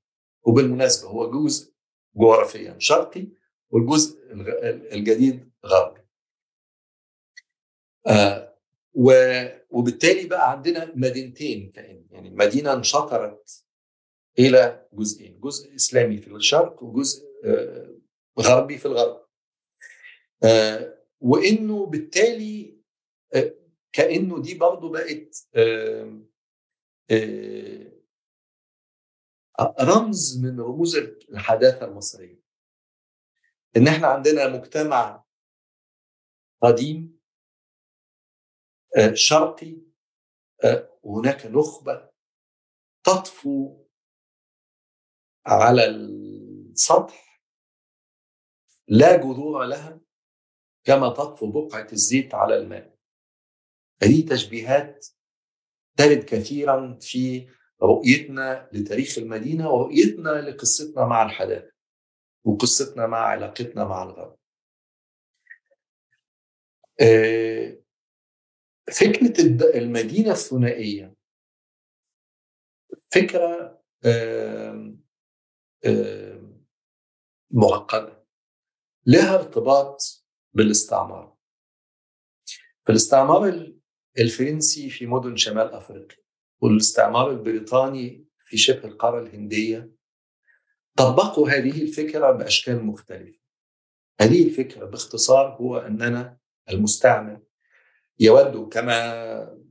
وبالمناسبة 0.44 1.10
هو 1.10 1.32
جزء 1.32 1.74
جغرافيا 2.16 2.76
شرقي 2.80 3.28
والجزء 3.70 4.20
الجديد 4.94 5.52
غربي. 5.66 6.02
وبالتالي 9.70 10.28
بقى 10.28 10.52
عندنا 10.52 10.92
مدينتين 10.96 11.72
كأن 11.72 12.06
يعني 12.12 12.30
مدينة 12.30 12.74
انشطرت 12.74 13.64
إلى 14.40 14.88
جزئين 14.94 15.40
جزء 15.40 15.76
إسلامي 15.76 16.18
في 16.18 16.28
الشرق 16.36 16.84
وجزء 16.84 17.24
آه، 17.46 17.98
غربي 18.40 18.78
في 18.78 18.86
الغرب. 18.86 19.28
آه، 20.44 20.98
وإنه 21.20 21.86
بالتالي 21.86 22.78
آه، 23.36 23.56
كأنه 23.94 24.42
دي 24.42 24.58
برضه 24.58 24.90
بقت 24.92 25.48
رمز 29.82 30.46
من 30.46 30.60
رموز 30.60 30.96
الحداثة 31.30 31.86
المصرية. 31.86 32.42
إن 33.78 33.88
إحنا 33.88 34.08
عندنا 34.08 34.48
مجتمع 34.48 35.24
قديم 36.62 37.20
شرقي 39.14 39.78
وهناك 41.04 41.46
نخبة 41.46 42.10
تطفو 43.04 43.81
على 45.46 45.86
السطح 45.86 47.42
لا 48.88 49.18
جذور 49.18 49.66
لها 49.66 50.02
كما 50.84 51.10
تطفو 51.10 51.52
بقعة 51.52 51.88
الزيت 51.94 52.36
على 52.36 52.58
الماء. 52.58 52.96
هذه 54.04 54.26
تشبيهات 54.30 55.08
ترد 55.98 56.24
كثيرا 56.24 56.98
في 57.02 57.50
رؤيتنا 57.82 58.70
لتاريخ 58.74 59.18
المدينة 59.18 59.70
ورؤيتنا 59.70 60.30
لقصتنا 60.30 61.06
مع 61.06 61.24
الحداثة 61.24 61.72
وقصتنا 62.44 63.08
مع 63.08 63.18
علاقتنا 63.18 63.86
مع 63.86 64.04
الغرب. 64.04 64.38
آه، 67.02 67.78
فكرة 69.00 69.42
المدينة 69.78 70.32
الثنائية. 70.32 71.16
فكرة 73.12 73.82
معقدة. 77.52 78.26
لها 79.06 79.36
ارتباط 79.36 80.26
بالاستعمار. 80.54 81.36
في 82.86 82.92
الاستعمار 82.92 83.74
الفرنسي 84.20 84.90
في 84.90 85.06
مدن 85.06 85.36
شمال 85.36 85.74
أفريقيا 85.74 86.18
والاستعمار 86.62 87.32
البريطاني 87.32 88.26
في 88.40 88.58
شبه 88.58 88.88
القارة 88.88 89.22
الهندية 89.22 89.92
طبقوا 90.96 91.50
هذه 91.50 91.82
الفكرة 91.82 92.32
بأشكال 92.32 92.86
مختلفة. 92.86 93.42
هذه 94.22 94.48
الفكرة 94.48 94.86
باختصار 94.86 95.56
هو 95.56 95.78
أننا 95.78 96.38
المستعمر 96.70 97.42
يود 98.20 98.70
كما 98.70 99.62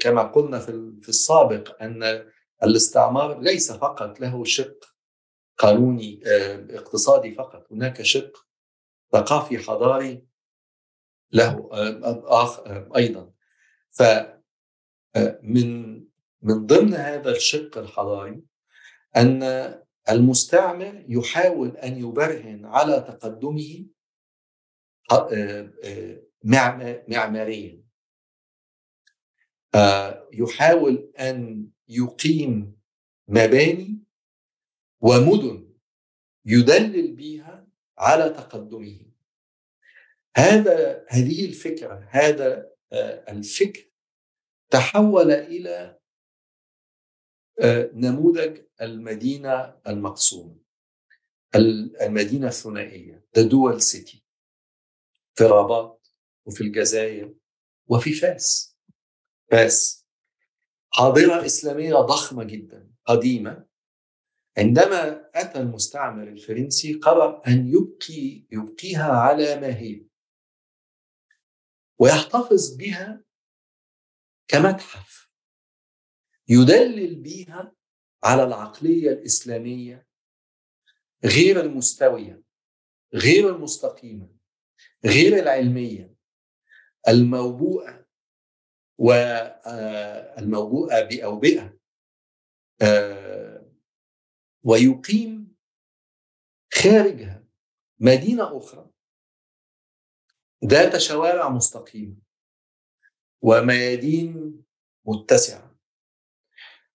كما 0.00 0.22
قلنا 0.22 0.58
في 1.00 1.08
السابق 1.08 1.82
أن 1.82 2.30
الاستعمار 2.62 3.40
ليس 3.40 3.72
فقط 3.72 4.20
له 4.20 4.44
شق 4.44 4.97
قانوني 5.58 6.20
آه، 6.26 6.66
اقتصادي 6.70 7.34
فقط. 7.34 7.72
هناك 7.72 8.02
شق 8.02 8.46
ثقافي 9.12 9.58
حضاري 9.58 10.26
له 11.32 11.70
آه، 11.72 12.42
آخ 12.42 12.60
آه، 12.60 12.90
أيضا. 12.96 13.32
ف 13.90 14.02
من 15.42 15.94
من 16.42 16.66
ضمن 16.66 16.94
هذا 16.94 17.30
الشق 17.30 17.78
الحضاري 17.78 18.42
أن 19.16 19.42
المستعمر 20.10 21.04
يحاول 21.08 21.76
أن 21.76 21.98
يبرهن 21.98 22.64
على 22.64 23.00
تقدمه 23.00 23.86
معماريا. 27.08 27.82
يحاول 30.32 31.12
أن 31.18 31.68
يقيم 31.88 32.76
مباني 33.28 34.07
ومدن 35.00 35.74
يدلل 36.44 37.16
بها 37.16 37.68
على 37.98 38.30
تقدمه. 38.30 39.08
هذا 40.36 41.04
هذه 41.08 41.44
الفكرة 41.44 42.08
هذا 42.10 42.72
الفكر 43.28 43.90
تحول 44.70 45.30
إلى 45.30 45.98
نموذج 47.94 48.60
المدينة 48.80 49.80
المقسومه 49.86 50.60
المدينة 52.00 52.46
الثنائية 52.48 53.26
the 53.38 53.42
dual 53.42 53.80
city 53.80 54.18
في 55.34 55.44
الرباط 55.44 56.12
وفي 56.46 56.60
الجزائر 56.60 57.34
وفي 57.86 58.12
فاس 58.12 58.76
فاس 59.50 60.06
حاضرة 60.90 61.46
إسلامية 61.46 61.94
ضخمة 61.94 62.44
جدا 62.44 62.90
قديمة. 63.04 63.67
عندما 64.58 65.30
أتى 65.34 65.60
المستعمر 65.60 66.28
الفرنسي 66.28 66.94
قرر 66.94 67.42
أن 67.46 67.68
يبقي 67.68 68.46
يبقيها 68.50 69.12
على 69.12 69.60
ما 69.60 69.76
هي. 69.76 70.04
ويحتفظ 71.98 72.76
بها 72.76 73.24
كمتحف. 74.48 75.30
يدلل 76.48 77.14
بها 77.14 77.72
على 78.24 78.44
العقلية 78.44 79.10
الإسلامية 79.10 80.06
غير 81.24 81.60
المستوية 81.60 82.42
غير 83.14 83.56
المستقيمة 83.56 84.28
غير 85.04 85.38
العلمية. 85.38 86.14
الموبوءة 87.08 88.06
والموبوءه 88.98 91.02
بأوبئة 91.02 91.78
ويقيم 94.64 95.56
خارجها 96.74 97.44
مدينة 98.00 98.58
أخرى. 98.58 98.90
ذات 100.64 100.96
شوارع 100.96 101.48
مستقيمة 101.48 102.16
وميادين 103.42 104.62
متسعة 105.06 105.78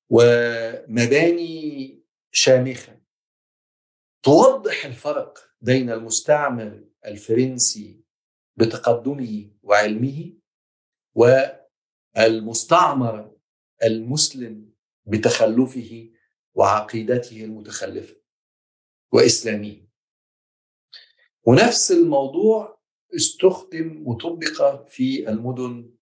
ومباني 0.09 2.03
شامخة. 2.31 3.01
توضح 4.23 4.85
الفرق 4.85 5.55
بين 5.61 5.89
المستعمر 5.89 6.83
الفرنسي 7.05 8.03
بتقدمه 8.55 9.51
وعلمه 9.63 10.33
والمستعمر 12.15 13.35
المسلم 13.83 14.73
بتخلفه 15.05 16.12
وعقيدته 16.55 17.43
المتخلفة 17.43 18.15
وإسلامه 19.11 19.87
ونفس 21.43 21.91
الموضوع 21.91 22.79
استخدم 23.15 24.07
وطبق 24.07 24.87
في 24.87 25.29
المدن 25.29 25.93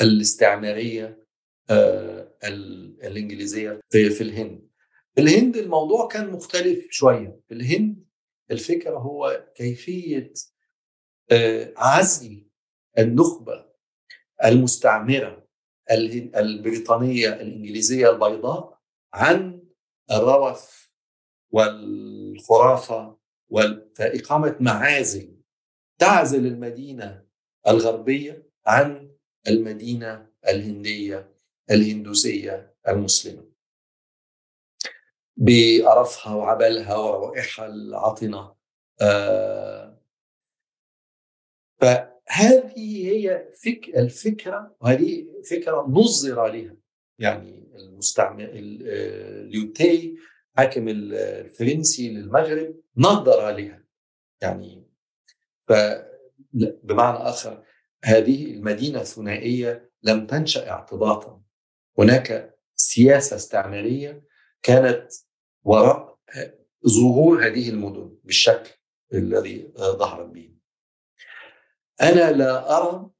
الاستعمارية 0.00 1.26
الإنجليزية 3.04 3.80
في 3.90 4.20
الهند. 4.20 4.68
في 5.14 5.20
الهند 5.20 5.56
الموضوع 5.56 6.08
كان 6.08 6.30
مختلف 6.30 6.86
شوية، 6.90 7.40
في 7.48 7.54
الهند 7.54 8.04
الفكرة 8.50 8.98
هو 8.98 9.46
كيفية 9.54 10.32
عزل 11.76 12.46
النخبة 12.98 13.72
المستعمرة 14.44 15.48
البريطانية 16.36 17.28
الإنجليزية 17.28 18.10
البيضاء 18.10 18.81
عن 19.14 19.62
الروث 20.10 20.86
والخرافة 21.50 23.18
فإقامة 23.96 24.56
معازل 24.60 25.36
تعزل 25.98 26.46
المدينة 26.46 27.26
الغربية 27.68 28.50
عن 28.66 29.10
المدينة 29.48 30.30
الهندية 30.48 31.34
الهندوسية 31.70 32.74
المسلمة. 32.88 33.52
بقرفها 35.36 36.34
وعبلها 36.34 36.96
وروائحها 36.96 37.66
العطنه 37.66 38.54
آه 39.00 40.02
فهذه 41.80 43.08
هي 43.08 43.52
فك 43.62 43.88
الفكرة 43.88 44.76
وهذه 44.80 45.26
فكرة 45.50 45.86
نظر 45.88 46.40
عليها 46.40 46.76
يعني 47.22 47.70
المستعمر 47.74 48.48
اليوتي 48.52 50.16
حاكم 50.56 50.88
الفرنسي 50.88 52.10
للمغرب 52.10 52.80
نظر 52.96 53.40
عليها. 53.40 53.84
يعني 54.40 54.86
بمعنى 56.82 57.18
آخر 57.18 57.64
هذه 58.04 58.54
المدينة 58.54 59.00
الثنائية 59.00 59.90
لم 60.02 60.26
تنشأ 60.26 60.70
اعتباطا. 60.70 61.42
هناك 61.98 62.58
سياسة 62.74 63.36
استعمارية 63.36 64.24
كانت 64.62 65.12
وراء 65.64 66.18
ظهور 66.88 67.46
هذه 67.46 67.70
المدن 67.70 68.16
بالشكل 68.24 68.70
الذي 69.14 69.72
ظهرت 69.76 70.28
به. 70.28 70.54
أنا 72.02 72.32
لا 72.32 72.76
أرى 72.76 73.10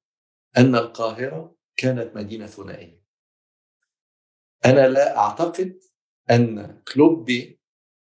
أن 0.57 0.75
القاهرة 0.75 1.57
كانت 1.77 2.17
مدينة 2.17 2.47
ثنائية. 2.47 3.02
أنا 4.65 4.89
لا 4.89 5.19
أعتقد 5.19 5.81
أن 6.31 6.81
كلوبي 6.93 7.61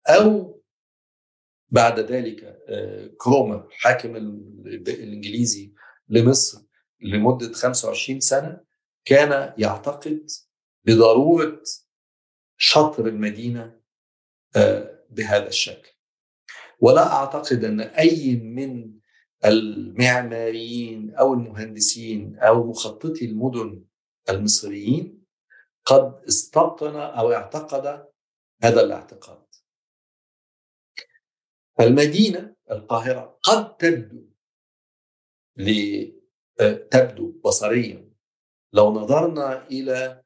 أو 0.07 0.61
بعد 1.69 1.99
ذلك 1.99 2.57
كرومر 3.17 3.67
حاكم 3.71 4.15
الإنجليزي 4.15 5.73
لمصر 6.09 6.61
لمدة 7.01 7.53
25 7.53 8.19
سنة 8.19 8.63
كان 9.05 9.53
يعتقد 9.57 10.27
بضرورة 10.85 11.61
شطر 12.57 13.07
المدينة 13.07 13.79
بهذا 15.09 15.47
الشكل. 15.47 15.89
ولا 16.79 17.13
أعتقد 17.13 17.63
أن 17.63 17.81
أي 17.81 18.35
من 18.35 18.93
المعماريين 19.45 21.15
أو 21.15 21.33
المهندسين 21.33 22.37
أو 22.39 22.69
مخططي 22.69 23.25
المدن 23.25 23.85
المصريين 24.29 25.22
قد 25.85 26.23
استبطن 26.27 26.95
أو 26.95 27.33
اعتقد 27.33 28.13
هذا 28.63 28.81
الاعتقاد. 28.81 29.45
فالمدينه 31.77 32.55
القاهرة 32.71 33.39
قد 33.43 33.77
تبدو 33.77 34.29
تبدو 36.91 37.31
بصريا. 37.45 38.13
لو 38.73 38.93
نظرنا 38.93 39.67
إلى 39.67 40.23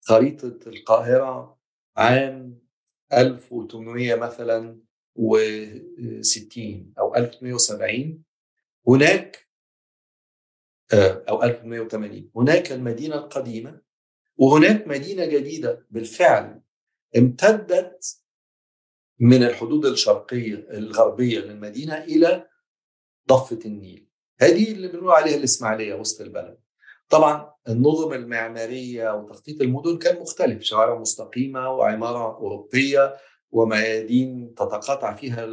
خريطة 0.00 0.68
القاهرة 0.68 1.58
عام 1.96 2.60
1800 3.12 4.14
مثلا 4.14 4.80
و60 5.18 6.58
أو 6.98 7.14
1870 7.16 8.24
هناك 8.88 9.48
أو 11.28 11.42
1880 11.42 12.30
هناك 12.36 12.72
المدينة 12.72 13.16
القديمة 13.16 13.87
وهناك 14.38 14.88
مدينة 14.88 15.24
جديدة 15.24 15.86
بالفعل 15.90 16.60
امتدت 17.16 18.22
من 19.18 19.42
الحدود 19.42 19.86
الشرقية 19.86 20.66
الغربية 20.70 21.38
للمدينه 21.38 22.04
إلى 22.04 22.46
ضفة 23.28 23.58
النيل. 23.66 24.08
هذه 24.40 24.72
اللي 24.72 24.88
بنقول 24.88 25.10
عليها 25.10 25.36
الإسماعيلية 25.36 25.94
وسط 25.94 26.20
البلد. 26.20 26.58
طبعا 27.08 27.54
النظم 27.68 28.12
المعمارية 28.12 29.14
وتخطيط 29.14 29.60
المدن 29.60 29.98
كان 29.98 30.20
مختلف 30.20 30.62
شوارع 30.62 30.98
مستقيمة 30.98 31.70
وعمارة 31.70 32.36
أوروبية 32.36 33.16
وميادين 33.50 34.54
تتقاطع 34.54 35.14
فيها 35.14 35.44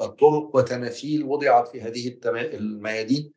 الطرق 0.00 0.56
وتماثيل 0.56 1.24
وضعت 1.24 1.68
في 1.68 1.80
هذه 1.80 2.18
الميادين. 2.34 3.32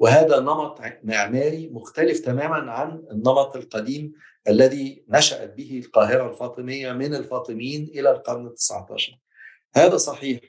وهذا 0.00 0.40
نمط 0.40 0.80
معماري 1.02 1.68
مختلف 1.68 2.20
تماما 2.20 2.72
عن 2.72 3.06
النمط 3.10 3.56
القديم 3.56 4.12
الذي 4.48 5.04
نشأت 5.08 5.54
به 5.54 5.82
القاهرة 5.84 6.30
الفاطمية 6.30 6.92
من 6.92 7.14
الفاطميين 7.14 7.84
إلى 7.84 8.10
القرن 8.10 8.46
التسعة 8.46 8.86
عشر 8.90 9.18
هذا 9.74 9.96
صحيح 9.96 10.40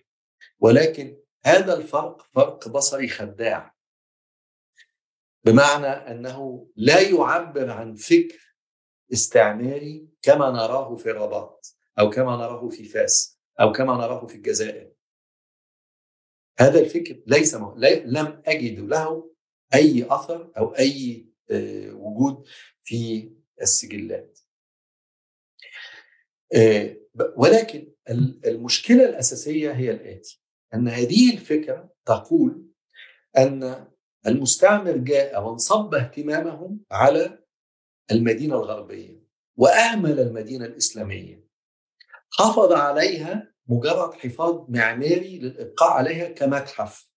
ولكن 0.60 1.18
هذا 1.44 1.78
الفرق 1.78 2.22
فرق 2.22 2.68
بصري 2.68 3.07
خداع. 3.07 3.76
بمعنى 5.44 5.88
أنه 5.88 6.68
لا 6.76 7.02
يعبر 7.02 7.69
عن 7.69 7.95
فكر 7.95 8.56
استعماري 9.14 10.07
كما 10.22 10.52
نراه 10.52 10.95
في 10.95 11.11
الرباط 11.11 11.76
أو 11.99 12.10
كما 12.10 12.36
نراه 12.36 12.69
في 12.69 12.84
فاس 12.84 13.40
أو 13.60 13.72
كما 13.72 13.94
نراه 13.94 14.26
في 14.26 14.36
الجزائر. 14.36 14.91
هذا 16.60 16.80
الفكر 16.80 17.22
ليس 17.28 17.56
م... 17.56 17.73
لم 18.06 18.41
أجد 18.45 18.80
له 18.80 19.30
أي 19.73 20.06
أثر 20.10 20.52
أو 20.57 20.76
أي 20.76 21.26
وجود 21.91 22.48
في 22.84 23.31
السجلات. 23.61 24.39
ولكن 27.38 27.91
المشكلة 28.45 29.10
الأساسية 29.10 29.72
هي 29.72 29.91
الآتي. 29.91 30.41
أن 30.73 30.88
هذه 30.88 31.34
الفكرة 31.34 31.93
تقول 32.06 32.65
أن 33.38 33.88
المستعمر 34.27 34.98
جاء 34.98 35.43
وانصب 35.43 35.95
اهتمامه 35.95 36.77
على 36.91 37.43
المدينة 38.11 38.56
الغربية 38.56 39.23
وأهمل 39.56 40.19
المدينة 40.19 40.65
الإسلامية. 40.65 41.48
حافظ 42.31 42.72
عليها 42.72 43.53
مجرد 43.68 44.14
حفاظ 44.14 44.69
معماري 44.69 45.39
للإبقاء 45.39 45.91
عليها 45.91 46.30
كمتحف. 46.30 47.10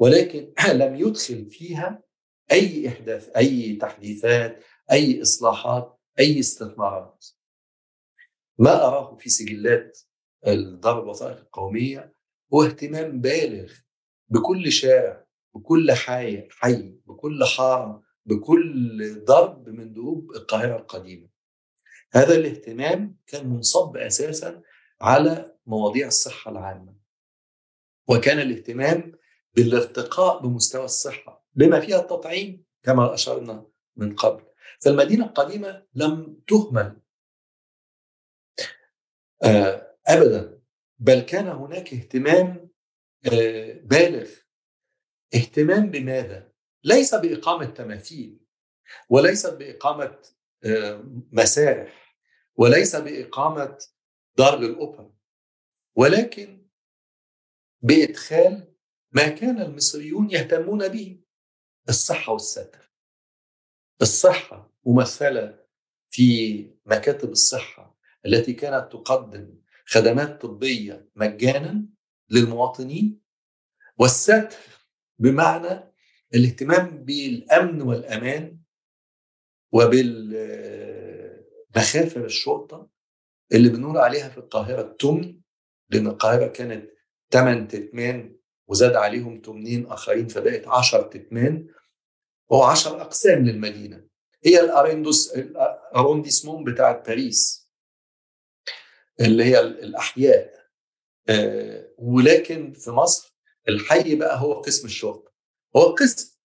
ولكن 0.00 0.52
لم 0.82 0.94
يدخل 0.94 1.50
فيها 1.50 2.02
أي 2.52 2.88
إحداث 2.88 3.28
أي 3.36 3.76
تحديثات 3.76 4.64
أي 4.92 5.22
إصلاحات 5.22 6.00
أي 6.18 6.40
استثمارات. 6.40 7.26
ما 8.58 8.86
أراه 8.86 9.16
في 9.16 9.30
سجلات 9.30 9.98
الدار 10.46 11.02
الوثائق 11.02 11.38
القومية 11.38 12.14
هو 12.54 12.62
اهتمام 12.62 13.20
بالغ 13.20 13.72
بكل 14.28 14.72
شارع 14.72 15.24
بكل 15.54 15.92
حي 15.92 16.48
حي 16.50 16.98
بكل 17.06 17.44
حارة 17.44 18.02
بكل 18.26 19.24
ضرب 19.24 19.68
من 19.68 19.92
دروب 19.92 20.30
القاهرة 20.30 20.76
القديمة. 20.76 21.28
هذا 22.12 22.34
الاهتمام 22.34 23.16
كان 23.26 23.46
منصب 23.46 23.96
أساسا 23.96 24.62
على 25.00 25.56
مواضيع 25.66 26.06
الصحة 26.06 26.50
العامة. 26.50 26.94
وكان 28.08 28.38
الاهتمام 28.38 29.19
بالارتقاء 29.54 30.42
بمستوى 30.42 30.84
الصحة 30.84 31.46
بما 31.52 31.80
فيها 31.80 32.00
التطعيم 32.00 32.64
كما 32.82 33.14
أشرنا 33.14 33.66
من 33.96 34.16
قبل. 34.16 34.44
فالمدينة 34.80 35.26
القديمة 35.26 35.86
لم 35.94 36.40
تهمل. 36.46 37.00
ابدا 40.06 40.60
بل 40.98 41.20
كان 41.20 41.48
هناك 41.48 41.94
اهتمام 41.94 42.70
بالغ. 43.82 44.30
اهتمام 45.34 45.90
بماذا؟ 45.90 46.52
ليس 46.84 47.14
بإقامة 47.14 47.64
تماثيل 47.64 48.40
وليس 49.08 49.46
بإقامة 49.46 50.18
مسارح 51.32 52.16
وليس 52.56 52.96
بإقامة 52.96 53.78
دار 54.36 54.58
للأوبرا 54.58 55.14
ولكن 55.96 56.68
بإدخال 57.82 58.69
ما 59.12 59.28
كان 59.28 59.62
المصريون 59.62 60.30
يهتمون 60.30 60.88
به؟ 60.88 61.20
الصحة 61.88 62.32
والستر. 62.32 62.90
الصحة 64.02 64.72
ممثلة 64.86 65.64
في 66.10 66.70
مكاتب 66.86 67.30
الصحة 67.30 67.98
التي 68.26 68.52
كانت 68.52 68.92
تقدم 68.92 69.58
خدمات 69.86 70.42
طبية 70.42 71.08
مجانا 71.16 71.86
للمواطنين 72.30 73.20
والستر 73.98 74.48
بمعنى 75.18 75.92
الاهتمام 76.34 77.04
بالأمن 77.04 77.82
والأمان 77.82 78.58
وبالمخافر 79.72 82.24
الشرطه 82.24 82.90
اللي 83.52 83.68
بنقول 83.68 83.96
عليها 83.98 84.28
في 84.28 84.38
القاهرة 84.38 84.80
التمن 84.80 85.40
لأن 85.90 86.06
القاهرة 86.06 86.46
كانت 86.46 86.90
8 87.32 87.68
تتمان 87.68 88.36
وزاد 88.70 88.94
عليهم 88.96 89.40
تمنين 89.40 89.86
آخرين 89.86 90.28
فبقت 90.28 90.66
10 90.68 91.02
تتمان. 91.02 91.68
وهو 92.50 92.62
10 92.62 93.00
أقسام 93.02 93.44
للمدينة. 93.44 94.06
هي 94.44 94.60
الأرندوس 94.60 95.32
الارونديسمون 95.32 96.64
بتاعت 96.64 97.06
باريس 97.08 97.70
اللي 99.20 99.44
هي 99.44 99.60
الأحياء. 99.60 100.60
آه 101.28 101.94
ولكن 101.98 102.72
في 102.72 102.90
مصر 102.90 103.36
الحي 103.68 104.14
بقى 104.14 104.40
هو 104.40 104.52
قسم 104.60 104.86
الشرطة. 104.86 105.32
هو 105.76 105.82
قسم 105.94 106.38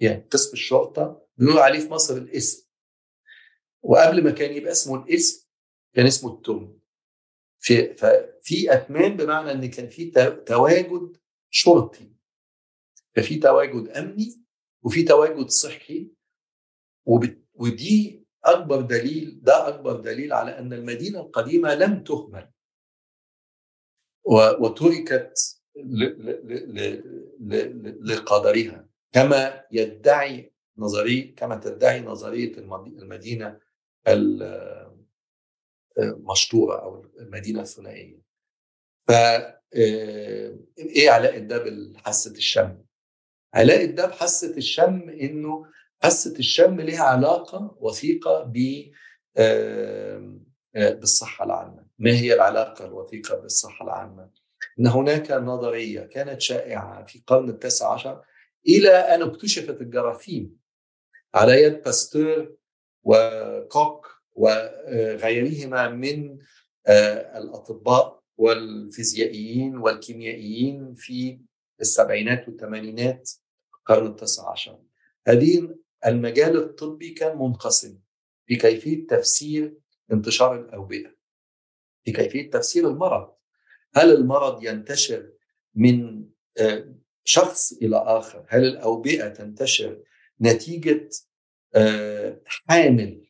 يعني 0.00 0.28
قسم 0.30 0.52
الشرطة 0.52 1.26
بنقول 1.36 1.58
عليه 1.58 1.80
في 1.80 1.88
مصر 1.88 2.16
الاسم. 2.16 2.68
وقبل 3.82 4.24
ما 4.24 4.30
كان 4.30 4.52
يبقى 4.54 4.72
اسمه 4.72 5.04
الاسم 5.04 5.48
كان 5.94 6.06
اسمه 6.06 6.34
التم 6.34 6.78
في 7.58 7.94
ففي 7.94 8.72
اتمام 8.72 9.16
بمعنى 9.16 9.52
إن 9.52 9.70
كان 9.70 9.88
في 9.88 10.10
تواجد 10.46 11.16
شرطي. 11.50 12.12
ففي 13.16 13.38
تواجد 13.38 13.88
أمني 13.88 14.44
وفي 14.82 15.02
تواجد 15.02 15.48
صحي 15.48 16.10
ودي 17.54 18.26
أكبر 18.44 18.80
دليل 18.80 19.40
ده 19.42 19.68
أكبر 19.68 20.00
دليل 20.00 20.32
على 20.32 20.58
أن 20.58 20.72
المدينة 20.72 21.20
القديمة 21.20 21.74
لم 21.74 22.04
تهمل. 22.04 22.52
وتركت 24.60 25.62
لقدرها. 28.00 28.88
كما 29.12 29.64
يدعي 29.72 30.52
نظريه 30.78 31.34
كما 31.34 31.56
تدعي 31.56 32.00
نظرية 32.00 32.58
المدينة 32.58 33.60
المشطوره 35.98 36.82
أو 36.82 37.04
المدينة 37.18 37.60
الثنائية. 37.60 38.27
ف 39.08 39.10
إيه 40.78 41.10
علاء 41.10 41.36
الدب 41.36 41.96
حاسه 41.96 42.30
الشم؟ 42.30 42.78
علاء 43.54 43.84
الدب 43.84 44.10
حاسة 44.10 44.56
الشم 44.56 45.08
إنه 45.10 45.66
حاسة 46.02 46.38
الشم 46.38 46.80
لها 46.80 47.02
علاقة 47.02 47.76
وثيقة 47.80 48.42
ب 48.42 48.84
بالصحة 50.74 51.44
العامة. 51.44 51.86
ما 51.98 52.10
هي 52.10 52.34
العلاقة 52.34 52.84
الوثيقة 52.84 53.36
بالصحة 53.36 53.84
العامة؟ 53.84 54.30
إن 54.80 54.86
هناك 54.86 55.30
نظرية 55.30 56.00
كانت 56.00 56.40
شائعة 56.40 57.04
في 57.04 57.16
القرن 57.18 57.48
التاسع 57.48 57.92
عشر 57.92 58.22
إلى 58.68 58.90
أن 58.90 59.22
اكتشفت 59.22 59.80
الجراثيم 59.80 60.56
على 61.34 61.62
يد 61.62 61.82
باستور 61.82 62.54
وكوك 63.04 64.22
وغيرهما 64.32 65.88
من 65.88 66.38
الأطباء 67.36 68.17
والفيزيائيين 68.38 69.76
والكيميائيين 69.76 70.94
في 70.94 71.40
السبعينات 71.80 72.48
والثمانينات 72.48 73.30
القرن 73.74 74.06
التاسع 74.06 74.50
عشر. 74.50 74.78
هذه 75.26 75.74
المجال 76.06 76.56
الطبي 76.56 77.10
كان 77.10 77.38
منقسم 77.38 77.98
في 78.46 78.56
كيفيه 78.56 79.06
تفسير 79.06 79.76
انتشار 80.12 80.60
الأوبئة 80.60 81.14
في 82.04 82.12
كيفيه 82.12 82.50
تفسير 82.50 82.88
المرض. 82.88 83.34
هل 83.94 84.14
المرض 84.14 84.64
ينتشر 84.64 85.32
من 85.74 86.24
شخص 87.24 87.72
إلى 87.72 87.96
آخر؟ 87.96 88.46
هل 88.48 88.64
الأوبئة 88.64 89.28
تنتشر 89.28 90.02
نتيجة 90.40 91.08
حامل؟ 92.46 93.24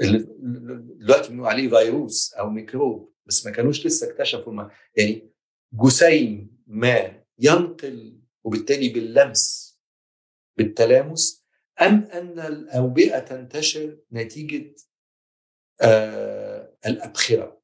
دلوقتي 0.00 1.28
بنقول 1.28 1.48
عليه 1.48 1.68
فيروس 1.68 2.34
أو 2.34 2.50
ميكروب. 2.50 3.15
بس 3.26 3.46
ما 3.46 3.52
كانوش 3.52 3.86
لسه 3.86 4.10
اكتشفوا 4.10 4.52
ما 4.52 4.70
يعني 4.96 5.32
جسيم 5.72 6.62
ما 6.66 7.22
ينقل 7.38 8.20
وبالتالي 8.44 8.88
باللمس 8.88 9.76
بالتلامس 10.56 11.46
أم 11.80 12.04
أن 12.12 12.40
الأوبئة 12.40 13.18
تنتشر 13.18 13.98
نتيجة 14.12 14.74
آه 15.80 16.76
الأبخرة 16.86 17.62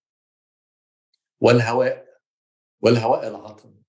والهواء 1.40 2.20
والهواء 2.80 3.28
العطن 3.28 3.82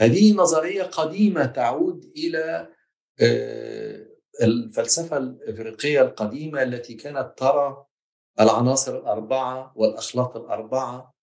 هذه 0.00 0.32
نظرية 0.34 0.82
قديمة 0.82 1.46
تعود 1.46 2.04
إلى 2.16 2.72
آه 3.20 4.06
الفلسفة 4.42 5.16
الإغريقية 5.16 6.02
القديمة 6.02 6.62
التي 6.62 6.94
كانت 6.94 7.34
ترى 7.38 7.85
العناصر 8.40 8.98
الأربعة 8.98 9.72
والأخلاق 9.76 10.36
الأربعة 10.36 11.14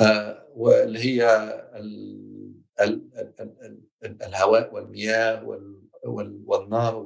آه 0.00 0.48
واللي 0.54 0.98
هي 0.98 1.26
ال 1.74 2.54
ال 2.80 3.10
ال 3.40 3.80
ال 4.04 4.22
الهواء 4.22 4.74
والمياه 4.74 5.44
والنار 6.44 6.96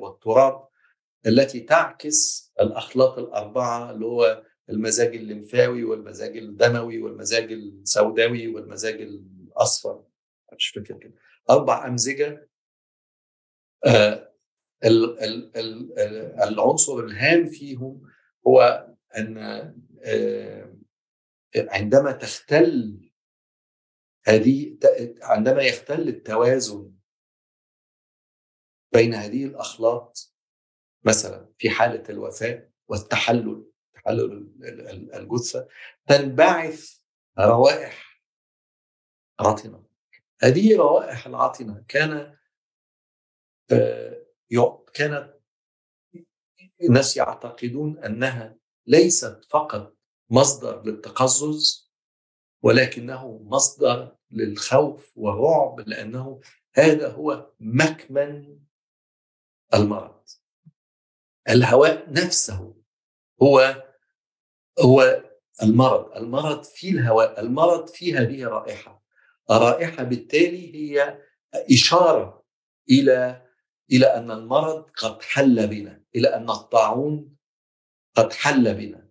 والتراب 0.00 0.68
التي 1.26 1.60
تعكس 1.60 2.52
الأخلاق 2.60 3.18
الأربعة 3.18 3.90
اللي 3.90 4.06
هو 4.06 4.42
المزاج 4.70 5.16
الليمفاوي 5.16 5.84
والمزاج 5.84 6.36
الدموي 6.36 7.02
والمزاج 7.02 7.52
السوداوي 7.52 8.48
والمزاج 8.48 9.00
الأصفر. 9.02 10.02
مش 10.52 10.68
فاكر 10.68 10.94
كده. 10.94 11.14
أربع 11.50 11.86
أمزجة 11.86 12.48
آه 13.86 14.30
العنصر 16.42 16.98
الهام 16.98 17.46
فيهم 17.46 18.02
هو 18.46 18.86
أن 19.16 19.38
عندما 21.56 22.12
تختل 22.12 23.00
هذه 24.26 24.78
عندما 25.22 25.62
يختل 25.62 26.08
التوازن 26.08 26.94
بين 28.92 29.14
هذه 29.14 29.44
الأخلاط 29.44 30.34
مثلا 31.04 31.52
في 31.58 31.70
حالة 31.70 32.02
الوفاة 32.10 32.70
والتحلل 32.88 33.70
تحلل 33.94 34.52
الجثة 35.14 35.68
تنبعث 36.06 37.00
روائح 37.38 38.22
عاطنة. 39.40 39.84
هذه 40.42 40.76
روائح 40.76 41.26
العاطنة 41.26 41.84
كان 41.88 42.36
كانت 44.94 45.40
الناس 46.82 47.16
يعتقدون 47.16 47.98
أنها 47.98 48.59
ليست 48.86 49.44
فقط 49.50 49.96
مصدر 50.30 50.82
للتقزز 50.82 51.90
ولكنه 52.62 53.38
مصدر 53.42 54.16
للخوف 54.30 55.12
والرعب 55.16 55.80
لأنه 55.80 56.40
هذا 56.74 57.12
هو 57.12 57.50
مكمن 57.60 58.58
المرض. 59.74 60.22
الهواء 61.48 62.12
نفسه 62.12 62.74
هو 63.42 63.84
هو 64.80 65.24
المرض 65.62 66.16
المرض 66.16 66.64
في 66.64 66.90
الهواء 66.90 67.40
المرض 67.40 67.88
في 67.88 68.14
هذه 68.14 68.42
الرائحة. 68.42 69.02
الرائحة 69.50 70.02
بالتالي 70.02 70.74
هي 70.74 71.18
إشارة 71.54 72.44
إلى 72.90 73.46
إلى 73.92 74.06
أن 74.06 74.30
المرض 74.30 74.90
قد 74.90 75.22
حل 75.22 75.66
بنا 75.66 76.02
إلى 76.14 76.28
أن 76.28 76.50
الطاعون 76.50 77.36
قد 78.20 78.32
حل 78.32 78.74
بنا. 78.74 79.08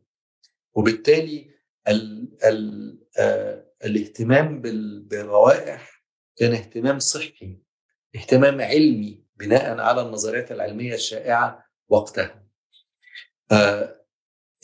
وبالتالي 0.73 1.55
ال 1.87 2.29
ال 2.45 3.07
آه 3.19 3.65
الاهتمام 3.85 4.61
بالروائح 5.07 6.03
كان 6.35 6.51
اهتمام 6.53 6.99
صحي 6.99 7.59
اهتمام 8.15 8.61
علمي 8.61 9.23
بناء 9.35 9.79
على 9.79 10.01
النظريات 10.01 10.51
العلمية 10.51 10.93
الشائعة 10.93 11.65
وقتها. 11.87 12.47
آه 13.51 14.05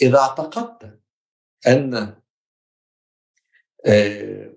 إذا 0.02 0.18
اعتقدت 0.20 1.00
أن 1.68 1.94
آه 3.86 4.56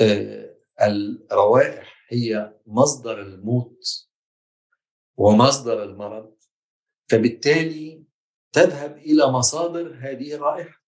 آه 0.00 0.56
الروائح 0.82 2.06
هي 2.08 2.54
مصدر 2.66 3.22
الموت 3.22 4.08
ومصدر 5.16 5.82
المرض 5.82 6.36
فبالتالي 7.10 8.05
تذهب 8.52 8.96
إلى 8.96 9.26
مصادر 9.26 9.96
هذه 10.00 10.34
الرائحة. 10.34 10.82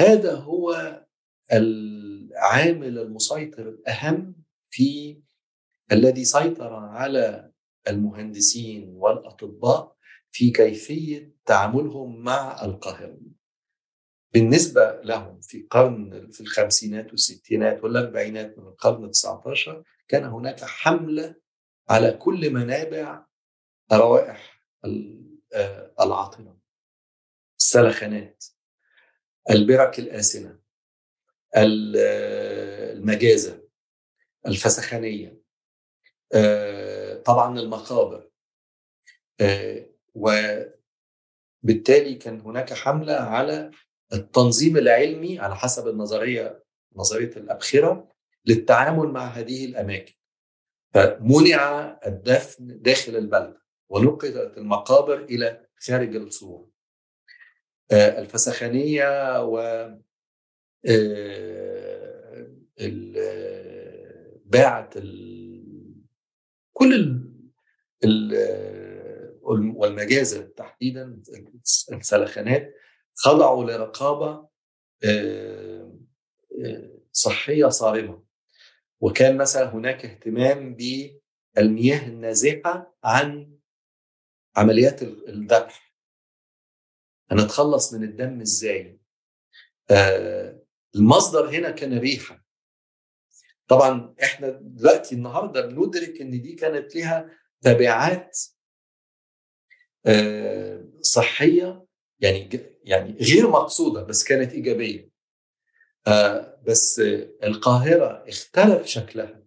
هذا 0.00 0.34
هو 0.34 0.74
العامل 1.52 2.98
المسيطر 2.98 3.68
الأهم 3.68 4.34
في 4.70 5.20
الذي 5.92 6.24
سيطر 6.24 6.74
على 6.74 7.52
المهندسين 7.88 8.88
والأطباء 8.88 9.96
في 10.30 10.50
كيفية 10.50 11.34
تعاملهم 11.46 12.22
مع 12.22 12.64
القاهره 12.64 13.18
بالنسبة 14.34 15.00
لهم 15.04 15.40
في 15.40 15.66
قرن 15.70 16.30
في 16.30 16.40
الخمسينات 16.40 17.10
والستينات 17.10 17.84
والأربعينات 17.84 18.58
من 18.58 18.64
القرن 18.64 19.04
ال 19.04 19.10
19 19.10 19.82
كان 20.08 20.24
هناك 20.24 20.64
حملة 20.64 21.34
على 21.88 22.12
كل 22.12 22.50
منابع 22.50 23.26
روائح 23.92 24.62
العاطمه 26.00 26.56
السلخانات 27.58 28.44
البرك 29.50 29.98
الآسنة 29.98 30.58
المجازة 32.96 33.62
الفسخانية 34.46 35.40
طبعا 37.24 37.58
المقابر 37.60 38.30
وبالتالي 40.14 40.74
كان 42.14 42.40
هناك 42.40 42.72
حملة 42.72 43.14
على 43.14 43.70
التنظيم 44.12 44.76
العلمي 44.76 45.38
على 45.38 45.56
حسب 45.56 45.88
النظرية 45.88 46.64
نظرية 46.96 47.30
الأبخرة 47.36 48.08
للتعامل 48.44 49.08
مع 49.08 49.24
هذه 49.24 49.64
الأماكن. 49.64 50.14
فمنع 50.94 51.98
الدفن 52.06 52.82
داخل 52.82 53.16
البلد. 53.16 53.56
ونقلت 53.88 54.58
المقابر 54.58 55.24
إلى 55.24 55.66
خارج 55.86 56.16
الصور 56.16 56.68
الفسخانية 57.92 59.44
و 59.44 59.86
باعت 64.44 64.94
كل 66.72 67.20
ال 68.04 68.36
والمجازر 69.52 70.42
تحديدا 70.42 71.22
السلخانات 71.92 72.74
خضعوا 73.14 73.64
لرقابة 73.64 74.48
صحية 77.12 77.68
صارمة. 77.68 78.22
وكان 79.00 79.36
مثلا 79.36 79.74
هناك 79.74 80.04
اهتمام 80.04 80.76
بالمياه 80.76 82.06
النازحة 82.08 82.96
عن 83.04 83.55
عمليات 84.56 85.02
الذبح 85.02 85.92
هنتخلص 87.30 87.94
من 87.94 88.02
الدم 88.04 88.40
إزاي؟ 88.40 89.00
آه 89.90 90.62
المصدر 90.94 91.50
هنا 91.50 91.70
كان 91.70 91.98
ريحة. 91.98 92.44
طبعا 93.68 94.14
إحنا 94.22 94.50
دلوقتي 94.50 95.14
النهارده 95.14 95.66
بندرك 95.66 96.20
إن 96.20 96.30
دي 96.42 96.52
كانت 96.54 96.96
لها 96.96 97.30
تبعات 97.60 98.38
آه 100.06 100.84
صحية 101.00 101.86
يعني 102.20 102.48
يعني 102.82 103.12
غير 103.12 103.50
مقصودة 103.50 104.02
بس 104.02 104.24
كانت 104.24 104.52
إيجابية. 104.52 105.10
آه 106.06 106.60
بس 106.66 107.00
القاهرة 107.42 108.24
اختلف 108.28 108.86
شكلها. 108.86 109.42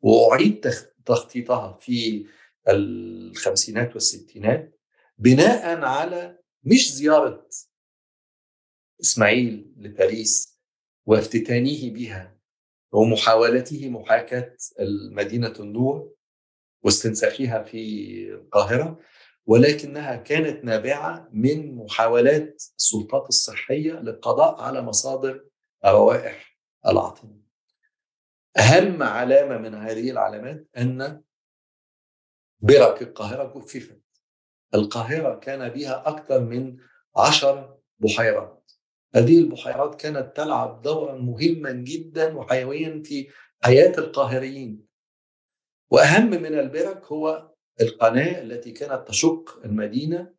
وأعيد 0.00 0.70
تخطيطها 1.04 1.76
في 1.76 2.26
الخمسينات 2.68 3.94
والستينات 3.94 4.80
بناء 5.18 5.84
على 5.84 6.38
مش 6.64 6.92
زيارة 6.92 7.48
إسماعيل 9.00 9.72
لباريس 9.76 10.60
وافتتانه 11.06 11.90
بها 11.90 12.38
ومحاولته 12.92 13.88
محاكاة 13.88 14.56
مدينة 15.10 15.54
النور 15.60 16.12
واستنساخها 16.82 17.62
في 17.62 18.32
القاهرة 18.34 19.00
ولكنها 19.46 20.16
كانت 20.16 20.64
نابعة 20.64 21.28
من 21.32 21.76
محاولات 21.76 22.62
السلطات 22.78 23.28
الصحية 23.28 23.92
للقضاء 23.92 24.60
على 24.60 24.82
مصادر 24.82 25.44
روائح 25.84 26.58
العاطمة 26.86 27.40
أهم 28.58 29.02
علامة 29.02 29.58
من 29.58 29.74
هذه 29.74 30.10
العلامات 30.10 30.68
أن 30.76 31.23
برك 32.64 33.02
القاهرة 33.02 33.52
جففت 33.56 34.00
القاهرة 34.74 35.34
كان 35.34 35.68
بها 35.68 36.08
أكثر 36.08 36.40
من 36.40 36.76
عشر 37.16 37.78
بحيرات. 37.98 38.72
هذه 39.14 39.38
البحيرات 39.38 40.00
كانت 40.00 40.36
تلعب 40.36 40.82
دورا 40.82 41.18
مهما 41.18 41.72
جدا 41.72 42.36
وحيويا 42.36 43.02
في 43.04 43.28
حياة 43.64 43.98
القاهريين. 43.98 44.86
وأهم 45.90 46.30
من 46.30 46.58
البرك 46.58 47.04
هو 47.04 47.52
القناة 47.80 48.42
التي 48.42 48.70
كانت 48.72 49.08
تشق 49.08 49.60
المدينة 49.64 50.34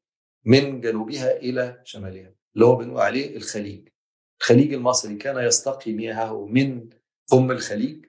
من 0.46 0.82
جنوبها 0.82 1.38
إلى 1.38 1.82
شمالها 1.84 2.34
اللي 2.56 2.66
هو 2.66 2.76
بنقول 2.76 3.02
عليه 3.02 3.38
الخليج. 3.38 3.90
الخليج 4.42 4.74
المصري 4.74 5.16
كان 5.16 5.46
يستقي 5.46 5.94
مياهه 5.94 6.46
من 6.46 6.90
فم 7.32 7.52
الخليج 7.52 8.06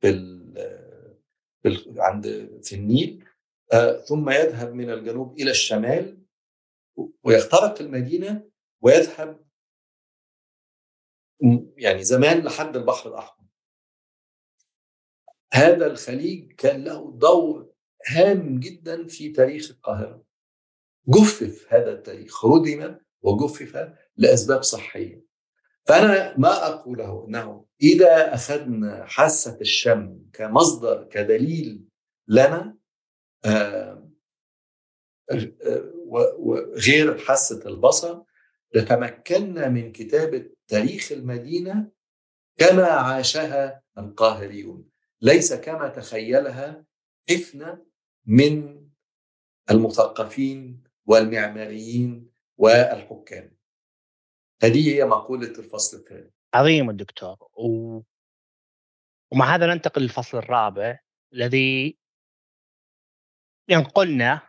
في, 0.00 1.94
عند 1.96 2.26
في 2.62 2.74
النيل. 2.74 3.24
ثم 4.08 4.30
يذهب 4.30 4.74
من 4.74 4.90
الجنوب 4.90 5.40
إلى 5.40 5.50
الشمال 5.50 6.22
ويخترق 7.22 7.80
المدينة 7.80 8.50
ويذهب 8.80 9.44
يعني 11.76 12.04
زمان 12.04 12.44
لحد 12.44 12.76
البحر 12.76 13.08
الأحمر. 13.10 13.46
هذا 15.52 15.86
الخليج 15.86 16.52
كان 16.52 16.84
له 16.84 17.12
دور 17.18 17.72
هام 18.06 18.60
جدا 18.60 19.06
في 19.06 19.32
تاريخ 19.32 19.70
القاهرة. 19.70 20.24
جفف 21.08 21.66
هذا 21.72 21.92
التاريخ 21.92 22.44
ردم 22.44 22.98
وجفف 23.22 23.94
لأسباب 24.16 24.62
صحية. 24.62 25.24
فأنا 25.86 26.38
ما 26.38 26.66
أقوله 26.66 27.24
إنه 27.28 27.66
إذا 27.82 28.34
أخذنا 28.34 29.04
حاسة 29.06 29.58
الشم 29.60 30.22
كمصدر 30.32 31.04
كدليل 31.04 31.84
لنا 32.28 32.58
آه 32.58 32.77
وغير 36.38 37.18
حاسة 37.18 37.68
البصر 37.68 38.22
لتمكنا 38.74 39.68
من 39.68 39.92
كتابة 39.92 40.50
تاريخ 40.68 41.12
المدينة 41.12 41.90
كما 42.56 42.84
عاشها 42.86 43.82
القاهريون. 43.98 44.88
ليس 45.20 45.54
كما 45.54 45.88
تخيلها 45.88 46.84
حفنة 47.30 47.86
من 48.26 48.84
المثقفين 49.70 50.82
والمعماريين 51.06 52.30
والحكام. 52.56 53.56
هذه 54.62 54.94
هي 54.94 55.04
مقولة 55.04 55.48
الفصل 55.48 55.96
الثاني. 55.96 56.32
عظيم 56.54 56.90
الدكتور. 56.90 57.36
و... 57.54 58.00
ومع 59.32 59.54
هذا 59.54 59.66
ننتقل 59.66 60.02
للفصل 60.02 60.38
الرابع 60.38 60.98
الذي 61.32 61.98
ينقلنا 63.68 64.40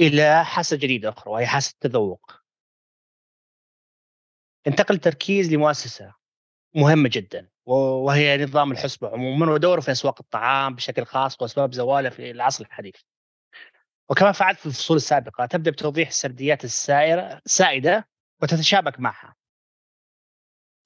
إلى 0.00 0.44
حاسة 0.44 0.76
جديدة 0.76 1.08
أخرى 1.08 1.32
وهي 1.32 1.46
حاسة 1.46 1.70
التذوق. 1.72 2.32
ينتقل 4.66 4.98
تركيز 4.98 5.52
لمؤسسة 5.52 6.14
مهمة 6.74 7.10
جدا 7.12 7.50
وهي 7.66 8.44
نظام 8.44 8.72
الحسبة 8.72 9.08
عموما 9.08 9.52
ودوره 9.52 9.80
في 9.80 9.92
أسواق 9.92 10.20
الطعام 10.20 10.74
بشكل 10.74 11.04
خاص 11.04 11.42
وأسباب 11.42 11.74
زوالة 11.74 12.10
في 12.10 12.30
العصر 12.30 12.64
الحديث. 12.64 12.96
وكما 14.10 14.32
فعلت 14.32 14.58
في 14.58 14.66
الفصول 14.66 14.96
السابقة 14.96 15.46
تبدأ 15.46 15.70
بتوضيح 15.70 16.08
السرديات 16.08 16.64
السائرة 16.64 17.42
السائدة 17.46 18.08
وتتشابك 18.42 19.00
معها. 19.00 19.36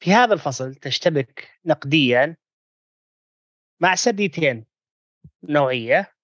في 0.00 0.12
هذا 0.12 0.34
الفصل 0.34 0.74
تشتبك 0.74 1.60
نقديا 1.64 2.36
مع 3.80 3.94
سرديتين 3.94 4.66
نوعية 5.42 6.14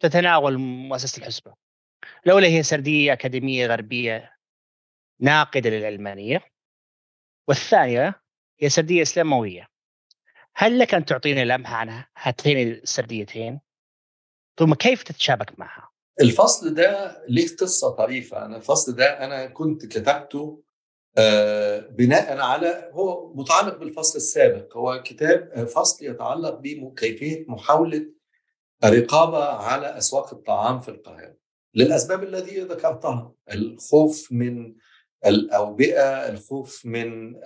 تتناول 0.00 0.58
مؤسسة 0.58 1.18
الحسبة. 1.18 1.54
الأولى 2.26 2.56
هي 2.56 2.62
سردية 2.62 3.12
أكاديمية 3.12 3.66
غربية 3.66 4.36
ناقدة 5.20 5.70
للعلمانية 5.70 6.44
والثانية 7.48 8.22
هي 8.60 8.68
سردية 8.68 9.02
إسلاموية. 9.02 9.68
هل 10.54 10.78
لك 10.78 10.94
أن 10.94 11.04
تعطينا 11.04 11.44
لمحة 11.44 11.76
عن 11.76 12.04
هاتين 12.16 12.70
السرديتين. 12.72 13.60
ثم 14.58 14.74
كيف 14.74 15.02
تتشابك 15.02 15.58
معها؟ 15.58 15.90
الفصل 16.20 16.74
ده 16.74 17.22
ليه 17.28 17.56
قصة 17.60 17.90
طريفة. 17.90 18.44
أنا 18.44 18.56
الفصل 18.56 18.96
ده 18.96 19.24
أنا 19.24 19.46
كنت 19.46 19.86
كتبته 19.86 20.62
بناء 21.90 22.38
على 22.38 22.90
هو 22.92 23.34
متعلق 23.34 23.76
بالفصل 23.76 24.16
السابق. 24.16 24.76
هو 24.76 25.02
كتاب 25.02 25.64
فصل 25.64 26.04
يتعلق 26.04 26.58
بكيفية 26.62 27.44
محاولة 27.48 28.06
الرقابة 28.84 29.44
على 29.44 29.98
أسواق 29.98 30.34
الطعام 30.34 30.80
في 30.80 30.88
القاهرة. 30.88 31.36
للأسباب 31.74 32.22
التي 32.22 32.60
ذكرتها 32.60 33.32
الخوف 33.52 34.32
من 34.32 34.74
الأوبئة 35.26 36.28
الخوف 36.28 36.86
من 36.86 37.40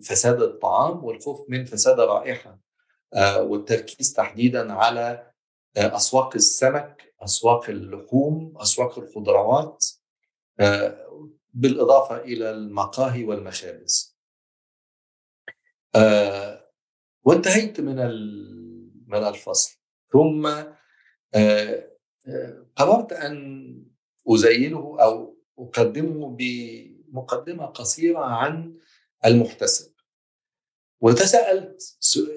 فساد 0.00 0.42
الطعام 0.42 1.04
والخوف 1.04 1.50
من 1.50 1.64
فساد 1.64 2.00
الرائحة 2.00 2.58
والتركيز 3.38 4.12
تحديدا 4.12 4.72
على 4.72 5.32
أسواق 5.76 6.34
السمك 6.34 7.14
أسواق 7.20 7.70
اللحوم 7.70 8.54
أسواق 8.56 8.98
الخضروات 8.98 9.86
بالإضافة 11.54 12.16
إلى 12.16 12.50
المقاهي 12.50 13.24
والمخابز. 13.24 14.18
وانتهيت 17.24 17.80
من 17.80 17.96
من 19.06 19.24
الفصل. 19.24 19.78
ثم 20.12 20.62
قررت 22.76 23.12
أن 23.12 23.84
أزينه 24.28 24.96
أو 25.00 25.38
أقدمه 25.58 26.36
بمقدمة 26.36 27.66
قصيرة 27.66 28.24
عن 28.24 28.78
المحتسب. 29.24 29.92
وتساءلت 31.00 31.80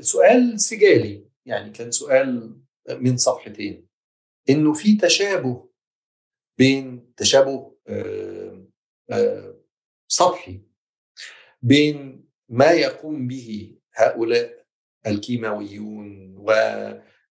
سؤال 0.02 0.62
سجالي 0.62 1.30
يعني 1.46 1.72
كان 1.72 1.92
سؤال 1.92 2.60
من 2.90 3.18
صفحتين. 3.18 3.88
إنه 4.50 4.74
في 4.74 4.98
تشابه 4.98 5.70
بين 6.58 7.14
تشابه 7.18 7.76
سطحي 10.08 10.62
بين 11.62 12.26
ما 12.50 12.72
يقوم 12.72 13.28
به 13.28 13.78
هؤلاء 13.94 14.66
الكيماويون 15.08 16.38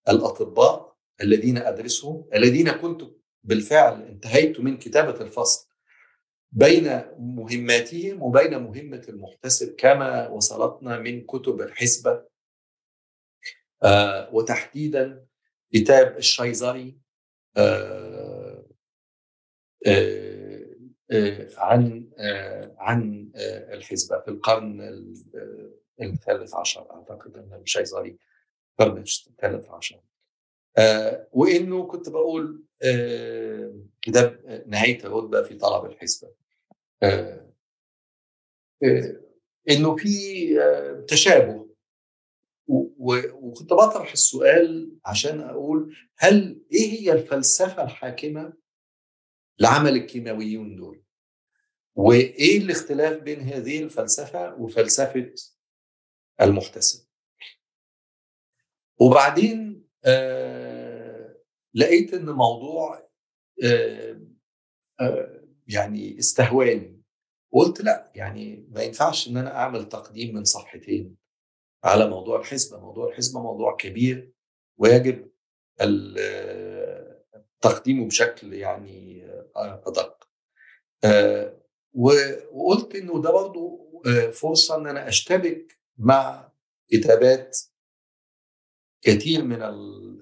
والأطباء 0.07 0.90
الذين 1.23 1.59
أدرسهم 1.59 2.29
الذين 2.35 2.71
كنت 2.73 3.03
بالفعل 3.45 4.03
انتهيت 4.03 4.61
من 4.61 4.77
كتابة 4.79 5.21
الفصل 5.21 5.69
بين 6.53 7.03
مهماتهم 7.19 8.23
وبين 8.23 8.59
مهمة 8.59 9.03
المحتسب 9.09 9.75
كما 9.77 10.29
وصلتنا 10.29 10.99
من 10.99 11.27
كتب 11.27 11.61
الحسبة 11.61 12.25
آه 13.83 14.35
وتحديدا 14.35 15.27
كتاب 15.73 16.17
الشيزري 16.17 16.99
آه 17.57 18.67
آه 19.87 20.61
عن 21.57 22.11
عن 22.79 23.31
الحسبة 23.73 24.21
في 24.21 24.29
القرن 24.29 24.81
الثالث 26.01 26.55
عشر. 26.55 26.91
أعتقد 26.91 27.37
أن 27.37 27.61
الشيزري 27.63 28.19
القرن 28.81 28.99
الثالث 28.99 29.69
عشر. 29.71 30.01
وإنه 31.33 31.87
كنت 31.87 32.09
بقول 32.09 32.65
كتاب 34.03 34.65
نهايه 34.67 35.05
الرتبه 35.05 35.43
في 35.43 35.55
طلب 35.55 35.85
الحسبة 35.91 36.33
إنه 39.71 39.97
في 39.97 40.15
تشابه 41.09 41.71
وكنت 42.99 43.73
بطرح 43.73 44.13
السؤال 44.13 44.97
عشان 45.05 45.41
أقول 45.41 45.97
هل 46.17 46.63
إيه 46.73 46.91
هي 47.01 47.13
الفلسفة 47.13 47.83
الحاكمة 47.85 48.53
لعمل 49.59 49.97
الكيماويون 49.97 50.77
دول؟ 50.77 51.03
وإيه 51.95 52.59
الاختلاف 52.59 53.23
بين 53.23 53.41
هذه 53.41 53.83
الفلسفة 53.83 54.55
وفلسفة 54.55 55.33
المحتسب؟ 56.41 57.07
وبعدين 59.01 59.85
آه 60.05 60.60
لقيت 61.75 62.15
إن 62.15 62.27
موضوع 62.31 63.09
آه 63.65 64.21
آه 65.01 65.41
يعني 65.69 66.19
استهواني 66.19 67.01
وقلت 67.53 67.81
لأ 67.81 68.13
يعني 68.15 68.67
ما 68.71 68.83
ينفعش 68.83 69.29
إن 69.29 69.37
أنا 69.37 69.57
أعمل 69.57 69.89
تقديم 69.89 70.35
من 70.35 70.45
صفحتين 70.45 71.17
على 71.85 72.09
موضوع 72.11 72.41
الحسبة، 72.41 72.81
موضوع 72.81 73.09
الحسبة 73.09 73.43
موضوع 73.43 73.77
كبير 73.77 74.33
ويجب 74.79 75.31
تقديمه 77.61 78.07
بشكل 78.07 78.53
يعني 78.55 79.27
أدق. 79.57 80.29
وقلت 82.53 82.95
إنه 82.95 83.23
ده 83.23 83.31
برضه 83.33 83.91
فرصة 84.33 84.77
إن 84.77 84.87
أنا 84.87 85.09
أشتبك 85.09 85.79
مع 85.99 86.53
كتابات 86.91 87.59
كثير 89.03 89.45
من 89.45 89.63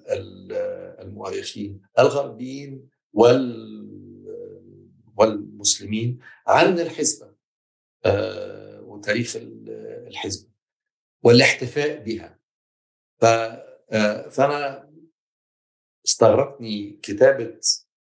المؤرخين 0.09 1.81
الغربيين 1.99 2.89
والمسلمين 5.17 6.19
عن 6.47 6.79
الحسبه 6.79 7.33
وتاريخ 8.81 9.37
الحزب 10.07 10.49
والاحتفاء 11.23 12.03
بها. 12.03 12.39
فأنا 14.31 14.89
استغرقني 16.05 16.99
كتابة 17.01 17.59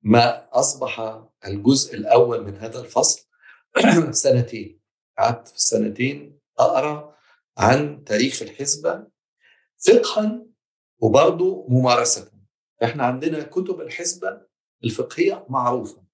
ما 0.02 0.48
أصبح 0.52 1.24
الجزء 1.47 1.94
الأول 1.94 2.44
من 2.44 2.56
هذا 2.56 2.81
الفصل 2.81 3.28
سنتين. 4.10 4.81
قعدت 5.18 5.48
في 5.48 5.56
السنتين 5.56 6.39
أقرأ 6.59 7.16
عن 7.59 8.05
تاريخ 8.05 8.43
الحزبة 8.43 9.06
فقها 9.78 10.47
وبرضه 10.98 11.66
ممارسه 11.68 12.32
إحنا 12.85 13.05
عندنا 13.05 13.43
كتب 13.43 13.81
الحزبه 13.81 14.40
الفقهية 14.85 15.47
معروفة 15.48 16.06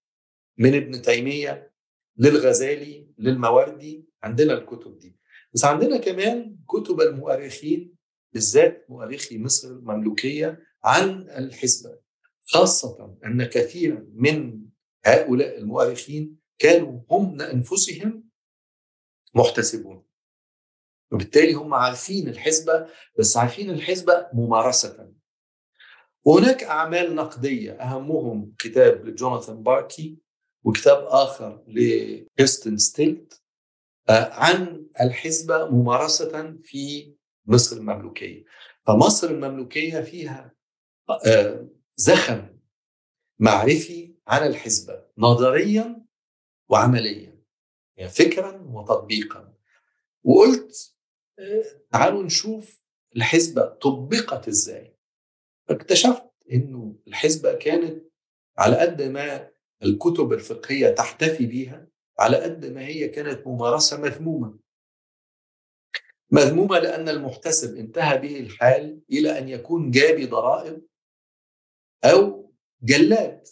من 0.59 0.75
ابن 0.75 1.03
تيمية 1.03 1.73
للغزالي 2.17 3.09
للمواردي 3.19 4.05
عندنا 4.23 4.53
الكتب 4.55 4.99
دي. 4.99 5.17
بس 5.55 5.65
عندنا 5.65 5.97
كمان 5.97 6.57
كتب 6.69 7.01
المؤرخين 7.01 7.95
بالذات 8.33 8.87
مؤرخي 8.89 9.39
مصر 9.39 9.69
المملوكية 9.69 10.63
عن 10.85 11.21
الحزبه 11.31 11.99
خاصة 12.45 13.17
أن 13.25 13.45
كثيرا 13.45 14.07
من 14.15 14.63
هؤلاء 15.05 15.59
المؤرخين 15.59 16.39
كانوا 16.59 17.01
هم 17.11 17.41
انفسهم 17.41 18.25
محتسبون. 19.35 20.05
وبالتالي 21.13 21.53
هم 21.53 21.75
عارفين 21.75 22.29
الحزبه 22.29 22.87
بس 23.19 23.37
عارفين 23.37 23.71
الحزبه 23.71 24.29
ممارسة. 24.33 25.13
وهناك 26.25 26.65
أعمال 26.65 27.15
نقدية 27.15 27.73
أهمهم 27.73 28.55
كتاب 28.59 29.05
لجوناثان 29.07 29.63
باركي 29.63 30.19
وكتاب 30.65 31.05
آخر 31.05 31.65
لكريستن 31.69 32.77
ستيلت 32.77 33.43
عن 34.09 34.87
الحسبة 35.01 35.71
ممارسة 35.71 36.57
في 36.63 37.15
مصر 37.47 37.77
المملوكية. 37.77 38.45
فمصر 38.87 39.31
المملوكية 39.31 40.01
فيها 40.01 40.55
زخم 41.97 42.47
معرفي 43.39 44.15
عن 44.27 44.47
الحسبة 44.47 45.05
نظريا 45.19 46.05
وعمليا 46.69 47.43
يعني 47.97 48.11
فكرا 48.11 48.63
وتطبيقا. 48.67 49.53
وقلت 50.25 50.95
تعالوا 51.93 52.23
نشوف 52.23 52.83
الحسبة 53.17 53.63
طبقت 53.67 54.49
إزاي. 54.49 54.97
فاكتشفت 55.69 56.31
إنه 56.53 56.97
الحسبة 57.07 57.55
كانت 57.55 58.05
على 58.59 58.77
قد 58.77 59.03
ما 59.03 59.51
الكتب 59.83 60.33
الفقهية 60.33 60.89
تحتفي 60.95 61.47
بيها 61.47 61.89
على 62.19 62.37
قد 62.37 62.67
ما 62.67 62.87
هي 62.87 63.09
كانت 63.09 63.47
ممارسة 63.47 64.01
مذمومة. 64.01 64.59
مذمومة 66.31 66.79
لأن 66.79 67.09
المحتسب 67.09 67.77
انتهى 67.77 68.19
به 68.19 68.41
الحال 68.41 69.03
إلى 69.11 69.39
أن 69.39 69.49
يكون 69.49 69.91
جابي 69.91 70.27
ضرائب 70.27 70.87
أو 72.05 72.53
جلاد. 72.83 73.49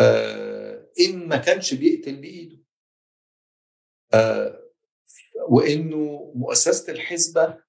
آه 0.00 0.92
إن 1.00 1.28
ما 1.28 1.36
كانش 1.36 1.74
بيقتل 1.74 2.16
بإيده. 2.16 2.62
آه 4.14 4.65
وإنه 5.48 6.32
مؤسسة 6.34 6.92
الحزبة 6.92 7.62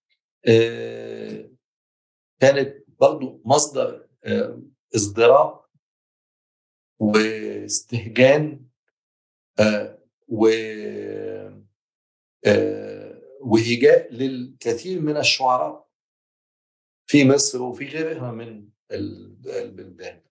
آه 0.48 1.50
كانت 2.40 2.86
برضو 3.00 3.42
مصدر 3.46 4.08
آه 4.24 4.62
ازدراء 4.96 5.70
واستهجان 7.00 8.66
آه 9.60 9.98
و 10.28 10.48
آه 12.46 13.22
وهجاء 13.42 14.14
للكثير 14.14 15.02
من 15.02 15.18
الشعراء 15.18 15.88
في 17.08 17.26
مصر 17.26 17.62
وفي 17.62 17.86
غيرها 17.86 18.32
من 18.32 18.70
البلدان. 18.92 20.22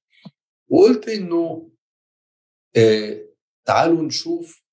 وقلت 0.68 1.08
إنه 1.08 1.70
آه 2.76 3.26
تعالوا 3.64 4.02
نشوف 4.02 4.66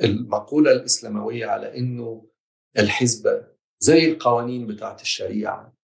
آه 0.00 0.04
المقولة 0.04 0.72
الإسلاموية 0.72 1.46
على 1.46 1.78
إنه 1.78 2.26
الحزبه 2.78 3.46
زي 3.78 4.12
القوانين 4.12 4.66
بتاعت 4.66 5.02
الشريعة 5.02 5.74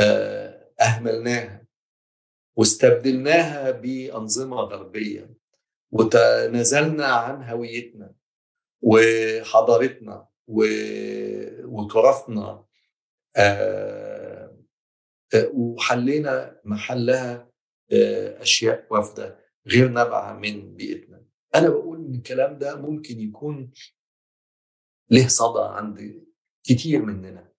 آه 0.00 0.68
أهملناها 0.80 1.66
واستبدلناها 2.56 3.70
بأنظمة 3.70 4.56
غربية 4.56 5.34
وتنازلنا 5.90 7.06
عن 7.06 7.42
هويتنا 7.42 8.14
وحضارتنا 8.80 10.28
وتراثنا 11.64 12.64
آه 13.36 14.56
وحلينا 15.54 16.60
محلها 16.64 17.50
آه 17.92 18.42
أشياء 18.42 18.86
وافدة 18.90 19.38
غير 19.66 19.88
نابعة 19.88 20.32
من 20.32 20.74
بيئتنا. 20.74 21.21
أنا 21.54 21.68
بقول 21.68 21.98
إن 22.04 22.14
الكلام 22.14 22.58
ده 22.58 22.76
ممكن 22.76 23.20
يكون 23.20 23.70
له 25.10 25.28
صدى 25.28 25.62
عند 25.64 26.24
كتير 26.64 27.02
مننا 27.02 27.52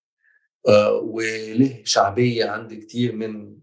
آه 0.68 0.94
وله 0.94 1.82
شعبية 1.86 2.46
عند 2.46 2.74
كتير 2.74 3.16
من 3.16 3.58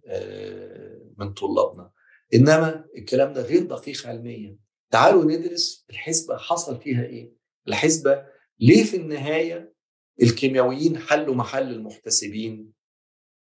من 1.18 1.32
طلابنا. 1.32 1.90
إنما 2.34 2.84
الكلام 2.96 3.32
ده 3.32 3.42
غير 3.42 3.62
دقيق 3.62 4.06
علميا. 4.06 4.56
تعالوا 4.90 5.24
ندرس 5.24 5.86
الحسبة 5.90 6.36
حصل 6.36 6.80
فيها 6.80 7.04
إيه؟ 7.04 7.32
الحسبة 7.68 8.26
ليه 8.60 8.84
في 8.84 8.96
النهاية 8.96 9.74
الكيميائيين 10.22 10.98
حلوا 10.98 11.34
محل 11.34 11.72
المحتسبين 11.72 12.72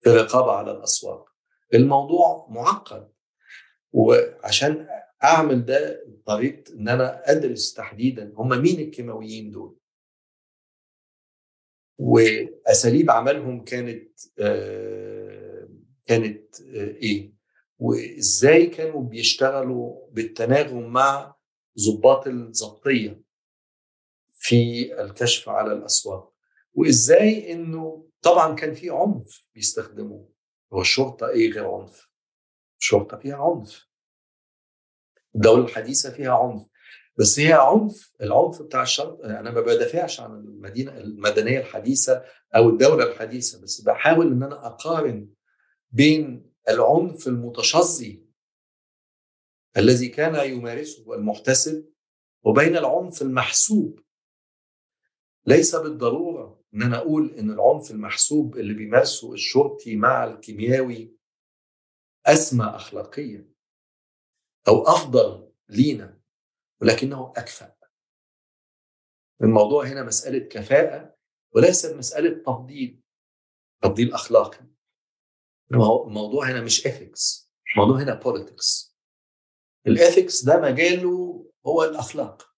في 0.01 0.09
الرقابه 0.09 0.51
على 0.51 0.71
الأسواق 0.71 1.29
الموضوع 1.73 2.47
معقد 2.49 3.11
وعشان 3.93 4.87
اعمل 5.25 5.65
ده 5.65 6.03
بطريقة 6.07 6.73
إن 6.73 6.89
أنا 6.89 7.31
أدرس 7.31 7.73
تحديدا 7.73 8.33
هم 8.35 8.49
مين 8.61 8.79
الكيماويين 8.79 9.51
دول؟ 9.51 9.77
وأساليب 11.99 13.11
عملهم 13.11 13.63
كانت 13.63 14.19
آه 14.39 15.69
كانت 16.05 16.61
آه 16.61 16.87
إيه؟ 16.95 17.33
وإزاي 17.79 18.67
كانوا 18.67 19.03
بيشتغلوا 19.03 20.07
بالتناغم 20.11 20.93
مع 20.93 21.35
ضباط 21.79 22.27
الضبطيه 22.27 23.21
في 24.31 24.91
الكشف 25.01 25.49
على 25.49 25.73
الأسواق؟ 25.73 26.33
وإزاي 26.73 27.51
إنه 27.53 28.07
طبعا 28.21 28.55
كان 28.55 28.73
في 28.73 28.89
عنف 28.89 29.47
بيستخدموه 29.55 30.29
هو 30.73 30.81
الشرطة 30.81 31.29
إيه 31.29 31.51
غير 31.51 31.71
عنف؟ 31.71 32.09
الشرطة 32.79 33.17
فيها 33.17 33.35
عنف. 33.37 33.87
الدولة 35.35 35.65
الحديثه 35.65 36.11
فيها 36.11 36.33
عنف. 36.33 36.67
بس 37.17 37.39
هي 37.39 37.53
عنف 37.53 38.13
العنف 38.21 38.61
بتاع 38.61 38.81
الشرطه 38.81 39.25
أنا 39.25 39.51
ما 39.51 39.61
بدافعش 39.61 40.19
عن 40.19 40.31
المدينة 40.31 40.97
المدنية 40.97 41.59
الحديثة 41.59 42.23
أو 42.55 42.69
الدولة 42.69 43.11
الحديثة 43.11 43.61
بس 43.61 43.81
بحاول 43.81 44.27
إن 44.31 44.43
أنا 44.43 44.65
أقارن 44.67 45.29
بين 45.91 46.51
العنف 46.69 47.27
المتشظي 47.27 48.25
الذي 49.77 50.07
كان 50.07 50.49
يمارسه 50.51 51.13
المحتسب 51.13 51.89
وبين 52.43 52.77
العنف 52.77 53.21
المحسوب. 53.21 53.99
ليس 55.45 55.75
بالضرورة 55.75 56.61
إن 56.73 56.81
أنا 56.81 56.97
أقول 56.97 57.35
إن 57.35 57.51
العنف 57.51 57.91
المحسوب 57.91 58.57
اللي 58.57 58.73
بيمارسه 58.73 59.33
الشرطي 59.33 59.95
مع 59.95 60.23
الكيمياوي 60.23 61.15
أسمى 62.25 62.65
اخلاقيا. 62.65 63.54
أو 64.67 64.83
أفضل 64.87 65.51
لينا 65.69 66.19
ولكنه 66.81 67.33
أكفأ. 67.37 67.75
الموضوع 69.41 69.85
هنا 69.87 70.03
مسألة 70.03 70.39
كفاءة 70.39 71.15
وليس 71.55 71.85
مسألة 71.85 72.43
تفضيل 72.43 73.01
تفضيل 73.83 74.13
أخلاقي. 74.13 74.65
الموضوع 75.71 76.49
هنا 76.51 76.61
مش 76.61 76.87
اثكس 76.87 77.51
الموضوع 77.75 78.03
هنا 78.03 78.13
بوليتكس 78.13 78.95
الاثكس 79.87 80.43
ده 80.43 80.61
مجاله 80.61 81.45
هو 81.65 81.83
الأخلاق. 81.83 82.55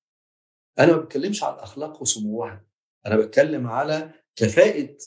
أنا 0.80 0.92
ما 0.92 0.98
بتكلمش 1.02 1.44
على 1.44 1.56
الأخلاق 1.56 2.02
وسموها 2.02 2.66
أنا 3.06 3.18
بتكلم 3.18 3.68
على 3.68 4.14
كفاءة 4.36 4.98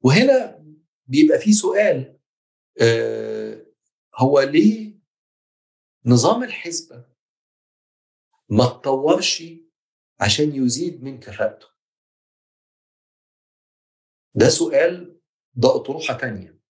وهنا 0.00 0.64
بيبقى 1.06 1.38
في 1.38 1.52
سؤال 1.52 2.18
آه 2.80 3.66
هو 4.16 4.40
ليه 4.40 4.85
نظام 6.06 6.42
الحسبه 6.42 7.04
ما 8.48 8.64
اتطورش 8.64 9.42
عشان 10.20 10.52
يزيد 10.54 11.04
من 11.04 11.20
كفاءته. 11.20 11.66
ده 14.34 14.48
سؤال 14.48 15.20
ده 15.54 15.76
أطروحة 15.76 16.14
تانية. 16.14 16.60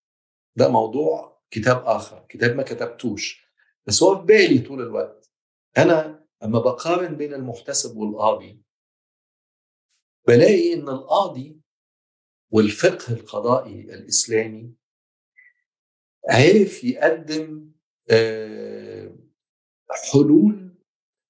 ده 0.55 0.69
موضوع 0.69 1.41
كتاب 1.51 1.85
آخر 1.85 2.25
كتاب 2.29 2.55
ما 2.55 2.63
كتبتوش. 2.63 3.47
بس 3.85 4.03
هو 4.03 4.19
في 4.19 4.25
بالي 4.25 4.59
طول 4.59 4.81
الوقت. 4.81 5.31
أنا 5.77 6.27
أما 6.43 6.59
بقارن 6.59 7.17
بين 7.17 7.33
المحتسب 7.33 7.97
والقاضي 7.97 8.61
بلاقي 10.27 10.73
إن 10.73 10.89
القاضي 10.89 11.61
والفقه 12.51 13.13
القضائي 13.13 13.81
الإسلامي 13.81 14.73
عرف 16.29 16.83
يقدم 16.83 17.71
حلول 20.11 20.75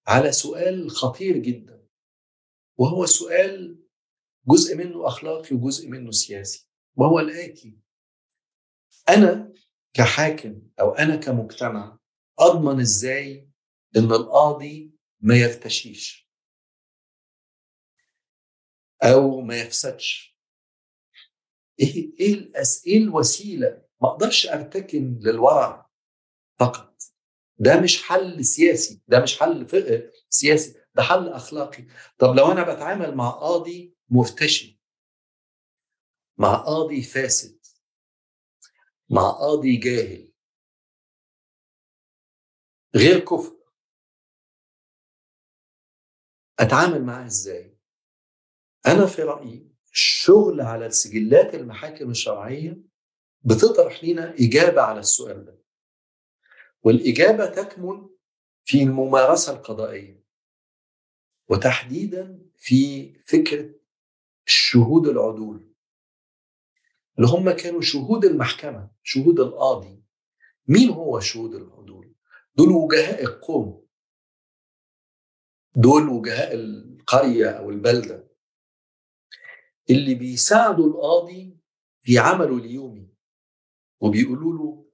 على 0.08 0.32
سؤال 0.32 0.92
خطير 0.92 1.38
جدا 1.38 1.88
وهو 2.78 3.06
سؤال 3.06 3.84
جزء 4.48 4.76
منه 4.78 5.08
أخلاقي 5.08 5.56
وجزء 5.56 5.90
منه 5.90 6.12
سياسي 6.12 6.70
وهو 6.96 7.20
الآتي 7.20 7.80
أنا 9.10 9.54
كحاكم 9.94 10.62
أو 10.80 10.92
أنا 10.92 11.16
كمجتمع 11.16 12.00
أضمن 12.40 12.80
إزاي 12.80 13.50
إن 13.98 14.12
القاضي 14.12 14.92
ما 15.20 15.36
يرتشيش 15.36 16.28
أو 19.04 19.42
ما 19.42 19.60
يفسدش؟ 19.60 20.38
إيه 21.80 22.12
إيه 22.20 22.34
الأس 22.34 22.88
إيه 22.88 22.98
الوسيلة؟ 22.98 23.86
ما 24.02 24.10
أقدرش 24.10 24.48
أرتكن 24.48 25.20
للورع 25.22 25.90
فقط. 26.60 26.87
ده 27.60 27.82
مش 27.82 28.04
حل 28.04 28.46
سياسي 28.46 29.02
ده 29.08 29.20
مش 29.24 29.40
حل 29.40 29.68
فقه 29.68 30.12
سياسي 30.30 30.74
ده 30.96 31.04
حل 31.04 31.30
أخلاقي. 31.30 31.86
طب 32.18 32.36
لو 32.36 32.52
أنا 32.52 32.64
بتعامل 32.74 33.16
مع 33.16 33.30
قاضي 33.30 33.96
مرتشي 34.10 34.82
مع 36.38 36.56
قاضي 36.56 37.02
فاسد 37.04 37.60
مع 39.10 39.32
قاضي 39.32 39.78
جاهل 39.78 40.34
غير 42.96 43.20
كفء 43.20 43.58
أتعامل 46.60 47.04
معاه 47.04 47.26
إزاي؟ 47.26 47.78
أنا 48.88 49.06
في 49.06 49.22
رأيي 49.22 49.72
الشغل 49.92 50.62
على 50.62 50.86
السجلات 50.86 51.56
المحاكم 51.56 52.10
الشرعية 52.12 52.78
بتطرح 53.42 54.04
لنا 54.04 54.34
إجابة 54.40 54.82
على 54.82 55.00
السؤال 55.00 55.46
ده. 55.46 55.67
والإجابة 56.84 57.46
تكمن 57.46 58.10
في 58.66 58.84
الممارسة 58.84 59.54
القضائية 59.54 60.24
وتحديدا 61.50 62.46
في 62.58 63.14
فكرة 63.24 63.76
الشهود 64.48 65.08
العدول 65.08 65.74
اللي 67.18 67.30
هم 67.30 67.52
كانوا 67.52 67.82
شهود 67.82 68.26
المحكمة 68.26 68.92
شهود 69.04 69.40
القاضي. 69.40 70.04
مين 70.68 70.90
هو 70.90 71.20
شهود 71.20 71.56
العدول؟ 71.56 72.16
دول 72.56 72.70
وجهاء 72.70 73.24
القوم. 73.24 73.88
دول 75.76 76.10
وجهاء 76.10 76.54
القرية 76.54 77.50
أو 77.50 77.70
البلدة. 77.70 78.28
اللي 79.90 80.16
بيساعدوا 80.16 80.88
القاضي 80.88 81.58
في 82.02 82.20
عمله 82.20 82.58
اليومي 82.58 83.10
وبيقولوا 84.00 84.54
له 84.54 84.86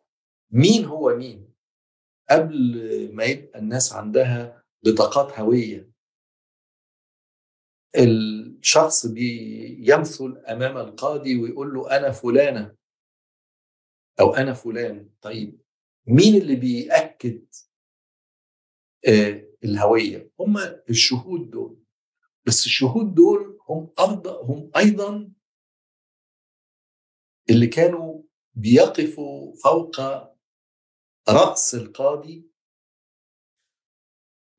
مين 0.51 0.85
هو 0.85 1.15
مين؟ 1.15 1.42
قبل 2.29 2.55
ما 3.15 3.23
يبقى 3.23 3.59
الناس 3.59 3.93
عندها 3.93 4.63
بطاقات 4.85 5.39
هوية. 5.39 5.89
الشخص 7.95 9.05
بيمثل 9.05 10.37
أمام 10.47 10.77
القاضي 10.77 11.37
ويقول 11.41 11.73
له 11.73 11.97
أنا 11.97 12.11
فلانة 12.11 12.75
أو 14.19 14.33
أنا 14.35 14.53
فلان. 14.53 15.09
طيب 15.21 15.61
مين 16.07 16.41
اللي 16.41 16.55
بيأكد 16.55 17.45
آه 19.07 19.47
الهوية؟ 19.63 20.31
هم 20.39 20.57
الشهود 20.89 21.49
دول. 21.49 21.83
بس 22.45 22.65
الشهود 22.65 23.13
دول 23.13 23.59
هم 23.69 23.93
هم 23.97 24.71
أيضا 24.77 25.31
اللي 27.49 27.67
كانوا 27.67 28.23
بيقفوا 28.53 29.53
فوق 29.63 29.99
رأس 31.29 31.75
القاضي 31.75 32.49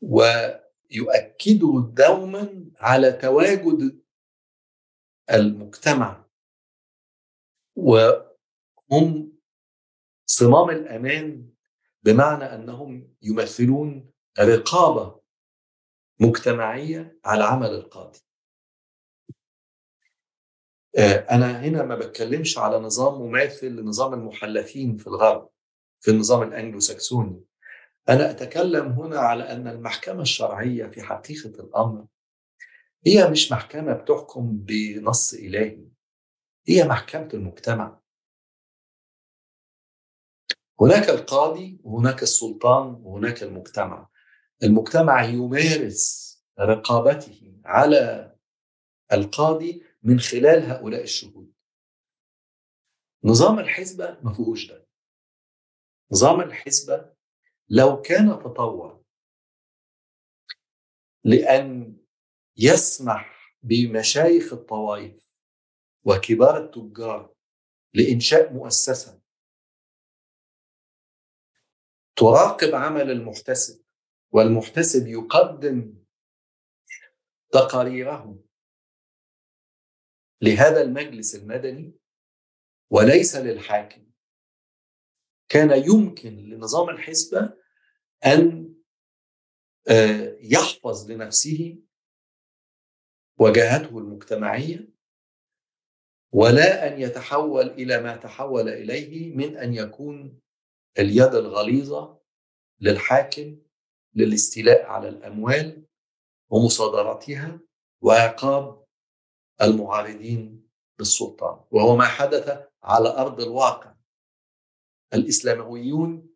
ويؤكدوا 0.02 1.80
دوما 1.80 2.70
على 2.78 3.12
تواجد 3.12 4.02
المجتمع 5.30 6.24
وهم 7.76 9.32
صمام 10.26 10.70
الأمان 10.70 11.50
بمعنى 12.02 12.44
أنهم 12.44 13.14
يمثلون 13.22 14.10
رقابة 14.38 15.20
مجتمعية 16.20 17.18
على 17.24 17.44
عمل 17.44 17.70
القاضي. 17.70 18.18
أنا 21.30 21.60
هنا 21.60 21.82
ما 21.82 21.96
بتكلمش 21.96 22.58
على 22.58 22.78
نظام 22.78 23.22
مماثل 23.22 23.66
لنظام 23.66 24.14
المحلفين 24.14 24.96
في 24.96 25.06
الغرب 25.06 25.50
في 26.04 26.10
النظام 26.10 26.42
الانجلو 26.42 26.80
ساكسوني. 26.80 27.44
أنا 28.08 28.30
أتكلم 28.30 28.86
هنا 28.92 29.18
على 29.18 29.52
أن 29.52 29.68
المحكمة 29.68 30.22
الشرعية 30.22 30.86
في 30.86 31.02
حقيقة 31.02 31.48
الأمر 31.48 32.06
هي 33.06 33.30
مش 33.30 33.52
محكمة 33.52 33.92
بتحكم 33.92 34.56
بنص 34.56 35.34
إلهي. 35.34 35.84
هي 36.68 36.84
محكمة 36.84 37.28
المجتمع. 37.34 38.00
هناك 40.80 41.08
القاضي 41.08 41.80
وهناك 41.84 42.22
السلطان 42.22 42.86
وهناك 43.02 43.42
المجتمع 43.42 44.08
المجتمع 44.62 45.24
يمارس 45.24 46.24
رقابته 46.60 47.60
على 47.64 48.34
القاضي 49.12 49.82
من 50.02 50.20
خلال 50.20 50.62
هؤلاء 50.62 51.02
الشهود 51.02 51.52
نظام 53.24 53.58
الحزبة 53.58 54.18
ما 54.22 54.32
فيهوش 54.32 54.66
ده 54.68 54.83
نظام 56.14 56.40
الحزبة 56.40 57.14
لو 57.68 58.02
كان 58.02 58.38
تطور 58.38 59.04
لأن 61.24 61.96
يسمح 62.56 63.54
بمشايخ 63.62 64.52
الطوائف 64.52 65.36
وكبار 66.04 66.64
التجار 66.64 67.34
لإنشاء 67.94 68.52
مؤسسة 68.52 69.22
تراقب 72.16 72.74
عمل 72.74 73.10
المحتسب 73.10 73.84
والمحتسب 74.32 75.06
يقدم 75.06 76.04
تقاريره 77.52 78.44
لهذا 80.42 80.82
المجلس 80.82 81.34
المدني 81.34 81.98
وليس 82.90 83.36
للحاكم. 83.36 84.03
كان 85.48 85.82
يمكن 85.84 86.36
لنظام 86.36 86.88
الحزبة 86.90 87.52
أن 88.26 88.74
يحفظ 90.40 91.10
لنفسه 91.10 91.78
وجهته 93.38 93.98
المجتمعية 93.98 94.88
ولا 96.32 96.86
أن 96.86 97.00
يتحول 97.00 97.66
إلى 97.70 98.00
ما 98.02 98.16
تحول 98.16 98.68
إليه 98.68 99.34
من 99.36 99.56
أن 99.56 99.74
يكون 99.74 100.40
اليد 100.98 101.34
الغليظة 101.34 102.20
للحاكم 102.80 103.58
للاستيلاء 104.14 104.86
على 104.86 105.08
الأموال 105.08 105.86
ومصادرتها 106.50 107.60
وعقاب 108.00 108.84
المعارضين 109.62 110.68
بالسلطان 110.98 111.64
وهو 111.70 111.96
ما 111.96 112.04
حدث 112.04 112.68
على 112.82 113.08
أرض 113.08 113.40
الواقع. 113.40 113.93
الإسلاميون 115.14 116.28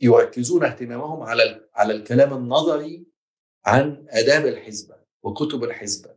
يركزون 0.00 0.64
اهتمامهم 0.64 1.22
على 1.22 1.68
على 1.74 1.94
الكلام 1.94 2.34
النظري 2.34 3.06
عن 3.66 4.06
آداب 4.08 4.46
الحزبة 4.46 4.96
وكتب 5.22 5.64
الحزبة 5.64 6.16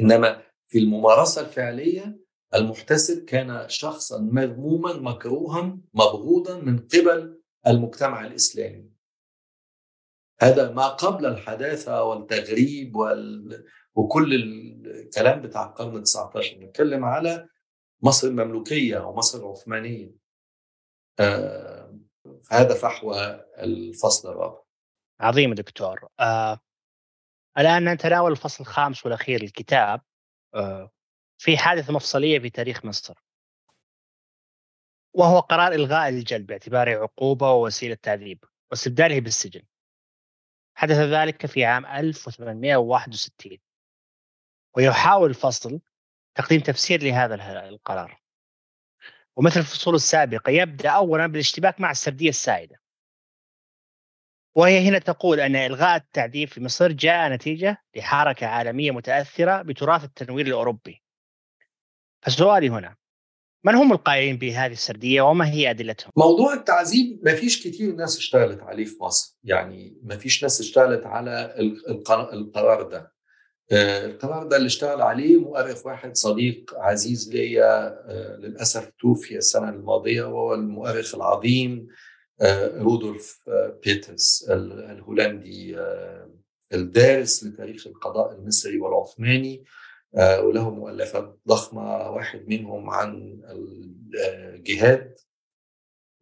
إنما 0.00 0.42
في 0.66 0.78
الممارسة 0.78 1.40
الفعلية 1.40 2.18
المحتسب 2.54 3.24
كان 3.24 3.68
شخصا 3.68 4.18
مذموما 4.18 4.92
مكروها 4.92 5.78
مبغوضا 5.94 6.58
من 6.58 6.78
قبل 6.78 7.40
المجتمع 7.66 8.26
الإسلامي. 8.26 8.90
هذا 10.40 10.72
ما 10.72 10.88
قبل 10.88 11.26
الحداثة 11.26 12.04
والتغريب 12.04 12.96
وال... 12.96 13.64
وكل 13.94 14.34
الكلام 14.34 15.42
بتاع 15.42 15.66
القرن 15.68 15.96
ال 15.96 16.02
19 16.02 16.58
نتكلم 16.58 17.04
على 17.04 17.48
مصر 18.02 18.28
المملوكية 18.28 18.98
ومصر 18.98 19.38
العثمانية. 19.38 20.21
آه 21.20 21.98
هذا 22.50 22.74
فحوى 22.74 23.44
الفصل 23.58 24.30
الرابع. 24.30 24.62
عظيم 25.20 25.54
دكتور. 25.54 26.08
آه 26.20 26.60
الآن 27.58 27.88
نتناول 27.88 28.32
الفصل 28.32 28.64
الخامس 28.64 29.04
والأخير 29.06 29.42
للكتاب 29.42 30.00
آه 30.54 30.90
في 31.38 31.58
حادثة 31.58 31.92
مفصلية 31.92 32.38
في 32.38 32.50
تاريخ 32.50 32.84
مصر. 32.84 33.14
وهو 35.14 35.40
قرار 35.40 35.72
إلغاء 35.72 36.08
الجلب 36.08 36.46
باعتباره 36.46 37.02
عقوبة 37.02 37.50
ووسيلة 37.50 37.94
تعذيب 37.94 38.44
واستبداله 38.70 39.20
بالسجن. 39.20 39.62
حدث 40.74 40.96
ذلك 40.96 41.46
في 41.46 41.64
عام 41.64 41.86
1861 41.86 43.58
ويحاول 44.76 45.30
الفصل 45.30 45.80
تقديم 46.34 46.60
تفسير 46.60 47.02
لهذا 47.02 47.34
القرار. 47.68 48.21
ومثل 49.36 49.60
الفصول 49.60 49.94
السابقة 49.94 50.50
يبدأ 50.50 50.90
أولا 50.90 51.26
بالاشتباك 51.26 51.80
مع 51.80 51.90
السردية 51.90 52.28
السائدة 52.28 52.82
وهي 54.54 54.88
هنا 54.88 54.98
تقول 54.98 55.40
أن 55.40 55.56
إلغاء 55.56 55.96
التعذيب 55.96 56.48
في 56.48 56.60
مصر 56.60 56.92
جاء 56.92 57.32
نتيجة 57.32 57.82
لحركة 57.96 58.46
عالمية 58.46 58.90
متأثرة 58.90 59.62
بتراث 59.62 60.04
التنوير 60.04 60.46
الأوروبي 60.46 61.02
فسؤالي 62.22 62.68
هنا 62.68 62.96
من 63.64 63.74
هم 63.74 63.92
القائلين 63.92 64.36
بهذه 64.36 64.72
السردية 64.72 65.22
وما 65.22 65.48
هي 65.48 65.70
أدلتهم؟ 65.70 66.12
موضوع 66.16 66.54
التعذيب 66.54 67.20
ما 67.24 67.34
فيش 67.34 67.66
كتير 67.66 67.94
ناس 67.94 68.18
اشتغلت 68.18 68.62
عليه 68.62 68.84
في 68.84 69.02
مصر، 69.02 69.38
يعني 69.44 70.00
ما 70.02 70.16
فيش 70.16 70.42
ناس 70.42 70.60
اشتغلت 70.60 71.06
على 71.06 71.54
القرار 72.32 72.82
ده. 72.82 73.11
القرار 73.72 74.46
ده 74.46 74.56
اللي 74.56 74.66
اشتغل 74.66 75.02
عليه 75.02 75.36
مؤرخ 75.40 75.86
واحد 75.86 76.16
صديق 76.16 76.74
عزيز 76.78 77.32
ليا 77.34 77.98
للأسف 78.38 78.90
توفي 79.00 79.36
السنة 79.36 79.68
الماضية 79.68 80.22
وهو 80.24 80.54
المؤرخ 80.54 81.14
العظيم 81.14 81.88
رودولف 82.76 83.48
بيترز 83.84 84.46
الهولندي 84.50 85.76
الدارس 86.74 87.44
لتاريخ 87.44 87.86
القضاء 87.86 88.32
المصري 88.32 88.78
والعثماني 88.78 89.64
آه، 90.16 90.40
وله 90.42 90.70
مؤلفات 90.70 91.38
ضخمة 91.48 92.10
واحد 92.10 92.48
منهم 92.48 92.90
عن 92.90 93.40
الجهاد 94.14 95.18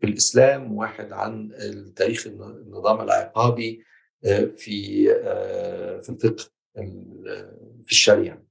في 0.01 0.07
الإسلام 0.07 0.77
واحد 0.77 1.13
عن 1.13 1.53
تاريخ 1.97 2.27
النظام 2.27 3.01
العقابي 3.01 3.85
آه، 4.25 4.45
في 4.45 5.05
في 6.03 6.09
الفقه. 6.11 6.60
في 7.85 7.91
الشريعة. 7.91 8.43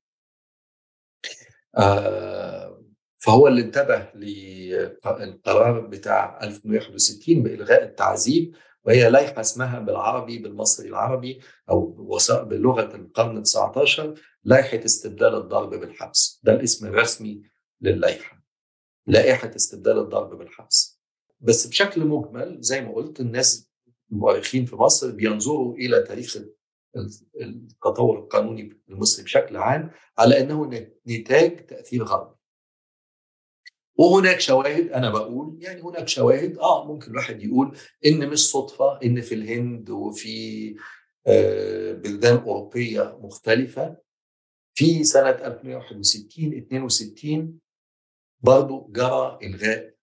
فهو 3.17 3.47
اللي 3.47 3.61
انتبه 3.61 4.11
للقرار 4.15 5.79
بتاع 5.79 6.43
1161 6.43 7.43
بإلغاء 7.43 7.83
التعذيب 7.83 8.55
وهي 8.83 9.09
لائحة 9.09 9.41
اسمها 9.41 9.79
بالعربي 9.79 10.39
بالمصري 10.39 10.89
العربي 10.89 11.41
أو 11.69 11.85
بلغة 12.29 12.95
القرن 12.95 13.43
19 13.43 14.21
لائحة 14.43 14.85
استبدال 14.85 15.35
الضرب 15.35 15.69
بالحبس. 15.69 16.39
ده 16.43 16.53
الاسم 16.53 16.87
الرسمي 16.87 17.41
للائحة. 17.81 18.43
لائحة 19.07 19.51
استبدال 19.55 19.99
الضرب 19.99 20.37
بالحبس. 20.37 20.99
بس 21.39 21.67
بشكل 21.67 22.05
مجمل 22.05 22.57
زي 22.61 22.81
ما 22.81 22.93
قلت 22.93 23.19
الناس 23.19 23.69
المؤرخين 24.11 24.65
في 24.65 24.75
مصر 24.75 25.11
بينظروا 25.11 25.75
إلى 25.75 26.03
تاريخ 26.03 26.37
التطور 27.41 28.19
القانوني 28.19 28.81
المصري 28.89 29.23
بشكل 29.23 29.57
عام 29.57 29.91
على 30.17 30.39
أنه 30.41 30.69
نتاج 31.07 31.65
تأثير 31.65 32.03
غربي. 32.03 32.35
وهناك 33.95 34.39
شواهد 34.39 34.87
أنا 34.87 35.09
بقول 35.09 35.57
يعني 35.61 35.81
هناك 35.81 36.07
شواهد 36.07 36.57
آه 36.57 36.85
ممكن 36.93 37.11
الواحد 37.11 37.43
يقول 37.43 37.77
إن 38.05 38.29
مش 38.29 38.39
صدفة 38.49 38.99
إن 39.03 39.21
في 39.21 39.35
الهند 39.35 39.89
وفي 39.89 40.75
آه 41.27 41.93
بلدان 41.93 42.37
أوروبية 42.37 43.17
مختلفة. 43.21 43.97
في 44.73 45.03
سنة 45.03 45.29
1961 45.29 46.53
62 46.57 47.59
برضه 48.41 48.87
جرى 48.91 49.39
إلغاء 49.43 49.93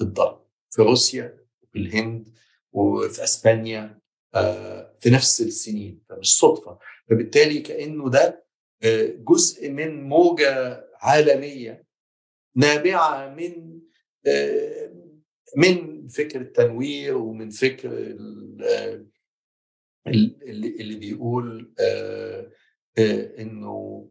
الضرب 0.00 0.46
في 0.70 0.82
روسيا 0.82 1.38
وفي 1.62 1.78
الهند 1.78 2.28
وفي 2.72 3.24
أسبانيا 3.24 4.00
آه 4.34 4.95
في 5.00 5.10
نفس 5.10 5.40
السنين 5.40 6.00
فمش 6.08 6.38
صدفة. 6.38 6.78
فبالتالي 7.10 7.60
كأنه 7.60 8.10
ده 8.10 8.46
آه 8.82 9.06
جزء 9.18 9.70
من 9.70 10.02
موجة 10.08 10.84
عالمية 11.00 11.86
نابعة 12.56 13.34
من 13.34 13.80
من 15.56 16.08
فكر 16.08 16.40
التنوير 16.40 17.16
ومن 17.16 17.50
فكر 17.50 17.88
اللي, 20.06 20.36
اللي 20.80 20.96
بيقول 20.98 21.74
إنه 23.38 24.08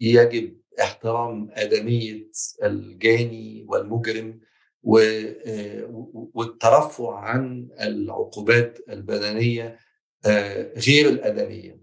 يجب 0.00 0.60
احترام 0.80 1.48
أدمية 1.52 2.30
الجاني 2.62 3.66
والمجرم 3.68 4.40
والترفع 6.34 7.18
عن 7.18 7.68
العقوبات 7.80 8.78
البدنية 8.88 9.78
غير 10.76 11.08
الادميه 11.08 11.80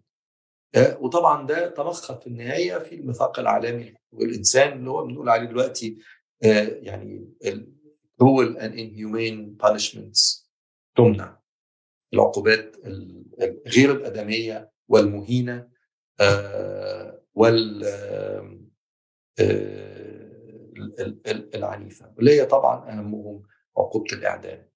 وطبعا 0.77 1.47
ده 1.47 1.67
تمخض 1.69 2.22
في 2.22 2.27
النهاية 2.27 2.77
في 2.77 2.95
الميثاق 2.95 3.39
العالمي. 3.39 3.83
لحقوق 3.83 4.22
الانسان 4.22 4.73
اللي 4.73 4.89
هو 4.89 5.05
بنقول 5.05 5.30
عليه 5.30 5.47
دلوقتي 5.47 5.97
يعني 6.81 7.33
cruel 8.23 8.57
and 8.57 8.73
inhumane 8.73 9.67
punishments 9.67 10.47
تمنع. 10.97 11.41
العقوبات 12.13 12.75
غير 13.67 13.91
الأدمية 13.91 14.72
والمهينة 14.88 15.69
وال 17.33 17.83
العنيفة. 21.55 22.13
واللي 22.17 22.41
هي 22.41 22.45
طبعا 22.45 22.89
أهمهم 22.89 23.43
عقوبة 23.77 24.13
الإعدام. 24.13 24.69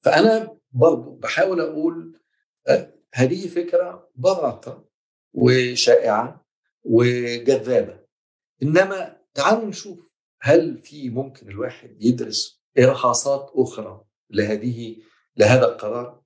فأنا 0.00 0.57
برضو 0.70 1.10
بحاول 1.14 1.60
أقول 1.60 2.20
هذه 3.14 3.48
فكرة 3.48 4.10
براقه 4.14 4.84
وشائعة 5.32 6.46
وجذابة. 6.84 8.00
إنما 8.62 9.20
تعالوا 9.34 9.66
نشوف 9.66 10.18
هل 10.40 10.78
في 10.78 11.10
ممكن 11.10 11.48
الواحد 11.48 11.96
يدرس 12.02 12.62
إرهاصات 12.78 13.50
أخرى 13.54 14.04
لهذه 14.30 14.96
لهذا 15.36 15.66
القرار؟ 15.66 16.22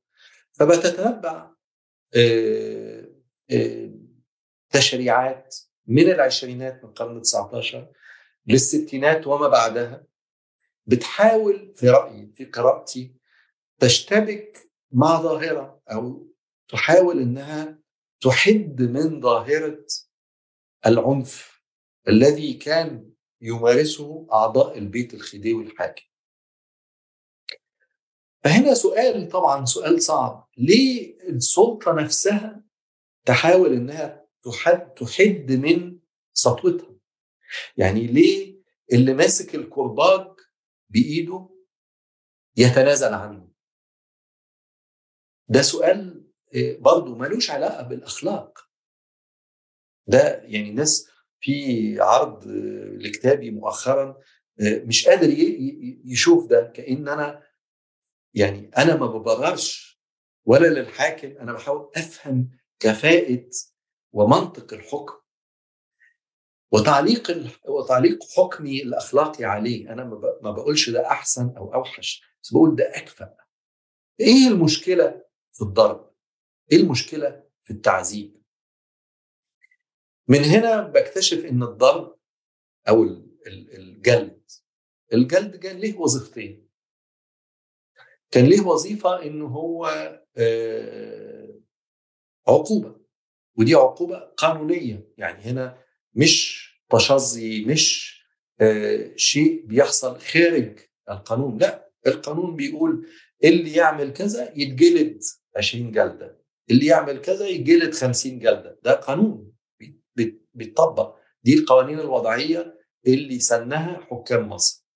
فبتتبع 0.52 1.50
تشريعات 4.70 5.56
من 5.86 6.10
العشرينات 6.10 6.84
من 6.84 6.88
القرن 6.90 7.22
19 7.22 7.92
للستينات 8.46 9.26
وما 9.26 9.48
بعدها 9.48 10.04
بتحاول 10.86 11.72
في 11.76 11.90
رأيي 11.90 12.32
في 12.34 12.44
قراءتي 12.44 13.14
تشتبك 13.82 14.70
مع 14.92 15.22
ظاهرة 15.22 15.82
أو 15.92 16.32
تحاول 16.68 17.18
إنها 17.18 17.78
تحد 18.20 18.82
من 18.82 19.20
ظاهرة 19.20 19.86
العنف 20.86 21.62
الذي 22.08 22.54
كان 22.54 23.12
يمارسه 23.40 24.26
أعضاء 24.32 24.78
البيت 24.78 25.14
الخديوي 25.14 25.64
الحاكم. 25.64 26.04
فهنا 28.44 28.74
سؤال 28.74 29.28
طبعا 29.28 29.64
سؤال 29.64 30.02
صعب، 30.02 30.48
ليه 30.58 31.18
السلطة 31.28 31.92
نفسها 31.92 32.64
تحاول 33.26 33.72
إنها 33.72 34.26
تحد 34.42 34.94
تحد 34.94 35.52
من 35.52 35.98
سطوتها؟ 36.32 36.96
يعني 37.76 38.06
ليه 38.06 38.62
اللي 38.92 39.14
ماسك 39.14 39.54
الكرباج 39.54 40.26
بإيده 40.88 41.48
يتنازل 42.56 43.14
عنه؟ 43.14 43.51
ده 45.52 45.62
سؤال 45.62 46.24
برضه 46.78 47.14
ملوش 47.14 47.50
علاقة 47.50 47.82
بالأخلاق. 47.82 48.58
ده 50.06 50.42
يعني 50.42 50.70
الناس 50.70 51.10
في 51.40 51.96
عرض 52.00 52.46
لكتابي 52.96 53.50
مؤخرا 53.50 54.20
مش 54.60 55.08
قادر 55.08 55.28
يشوف 56.04 56.46
ده 56.50 56.72
كأن 56.74 57.08
أنا 57.08 57.42
يعني 58.34 58.70
أنا 58.78 58.96
ما 58.96 59.06
ببررش 59.06 60.00
ولا 60.46 60.66
للحاكم 60.66 61.28
أنا 61.28 61.52
بحاول 61.52 61.90
أفهم 61.96 62.50
كفاءة 62.80 63.48
ومنطق 64.12 64.74
الحكم 64.74 65.14
وتعليق 66.72 67.30
وتعليق 67.68 68.18
حكمي 68.36 68.82
الأخلاقي 68.82 69.44
عليه. 69.44 69.92
أنا 69.92 70.04
ما 70.42 70.50
بقولش 70.50 70.90
ده 70.90 71.06
أحسن 71.06 71.54
أو 71.56 71.74
أوحش 71.74 72.22
بس 72.42 72.52
بقول 72.52 72.76
ده 72.76 72.96
أكفأ. 72.96 73.36
إيه 74.20 74.48
المشكلة 74.48 75.22
في 75.52 75.62
الضرب. 75.62 76.12
إيه 76.72 76.78
المشكلة 76.78 77.44
في 77.62 77.70
التعذيب؟ 77.70 78.42
من 80.28 80.38
هنا 80.38 80.82
بكتشف 80.82 81.44
إن 81.44 81.62
الضرب 81.62 82.18
أو 82.88 83.02
الجلد. 83.48 84.50
الجلد 85.12 85.56
كان 85.56 85.76
ليه 85.78 85.96
وظيفتين. 85.98 86.68
كان 88.30 88.44
ليه 88.46 88.60
وظيفة 88.60 89.22
انه 89.22 89.46
هو 89.46 89.86
عقوبة. 92.48 93.00
ودي 93.58 93.74
عقوبة 93.74 94.18
قانونية. 94.18 95.12
يعني 95.18 95.42
هنا 95.42 95.84
مش 96.14 96.62
تشظي 96.90 97.64
مش 97.64 98.12
شيء 99.16 99.66
بيحصل 99.66 100.20
خارج 100.20 100.78
القانون. 101.10 101.58
لا 101.58 101.92
القانون 102.06 102.56
بيقول 102.56 103.08
اللي 103.44 103.72
يعمل 103.72 104.12
كذا 104.12 104.52
يتجلد. 104.58 105.20
20 105.56 105.92
جلدة. 105.92 106.42
اللي 106.70 106.86
يعمل 106.86 107.20
كذا 107.20 107.46
يتجلد 107.48 107.94
50 107.94 108.38
جلدة. 108.38 108.78
ده 108.82 108.92
قانون. 108.92 109.52
بيتطبق. 110.54 111.16
دي 111.44 111.54
القوانين 111.54 111.98
الوضعية 112.00 112.78
اللي 113.06 113.40
سنها 113.40 114.00
حكام 114.10 114.48
مصر. 114.48 114.86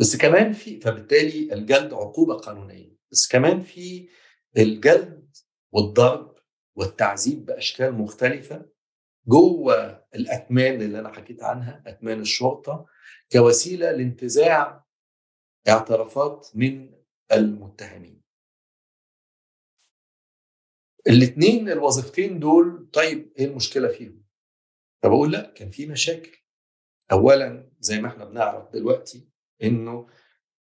بس 0.00 0.16
كمان 0.16 0.52
في 0.52 0.80
فبالتالي 0.80 1.54
الجلد 1.54 1.92
عقوبة 1.94 2.34
قانونية. 2.34 2.96
بس 3.12 3.28
كمان 3.28 3.60
في 3.60 4.08
الجلد 4.56 5.36
والضرب 5.72 6.38
والتعذيب 6.76 7.46
بأشكال 7.46 7.94
مختلفة 7.94 8.66
جوه 9.26 10.04
الأكمان 10.14 10.82
اللي 10.82 10.98
أنا 10.98 11.12
حكيت 11.12 11.42
عنها 11.42 11.82
أكمان 11.86 12.20
الشرطة 12.20 12.86
كوسيلة 13.32 13.92
لانتزاع 13.92 14.84
اعترافات 15.68 16.48
من 16.54 16.94
المتهمين. 17.32 18.22
الاثنين 21.06 21.70
الوظيفتين 21.70 22.38
دول 22.38 22.90
طيب 22.92 23.32
إيه 23.38 23.44
المشكلة 23.44 23.88
فيهم؟ 23.88 24.24
فبقول 25.02 25.32
لأ 25.32 25.52
كان 25.56 25.70
في 25.70 25.86
مشاكل. 25.86 26.38
اولا 27.12 27.70
زي 27.80 28.00
ما 28.00 28.08
إحنا 28.08 28.24
بنعرف 28.24 28.72
دلوقتي 28.72 29.28
إنه 29.62 30.08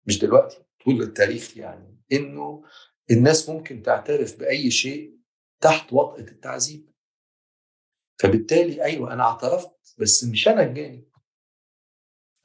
مش 0.07 0.19
دلوقتي 0.19 0.64
طول 0.85 1.01
التاريخ 1.01 1.57
يعني 1.57 2.01
إنه 2.11 2.64
الناس 3.11 3.49
ممكن 3.49 3.81
تعترف 3.81 4.39
بأي 4.39 4.72
شيء 4.72 5.19
تحت 5.61 5.93
وطأة 5.93 6.19
التعذيب. 6.19 6.89
فبالتالي 8.19 8.83
أيوه 8.83 9.14
أنا 9.14 9.23
اعترفت 9.23 9.95
بس 9.97 10.23
مش 10.23 10.47
أنا 10.47 10.64
الجاني. 10.64 11.09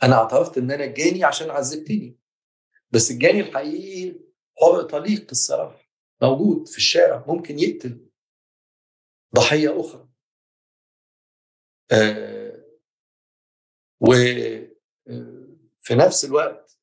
أنا 0.02 0.14
اعترفت 0.14 0.58
إن 0.58 0.70
أنا 0.70 0.84
الجاني 0.84 1.24
عشان 1.24 1.50
عذبتني. 1.50 2.18
بس 2.90 3.10
الجاني 3.10 3.40
الحقيقي 3.40 4.20
حر 4.60 4.82
طليق 4.82 5.26
الصراحة. 5.30 5.79
موجود 6.22 6.68
في 6.68 6.76
الشارع 6.76 7.24
ممكن 7.28 7.58
يقتل 7.58 8.06
ضحية 9.34 9.80
أخرى. 9.80 10.08
آه 11.92 12.66
وفي 14.00 14.70
نفس 15.90 16.24
الوقت 16.24 16.78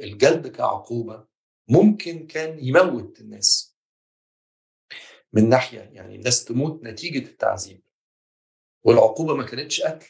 الجلد 0.00 0.48
كعقوبة 0.48 1.26
ممكن 1.68 2.26
كان 2.26 2.58
يموت 2.58 3.20
الناس. 3.20 3.76
من 5.32 5.48
ناحية 5.48 5.80
يعني 5.80 6.14
الناس 6.14 6.44
تموت 6.44 6.82
نتيجة 6.82 7.28
التعذيب. 7.28 7.82
والعقوبة 8.82 9.34
ما 9.34 9.46
كانتش 9.46 9.80
قتل 9.80 10.06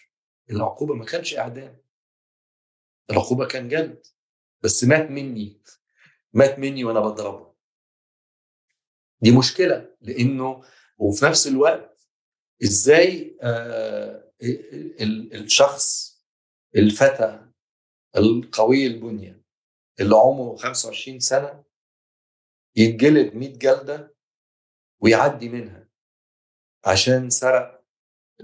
العقوبة 0.50 0.94
ما 0.94 1.04
كانش 1.04 1.34
إعدام. 1.38 1.80
العقوبة 3.10 3.46
كان 3.46 3.68
جلد 3.68 4.06
بس 4.62 4.84
مات 4.84 5.10
مني. 5.10 5.62
مات 6.32 6.58
مني 6.58 6.84
وأنا 6.84 7.00
بضربه. 7.00 7.53
دي 9.24 9.30
مشكلة 9.38 9.96
لأنه 10.00 10.64
وفي 10.98 11.24
نفس 11.24 11.46
الوقت 11.46 12.08
إزاي 12.62 13.36
آه 13.42 14.30
الشخص 15.34 16.14
الفتى 16.76 17.46
القوي 18.16 18.86
البنية 18.86 19.42
اللي 20.00 20.14
عمره 20.16 20.56
25 20.56 21.20
سنة 21.20 21.64
يتجلد 22.76 23.34
100 23.34 23.52
جلدة 23.58 24.14
ويعدي 25.00 25.48
منها 25.48 25.88
عشان 26.86 27.30
سرق 27.30 27.84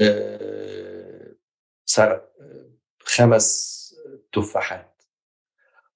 آه 0.00 1.36
سرق 1.84 2.33
خمس 3.00 3.70
تفاحات. 4.33 5.02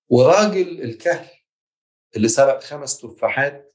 وراجل 0.09 0.83
الكهل 0.83 1.31
اللي 2.17 2.29
سرق 2.29 2.63
خمس 2.63 2.99
تفاحات 3.01 3.74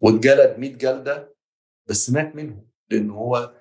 واتجلد 0.00 0.58
100 0.58 0.72
جلدة 0.76 1.36
بس 1.86 2.10
مات 2.10 2.36
منهم 2.36 2.68
لأن 2.90 3.10
هو 3.10 3.54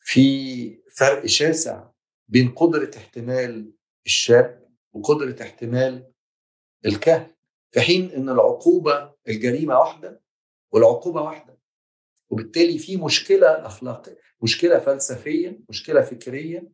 في 0.00 0.82
فرق 0.96 1.26
شاسع 1.26 1.88
بين 2.28 2.48
قدرة 2.54 2.90
احتمال 2.96 3.72
الشاب 4.06 4.68
وقدرة 4.92 5.42
احتمال 5.42 6.12
الكهل 6.86 7.34
في 7.70 7.80
حين 7.80 8.10
إن 8.10 8.28
العقوبة 8.28 9.14
الجريمة 9.28 9.78
واحدة 9.78 10.22
والعقوبة 10.72 11.22
واحدة 11.22 11.58
وبالتالي 12.30 12.78
في 12.78 12.96
مشكلة 12.96 13.66
أخلاقية 13.66 14.18
مشكلة 14.42 14.78
فلسفيه 14.78 15.60
مشكلة 15.68 16.00
فكريه 16.00 16.72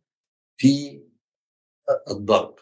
في 0.57 1.03
الضرب. 2.09 2.55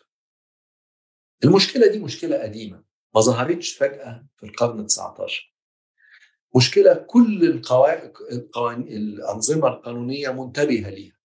المشكلة 1.43 1.88
دي 1.91 1.99
مشكلة 1.99 2.41
قديمة 2.43 2.83
ما 3.15 3.21
ظهرتش 3.21 3.73
فجأة 3.73 4.27
في 4.38 4.45
القرن 4.45 4.85
19 4.88 5.55
مشكلة 6.55 6.93
كل 6.93 7.43
القوانين 8.31 8.87
الأنظمة 8.87 9.67
القانونية 9.67 10.29
منتبهة 10.29 10.89
ليها. 10.89 11.17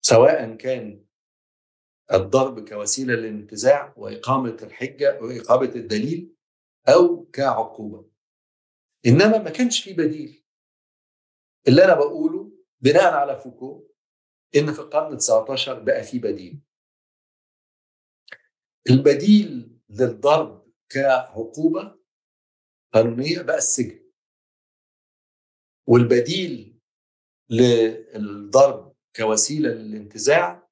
سواء 0.00 0.54
كان 0.56 1.04
الضرب 2.12 2.68
كوسيلة 2.68 3.14
للانتزاع 3.14 3.94
وإقامة 3.96 4.56
الحجة 4.62 5.18
وإقامة 5.22 5.72
الدليل 5.74 6.34
أو 6.88 7.24
كعقوبة. 7.24 8.10
إنما 9.06 9.38
ما 9.38 9.50
كانش 9.50 9.84
في 9.84 9.92
بديل. 9.92 10.44
اللي 11.68 11.84
أنا 11.84 11.94
بقوله 11.94 12.52
بناء 12.80 13.14
على 13.14 13.40
فوكو 13.40 13.88
إن 14.56 14.72
في 14.72 14.78
القرن 14.78 15.16
19 15.16 15.78
بقى 15.82 16.02
في 16.02 16.18
بديل. 16.18 16.60
البديل 18.90 19.78
للضرب 19.90 20.72
كعقوبة 20.88 22.01
قانونية 22.92 23.42
بقى 23.42 23.58
السجن. 23.58 24.02
والبديل 25.88 26.78
للضرب 27.50 28.96
كوسيلة 29.16 29.70
للانتزاع 29.70 30.68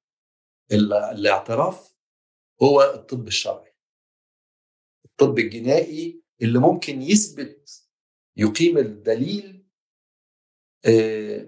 الاعتراف 1.11 1.95
هو 2.63 2.81
الطب 2.81 3.27
الشرعي. 3.27 3.73
الطب 5.05 5.39
الجنائي 5.39 6.23
اللي 6.41 6.59
ممكن 6.59 7.01
يثبت 7.01 7.87
يقيم 8.37 8.77
الدليل 8.77 9.67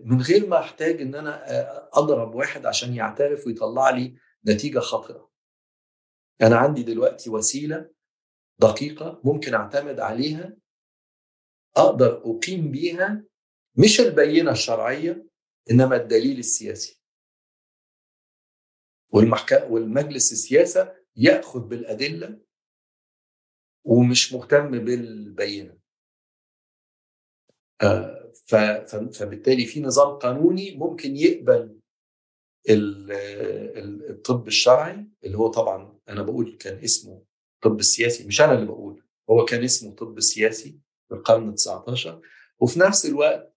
من 0.06 0.22
غير 0.22 0.48
ما 0.48 0.60
أحتاج 0.60 1.02
إن 1.02 1.16
أنا 1.16 1.44
أضرب 1.98 2.36
واحد 2.36 2.66
عشان 2.66 2.96
يعترف 2.96 3.48
ويطلع 3.48 3.90
لي 3.90 4.18
نتيجة 4.48 4.80
خاطئة. 4.80 5.32
أنا 6.42 6.58
عندي 6.58 6.84
دلوقتي 6.84 7.30
وسيلة 7.30 7.94
دقيقة 8.62 9.22
ممكن 9.24 9.54
أعتمد 9.54 10.00
عليها 10.00 10.58
أقدر 11.78 12.18
أقيم 12.18 12.72
بيها 12.72 13.24
مش 13.78 14.00
البينة 14.00 14.52
الشرعية 14.52 15.28
إنما 15.72 15.96
الدليل 15.96 16.40
السياسي. 16.40 17.02
والمحكمة 19.14 19.66
والمجلس 19.66 20.32
السياسة 20.32 20.96
يأخذ 21.16 21.60
بالأدلة 21.68 22.40
ومش 23.86 24.34
مهتم 24.34 24.72
بالبينة. 24.86 25.78
آه 27.82 28.32
فبالتالي 29.14 29.66
في 29.66 29.82
نظام 29.82 30.18
قانوني 30.20 30.76
ممكن 30.78 31.16
يقبل 31.16 31.80
الطب 34.10 34.48
الشرعي 34.48 35.08
اللي 35.24 35.38
هو 35.38 35.48
طبعا 35.48 36.00
أنا 36.10 36.22
بقول 36.24 36.58
كان 36.58 36.84
اسمه 36.84 37.26
طب 37.64 37.80
السياسي 37.80 38.28
مش 38.28 38.42
أنا 38.42 38.54
اللي 38.54 38.66
بقول 38.66 39.04
هو 39.30 39.46
كان 39.46 39.64
اسمه 39.64 39.96
طب 39.96 40.20
سياسي 40.20 40.80
في 41.14 41.20
القرن 41.20 41.56
19 41.56 42.22
وفي 42.60 42.80
نفس 42.80 43.06
الوقت 43.06 43.56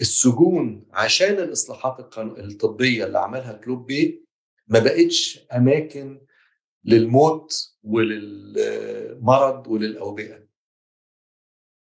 السجون 0.00 0.88
عشان 0.92 1.34
الإصلاحات 1.38 2.18
الطبية 2.18 3.04
اللي 3.04 3.18
عملها 3.18 3.52
كلوب 3.52 3.86
بي 3.86 4.26
ما 4.66 4.78
بقتش 4.78 5.46
أماكن 5.52 6.26
للموت 6.84 7.52
وللمرض 7.82 9.66
وللأوبئة. 9.66 10.46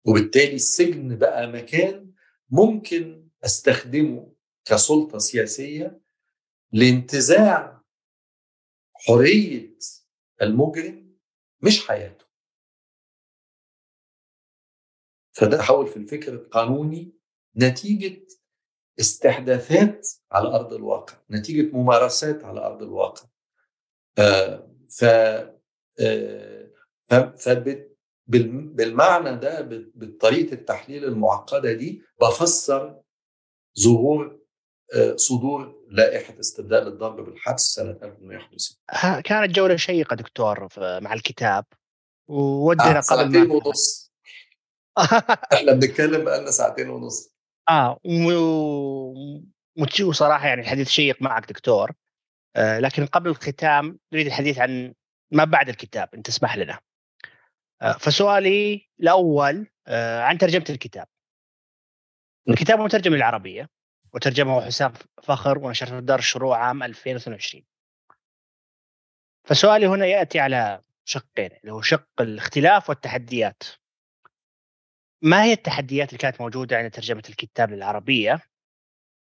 وبالتالي 0.05 0.55
السجن 0.55 1.16
بقى 1.18 1.47
مكان 1.47 2.12
ممكن 2.50 3.28
أستخدمه 3.44 4.32
كسلطة 4.65 5.18
سياسية 5.18 6.00
لانتزاع 6.73 7.82
حرية 8.94 9.76
المجرم 10.42 11.16
مش 11.62 11.86
حياته. 11.89 12.24
فده 15.41 15.57
تحول 15.57 15.86
في 15.86 15.97
الفكر 15.97 16.33
القانوني 16.33 17.12
نتيجة 17.57 18.27
استحداثات 19.01 20.09
على 20.33 20.49
أرض 20.49 20.73
الواقع 20.73 21.15
نتيجة 21.31 21.77
ممارسات 21.77 22.44
على 22.44 22.60
أرض 22.67 22.83
الواقع. 22.83 23.23
آه 24.19 24.70
ف 24.89 25.05
آه 26.01 26.70
بالمعنى 28.27 29.36
ده 29.36 29.60
بطريقة 29.94 30.52
التحليل 30.52 31.05
المعقدة 31.05 31.73
دي 31.73 32.02
بفسر 32.20 33.01
ظهور 33.81 34.41
صدور 35.17 35.85
لائحة 35.91 36.41
استبدال 36.41 36.89
الضرب 36.89 37.20
بالحبس 37.25 37.62
سنة 37.62 37.91
1861 37.91 39.23
كانت 39.23 39.55
جولة 39.55 39.77
شيقة 39.77 40.17
دكتور 40.17 40.69
مع 40.78 41.12
الكتاب 41.12 41.65
وودنا 42.28 42.85
آه 42.85 42.93
قبل 42.93 43.02
ساعتين 43.05 43.51
ونص 43.51 44.09
إحنا 45.55 45.73
بنتكلم 45.73 46.25
بقالنا 46.25 46.51
ساعتين 46.51 46.89
ونص. 46.89 47.35
آه 47.70 48.01
و... 48.05 50.12
صراحة 50.12 50.47
يعني 50.47 50.61
الحديث 50.61 50.89
شيق 50.89 51.23
معك 51.23 51.49
دكتور. 51.49 51.93
آه 52.57 52.79
لكن 52.79 53.07
قبل 53.07 53.31
الختام 53.31 53.99
نريد 54.12 54.27
الحديث 54.27 54.59
عن 54.59 54.95
ما 55.31 55.45
بعد 55.45 55.69
الكتاب 55.69 56.09
ان 56.15 56.23
تسمح 56.23 56.57
لنا. 56.57 56.81
آه 57.83 57.93
فسؤالي 57.93 58.89
الأول 59.01 59.67
آه 59.87 60.23
عن 60.23 60.39
ترجمة 60.39 60.65
الكتاب. 60.70 61.07
الكتاب 62.49 62.81
مترجم 62.81 63.15
للعربية 63.15 63.70
وترجمه 64.15 64.61
حسام 64.61 64.93
فخر 65.23 65.59
ونشرته 65.59 66.01
دار 66.01 66.19
الشروع 66.19 66.59
عام 66.59 66.83
2022 66.83 67.65
فسؤالي 69.45 69.87
هنا 69.87 70.07
يأتي 70.07 70.41
على 70.41 70.81
شقين 71.05 71.51
اللي 71.61 71.73
هو 71.73 71.83
شق 71.83 72.09
الاختلاف 72.20 72.89
والتحديات. 72.89 73.62
ما 75.23 75.44
هي 75.44 75.52
التحديات 75.52 76.08
اللي 76.08 76.18
كانت 76.18 76.40
موجودة 76.40 76.76
عند 76.78 76.90
ترجمة 76.90 77.23
الكتاب 77.28 77.70
للعربية؟ 77.70 78.40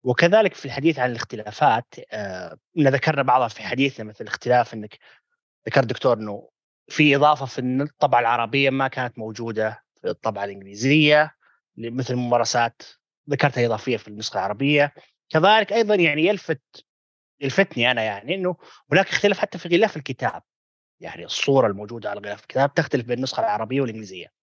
وكذلك 0.03 0.53
في 0.53 0.65
الحديث 0.65 0.99
عن 0.99 1.11
الاختلافات 1.11 1.95
آه 2.11 2.57
ذكرنا 2.79 3.21
بعضها 3.21 3.47
في 3.47 3.63
حديثنا 3.63 4.05
مثل 4.05 4.27
اختلاف 4.27 4.73
إنك 4.73 4.97
ذكر 5.67 5.83
دكتور 5.83 6.17
إنه 6.17 6.49
في 6.89 7.15
إضافة 7.15 7.45
في 7.45 7.61
الطبعة 7.61 8.19
العربية 8.19 8.69
ما 8.69 8.87
كانت 8.87 9.19
موجودة 9.19 9.83
في 10.01 10.09
الطبعة 10.09 10.45
الإنجليزية 10.45 11.35
مثل 11.77 12.15
ممارسات 12.15 12.81
ذكرتها 13.29 13.65
إضافية 13.65 13.97
في 13.97 14.07
النسخة 14.07 14.37
العربية. 14.37 14.93
كذلك 15.29 15.73
أيضا 15.73 15.95
يعني 15.95 16.25
يلفت 16.25 16.61
يلفتني 17.41 17.91
أنا 17.91 18.01
يعني 18.03 18.35
إنه 18.35 18.57
هناك 18.91 19.09
اختلاف 19.09 19.39
حتى 19.39 19.57
في 19.57 19.69
غلاف 19.69 19.97
الكتاب. 19.97 20.43
يعني 20.99 21.25
الصورة 21.25 21.67
الموجودة 21.67 22.09
على 22.09 22.19
غلاف 22.19 22.41
الكتاب 22.41 22.73
تختلف 22.73 23.05
بين 23.05 23.17
النسخة 23.17 23.41
العربية 23.41 23.81
والإنجليزية. 23.81 24.38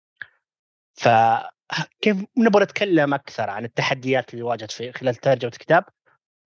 فكيف 0.95 2.17
نبغى 2.37 2.63
نتكلم 2.63 3.13
أكثر 3.13 3.49
عن 3.49 3.65
التحديات 3.65 4.33
اللي 4.33 4.43
واجهت 4.43 4.71
في 4.71 4.91
خلال 4.91 5.15
ترجمة 5.15 5.51
الكتاب 5.51 5.83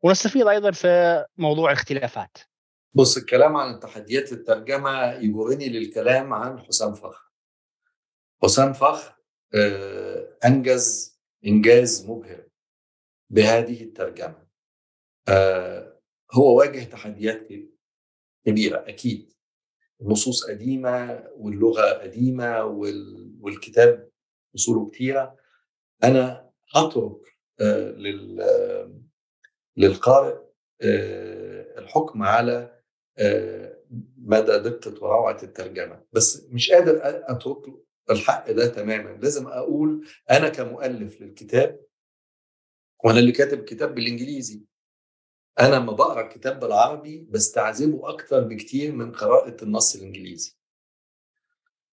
ونستفيد 0.04 0.48
أيضا 0.48 0.72
في 0.72 1.26
موضوع 1.38 1.72
الاختلافات. 1.72 2.38
بص 2.94 3.18
الكلام 3.18 3.58
عن 3.58 3.74
التحديات 3.74 4.32
الترجمة 4.32 5.12
يجرني 5.12 5.70
للكلام 5.70 6.34
عن 6.34 6.60
حسام 6.60 6.94
فخر. 6.94 7.32
حسام 8.44 8.74
فخر 8.74 9.16
آه، 9.56 10.38
أنجز 10.46 11.20
إنجاز 11.46 12.06
مبهر 12.10 12.48
بهذه 13.30 13.84
الترجمة. 13.84 14.48
آه، 15.28 16.00
هو 16.32 16.58
واجه 16.58 16.84
تحديات 16.84 17.48
كبيرة 18.46 18.78
أكيد. 18.88 19.34
النصوص 20.02 20.46
قديمة 20.50 21.24
واللغة 21.36 21.94
قديمة 21.94 22.64
والكتاب 23.42 24.09
اصوله 24.60 24.90
كثيره 24.90 25.36
أنا 26.04 26.50
اترك 26.76 27.38
آه، 27.62 27.96
للقارئ 29.78 30.38
الحكم 31.78 32.24
على 32.24 32.80
مدى 34.18 34.58
دقة 34.60 35.04
وروعة 35.04 35.38
الترجمة. 35.44 36.04
بس 36.14 36.46
مش 36.50 36.72
قادر 36.72 37.00
أترك 37.04 37.64
الحق 38.10 38.52
ده 38.52 38.68
تماما. 38.68 39.10
لازم 39.10 39.48
أقول 39.48 40.08
أنا 40.32 40.50
كمؤلف 40.50 41.22
للكتاب 41.22 41.80
وأنا 43.04 43.20
اللي 43.20 43.32
كاتب 43.32 43.64
كتاب 43.64 43.96
بالإنجليزي. 43.96 44.66
أنا 45.60 45.76
لما 45.76 45.92
بقرأ 45.92 46.22
الكتاب 46.22 46.60
بالعربي 46.60 47.28
بستعذبه 47.30 48.10
أكتر 48.10 48.42
بكتير 48.42 48.92
من 48.92 49.12
قراءة 49.12 49.64
النص 49.64 49.96
الإنجليزي. 49.96 50.56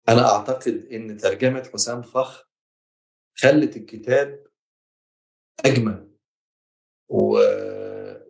أنا 0.08 0.32
أعتقد 0.32 0.88
إن 0.92 1.16
ترجمة 1.16 1.70
حسام 1.72 2.02
فخر 2.02 2.49
خلت 3.42 3.76
الكتاب 3.76 4.46
أجمل 5.64 6.10
و... 7.08 7.38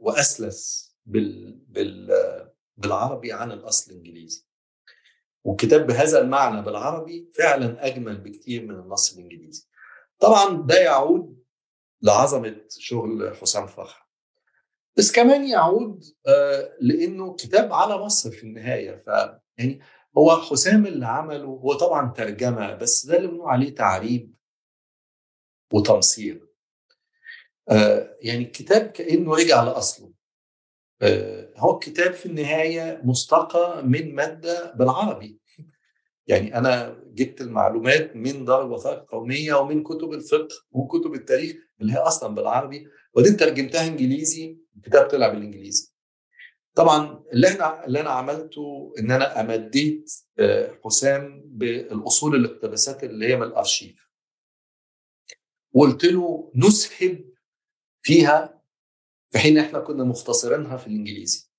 وأسلس 0.01 0.91
بال... 1.07 1.53
بال... 1.69 2.09
بالعربي 2.77 3.33
عن 3.33 3.53
الأصل 3.53 3.91
الإنجليزي. 3.93 4.47
والكتاب 5.45 5.87
بهذا 5.87 6.21
المعنى 6.21 6.63
بالعربي 6.63 7.31
فعلا 7.39 7.87
أجمل 7.87 8.19
بكتير 8.19 8.67
من 8.67 8.75
النص 8.75 9.13
الإنجليزي. 9.13 9.69
طبعا 10.19 10.63
ده 10.67 10.79
يعود 10.81 11.45
لعظمة 12.03 12.61
شغل 12.69 13.37
حسام 13.37 13.67
فخر. 13.67 14.07
بس 14.97 15.13
كمان 15.13 15.49
يعود 15.49 16.05
آه، 16.27 16.77
لأنه 16.81 17.35
كتاب 17.35 17.73
على 17.73 17.99
مصر 17.99 18.31
في 18.31 18.43
النهاية. 18.43 18.97
ف 18.97 19.07
يعني 19.59 19.81
هو 20.19 20.37
حسام 20.37 20.87
اللي 20.87 21.07
عمله 21.07 21.45
هو 21.45 21.73
طبعا 21.73 22.13
ترجمة 22.13 22.75
بس 22.75 23.07
ده 23.07 23.17
اللي 23.17 23.29
بنقول 23.29 23.51
عليه 23.51 23.75
تعريب 23.75 24.35
وتمصير 25.73 26.51
آه، 27.71 28.17
يعني 28.23 28.45
الكتاب 28.45 28.87
كأنه 28.87 29.35
رجع 29.35 29.63
لأصله. 29.63 30.13
آه، 31.03 31.53
هو 31.57 31.75
الكتاب 31.75 32.13
في 32.13 32.27
النهاية 32.27 33.01
مستقى 33.05 33.83
من 33.85 34.15
مادة 34.15 34.73
بالعربي. 34.73 35.41
يعني 36.27 36.59
أنا 36.59 36.97
جبت 37.07 37.41
المعلومات 37.41 38.17
من 38.17 38.45
دار 38.45 38.67
الوثائق 38.67 38.99
القوميه 39.01 39.55
ومن 39.55 39.83
كتب 39.83 40.13
الفقه 40.13 40.49
وكتب 40.71 41.15
التاريخ 41.15 41.57
اللي 41.81 41.93
هي 41.93 41.97
أصلا 41.97 42.35
بالعربي 42.35 42.87
وبعدين 43.15 43.37
ترجمتها 43.37 43.87
إنجليزي 43.87 44.59
الكتاب 44.77 45.09
طلع 45.09 45.29
بالإنجليزي. 45.29 45.93
طبعا 46.75 47.25
اللي 47.33 47.49
إحنا 47.49 47.87
اللي 47.87 48.01
أنا 48.01 48.11
عملته 48.11 48.93
إن 48.99 49.11
أنا 49.11 49.41
أمديت 49.41 50.11
آه، 50.39 50.79
حسام 50.85 51.43
بالأصول 51.47 52.35
الاقتباسات 52.35 53.05
اللي 53.05 53.29
هي 53.29 53.37
من 53.37 53.43
الأرشيف. 53.43 54.10
وقلت 55.73 56.05
له 56.05 56.53
نسهب 56.55 57.25
فيها 58.03 58.63
في 59.33 59.39
حين 59.39 59.59
إحنا 59.59 59.79
كنا 59.81 60.05
مختصرينها 60.05 60.77
في 60.77 60.87
الإنجليزي. 60.87 61.51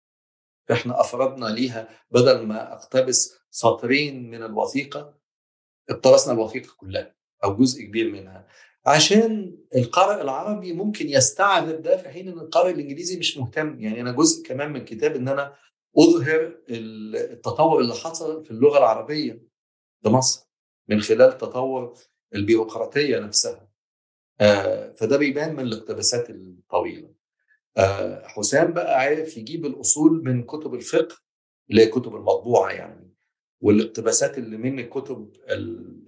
فإحنا 0.69 1.01
أفردنا 1.01 1.45
ليها 1.45 1.89
بدل 2.11 2.45
ما 2.47 2.73
أقتبس 2.73 3.33
سطرين 3.49 4.29
من 4.29 4.43
الوثيقة 4.43 5.17
اقتبسنا 5.89 6.33
الوثيقة 6.33 6.73
كلها 6.77 7.15
أو 7.43 7.55
جزء 7.57 7.83
كبير 7.83 8.11
منها. 8.11 8.47
عشان 8.85 9.57
القارئ 9.75 10.21
العربي 10.21 10.73
ممكن 10.73 11.09
يستعذب 11.09 11.81
ده 11.81 11.97
في 11.97 12.09
حين 12.09 12.27
إن 12.27 12.39
القارئ 12.39 12.71
الإنجليزي 12.71 13.19
مش 13.19 13.37
مهتم. 13.37 13.79
يعني 13.79 14.01
أنا 14.01 14.11
جزء 14.11 14.45
كمان 14.45 14.69
من 14.69 14.79
الكتاب 14.81 15.15
إن 15.15 15.27
أنا 15.27 15.55
أظهر 15.97 16.57
التطور 16.69 17.81
اللي 17.81 17.93
حصل 17.93 18.45
في 18.45 18.51
اللغة 18.51 18.77
العربية 18.77 19.47
في 20.03 20.09
مصر 20.09 20.47
من 20.89 21.01
خلال 21.01 21.37
تطور 21.37 21.93
البيروقراطية 22.35 23.19
نفسها. 23.19 23.70
فده 24.95 25.17
بيبان 25.17 25.55
من 25.55 25.63
الاقتباسات 25.63 26.29
الطويلة. 26.29 27.11
آه 27.77 28.27
حسام 28.27 28.73
بقى 28.73 28.99
عارف 28.99 29.37
يجيب 29.37 29.65
الأصول 29.65 30.23
من 30.23 30.43
كتب 30.43 30.73
الفقه 30.73 31.15
اللي 31.69 31.81
هي 31.81 31.87
كتب 31.87 32.15
المطبوعة 32.15 32.71
يعني 32.71 33.11
والاقتباسات 33.61 34.37
اللي 34.37 34.57
من 34.57 34.79
الكتب 34.79 35.33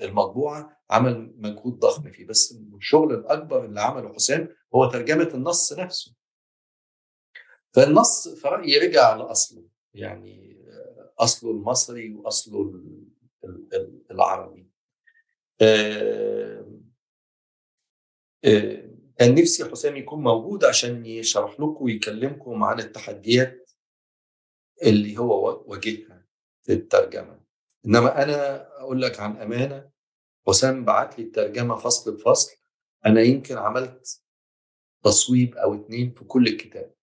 المطبوعة 0.02 0.78
عمل 0.90 1.34
مجهود 1.38 1.80
ضخم 1.80 2.12
فيه 2.12 2.26
بس 2.28 2.58
الشغل 2.78 3.14
الأكبر 3.14 3.66
اللي 3.66 3.82
عمله 3.82 4.14
حسام 4.14 4.50
هو 4.76 4.86
ترجمة 4.90 5.30
النص 5.34 5.74
نفسه. 5.74 6.14
فالنص 7.72 8.28
في 8.28 8.48
رأيي 8.48 8.78
رجع 8.78 9.16
لأصله 9.16 9.64
يعني 9.94 10.58
أصله 11.20 11.52
المصري 11.52 12.14
وأصله 12.16 12.82
العربي. 14.12 14.68
كان 19.18 19.36
نفسي 19.36 19.66
حسام 19.72 19.98
يكون 19.98 20.24
موجود 20.24 20.64
عشان 20.66 21.06
يشرح 21.06 21.52
لكم 21.54 21.84
ويكلمكم 21.84 22.64
عن 22.64 22.80
التحديات 22.80 23.72
اللي 24.84 25.18
هو 25.18 25.64
واجهها 25.68 26.26
في 26.62 26.74
الترجمة. 26.74 27.40
إنما 27.86 28.24
أنا 28.24 28.68
أقول 28.80 29.02
لك 29.02 29.20
عن 29.20 29.38
أمانة 29.38 29.90
حسام 30.48 30.86
بعت 30.86 31.20
لي 31.20 31.26
الترجمة 31.26 31.76
فصل 31.76 32.16
بفصل. 32.16 32.56
أنا 33.06 33.22
يمكن 33.22 33.58
عملت 33.58 34.22
تصويب 35.04 35.56
أو 35.56 35.74
اتنين 35.76 36.12
في 36.14 36.26
كل 36.26 36.48
الكتاب. 36.48 36.94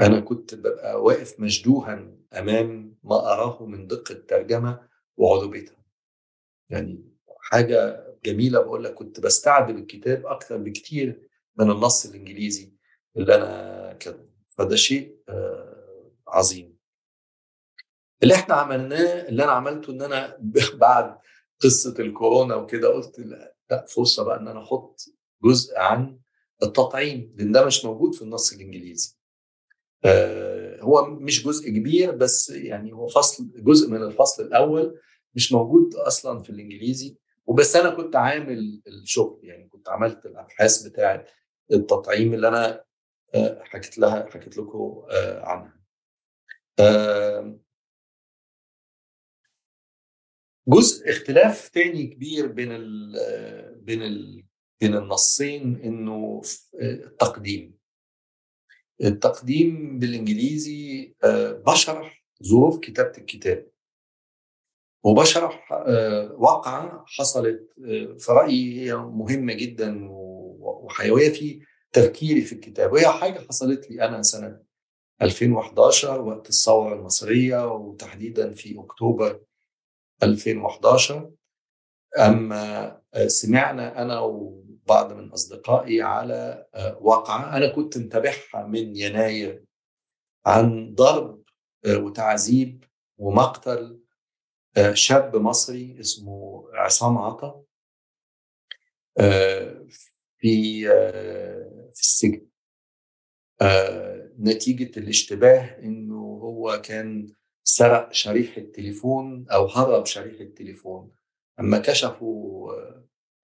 أنا 0.00 0.20
كنت 0.20 0.54
ببقى 0.54 1.02
واقف 1.02 1.40
مشدوها 1.40 2.14
أمام 2.38 2.96
ما 3.04 3.16
أراه 3.32 3.66
من 3.66 3.86
دقة 3.86 4.12
الترجمة 4.12 4.88
وعذوبتها 5.16 5.84
يعني 6.70 7.04
حاجة 7.40 8.06
جميلة. 8.26 8.60
بقول 8.60 8.84
لك 8.84 8.94
كنت 8.94 9.20
بستعذب 9.20 9.76
الكتاب 9.76 10.26
أكثر 10.26 10.56
بكثير 10.56 11.28
من 11.56 11.70
النص 11.70 12.06
الإنجليزي 12.06 12.72
اللي 13.16 13.34
أنا 13.34 13.92
كاتبه 13.92 14.28
فده 14.48 14.76
شيء 14.76 15.16
آه، 15.28 16.12
عظيم. 16.28 16.74
اللي 18.22 18.34
إحنا 18.34 18.54
عملناه 18.54 19.28
اللي 19.28 19.44
أنا 19.44 19.52
عملته 19.52 19.90
إن 19.90 20.02
أنا 20.02 20.38
بعد 20.80 21.18
قصة 21.60 21.94
الكورونا 21.98 22.54
وكده 22.54 22.88
قلت 22.88 23.18
لا 23.70 23.86
فرصة 23.88 24.24
بقى 24.24 24.40
إن 24.40 24.48
أنا 24.48 24.62
أحط 24.62 25.00
جزء 25.44 25.78
عن 25.78 26.18
التطعيم 26.62 27.34
لأن 27.38 27.52
ده 27.52 27.66
مش 27.66 27.84
موجود 27.84 28.14
في 28.14 28.22
النص 28.22 28.52
الإنجليزي. 28.52 29.16
آه 30.04 30.80
هو 30.80 31.06
مش 31.10 31.44
جزء 31.46 31.68
كبير 31.70 32.10
بس 32.10 32.50
يعني 32.50 32.92
هو 32.92 33.06
فصل 33.06 33.50
جزء 33.56 33.90
من 33.90 34.02
الفصل 34.02 34.42
الأول 34.42 35.00
مش 35.34 35.52
موجود 35.52 35.94
أصلا 35.94 36.42
في 36.42 36.50
الإنجليزي. 36.50 37.16
وبس 37.46 37.76
أنا 37.76 37.90
كنت 37.90 38.16
عامل 38.16 38.82
الشغل 38.86 39.40
يعني 39.44 39.68
كنت 39.68 39.88
عملت 39.88 40.26
الأبحاث 40.26 40.82
بتاعه 40.88 41.26
التطعيم 41.72 42.34
اللي 42.34 42.48
أنا 42.48 42.84
آه 43.34 43.62
حكيت 43.64 43.98
لها 43.98 44.30
حكيت 44.30 44.58
لكم 44.58 45.06
آه 45.10 45.44
عنها. 45.44 45.80
آه 46.80 47.58
جزء 50.68 51.10
اختلاف 51.10 51.68
تاني 51.68 52.06
كبير 52.06 52.46
بين 52.46 52.72
ال 52.72 53.14
بين 53.80 54.02
ال 54.02 54.44
بين 54.80 54.94
النصين 54.96 55.76
إنه 55.80 56.42
التقديم. 56.82 57.78
التقديم 59.04 59.98
بالإنجليزي 59.98 61.14
آه، 61.24 61.52
بشرح 61.52 62.24
ظروف 62.44 62.80
كتابة 62.80 63.18
الكتاب. 63.18 63.70
وبشرح 65.04 65.72
آه، 65.72 66.34
واقعة 66.38 67.04
حصلت 67.06 67.70
آه، 67.84 68.16
في 68.18 68.32
رأيي 68.32 68.80
هي 68.80 68.96
مهمة 68.96 69.52
جدا 69.52 70.08
وحيوية 70.60 71.32
في 71.32 71.60
تفكيري 71.92 72.40
في 72.40 72.52
الكتاب. 72.52 72.92
وهي 72.92 73.08
حاجة 73.08 73.46
حصلت 73.48 73.90
لي 73.90 74.04
أنا 74.04 74.22
سنة 74.22 74.60
2011 75.22 76.20
وقت 76.20 76.48
الثورة 76.48 76.94
المصرية 76.94 77.74
وتحديدا 77.74 78.52
في 78.52 78.80
أكتوبر 78.80 79.40
2011 80.22 81.30
أما 82.18 83.00
سمعنا 83.26 84.02
أنا 84.02 84.20
بعض 84.86 85.12
من 85.12 85.32
أصدقائي 85.32 86.02
على 86.02 86.66
واقعة 87.00 87.56
أنا 87.56 87.68
كنت 87.68 87.98
متابعها 87.98 88.66
من 88.66 88.96
يناير 88.96 89.64
عن 90.46 90.94
ضرب 90.94 91.42
وتعذيب 91.88 92.84
ومقتل 93.18 94.03
شاب 94.92 95.36
مصري 95.36 96.00
اسمه 96.00 96.68
عصام 96.74 97.18
عطا 97.18 97.64
في 100.38 100.84
في 101.92 102.00
السجن. 102.00 102.46
نتيجة 104.38 104.98
الاشتباه 104.98 105.78
إنه 105.78 106.16
هو 106.16 106.80
كان 106.84 107.34
سرق 107.64 108.12
شريحة 108.12 108.60
تليفون 108.60 109.46
أو 109.50 109.66
هرب 109.66 110.06
شريحة 110.06 110.44
تليفون. 110.54 111.14
أما 111.60 111.78
كشفوا 111.78 112.72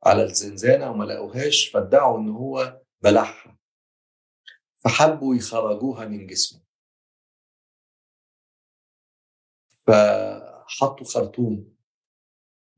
على 0.04 0.22
الزنزانة 0.22 0.90
وما 0.90 1.04
لقوهاش 1.04 1.68
فادعوا 1.68 2.18
ان 2.18 2.28
هو 2.28 2.80
بلعها. 3.00 3.58
فحبوا 4.76 5.34
يخرجوها 5.34 6.06
من 6.06 6.26
جسمه. 6.26 6.60
فحطوا 10.70 11.06
خرطوم 11.06 11.74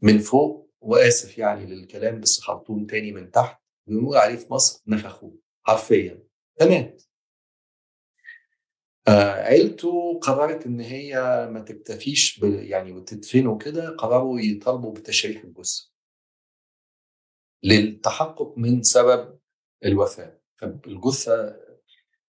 من 0.03 0.19
فوق 0.19 0.71
وآسف 0.81 1.39
يعني 1.39 1.67
للكلام 1.67 2.21
بس 2.21 2.41
خرطوم 2.41 2.87
تاني 2.87 3.13
من 3.13 3.31
تحت 3.31 3.63
بنقول 3.87 4.17
عليه 4.17 4.37
في 4.37 4.53
مصر 4.53 4.83
نفخوه 4.87 5.39
حرفيا. 5.63 6.23
فمات 6.61 7.03
آه 9.09 9.31
عيلته 9.31 10.19
قررت 10.23 10.67
إن 10.67 10.81
هي 10.81 11.15
ما 11.51 11.61
تكتفيش 11.61 12.43
يعني 12.43 12.93
وتدفنه 12.93 13.59
كده 13.59 13.97
قرروا 13.97 14.41
يطالبوا 14.41 14.93
بتشريح 14.93 15.45
الجثة. 15.45 15.91
للتحقق 17.63 18.59
من 18.59 18.83
سبب 18.83 19.39
الوفاة. 19.85 20.41
فالجثة 20.57 21.57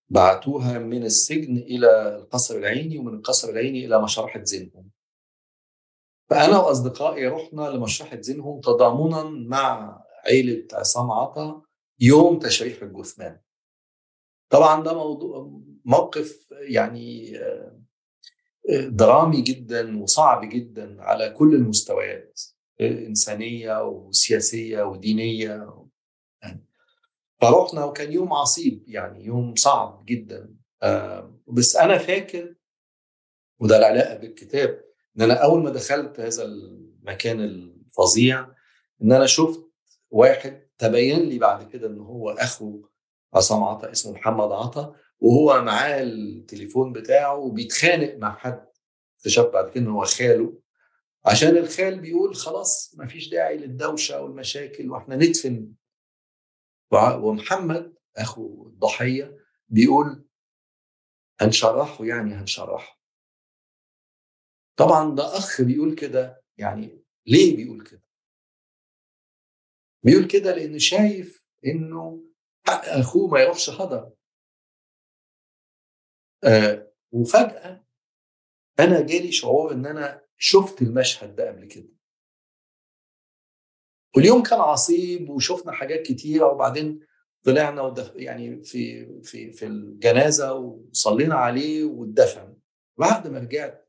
بعتوها 0.09 0.79
من 0.79 1.03
السجن 1.03 1.57
إلى 1.57 2.15
القصر 2.15 2.57
العيني 2.57 2.97
ومن 2.97 3.13
القصر 3.13 3.49
العيني 3.49 3.85
إلى 3.85 4.03
مشرحه 4.03 4.43
زينهم 4.43 4.92
فأنا 6.33 6.57
وأصدقائي 6.59 7.27
رحنا 7.27 7.61
لمشرحه 7.61 8.21
زينهم 8.21 8.61
تضامنا 8.61 9.23
مع 9.23 9.99
عيلة 10.25 10.67
عصام 10.73 11.11
عطا 11.11 11.61
يوم 11.99 12.39
تشريح 12.39 12.81
الجثمان. 12.81 13.39
طبعا 14.49 14.83
ده 14.83 14.93
موضوع 14.93 15.61
موقف 15.85 16.47
يعني 16.51 17.39
درامي 18.69 19.41
جدا 19.41 20.01
وصعب 20.03 20.49
جدا 20.49 21.01
على 21.01 21.29
كل 21.29 21.55
المستويات 21.55 22.41
إنسانية 22.81 23.83
وسياسية 23.83 24.83
ودينية. 24.83 25.85
فرحنا 27.41 27.85
وكان 27.85 28.11
يوم 28.11 28.33
عصيب 28.33 28.83
يعني 28.87 29.25
يوم 29.25 29.55
صعب 29.55 30.05
جدا. 30.05 30.55
بس 31.47 31.75
أنا 31.75 31.97
فاكر 31.97 32.55
وده 33.59 33.77
العلاقة 33.77 34.17
بالكتاب 34.17 34.92
إن 35.17 35.21
أنا 35.21 35.33
أول 35.43 35.63
ما 35.63 35.69
دخلت 35.69 36.19
هذا 36.19 36.43
المكان 36.43 37.39
الفظيع 37.41 38.47
إن 39.01 39.11
أنا 39.11 39.25
شفت 39.25 39.69
واحد 40.11 40.67
تبين 40.77 41.19
لي 41.19 41.39
بعد 41.39 41.69
كده 41.71 41.87
إن 41.87 41.99
هو 41.99 42.29
أخو 42.29 42.85
عصام 43.33 43.63
عطا 43.63 43.91
اسمه 43.91 44.11
محمد 44.13 44.51
عطا 44.51 44.95
وهو 45.19 45.61
معاه 45.61 46.01
التليفون 46.03 46.93
بتاعه 46.93 47.35
وبيتخانق 47.37 48.15
مع 48.15 48.35
حد 48.37 48.65
اكتشفت 49.17 49.49
بعد 49.53 49.69
كده 49.69 49.83
إن 49.83 49.89
هو 49.89 50.05
خاله. 50.05 50.59
عشان 51.25 51.57
الخال 51.57 51.99
بيقول 51.99 52.35
خلاص 52.35 52.95
ما 52.97 53.07
فيش 53.07 53.29
داعي 53.29 53.57
للدوشة 53.57 54.21
والمشاكل 54.21 54.89
وإحنا 54.91 55.15
ندفن. 55.15 55.71
ومحمد 56.93 57.93
أخو 58.17 58.67
الضحية 58.67 59.37
بيقول 59.69 60.25
هنشرحه 61.41 62.05
يعني 62.05 62.33
هنشرحه. 62.33 63.02
طبعا 64.75 65.15
ده 65.15 65.37
أخ 65.37 65.61
بيقول 65.61 65.95
كده 65.95 66.43
يعني 66.57 67.03
ليه 67.27 67.55
بيقول 67.55 67.83
كده؟ 67.83 68.03
بيقول 70.03 70.27
كده 70.27 70.55
لأنه 70.55 70.77
شايف 70.77 71.47
إنه 71.65 72.23
حق 72.67 72.85
أخوه 72.85 73.27
ما 73.31 73.39
يروحش 73.39 73.69
هدر 73.69 74.11
آه 76.43 76.91
وفجأة 77.11 77.85
أنا 78.79 79.01
جالي 79.01 79.31
شعور 79.31 79.71
إن 79.73 79.85
أنا 79.85 80.21
شفت 80.37 80.81
المشهد 80.81 81.35
ده 81.35 81.47
قبل 81.47 81.65
كده. 81.65 81.89
واليوم 84.15 84.43
كان 84.43 84.59
عصيب 84.59 85.29
وشفنا 85.29 85.71
حاجات 85.71 86.01
كتيرة 86.01 86.45
وبعدين 86.51 86.99
طلعنا. 87.43 87.95
يعني 88.15 88.63
في 88.63 89.05
في 89.23 89.51
في 89.53 89.65
الجنازة 89.65 90.53
وصلينا 90.53 91.35
عليه 91.35 91.83
واتدفن. 91.83 92.57
بعد 92.99 93.27
ما 93.27 93.39
رجعت 93.39 93.82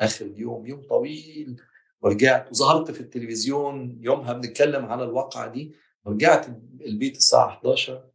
آخر 0.00 0.24
اليوم 0.24 0.66
يوم 0.66 0.82
طويل 0.82 1.62
ورجعت 2.00 2.48
وظهرت 2.50 2.90
في 2.90 3.00
التلفزيون 3.00 3.98
يومها 4.00 4.32
بنتكلم 4.32 4.84
على 4.84 5.04
الواقعة 5.04 5.46
دي 5.52 5.74
ورجعت 6.04 6.46
البيت 6.80 7.16
الساعة 7.16 7.48
11 7.48 8.10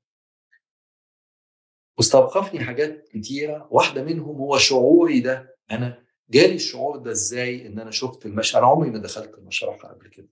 واستوقفني 1.97 2.59
حاجات 2.59 3.07
كتيرة 3.09 3.67
واحدة 3.71 4.03
منهم 4.03 4.35
هو 4.35 4.57
شعوري 4.57 5.19
ده. 5.19 5.57
أنا 5.71 6.05
جالي 6.29 6.55
الشعور 6.55 6.97
ده 6.97 7.11
إزاي؟ 7.11 7.67
إن 7.67 7.79
أنا 7.79 7.91
شفت 7.91 8.25
المشهد 8.25 8.57
أنا 8.57 8.67
عمري 8.67 8.89
ما 8.89 8.97
دخلت 8.97 9.37
المشرحة 9.37 9.89
قبل 9.89 10.07
كده. 10.09 10.29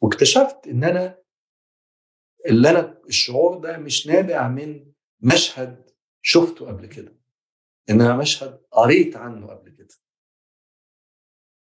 واكتشفت 0.00 0.66
إن 0.66 0.84
أنا 0.84 1.18
اللي 2.46 2.70
أنا 2.70 3.00
الشعور 3.08 3.58
ده 3.58 3.78
مش 3.78 4.06
نابع 4.06 4.48
من 4.48 4.92
مشهد 5.20 5.90
شفته 6.22 6.66
قبل 6.66 6.86
كده. 6.86 7.16
انما 7.90 8.16
مشهد 8.16 8.66
قريت 8.70 9.16
عنه 9.16 9.46
قبل 9.46 9.70
كده. 9.70 9.94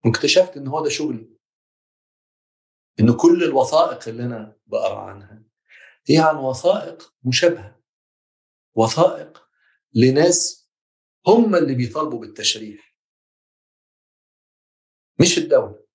واكتشفت 0.05 0.57
إن 0.57 0.67
هو 0.67 0.83
ده 0.83 0.89
شغلي. 0.89 1.37
إن 2.99 3.17
كل 3.17 3.43
الوثائق 3.43 4.07
اللي 4.07 4.23
أنا 4.23 4.59
بقرأ 4.65 4.99
عنها 4.99 5.43
هي 6.09 6.17
عن 6.17 6.35
وثائق 6.35 7.15
مشابهة. 7.23 7.81
وثائق 8.75 9.49
لناس 9.93 10.69
هم 11.27 11.55
اللي 11.55 11.75
بيطالبوا 11.75 12.19
بالتشريح. 12.19 12.97
مش 15.21 15.37
الدولة. 15.37 15.85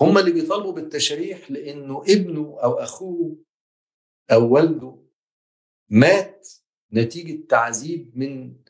هم 0.00 0.18
اللي 0.18 0.32
بيطالبوا 0.32 0.72
بالتشريح 0.72 1.50
لإنه 1.50 2.02
ابنه 2.08 2.58
أو 2.62 2.72
أخوه 2.72 3.44
أو 4.32 4.54
والده 4.54 5.06
مات 5.88 6.48
نتيجة 6.92 7.46
تعذيب 7.46 8.16
من 8.16 8.62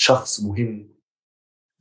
شخص 0.00 0.40
مهم 0.40 0.94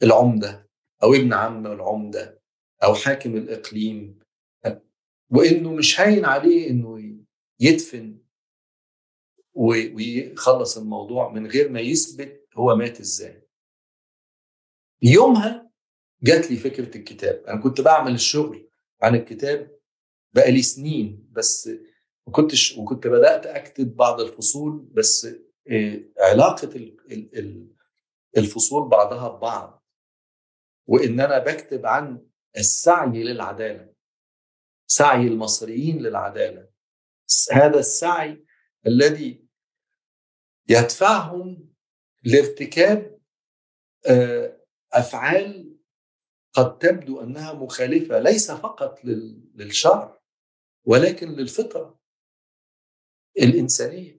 العمدة 0.04 0.70
أو 1.04 1.14
ابن 1.14 1.34
عم 1.34 1.68
العمدة 1.68 2.42
أو 2.84 2.96
حاكم 2.96 3.36
الإقليم. 3.36 4.20
وإنه 5.30 5.74
مش 5.74 6.00
هاين 6.00 6.26
عليه 6.26 6.70
إنه 6.70 7.18
يدفن 7.60 8.22
ويخلص 9.54 10.78
الموضوع 10.78 11.32
من 11.32 11.48
غير 11.48 11.70
ما 11.70 11.80
يثبت 11.80 12.48
هو 12.54 12.76
مات 12.76 13.00
إزاي. 13.00 13.48
يومها 15.02 15.72
جات 16.24 16.52
لي 16.52 16.58
فكرة 16.58 16.98
الكتاب. 16.98 17.44
أنا 17.48 17.62
كنت 17.62 17.82
بعمل 17.82 18.14
الشغل 18.14 18.70
عن 19.02 19.16
الكتاب 19.16 19.78
بقالي 20.34 20.62
سنين 20.62 21.30
بس 21.32 21.68
ما 22.28 22.34
كنتش 22.34 22.78
وكنت 22.78 23.08
بدأت 23.08 23.46
أكتب 23.46 23.96
بعض 23.96 24.22
الفصول 24.22 24.80
بس 24.80 25.28
علاقة 26.20 26.76
الفصول 28.38 28.90
بعضها 28.90 29.30
ببعض. 29.30 29.84
وإن 30.88 31.20
أنا 31.20 31.40
بكتب 31.40 31.86
عن 31.86 32.28
السعي 32.58 33.24
للعدالة 33.24 33.94
سعي 34.88 35.28
المصريين 35.28 35.98
للعدالة 36.04 36.70
هذا 37.52 37.80
السعي 37.80 38.46
الذي 38.88 39.48
يدفعهم 40.70 41.74
لارتكاب 42.24 43.20
أفعال 44.94 45.78
قد 46.54 46.78
تبدو 46.78 47.22
أنها 47.22 47.54
مخالفة 47.54 48.20
ليس 48.20 48.52
فقط 48.52 49.06
للشرع 49.56 50.22
ولكن 50.86 51.28
للفطرة 51.30 52.00
الإنسانية. 53.38 54.17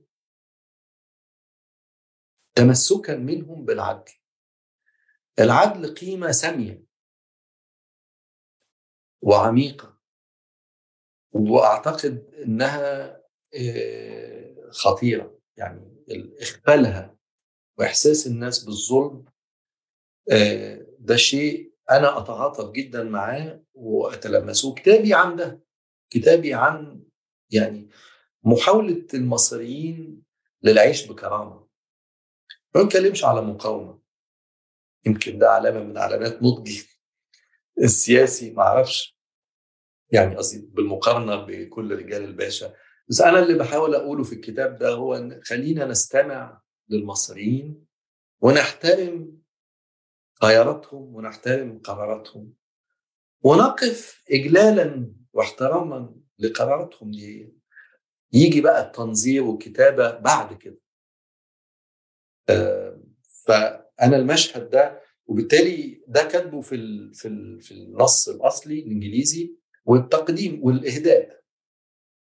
تمسكا 2.59 3.17
منهم 3.17 3.65
بالعدل. 3.65 4.13
العدل 5.39 5.95
قيمة 5.95 6.31
سامية 6.31 6.85
وعميقة 9.23 9.99
وأعتقد 11.33 12.35
إنها 12.45 13.17
خطيرة. 14.71 15.39
يعني 15.57 16.05
اخبالها 16.41 17.17
وإحساس 17.79 18.27
الناس 18.27 18.65
بالظلم 18.65 19.25
ده 20.99 21.17
شيء 21.17 21.75
أنا 21.91 22.19
أتعاطف 22.19 22.71
جدا 22.71 23.05
معاه 23.05 23.65
وأتلمسه. 23.75 24.75
كتابي 24.75 25.15
عن 25.15 25.37
ده 25.37 25.65
كتابي 26.11 26.55
عن 26.55 27.05
يعني 27.51 27.89
محاولة 28.43 29.07
المصريين 29.15 30.23
للعيش 30.63 31.07
بكرامة. 31.07 31.68
ما 32.75 32.83
بنتكلمش 32.83 33.25
على 33.25 33.43
مقاومة. 33.43 33.99
يمكن 35.07 35.39
ده 35.39 35.51
علامة 35.51 35.83
من 35.83 35.99
علامات 35.99 36.43
نضجي 36.43 36.87
السياسي 37.83 38.51
ما 38.51 38.63
أعرفش. 38.63 39.19
يعني 40.13 40.37
قصدي 40.37 40.67
بالمقارنة 40.67 41.37
بكل 41.37 41.99
رجال 41.99 42.25
الباشا. 42.25 42.75
بس 43.09 43.21
أنا 43.21 43.39
اللي 43.39 43.59
بحاول 43.59 43.95
أقوله 43.95 44.25
في 44.25 44.33
الكتاب 44.33 44.79
ده 44.79 44.91
هو 44.93 45.15
إن 45.15 45.41
خلينا 45.43 45.85
نستمع 45.85 46.63
للمصريين 46.89 47.87
ونحترم 48.41 49.39
خياراتهم 50.43 51.15
ونحترم 51.15 51.79
قراراتهم 51.79 52.55
ونقف 53.43 54.23
اجلالا 54.31 55.15
واحتراما 55.33 56.15
لقراراتهم 56.39 57.11
دي. 57.11 57.55
يجي 58.33 58.61
بقى 58.61 58.87
التنظير 58.87 59.43
والكتابة 59.43 60.11
بعد 60.19 60.55
كده. 60.55 60.79
فأنا 63.47 64.17
المشهد 64.17 64.71
ده 64.71 65.03
وبالتالي 65.27 66.05
ده 66.09 66.23
كاتبه 66.23 66.61
في 66.61 66.75
ال 66.75 67.15
في 67.15 67.29
ال 67.29 67.63
في 67.63 67.73
النص 67.75 68.29
الأصلي 68.29 68.81
الإنجليزي 68.81 69.57
والتقديم 69.85 70.65
والإهداء 70.65 71.43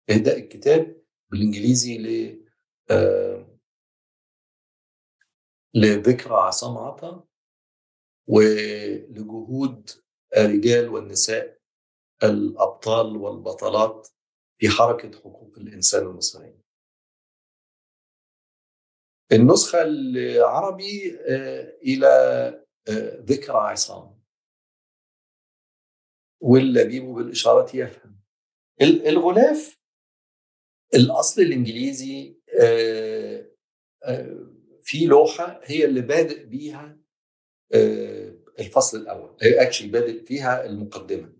إهداء 0.10 0.40
الكتاب 0.40 1.02
بالإنجليزي 1.30 1.98
ل 1.98 2.38
آه، 2.92 3.58
لذكرى 5.74 6.34
عصام 6.34 6.78
عطا 6.78 7.28
ولجهود 8.28 9.90
الرجال 10.38 10.90
والنساء 10.90 11.58
الأبطال 12.24 13.18
والبطلات 13.18 14.08
في 14.58 14.70
حركة 14.70 15.20
حقوق 15.20 15.58
الإنسان 15.58 16.06
المصريه. 16.08 16.61
النسخة 19.32 19.82
العربي 19.82 21.19
آه، 21.27 21.77
إلى 21.84 22.08
آه، 22.90 23.22
ذكرى 23.22 23.58
عصام. 23.58 24.22
واللبيب 26.42 27.03
بالإشارة 27.06 27.76
يفهم. 27.76 28.22
الغلاف 28.82 29.82
الأصل 30.93 31.42
الإنجليزي 31.42 32.38
آه، 32.61 33.51
في 34.82 35.06
لوحة 35.06 35.61
هي 35.64 35.85
اللي 35.85 36.01
بادئ 36.01 36.45
بيها 36.45 36.98
الفصل 38.60 38.98
الأول. 38.98 39.38
اكشلي 39.42 39.88
بادئ 39.88 40.26
فيها 40.26 40.66
المقدمة. 40.66 41.34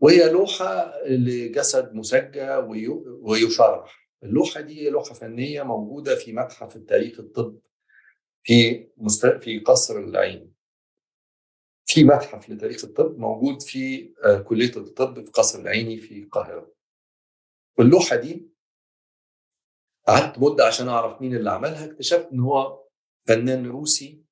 وهي 0.00 0.30
لوحة 0.30 0.92
لجسد 1.06 1.94
مسجى 1.94 2.50
ويشرح. 3.22 4.03
اللوحة 4.24 4.60
دي 4.60 4.90
لوحة 4.90 5.14
فنية 5.14 5.62
موجودة 5.62 6.16
في 6.16 6.32
متحف 6.32 6.76
التاريخ 6.76 7.20
الطب 7.20 7.58
في 8.42 8.88
مست... 8.96 9.26
في 9.26 9.58
قصر 9.58 9.98
العين. 9.98 10.54
في 11.86 12.04
متحف 12.04 12.50
لتاريخ 12.50 12.84
الطب 12.84 13.18
موجود 13.18 13.62
في 13.62 14.14
كلية 14.48 14.76
الطب 14.76 15.24
في 15.24 15.30
قصر 15.30 15.60
العيني 15.60 15.96
في 15.98 16.18
القاهرة. 16.22 16.72
واللوحة 17.78 18.16
دي 18.16 18.48
قعدت 20.08 20.38
مدة 20.38 20.66
عشان 20.66 20.88
أعرف 20.88 21.20
مين 21.20 21.36
اللي 21.36 21.50
عملها 21.50 21.84
اكتشفت 21.84 22.28
إن 22.32 22.40
هو 22.40 22.84
فنان 23.28 23.66
روسي. 23.66 24.24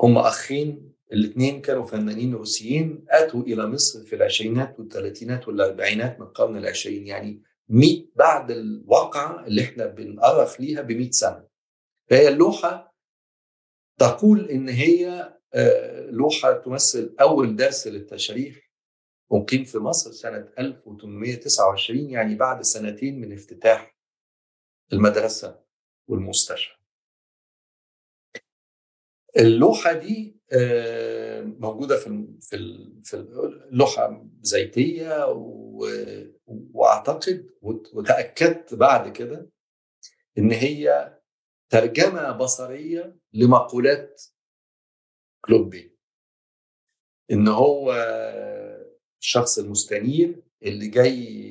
هم 0.00 0.18
أخين 0.18 0.94
الاثنين 1.12 1.60
كانوا 1.60 1.84
فنانين 1.86 2.34
روسيين 2.34 3.04
أتوا 3.08 3.42
إلى 3.42 3.66
مصر 3.66 4.04
في 4.04 4.16
العشرينات 4.16 4.78
والثلاثينات 4.80 5.48
والأربعينات 5.48 6.20
من 6.20 6.26
القرن 6.26 6.56
العشرين 6.56 7.06
يعني 7.06 7.42
100 7.68 8.06
بعد 8.16 8.50
الواقعة 8.50 9.46
اللي 9.46 9.62
إحنا 9.62 9.86
بنأرخ 9.86 10.60
ليها 10.60 10.82
ب 10.82 10.92
100 10.92 11.10
سنة. 11.10 11.48
فهي 12.10 12.28
اللوحه 12.28 12.94
تقول 13.98 14.50
إن 14.50 14.68
هي 14.68 15.32
لوحة 16.10 16.52
تمثل 16.52 17.16
أول 17.20 17.56
درس 17.56 17.86
للتشريح 17.86 18.70
أقيم 19.32 19.64
في 19.64 19.78
مصر 19.78 20.12
سنة 20.12 20.48
1829 20.58 22.10
يعني 22.10 22.34
بعد 22.34 22.62
سنتين 22.62 23.20
من 23.20 23.32
افتتاح 23.32 23.96
المدرسة 24.92 25.60
والمستشفى. 26.08 26.77
اللوحة 29.36 29.92
دي 29.92 30.36
موجودة 31.58 31.96
في 31.96 32.26
في 32.40 32.56
في 33.04 33.14
اللوحه 33.16 34.26
زيتية 34.40 35.26
وأعتقد 36.46 37.50
وتأكدت 37.62 38.74
بعد 38.74 39.12
كده 39.12 39.50
إن 40.38 40.50
هي 40.52 41.14
ترجمة 41.70 42.32
بصرية 42.32 43.16
لمقولات 43.32 44.22
كلوبي 45.44 45.96
إن 47.30 47.48
هو 47.48 47.92
الشخص 49.20 49.58
المستنير 49.58 50.42
اللي 50.62 50.88
جاي 50.88 51.48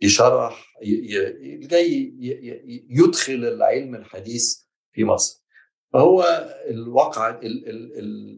يشرح 0.00 0.74
جاي 1.42 2.12
يدخل 2.90 3.32
العلم 3.34 3.94
الحديث 3.94 4.62
في 4.92 5.04
مصر. 5.04 5.45
فهو 5.96 6.22
الواقع 6.68 7.40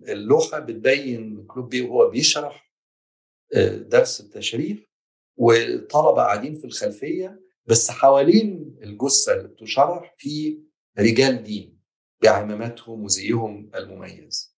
اللوحة 0.08 0.58
بتبين 0.58 1.46
كلوبي 1.46 1.80
وهو 1.80 2.10
بيشرح 2.10 2.72
درس 3.76 4.20
التشريح 4.20 4.78
وطلبه 5.36 6.22
قاعدين 6.22 6.54
في 6.54 6.64
الخلفية 6.64 7.40
بس 7.66 7.90
حوالين 7.90 8.76
الجثة 8.82 9.32
اللي 9.32 9.48
بتشرح 9.48 10.14
في 10.18 10.62
رجال 10.98 11.42
دين 11.42 11.78
بعماماتهم 12.22 13.04
وزيهم 13.04 13.70
المميز. 13.74 14.56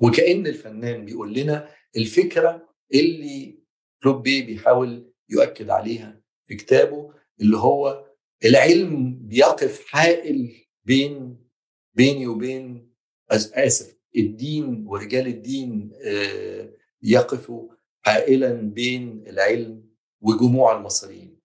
وكأن 0.00 0.46
الفنان 0.46 1.04
بيقول 1.04 1.34
لنا 1.34 1.68
الفكرة 1.96 2.68
اللي 2.94 3.58
كلوبي 4.02 4.42
بيحاول 4.42 5.12
يؤكد 5.28 5.70
عليها 5.70 6.22
في 6.48 6.54
كتابه 6.54 7.14
اللي 7.40 7.56
هو 7.56 8.06
العلم 8.44 9.18
بيقف 9.18 9.86
حائل 9.86 10.66
بين 10.84 11.43
بيني 11.94 12.26
وبين 12.26 12.92
آسف 13.30 13.96
الدين 14.16 14.84
ورجال 14.86 15.26
الدين 15.26 15.92
يقفوا 17.02 17.68
حائلا 18.02 18.52
بين 18.52 19.24
العلم 19.26 19.90
وجموع 20.20 20.76
المصريين. 20.76 21.40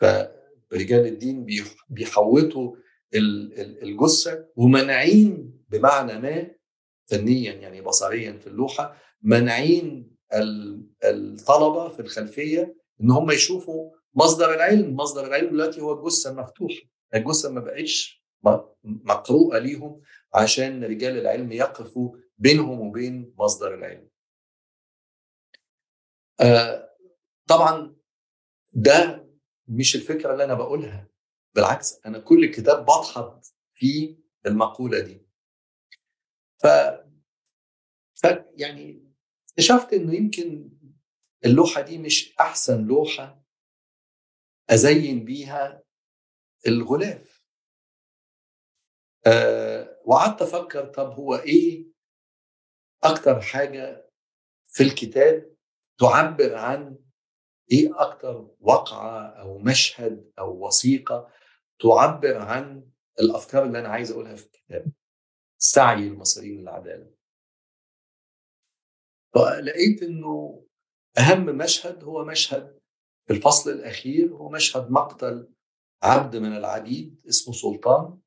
فرجال 0.00 1.06
الدين 1.06 1.46
بيحوطوا 1.88 2.76
الجثة 3.14 4.48
ومنعين 4.56 5.60
بمعنى 5.68 6.20
ما 6.20 6.50
فنيا 7.06 7.52
يعني 7.52 7.80
بصريا 7.80 8.32
في 8.32 8.46
اللوحة 8.46 8.96
منعين 9.22 10.16
الطلبة 11.04 11.88
في 11.88 12.00
الخلفية 12.00 12.76
إن 13.00 13.10
هم 13.10 13.30
يشوفوا 13.30 13.90
مصدر 14.14 14.54
العلم. 14.54 14.96
مصدر 14.96 15.26
العلم 15.26 15.50
دلوقتي 15.50 15.80
هو 15.80 15.92
الجثة 16.00 16.30
المفتوحة. 16.30 16.80
الجثة 17.14 17.50
ما 17.50 17.60
بقتش 17.60 18.23
مقروءة 18.84 19.58
ليهم 19.58 20.02
عشان 20.34 20.84
رجال 20.84 21.18
العلم 21.18 21.52
يقفوا 21.52 22.16
بينهم 22.38 22.80
وبين 22.80 23.34
مصدر 23.38 23.74
العلم. 23.74 24.08
آه 26.40 26.96
طبعا 27.48 27.96
ده 28.72 29.28
مش 29.68 29.96
الفكرة 29.96 30.32
اللي 30.32 30.44
أنا 30.44 30.54
بقولها 30.54 31.08
بالعكس 31.54 32.00
أنا 32.06 32.18
كل 32.18 32.50
كتاب 32.50 32.82
بضحض 32.82 33.42
في 33.74 34.18
المقولة 34.46 35.00
دي. 35.00 35.26
ف 36.62 36.66
يعني 38.56 39.12
اكتشفت 39.50 39.92
إنه 39.92 40.14
يمكن 40.14 40.70
اللوحة 41.44 41.80
دي 41.80 41.98
مش 41.98 42.34
أحسن 42.40 42.84
لوحة 42.86 43.42
أزين 44.70 45.24
بيها 45.24 45.82
الغلاف 46.66 47.33
أه 49.26 50.00
وقعدت 50.04 50.42
أفكر 50.42 50.84
طب 50.86 51.10
هو 51.12 51.34
إيه 51.34 51.86
أكتر 53.04 53.40
حاجة 53.40 54.10
في 54.66 54.82
الكتاب 54.82 55.54
تعبر 56.00 56.54
عن 56.54 56.98
إيه 57.72 57.90
أكتر 58.00 58.50
وقعه 58.60 59.26
أو 59.26 59.58
مشهد 59.58 60.32
أو 60.38 60.66
وثيقة 60.66 61.30
تعبر 61.80 62.38
عن 62.38 62.90
الأفكار 63.20 63.64
اللي 63.64 63.78
أنا 63.78 63.88
عايز 63.88 64.10
أقولها 64.10 64.34
في 64.34 64.44
الكتاب؟ 64.46 64.92
سعي 65.58 66.06
المصريين 66.08 66.60
للعدالة. 66.60 67.10
فلقيت 69.34 70.02
إنه 70.02 70.64
أهم 71.18 71.46
مشهد 71.46 72.04
هو 72.04 72.24
مشهد 72.24 72.78
في 73.26 73.32
الفصل 73.32 73.70
الأخير 73.70 74.32
هو 74.34 74.48
مشهد 74.50 74.90
مقتل 74.90 75.48
عبد 76.02 76.36
من 76.36 76.56
العبيد 76.56 77.22
اسمه 77.28 77.54
سلطان. 77.54 78.04
آه 78.04 78.18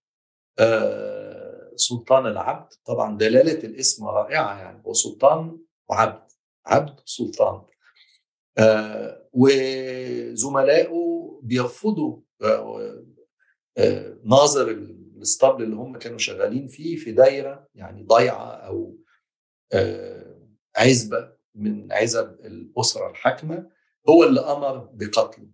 سلطان 1.75 2.25
العبد. 2.27 2.73
طبعا 2.85 3.17
دلالة 3.17 3.59
الاسم 3.63 4.05
رائعة 4.05 4.59
يعني 4.59 4.83
هو 4.85 4.93
سلطان 4.93 5.59
وعبد 5.89 6.31
عبد 6.65 6.99
سلطان. 7.05 7.61
آه 8.57 9.29
وزملائه 9.33 10.93
بيرفضوا 11.43 12.21
آه 12.43 13.05
آه 13.77 14.17
ناظر 14.23 14.69
الاسطبل 14.71 15.63
اللي 15.63 15.75
هم 15.75 15.97
كانوا 15.97 16.17
شغالين 16.17 16.67
فيه 16.67 16.95
في 16.95 17.11
دايرة 17.11 17.67
يعني 17.75 18.03
ضيعه 18.03 18.51
أو 18.51 18.97
آه 19.73 20.47
عزبة 20.77 21.37
من 21.55 21.91
عزب 21.91 22.39
الأسرة 22.39 23.09
الحاكمة. 23.09 23.69
هو 24.09 24.23
اللي 24.23 24.39
أمر 24.39 24.77
بقتله 24.93 25.47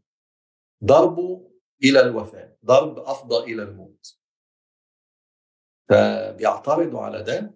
ضربه 0.84 1.52
إلى 1.84 2.00
الوفاة 2.00 2.58
ضرب 2.66 3.00
أفضى 3.00 3.54
إلى 3.54 3.64
الموت. 3.64 4.23
فبيعترضوا 5.90 7.00
على 7.00 7.24
ده 7.24 7.56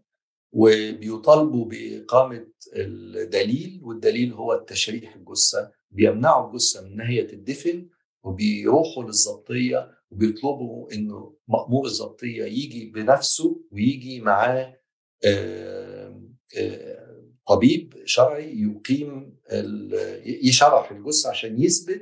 وبيطالبوا 0.54 1.66
بإقامة 1.66 2.48
الدليل 2.76 3.80
والدليل 3.84 4.34
هو 4.34 4.54
التشريح 4.54 5.16
الجثة. 5.16 5.72
بيمنعوا 5.92 6.48
الجثة 6.52 6.82
من 6.82 6.92
إن 6.92 7.02
هي 7.02 7.24
وبيروحوا 8.24 9.04
للضبطية 9.04 9.92
وبيطلبوا 10.12 10.94
إنه 10.94 11.36
مأمور 11.48 11.86
الضبطية 11.86 12.44
يجي 12.44 12.92
بنفسه 12.96 13.62
ويجي 13.72 14.22
معاه 14.22 14.78
طبيب 17.48 17.94
شرعي 18.06 18.62
يقيم 18.62 19.38
يشرح 20.44 20.92
الجثة 20.92 21.30
عشان 21.30 21.62
يثبت 21.62 22.02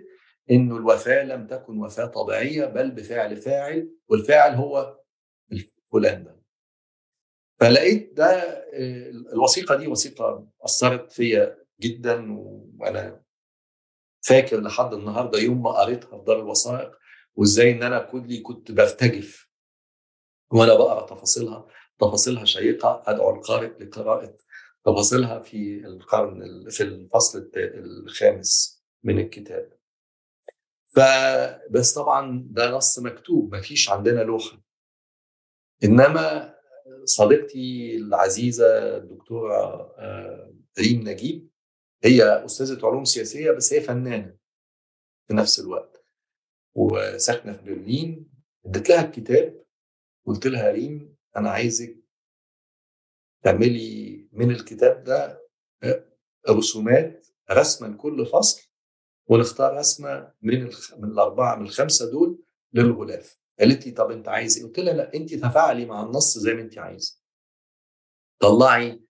إنه 0.51 0.77
الوفاة 0.77 1.23
لم 1.23 1.47
تكن 1.47 1.77
وفاة 1.77 2.05
طبيعية 2.05 2.65
بل 2.65 2.91
بفعل 2.91 3.37
فاعل 3.37 3.89
والفاعل 4.09 4.55
هو 4.55 4.97
ده. 5.93 6.35
فلقيت 7.59 8.13
ده 8.13 8.27
الوثيقة 9.33 9.75
دي 9.75 9.87
وثيقة 9.87 10.47
أثرت 10.61 11.11
فيا 11.11 11.57
جدا 11.81 12.25
وأنا 12.79 13.21
فاكر 14.21 14.61
لحد 14.61 14.93
النهارده 14.93 15.39
يوم 15.39 15.63
ما 15.63 15.69
قريتها 15.71 16.17
في 16.19 16.23
دار 16.25 16.39
الوثائق 16.39 16.91
وإزاي 17.35 17.71
إن 17.71 17.83
أنا 17.83 17.99
كلي 17.99 18.41
كنت 18.41 18.71
برتجف 18.71 19.49
وأنا 20.51 20.73
بقرأ 20.73 21.05
تفاصيلها 21.05 21.67
تفاصيلها 21.99 22.45
شيقة 22.45 23.03
أدعو 23.05 23.35
القارئ 23.35 23.83
لقراءة 23.83 24.37
تفاصيلها 24.85 25.39
في 25.39 25.85
القرن 25.85 26.69
في 26.69 26.83
الفصل 26.83 27.51
الخامس 27.55 28.83
من 29.03 29.19
الكتاب. 29.19 29.73
فبس 30.95 31.93
طبعا 31.93 32.47
ده 32.51 32.71
نص 32.71 32.99
مكتوب 32.99 33.51
ما 33.55 33.61
فيش 33.61 33.89
عندنا 33.89 34.21
لوحة. 34.21 34.64
إنما 35.83 36.55
صديقتي 37.03 37.95
العزيزة 37.97 38.97
الدكتورة 38.97 39.91
ريم 40.79 41.09
نجيب 41.09 41.49
هي 42.03 42.23
أستاذة 42.45 42.85
علوم 42.87 43.03
سياسية 43.05 43.51
بس 43.51 43.73
هي 43.73 43.81
فنانة 43.81 44.37
في 45.27 45.33
نفس 45.33 45.59
الوقت 45.59 46.05
وساكنة 46.75 47.53
في 47.53 47.63
برلين 47.63 48.29
اديت 48.65 48.89
لها 48.89 49.05
الكتاب 49.05 49.65
قلت 50.25 50.47
لها 50.47 50.71
ريم 50.71 51.15
أنا 51.37 51.49
عايزك 51.49 51.97
تعملي 53.43 54.27
من 54.31 54.51
الكتاب 54.51 55.03
ده 55.03 55.41
رسومات 56.49 57.27
رسمه 57.51 57.87
لكل 57.87 58.25
فصل 58.25 58.67
ونختار 59.27 59.77
رسمة 59.77 60.33
من. 60.41 60.63
من 60.97 61.11
الأربعة 61.11 61.55
من 61.55 61.65
الخمسة 61.65 62.11
دول 62.11 62.43
للغلاف 62.73 63.39
قالت 63.59 63.85
لي 63.85 63.91
طب 63.91 64.11
أنت 64.11 64.27
عايز 64.27 64.57
إيه؟ 64.57 64.65
قلت 64.65 64.79
لها 64.79 64.93
لا 64.93 65.13
أنت 65.13 65.33
تفاعلي 65.33 65.85
مع 65.85 66.03
النص 66.03 66.37
زي 66.37 66.53
ما 66.53 66.61
أنت 66.61 66.77
عايزة. 66.77 67.21
طلعي 68.39 69.01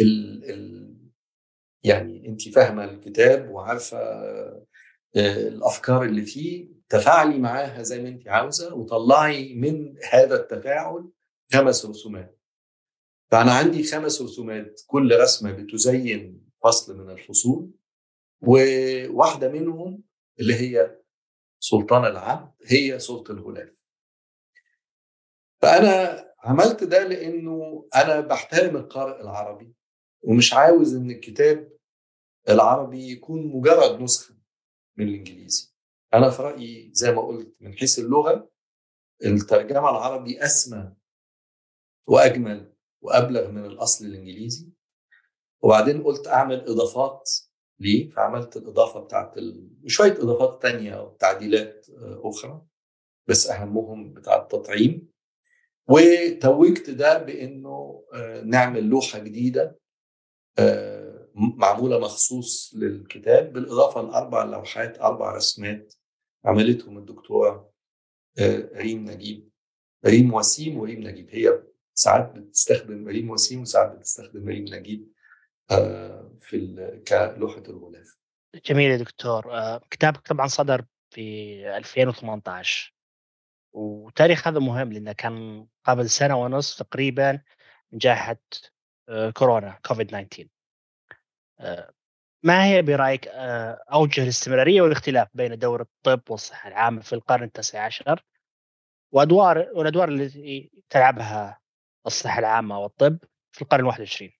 ال 0.00 0.44
ال 0.50 0.94
يعني 1.84 2.28
أنت 2.28 2.48
فاهمة 2.48 2.84
الكتاب 2.84 3.50
وعارفة 3.50 3.98
الأفكار 5.16 6.02
اللي 6.04 6.22
فيه 6.22 6.68
تفاعلي 6.88 7.38
معاها 7.38 7.82
زي 7.82 8.02
ما 8.02 8.08
أنت 8.08 8.28
عاوزة 8.28 8.74
وطلعي 8.74 9.54
من 9.54 9.94
هذا 10.12 10.34
التفاعل 10.40 11.10
خمس 11.52 11.86
رسومات. 11.86 12.40
فأنا 13.30 13.52
عندي 13.52 13.82
خمس 13.84 14.22
رسومات 14.22 14.80
كل 14.86 15.20
رسمة 15.20 15.52
بتزين 15.52 16.44
فصل 16.64 16.98
من 16.98 17.10
الفصول 17.10 17.70
وواحدة 18.40 19.48
منهم 19.48 20.02
اللي 20.40 20.54
هي 20.54 20.98
سلطان 21.60 22.04
العبد 22.04 22.52
هي 22.66 22.98
صوره 22.98 23.32
الغلاف. 23.32 23.83
فأنا 25.64 26.24
عملت 26.38 26.84
ده 26.84 27.04
لأنه 27.08 27.88
أنا 27.94 28.20
بحترم 28.20 28.76
القارئ 28.76 29.20
العربي 29.20 29.74
ومش 30.22 30.54
عاوز 30.54 30.94
إن 30.94 31.10
الكتاب 31.10 31.72
العربي 32.48 33.10
يكون 33.12 33.46
مجرد 33.46 34.00
نسخة 34.00 34.34
من 34.96 35.08
الإنجليزي. 35.08 35.72
أنا 36.14 36.30
في 36.30 36.42
رأيي 36.42 36.90
زي 36.92 37.12
ما 37.12 37.22
قلت 37.22 37.56
من 37.60 37.72
حيث 37.72 37.98
اللغة 37.98 38.50
الترجمة 39.24 39.90
العربي 39.90 40.44
أسمى 40.44 40.92
وأجمل 42.08 42.74
وأبلغ 43.02 43.50
من 43.50 43.64
الأصل 43.64 44.04
الإنجليزي. 44.04 44.68
وبعدين 45.62 46.02
قلت 46.02 46.26
أعمل 46.26 46.60
إضافات 46.68 47.30
ليه؟ 47.80 48.10
فعملت 48.10 48.56
الإضافة 48.56 49.00
بتاعت 49.00 49.38
ال... 49.38 49.70
وشوية 49.84 50.12
إضافات 50.12 50.62
تانية 50.62 51.02
وتعديلات 51.02 51.86
أخرى 52.02 52.62
بس 53.28 53.50
أهمهم 53.50 54.12
بتاع 54.12 54.36
التطعيم. 54.42 55.13
وتوجت 55.88 56.90
ده 56.90 57.18
بإنه 57.18 58.04
نعمل 58.44 58.84
لوحة 58.84 59.18
جديدة 59.18 59.78
معمولة 61.34 61.98
مخصوص 61.98 62.74
للكتاب 62.76 63.52
بالإضافة 63.52 64.02
لأربع 64.02 64.44
لوحات 64.44 64.98
أربع 64.98 65.36
رسمات 65.36 65.94
عملتهم 66.44 66.98
الدكتورة 66.98 67.70
ريم 68.74 69.10
نجيب 69.10 69.48
ريم 70.06 70.34
وسيم 70.34 70.78
وريم 70.78 71.00
نجيب. 71.00 71.28
هي 71.30 71.62
ساعات 71.94 72.32
بتستخدم 72.32 73.08
ريم 73.08 73.30
وسيم 73.30 73.60
وساعات 73.60 73.92
بتستخدم 73.98 74.48
ريم 74.48 74.64
نجيب 74.64 75.12
في 76.40 77.00
كلوحة 77.08 77.62
الغلاف. 77.68 78.18
جميل 78.66 78.90
يا 78.90 78.96
دكتور. 78.96 79.44
كتابك 79.90 80.28
طبعا 80.28 80.46
صدر 80.46 80.84
في 81.10 81.76
2018 81.76 82.93
وتاريخ 83.74 84.48
هذا 84.48 84.58
مهم 84.58 84.92
لأنه 84.92 85.12
كان 85.12 85.66
قبل 85.84 86.10
سنة 86.10 86.36
ونصف 86.36 86.82
تقريبا 86.82 87.40
جائحة 87.92 88.36
كورونا 89.34 89.78
كوفيد 89.86 90.06
19 90.06 90.48
ما 92.42 92.64
هي 92.64 92.82
برأيك 92.82 93.28
أوجه 93.92 94.22
الاستمرارية 94.22 94.82
والاختلاف 94.82 95.28
بين 95.34 95.58
دور 95.58 95.80
الطب 95.80 96.20
والصحة 96.30 96.68
العامة 96.68 97.00
في 97.00 97.12
القرن 97.12 97.42
التاسع 97.42 97.84
عشر؟ 97.84 98.24
وأدوار 99.12 99.68
والأدوار 99.72 100.08
التي 100.08 100.70
تلعبها 100.90 101.60
الصحة 102.06 102.38
العامة 102.38 102.80
والطب 102.80 103.18
في 103.52 103.62
القرن 103.62 103.80
الواحد 103.80 104.00
والعشرين؟ 104.00 104.32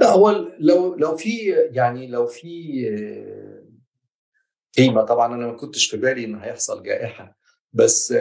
لا 0.00 0.08
هو 0.08 0.30
لو 0.58 0.94
لو 0.94 1.16
في 1.16 1.50
يعني 1.70 2.06
لو 2.06 2.26
في 2.26 2.84
قيمة 4.76 5.02
طبعا 5.02 5.34
أنا 5.34 5.46
ما 5.46 5.56
كنتش 5.56 5.90
في 5.90 5.96
بالي 5.96 6.24
ان 6.24 6.34
هيحصل 6.34 6.82
جائحة. 6.82 7.38
بس 7.78 8.14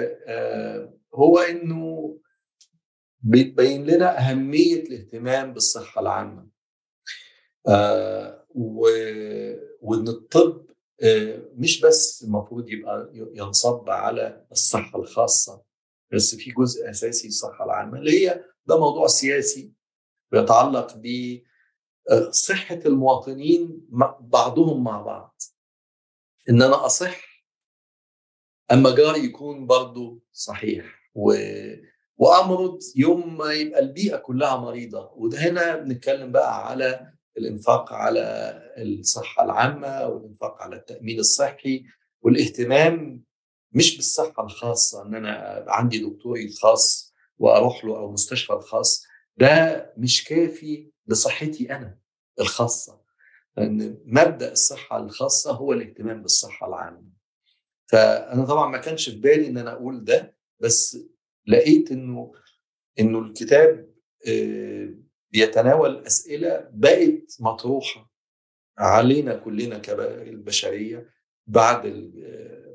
هو 1.15 1.39
إنه 1.39 2.17
بيبين 3.21 3.85
لنا 3.85 4.19
أهمية 4.19 4.83
الاهتمام 4.83 5.53
بالصحة 5.53 6.01
العامة. 6.01 6.47
وإن 9.81 10.07
الطب 10.07 10.67
مش 11.53 11.81
بس 11.81 12.23
المفروض 12.23 12.69
يبقى 12.69 13.09
ينصب 13.13 13.89
على 13.89 14.45
الصحة 14.51 14.99
الخاصة 14.99 15.63
بس 16.13 16.35
في 16.35 16.51
جزء 16.51 16.89
أساسي 16.89 17.27
الصحه 17.27 17.65
العامة 17.65 17.99
اللي 17.99 18.11
هي 18.11 18.43
ده 18.65 18.79
موضوع 18.79 19.07
سياسي 19.07 19.73
بيتعلق 20.31 21.01
بصحه 22.29 22.79
المواطنين 22.85 23.87
بعضهم 24.19 24.83
مع 24.83 25.01
بعض. 25.01 25.41
إن 26.49 26.61
أنا 26.61 26.85
أصح 26.85 27.26
أما 28.71 28.95
جاري 28.95 29.19
يكون 29.25 29.67
برضه 29.67 30.19
صحيح. 30.33 30.85
و... 31.15 31.33
وأمرض 32.17 32.79
يوم 32.95 33.37
ما 33.37 33.53
يبقى 33.53 33.79
البيئة 33.79 34.17
كلها 34.17 34.57
مريضة. 34.57 35.11
وده 35.15 35.37
هنا 35.39 35.75
بنتكلم 35.75 36.31
بقى 36.31 36.67
على 36.69 37.13
الإنفاق 37.37 37.93
على 37.93 38.21
الصحة 38.77 39.43
العامة 39.45 40.07
والإنفاق 40.07 40.61
على 40.61 40.75
التأمين 40.75 41.19
الصحي 41.19 41.83
والاهتمام 42.21 43.23
مش 43.71 43.95
بالصحة 43.95 44.43
الخاصة 44.43 45.01
إن 45.05 45.15
أنا 45.15 45.65
عندي 45.67 45.97
دكتوري 46.09 46.45
الخاص 46.45 47.13
وأروح 47.37 47.85
له 47.85 47.97
أو 47.97 48.11
مستشفى 48.11 48.53
الخاص. 48.53 49.03
ده 49.37 49.93
مش 49.97 50.23
كافي 50.23 50.91
لصحتي 51.07 51.75
أنا 51.75 51.97
الخاصة. 52.39 53.01
لأن 53.57 53.97
مبدأ 54.05 54.51
الصحة 54.51 54.97
الخاصة 54.97 55.51
هو 55.51 55.73
الاهتمام 55.73 56.21
بالصحة 56.21 56.67
العامة. 56.67 57.16
فأنا 57.91 58.45
طبعا 58.45 58.69
ما 58.71 58.77
كانش 58.77 59.09
في 59.09 59.15
بالي 59.19 59.47
إن 59.47 59.57
أنا 59.57 59.71
أقول 59.71 60.03
ده 60.03 60.35
بس 60.59 60.97
لقيت 61.47 61.91
إنه 61.91 62.31
إنه 62.99 63.19
الكتاب 63.19 63.93
بيتناول 65.31 66.05
أسئلة 66.05 66.69
بقت 66.73 67.37
مطروحة 67.39 68.11
علينا 68.77 69.35
كلنا 69.35 69.77
كالبشرية 69.77 71.09
بعد 71.47 72.11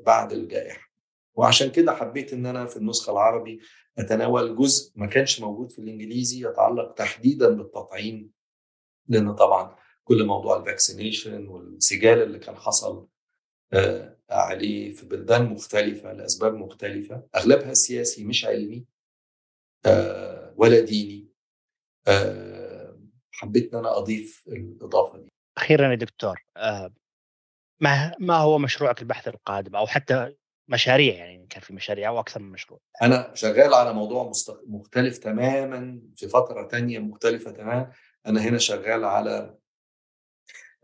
بعد 0.05 0.31
الجائحة. 0.31 0.93
وعشان 1.35 1.71
كده 1.71 1.95
حبيت 1.95 2.33
إن 2.33 2.45
أنا 2.45 2.65
في 2.65 2.77
النسخة 2.77 3.11
العربي 3.11 3.59
أتناول 3.97 4.55
جزء 4.55 4.91
ما 4.95 5.05
كانش 5.07 5.41
موجود 5.41 5.71
في 5.71 5.79
الإنجليزي 5.79 6.47
يتعلق 6.47 6.93
تحديدا 6.93 7.49
بالتطعيم 7.49 8.31
لأن 9.07 9.35
طبعا 9.35 9.75
كل 10.03 10.25
موضوع 10.25 10.57
الفاكسينيشن 10.57 11.47
والسجال 11.47 12.21
اللي 12.21 12.39
كان 12.39 12.55
حصل 12.55 13.07
عليه 14.29 14.93
في 14.93 15.05
بلدان 15.05 15.45
مختلفة 15.45 16.13
لأسباب 16.13 16.53
مختلفة. 16.53 17.27
أغلبها 17.35 17.73
سياسي 17.73 18.23
مش 18.23 18.45
علمي 18.45 18.85
ولا 20.55 20.79
ديني. 20.79 21.27
حبيت 23.31 23.73
إن 23.73 23.79
أنا 23.79 23.97
أضيف 23.97 24.43
الإضافة 24.47 25.17
دي. 25.17 25.29
أخيرا 25.57 25.89
يا 25.89 25.95
دكتور 25.95 26.45
ما 27.81 28.15
ما 28.19 28.37
هو 28.37 28.57
مشروعك 28.57 29.01
البحث 29.01 29.27
القادم؟ 29.27 29.75
أو 29.75 29.87
حتى 29.87 30.35
مشاريع 30.67 31.15
يعني 31.15 31.47
كان 31.47 31.61
في 31.61 31.73
مشاريع 31.73 32.09
أو 32.09 32.19
أكثر 32.19 32.39
من 32.39 32.51
مشروع. 32.51 32.79
أنا 33.01 33.31
شغال 33.35 33.73
على 33.73 33.93
موضوع 33.93 34.31
مختلف 34.67 35.17
تماما 35.17 36.01
في 36.15 36.27
فترة 36.27 36.67
تانية 36.67 36.99
مختلفة 36.99 37.51
تماما. 37.51 37.91
أنا 38.25 38.41
هنا 38.41 38.57
شغال 38.57 39.05
على 39.05 39.57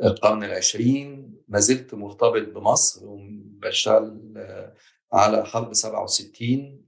القرن 0.03 0.43
العشرين 0.43 1.33
ما 1.47 1.59
زلت 1.59 1.93
مرتبط 1.93 2.47
بمصر 2.47 3.07
وبشتغل 3.07 4.33
على 5.13 5.45
حرب 5.45 5.73
67 5.73 6.85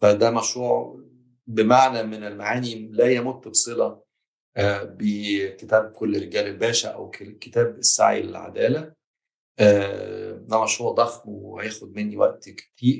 فده 0.00 0.30
مشروع 0.30 1.02
بمعنى 1.46 2.02
من 2.02 2.24
المعاني 2.24 2.88
لا 2.92 3.06
يمت 3.06 3.48
بصلة 3.48 4.02
بكتاب 4.82 5.92
كل 5.92 6.22
رجال 6.22 6.46
الباشا 6.46 6.88
أو 6.88 7.10
كتاب 7.10 7.78
السعي 7.78 8.22
للعدالة. 8.22 8.92
ده 10.48 10.62
مشروع 10.62 10.92
ضخم 10.92 11.30
وهياخد 11.30 11.96
مني 11.96 12.16
وقت 12.16 12.48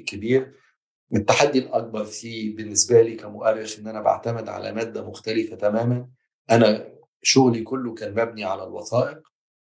كبير. 0.07 0.55
التحدي 1.15 1.59
الأكبر 1.59 2.05
فيه 2.05 2.57
بالنسبة 2.57 3.03
لي 3.03 3.17
كمؤرخ 3.17 3.79
إن 3.79 3.87
أنا 3.87 4.01
بعتمد 4.01 4.49
على 4.49 4.73
مادة 4.73 5.09
مختلفة 5.09 5.57
تماما. 5.57 6.09
أنا 6.51 6.92
شغلي 7.23 7.63
كله 7.63 7.95
كان 7.95 8.11
مبني 8.15 8.45
على 8.45 8.65
الوثائق. 8.65 9.23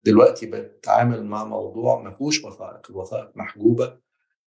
دلوقتي 0.04 0.46
بتعامل 0.46 1.24
مع 1.24 1.44
موضوع 1.44 2.02
ما 2.02 2.10
فيهوش 2.10 2.44
وثائق 2.44 2.90
الوثائق 2.90 3.36
محجوبة. 3.36 3.98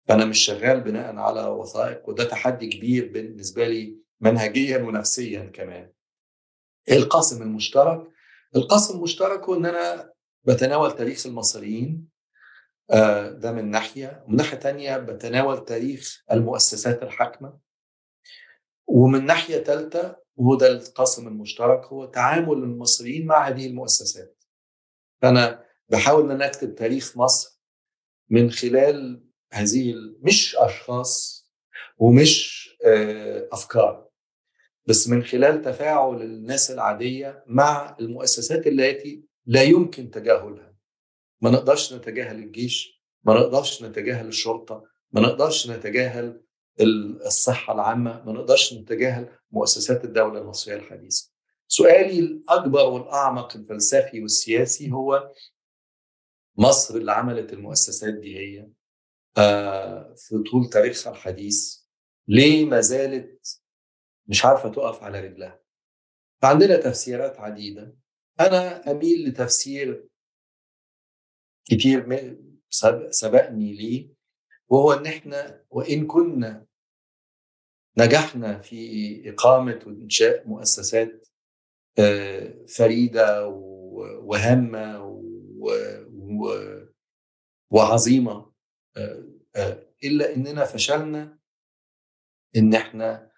فأنا 0.06 0.24
مش 0.24 0.38
شغال 0.38 0.80
بناء 0.80 1.16
على 1.16 1.46
وثائق 1.46 2.08
وده 2.08 2.24
تحدي 2.24 2.68
كبير 2.68 3.12
بالنسبة 3.12 3.68
لي 3.68 3.98
منهجيا 4.20 4.78
ونفسيا 4.78 5.44
كمان. 5.44 5.90
القاسم 6.90 7.42
المشترك 7.42 8.08
القاسم 8.56 8.96
المشترك 8.96 9.44
هو 9.44 9.54
إن 9.54 9.66
أنا 9.66 10.12
بتناول 10.44 10.92
تاريخ 10.96 11.26
المصريين 11.26 12.08
ده 13.30 13.52
من 13.52 13.70
ناحية. 13.70 14.24
ومن 14.26 14.36
ناحية 14.36 14.56
تانية 14.56 14.96
بتناول 14.96 15.64
تاريخ 15.64 16.24
المؤسسات 16.32 17.02
الحاكمة. 17.02 17.58
ومن 18.86 19.26
ناحية 19.26 19.58
ثالثه 19.64 20.16
وهو 20.38 20.54
ده 20.54 20.66
القاسم 20.72 21.28
المشترك 21.28 21.84
هو 21.84 22.04
تعامل 22.04 22.52
المصريين 22.52 23.26
مع 23.26 23.48
هذه 23.48 23.66
المؤسسات. 23.66 24.44
فأنا 25.22 25.64
بحاول 25.88 26.30
أنا 26.30 26.46
أكتب 26.46 26.74
تاريخ 26.74 27.16
مصر 27.16 27.60
من 28.30 28.50
خلال 28.50 29.24
هذه 29.52 29.94
مش 30.22 30.56
أشخاص 30.56 31.44
ومش 31.98 32.68
أفكار 33.52 34.08
بس 34.86 35.08
من 35.08 35.22
خلال 35.24 35.62
تفاعل 35.62 36.22
الناس 36.22 36.70
العادية 36.70 37.44
مع 37.46 37.96
المؤسسات 38.00 38.66
التي 38.66 39.24
لا 39.46 39.62
يمكن 39.62 40.10
تجاهلها. 40.10 40.74
ما 41.40 41.50
نقدرش 41.50 41.92
نتجاهل 41.94 42.36
الجيش 42.38 43.02
ما 43.24 43.34
نقدرش 43.34 43.82
نتجاهل 43.82 44.26
الشرطة 44.28 44.84
ما 45.12 45.20
نقدرش 45.20 45.70
نتجاهل 45.70 46.42
الصحة 46.80 47.74
العامة 47.74 48.24
ما 48.24 48.32
نقدرش 48.32 48.74
نتجاهل 48.74 49.28
مؤسسات 49.50 50.04
الدولة 50.04 50.40
المصرية 50.40 50.76
الحديثة. 50.76 51.30
سؤالي 51.68 52.18
الأكبر 52.18 52.84
والأعمق 52.88 53.56
الفلسفي 53.56 54.22
والسياسي 54.22 54.92
هو 54.92 55.32
مصر 56.56 56.94
اللي 56.96 57.12
عملت 57.12 57.52
المؤسسات 57.52 58.14
دي 58.14 58.38
هي 58.38 58.68
في 60.16 60.42
طول 60.50 60.70
تاريخها 60.72 61.12
الحديث 61.12 61.78
ليه 62.28 62.64
ما 62.64 62.80
زالت 62.80 63.60
مش 64.26 64.44
عارفة 64.44 64.68
تقف 64.68 65.02
على 65.02 65.20
رجلها؟ 65.20 65.60
فعندنا 66.42 66.76
تفسيرات 66.76 67.40
عديدة. 67.40 67.96
أنا 68.40 68.90
أميل 68.90 69.28
لتفسير 69.28 70.08
كتير 71.64 72.06
سبقني 73.10 73.72
ليه 73.72 74.10
وهو 74.68 74.92
إن 74.92 75.06
إحنا 75.06 75.64
وإن 75.70 76.06
كنا 76.06 76.66
نجحنا 77.98 78.58
في 78.58 79.30
إقامة 79.30 79.80
وإنشاء 79.86 80.48
مؤسسات 80.48 81.28
فريدة 82.76 83.46
وهامه 84.22 85.22
وعظيمة 87.70 88.52
إلا 90.04 90.34
إننا 90.34 90.64
فشلنا 90.64 91.38
إن 92.56 92.74
إحنا 92.74 93.30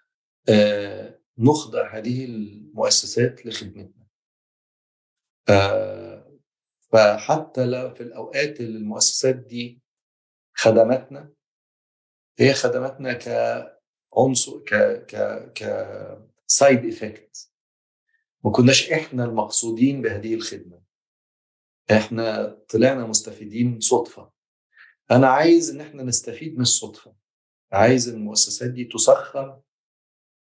نخضع 1.37 1.97
هذه 1.97 2.25
المؤسسات 2.25 3.45
لخدمتنا. 3.45 4.07
فحتى 6.91 7.65
لو 7.65 7.93
في 7.93 8.03
الأوقات 8.03 8.59
اللي 8.59 8.77
المؤسسات 8.77 9.35
دي 9.35 9.81
خدمتنا 10.53 11.33
هي 12.39 12.53
خدمتنا 12.53 13.13
كعنصر 14.13 14.59
ك 14.59 14.73
ك 15.05 15.15
ك 15.53 15.63
side 16.47 16.85
effect 16.85 17.51
ما 18.43 18.51
كناش 18.51 18.91
إحنا 18.91 19.25
المقصودين 19.25 20.01
بهذه 20.01 20.33
الخدمة. 20.33 20.81
إحنا 21.91 22.47
طلعنا 22.69 23.05
مستفيدين 23.07 23.79
صدفة. 23.79 24.31
أنا 25.11 25.27
عايز 25.27 25.69
إن 25.69 25.81
إحنا 25.81 26.03
نستفيد 26.03 26.55
من 26.55 26.61
الصدفة. 26.61 27.15
عايز 27.71 28.09
المؤسسات 28.09 28.69
دي 28.71 28.83
تسخر 28.85 29.61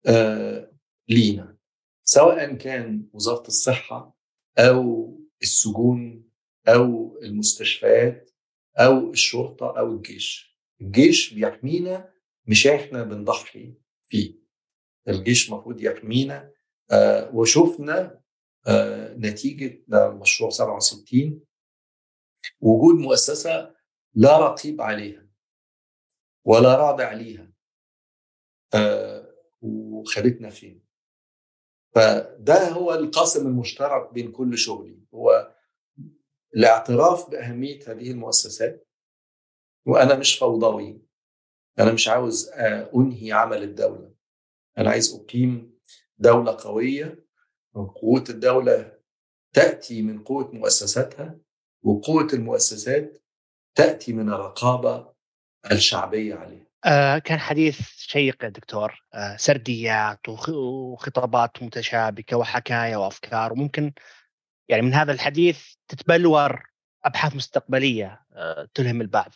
آه 0.06 0.72
لينا. 1.08 1.56
سواء 2.04 2.54
كان 2.54 3.08
وزارة 3.12 3.46
الصحة 3.46 4.16
أو 4.58 5.12
السجون 5.42 6.28
أو 6.68 7.18
المستشفيات 7.22 8.30
أو 8.78 9.10
الشرطة 9.10 9.78
أو 9.78 9.92
الجيش. 9.92 10.58
الجيش 10.80 11.34
بيحمينا 11.34 12.12
مش 12.46 12.66
إحنا 12.66 13.02
بنضحي 13.02 13.74
فيه. 14.06 14.38
الجيش 15.08 15.48
المفروض 15.52 15.80
يحمينا 15.80 16.52
آه 16.90 17.34
وشفنا 17.34 18.20
آه 18.66 19.14
نتيجة 19.14 19.84
مشروع 19.90 20.50
67 20.50 21.40
وجود 22.60 22.94
مؤسسة 22.94 23.74
لا 24.14 24.38
رقيب 24.38 24.80
عليها 24.80 25.26
ولا 26.44 26.76
رادع 26.76 27.08
عليها 27.08 27.52
آه 28.74 29.34
وخدتنا 29.62 30.50
فين. 30.50 30.86
فده 31.94 32.68
هو 32.68 32.94
القاسم 32.94 33.46
المشترك 33.46 34.12
بين 34.12 34.32
كل 34.32 34.58
شغلي. 34.58 35.00
هو 35.14 35.54
الاعتراف 36.56 37.30
بأهمية 37.30 37.80
هذه 37.86 38.10
المؤسسات 38.10 38.88
وأنا 39.86 40.18
مش 40.18 40.38
فوضوي. 40.38 41.05
أنا 41.78 41.92
مش 41.92 42.08
عاوز 42.08 42.50
أنهي 42.94 43.32
عمل 43.32 43.62
الدولة. 43.62 44.10
أنا 44.78 44.90
عايز 44.90 45.14
أقيم 45.14 45.76
دولة 46.18 46.56
قوية 46.60 47.26
قوه 47.74 48.24
الدولة 48.30 48.92
تأتي 49.52 50.02
من 50.02 50.24
قوة 50.24 50.50
مؤسساتها 50.54 51.38
وقوة 51.82 52.28
المؤسسات 52.32 53.22
تأتي 53.74 54.12
من 54.12 54.28
الرقابة 54.28 55.12
الشعبية 55.72 56.34
عليها. 56.34 56.66
آه 56.84 57.18
كان 57.18 57.38
حديث 57.38 57.80
شيق 57.96 58.44
يا 58.44 58.48
دكتور. 58.48 59.04
آه 59.14 59.36
سرديات 59.36 60.28
وخطابات 60.28 61.62
متشابكة 61.62 62.36
وحكاية 62.36 62.96
وأفكار. 62.96 63.52
وممكن 63.52 63.92
يعني 64.68 64.82
من 64.82 64.94
هذا 64.94 65.12
الحديث 65.12 65.74
تتبلور 65.88 66.62
أبحاث 67.04 67.36
مستقبلية 67.36 68.26
آه 68.32 68.68
تلهم 68.74 69.00
البعض. 69.00 69.34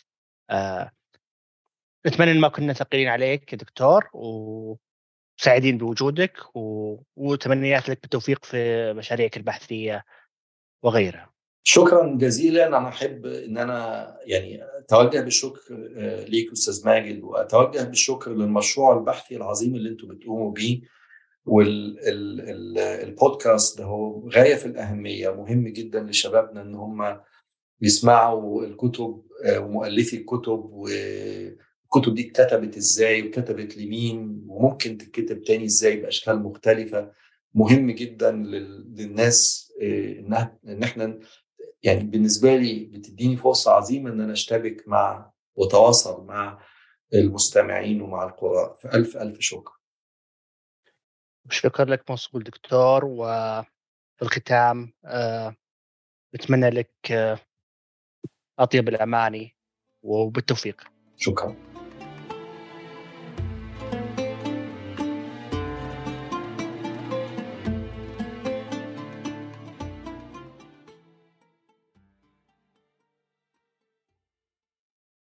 نتمنى 2.07 2.31
إن 2.31 2.39
ما 2.39 2.47
كنا 2.47 2.73
ثقيلين 2.73 3.07
عليك 3.07 3.53
يا 3.53 3.57
دكتور 3.57 4.09
وسعيدين 4.13 5.77
بوجودك 5.77 6.37
و... 6.55 6.95
وتمنيات 7.15 7.89
لك 7.89 8.01
بالتوفيق 8.01 8.45
في 8.45 8.93
مشاريعك 8.93 9.37
البحثية 9.37 10.05
وغيرها. 10.83 11.31
شكرا 11.63 12.15
جزيلا. 12.17 12.67
أنا 12.67 12.87
أحب 12.87 13.25
إن 13.25 13.57
أنا 13.57 14.07
يعني 14.25 14.59
أتوجه 14.79 15.21
بالشكر 15.21 15.75
ليك 16.27 16.51
أستاذ 16.51 16.85
ماجد 16.85 17.23
وأتوجه 17.23 17.83
بالشكر 17.83 18.31
للمشروع 18.31 18.97
البحثي 18.97 19.35
العظيم 19.37 19.75
اللي 19.75 19.89
أنتم 19.89 20.07
بتقوموا 20.07 20.51
بيه 20.51 20.81
والبودكاست 22.65 23.77
ده 23.77 23.83
هو 23.85 24.29
غاية 24.29 24.55
في 24.55 24.65
الأهمية. 24.65 25.29
مهم 25.29 25.67
جدا 25.67 26.03
لشبابنا 26.03 26.61
إن 26.61 26.75
هم 26.75 27.19
يسمعوا 27.81 28.65
الكتب 28.65 29.23
ومؤلفي 29.57 30.17
الكتب 30.17 30.85
والكتب 31.93 32.15
دي 32.15 32.29
اتكتبت 32.29 32.77
إزاي 32.77 33.27
وكتبت 33.27 33.77
لمين 33.77 34.43
وممكن 34.47 34.97
تتكتب 34.97 35.43
تاني 35.43 35.65
إزاي 35.65 35.95
بأشكال 36.01 36.43
مختلفة. 36.43 37.11
مهم 37.53 37.91
جدا 37.91 38.31
للناس 38.31 39.71
انها 39.81 40.59
إن 40.67 40.83
إحنا 40.83 41.19
يعني 41.83 42.03
بالنسبة 42.03 42.55
لي 42.55 42.85
بتديني 42.85 43.37
فرصة 43.37 43.71
عظيمة 43.71 44.09
إن 44.09 44.21
أنا 44.21 44.33
أشتبك 44.33 44.83
مع 44.87 45.31
وتواصل 45.55 46.25
مع 46.25 46.65
المستمعين 47.13 48.01
ومع 48.01 48.23
القراء. 48.23 48.73
فألف 48.75 49.17
ألف 49.17 49.39
شكر. 49.39 49.71
شكرا 51.49 51.85
لك 51.85 52.09
موصول 52.09 52.43
دكتور 52.43 53.05
وفي 53.05 54.21
الختام 54.21 54.93
آه 55.05 55.55
بتمنى 56.33 56.69
لك 56.69 57.11
آه 57.11 57.39
أطيب 58.59 58.87
الأماني 58.89 59.55
وبالتوفيق. 60.03 60.81
شكرا. 61.17 61.70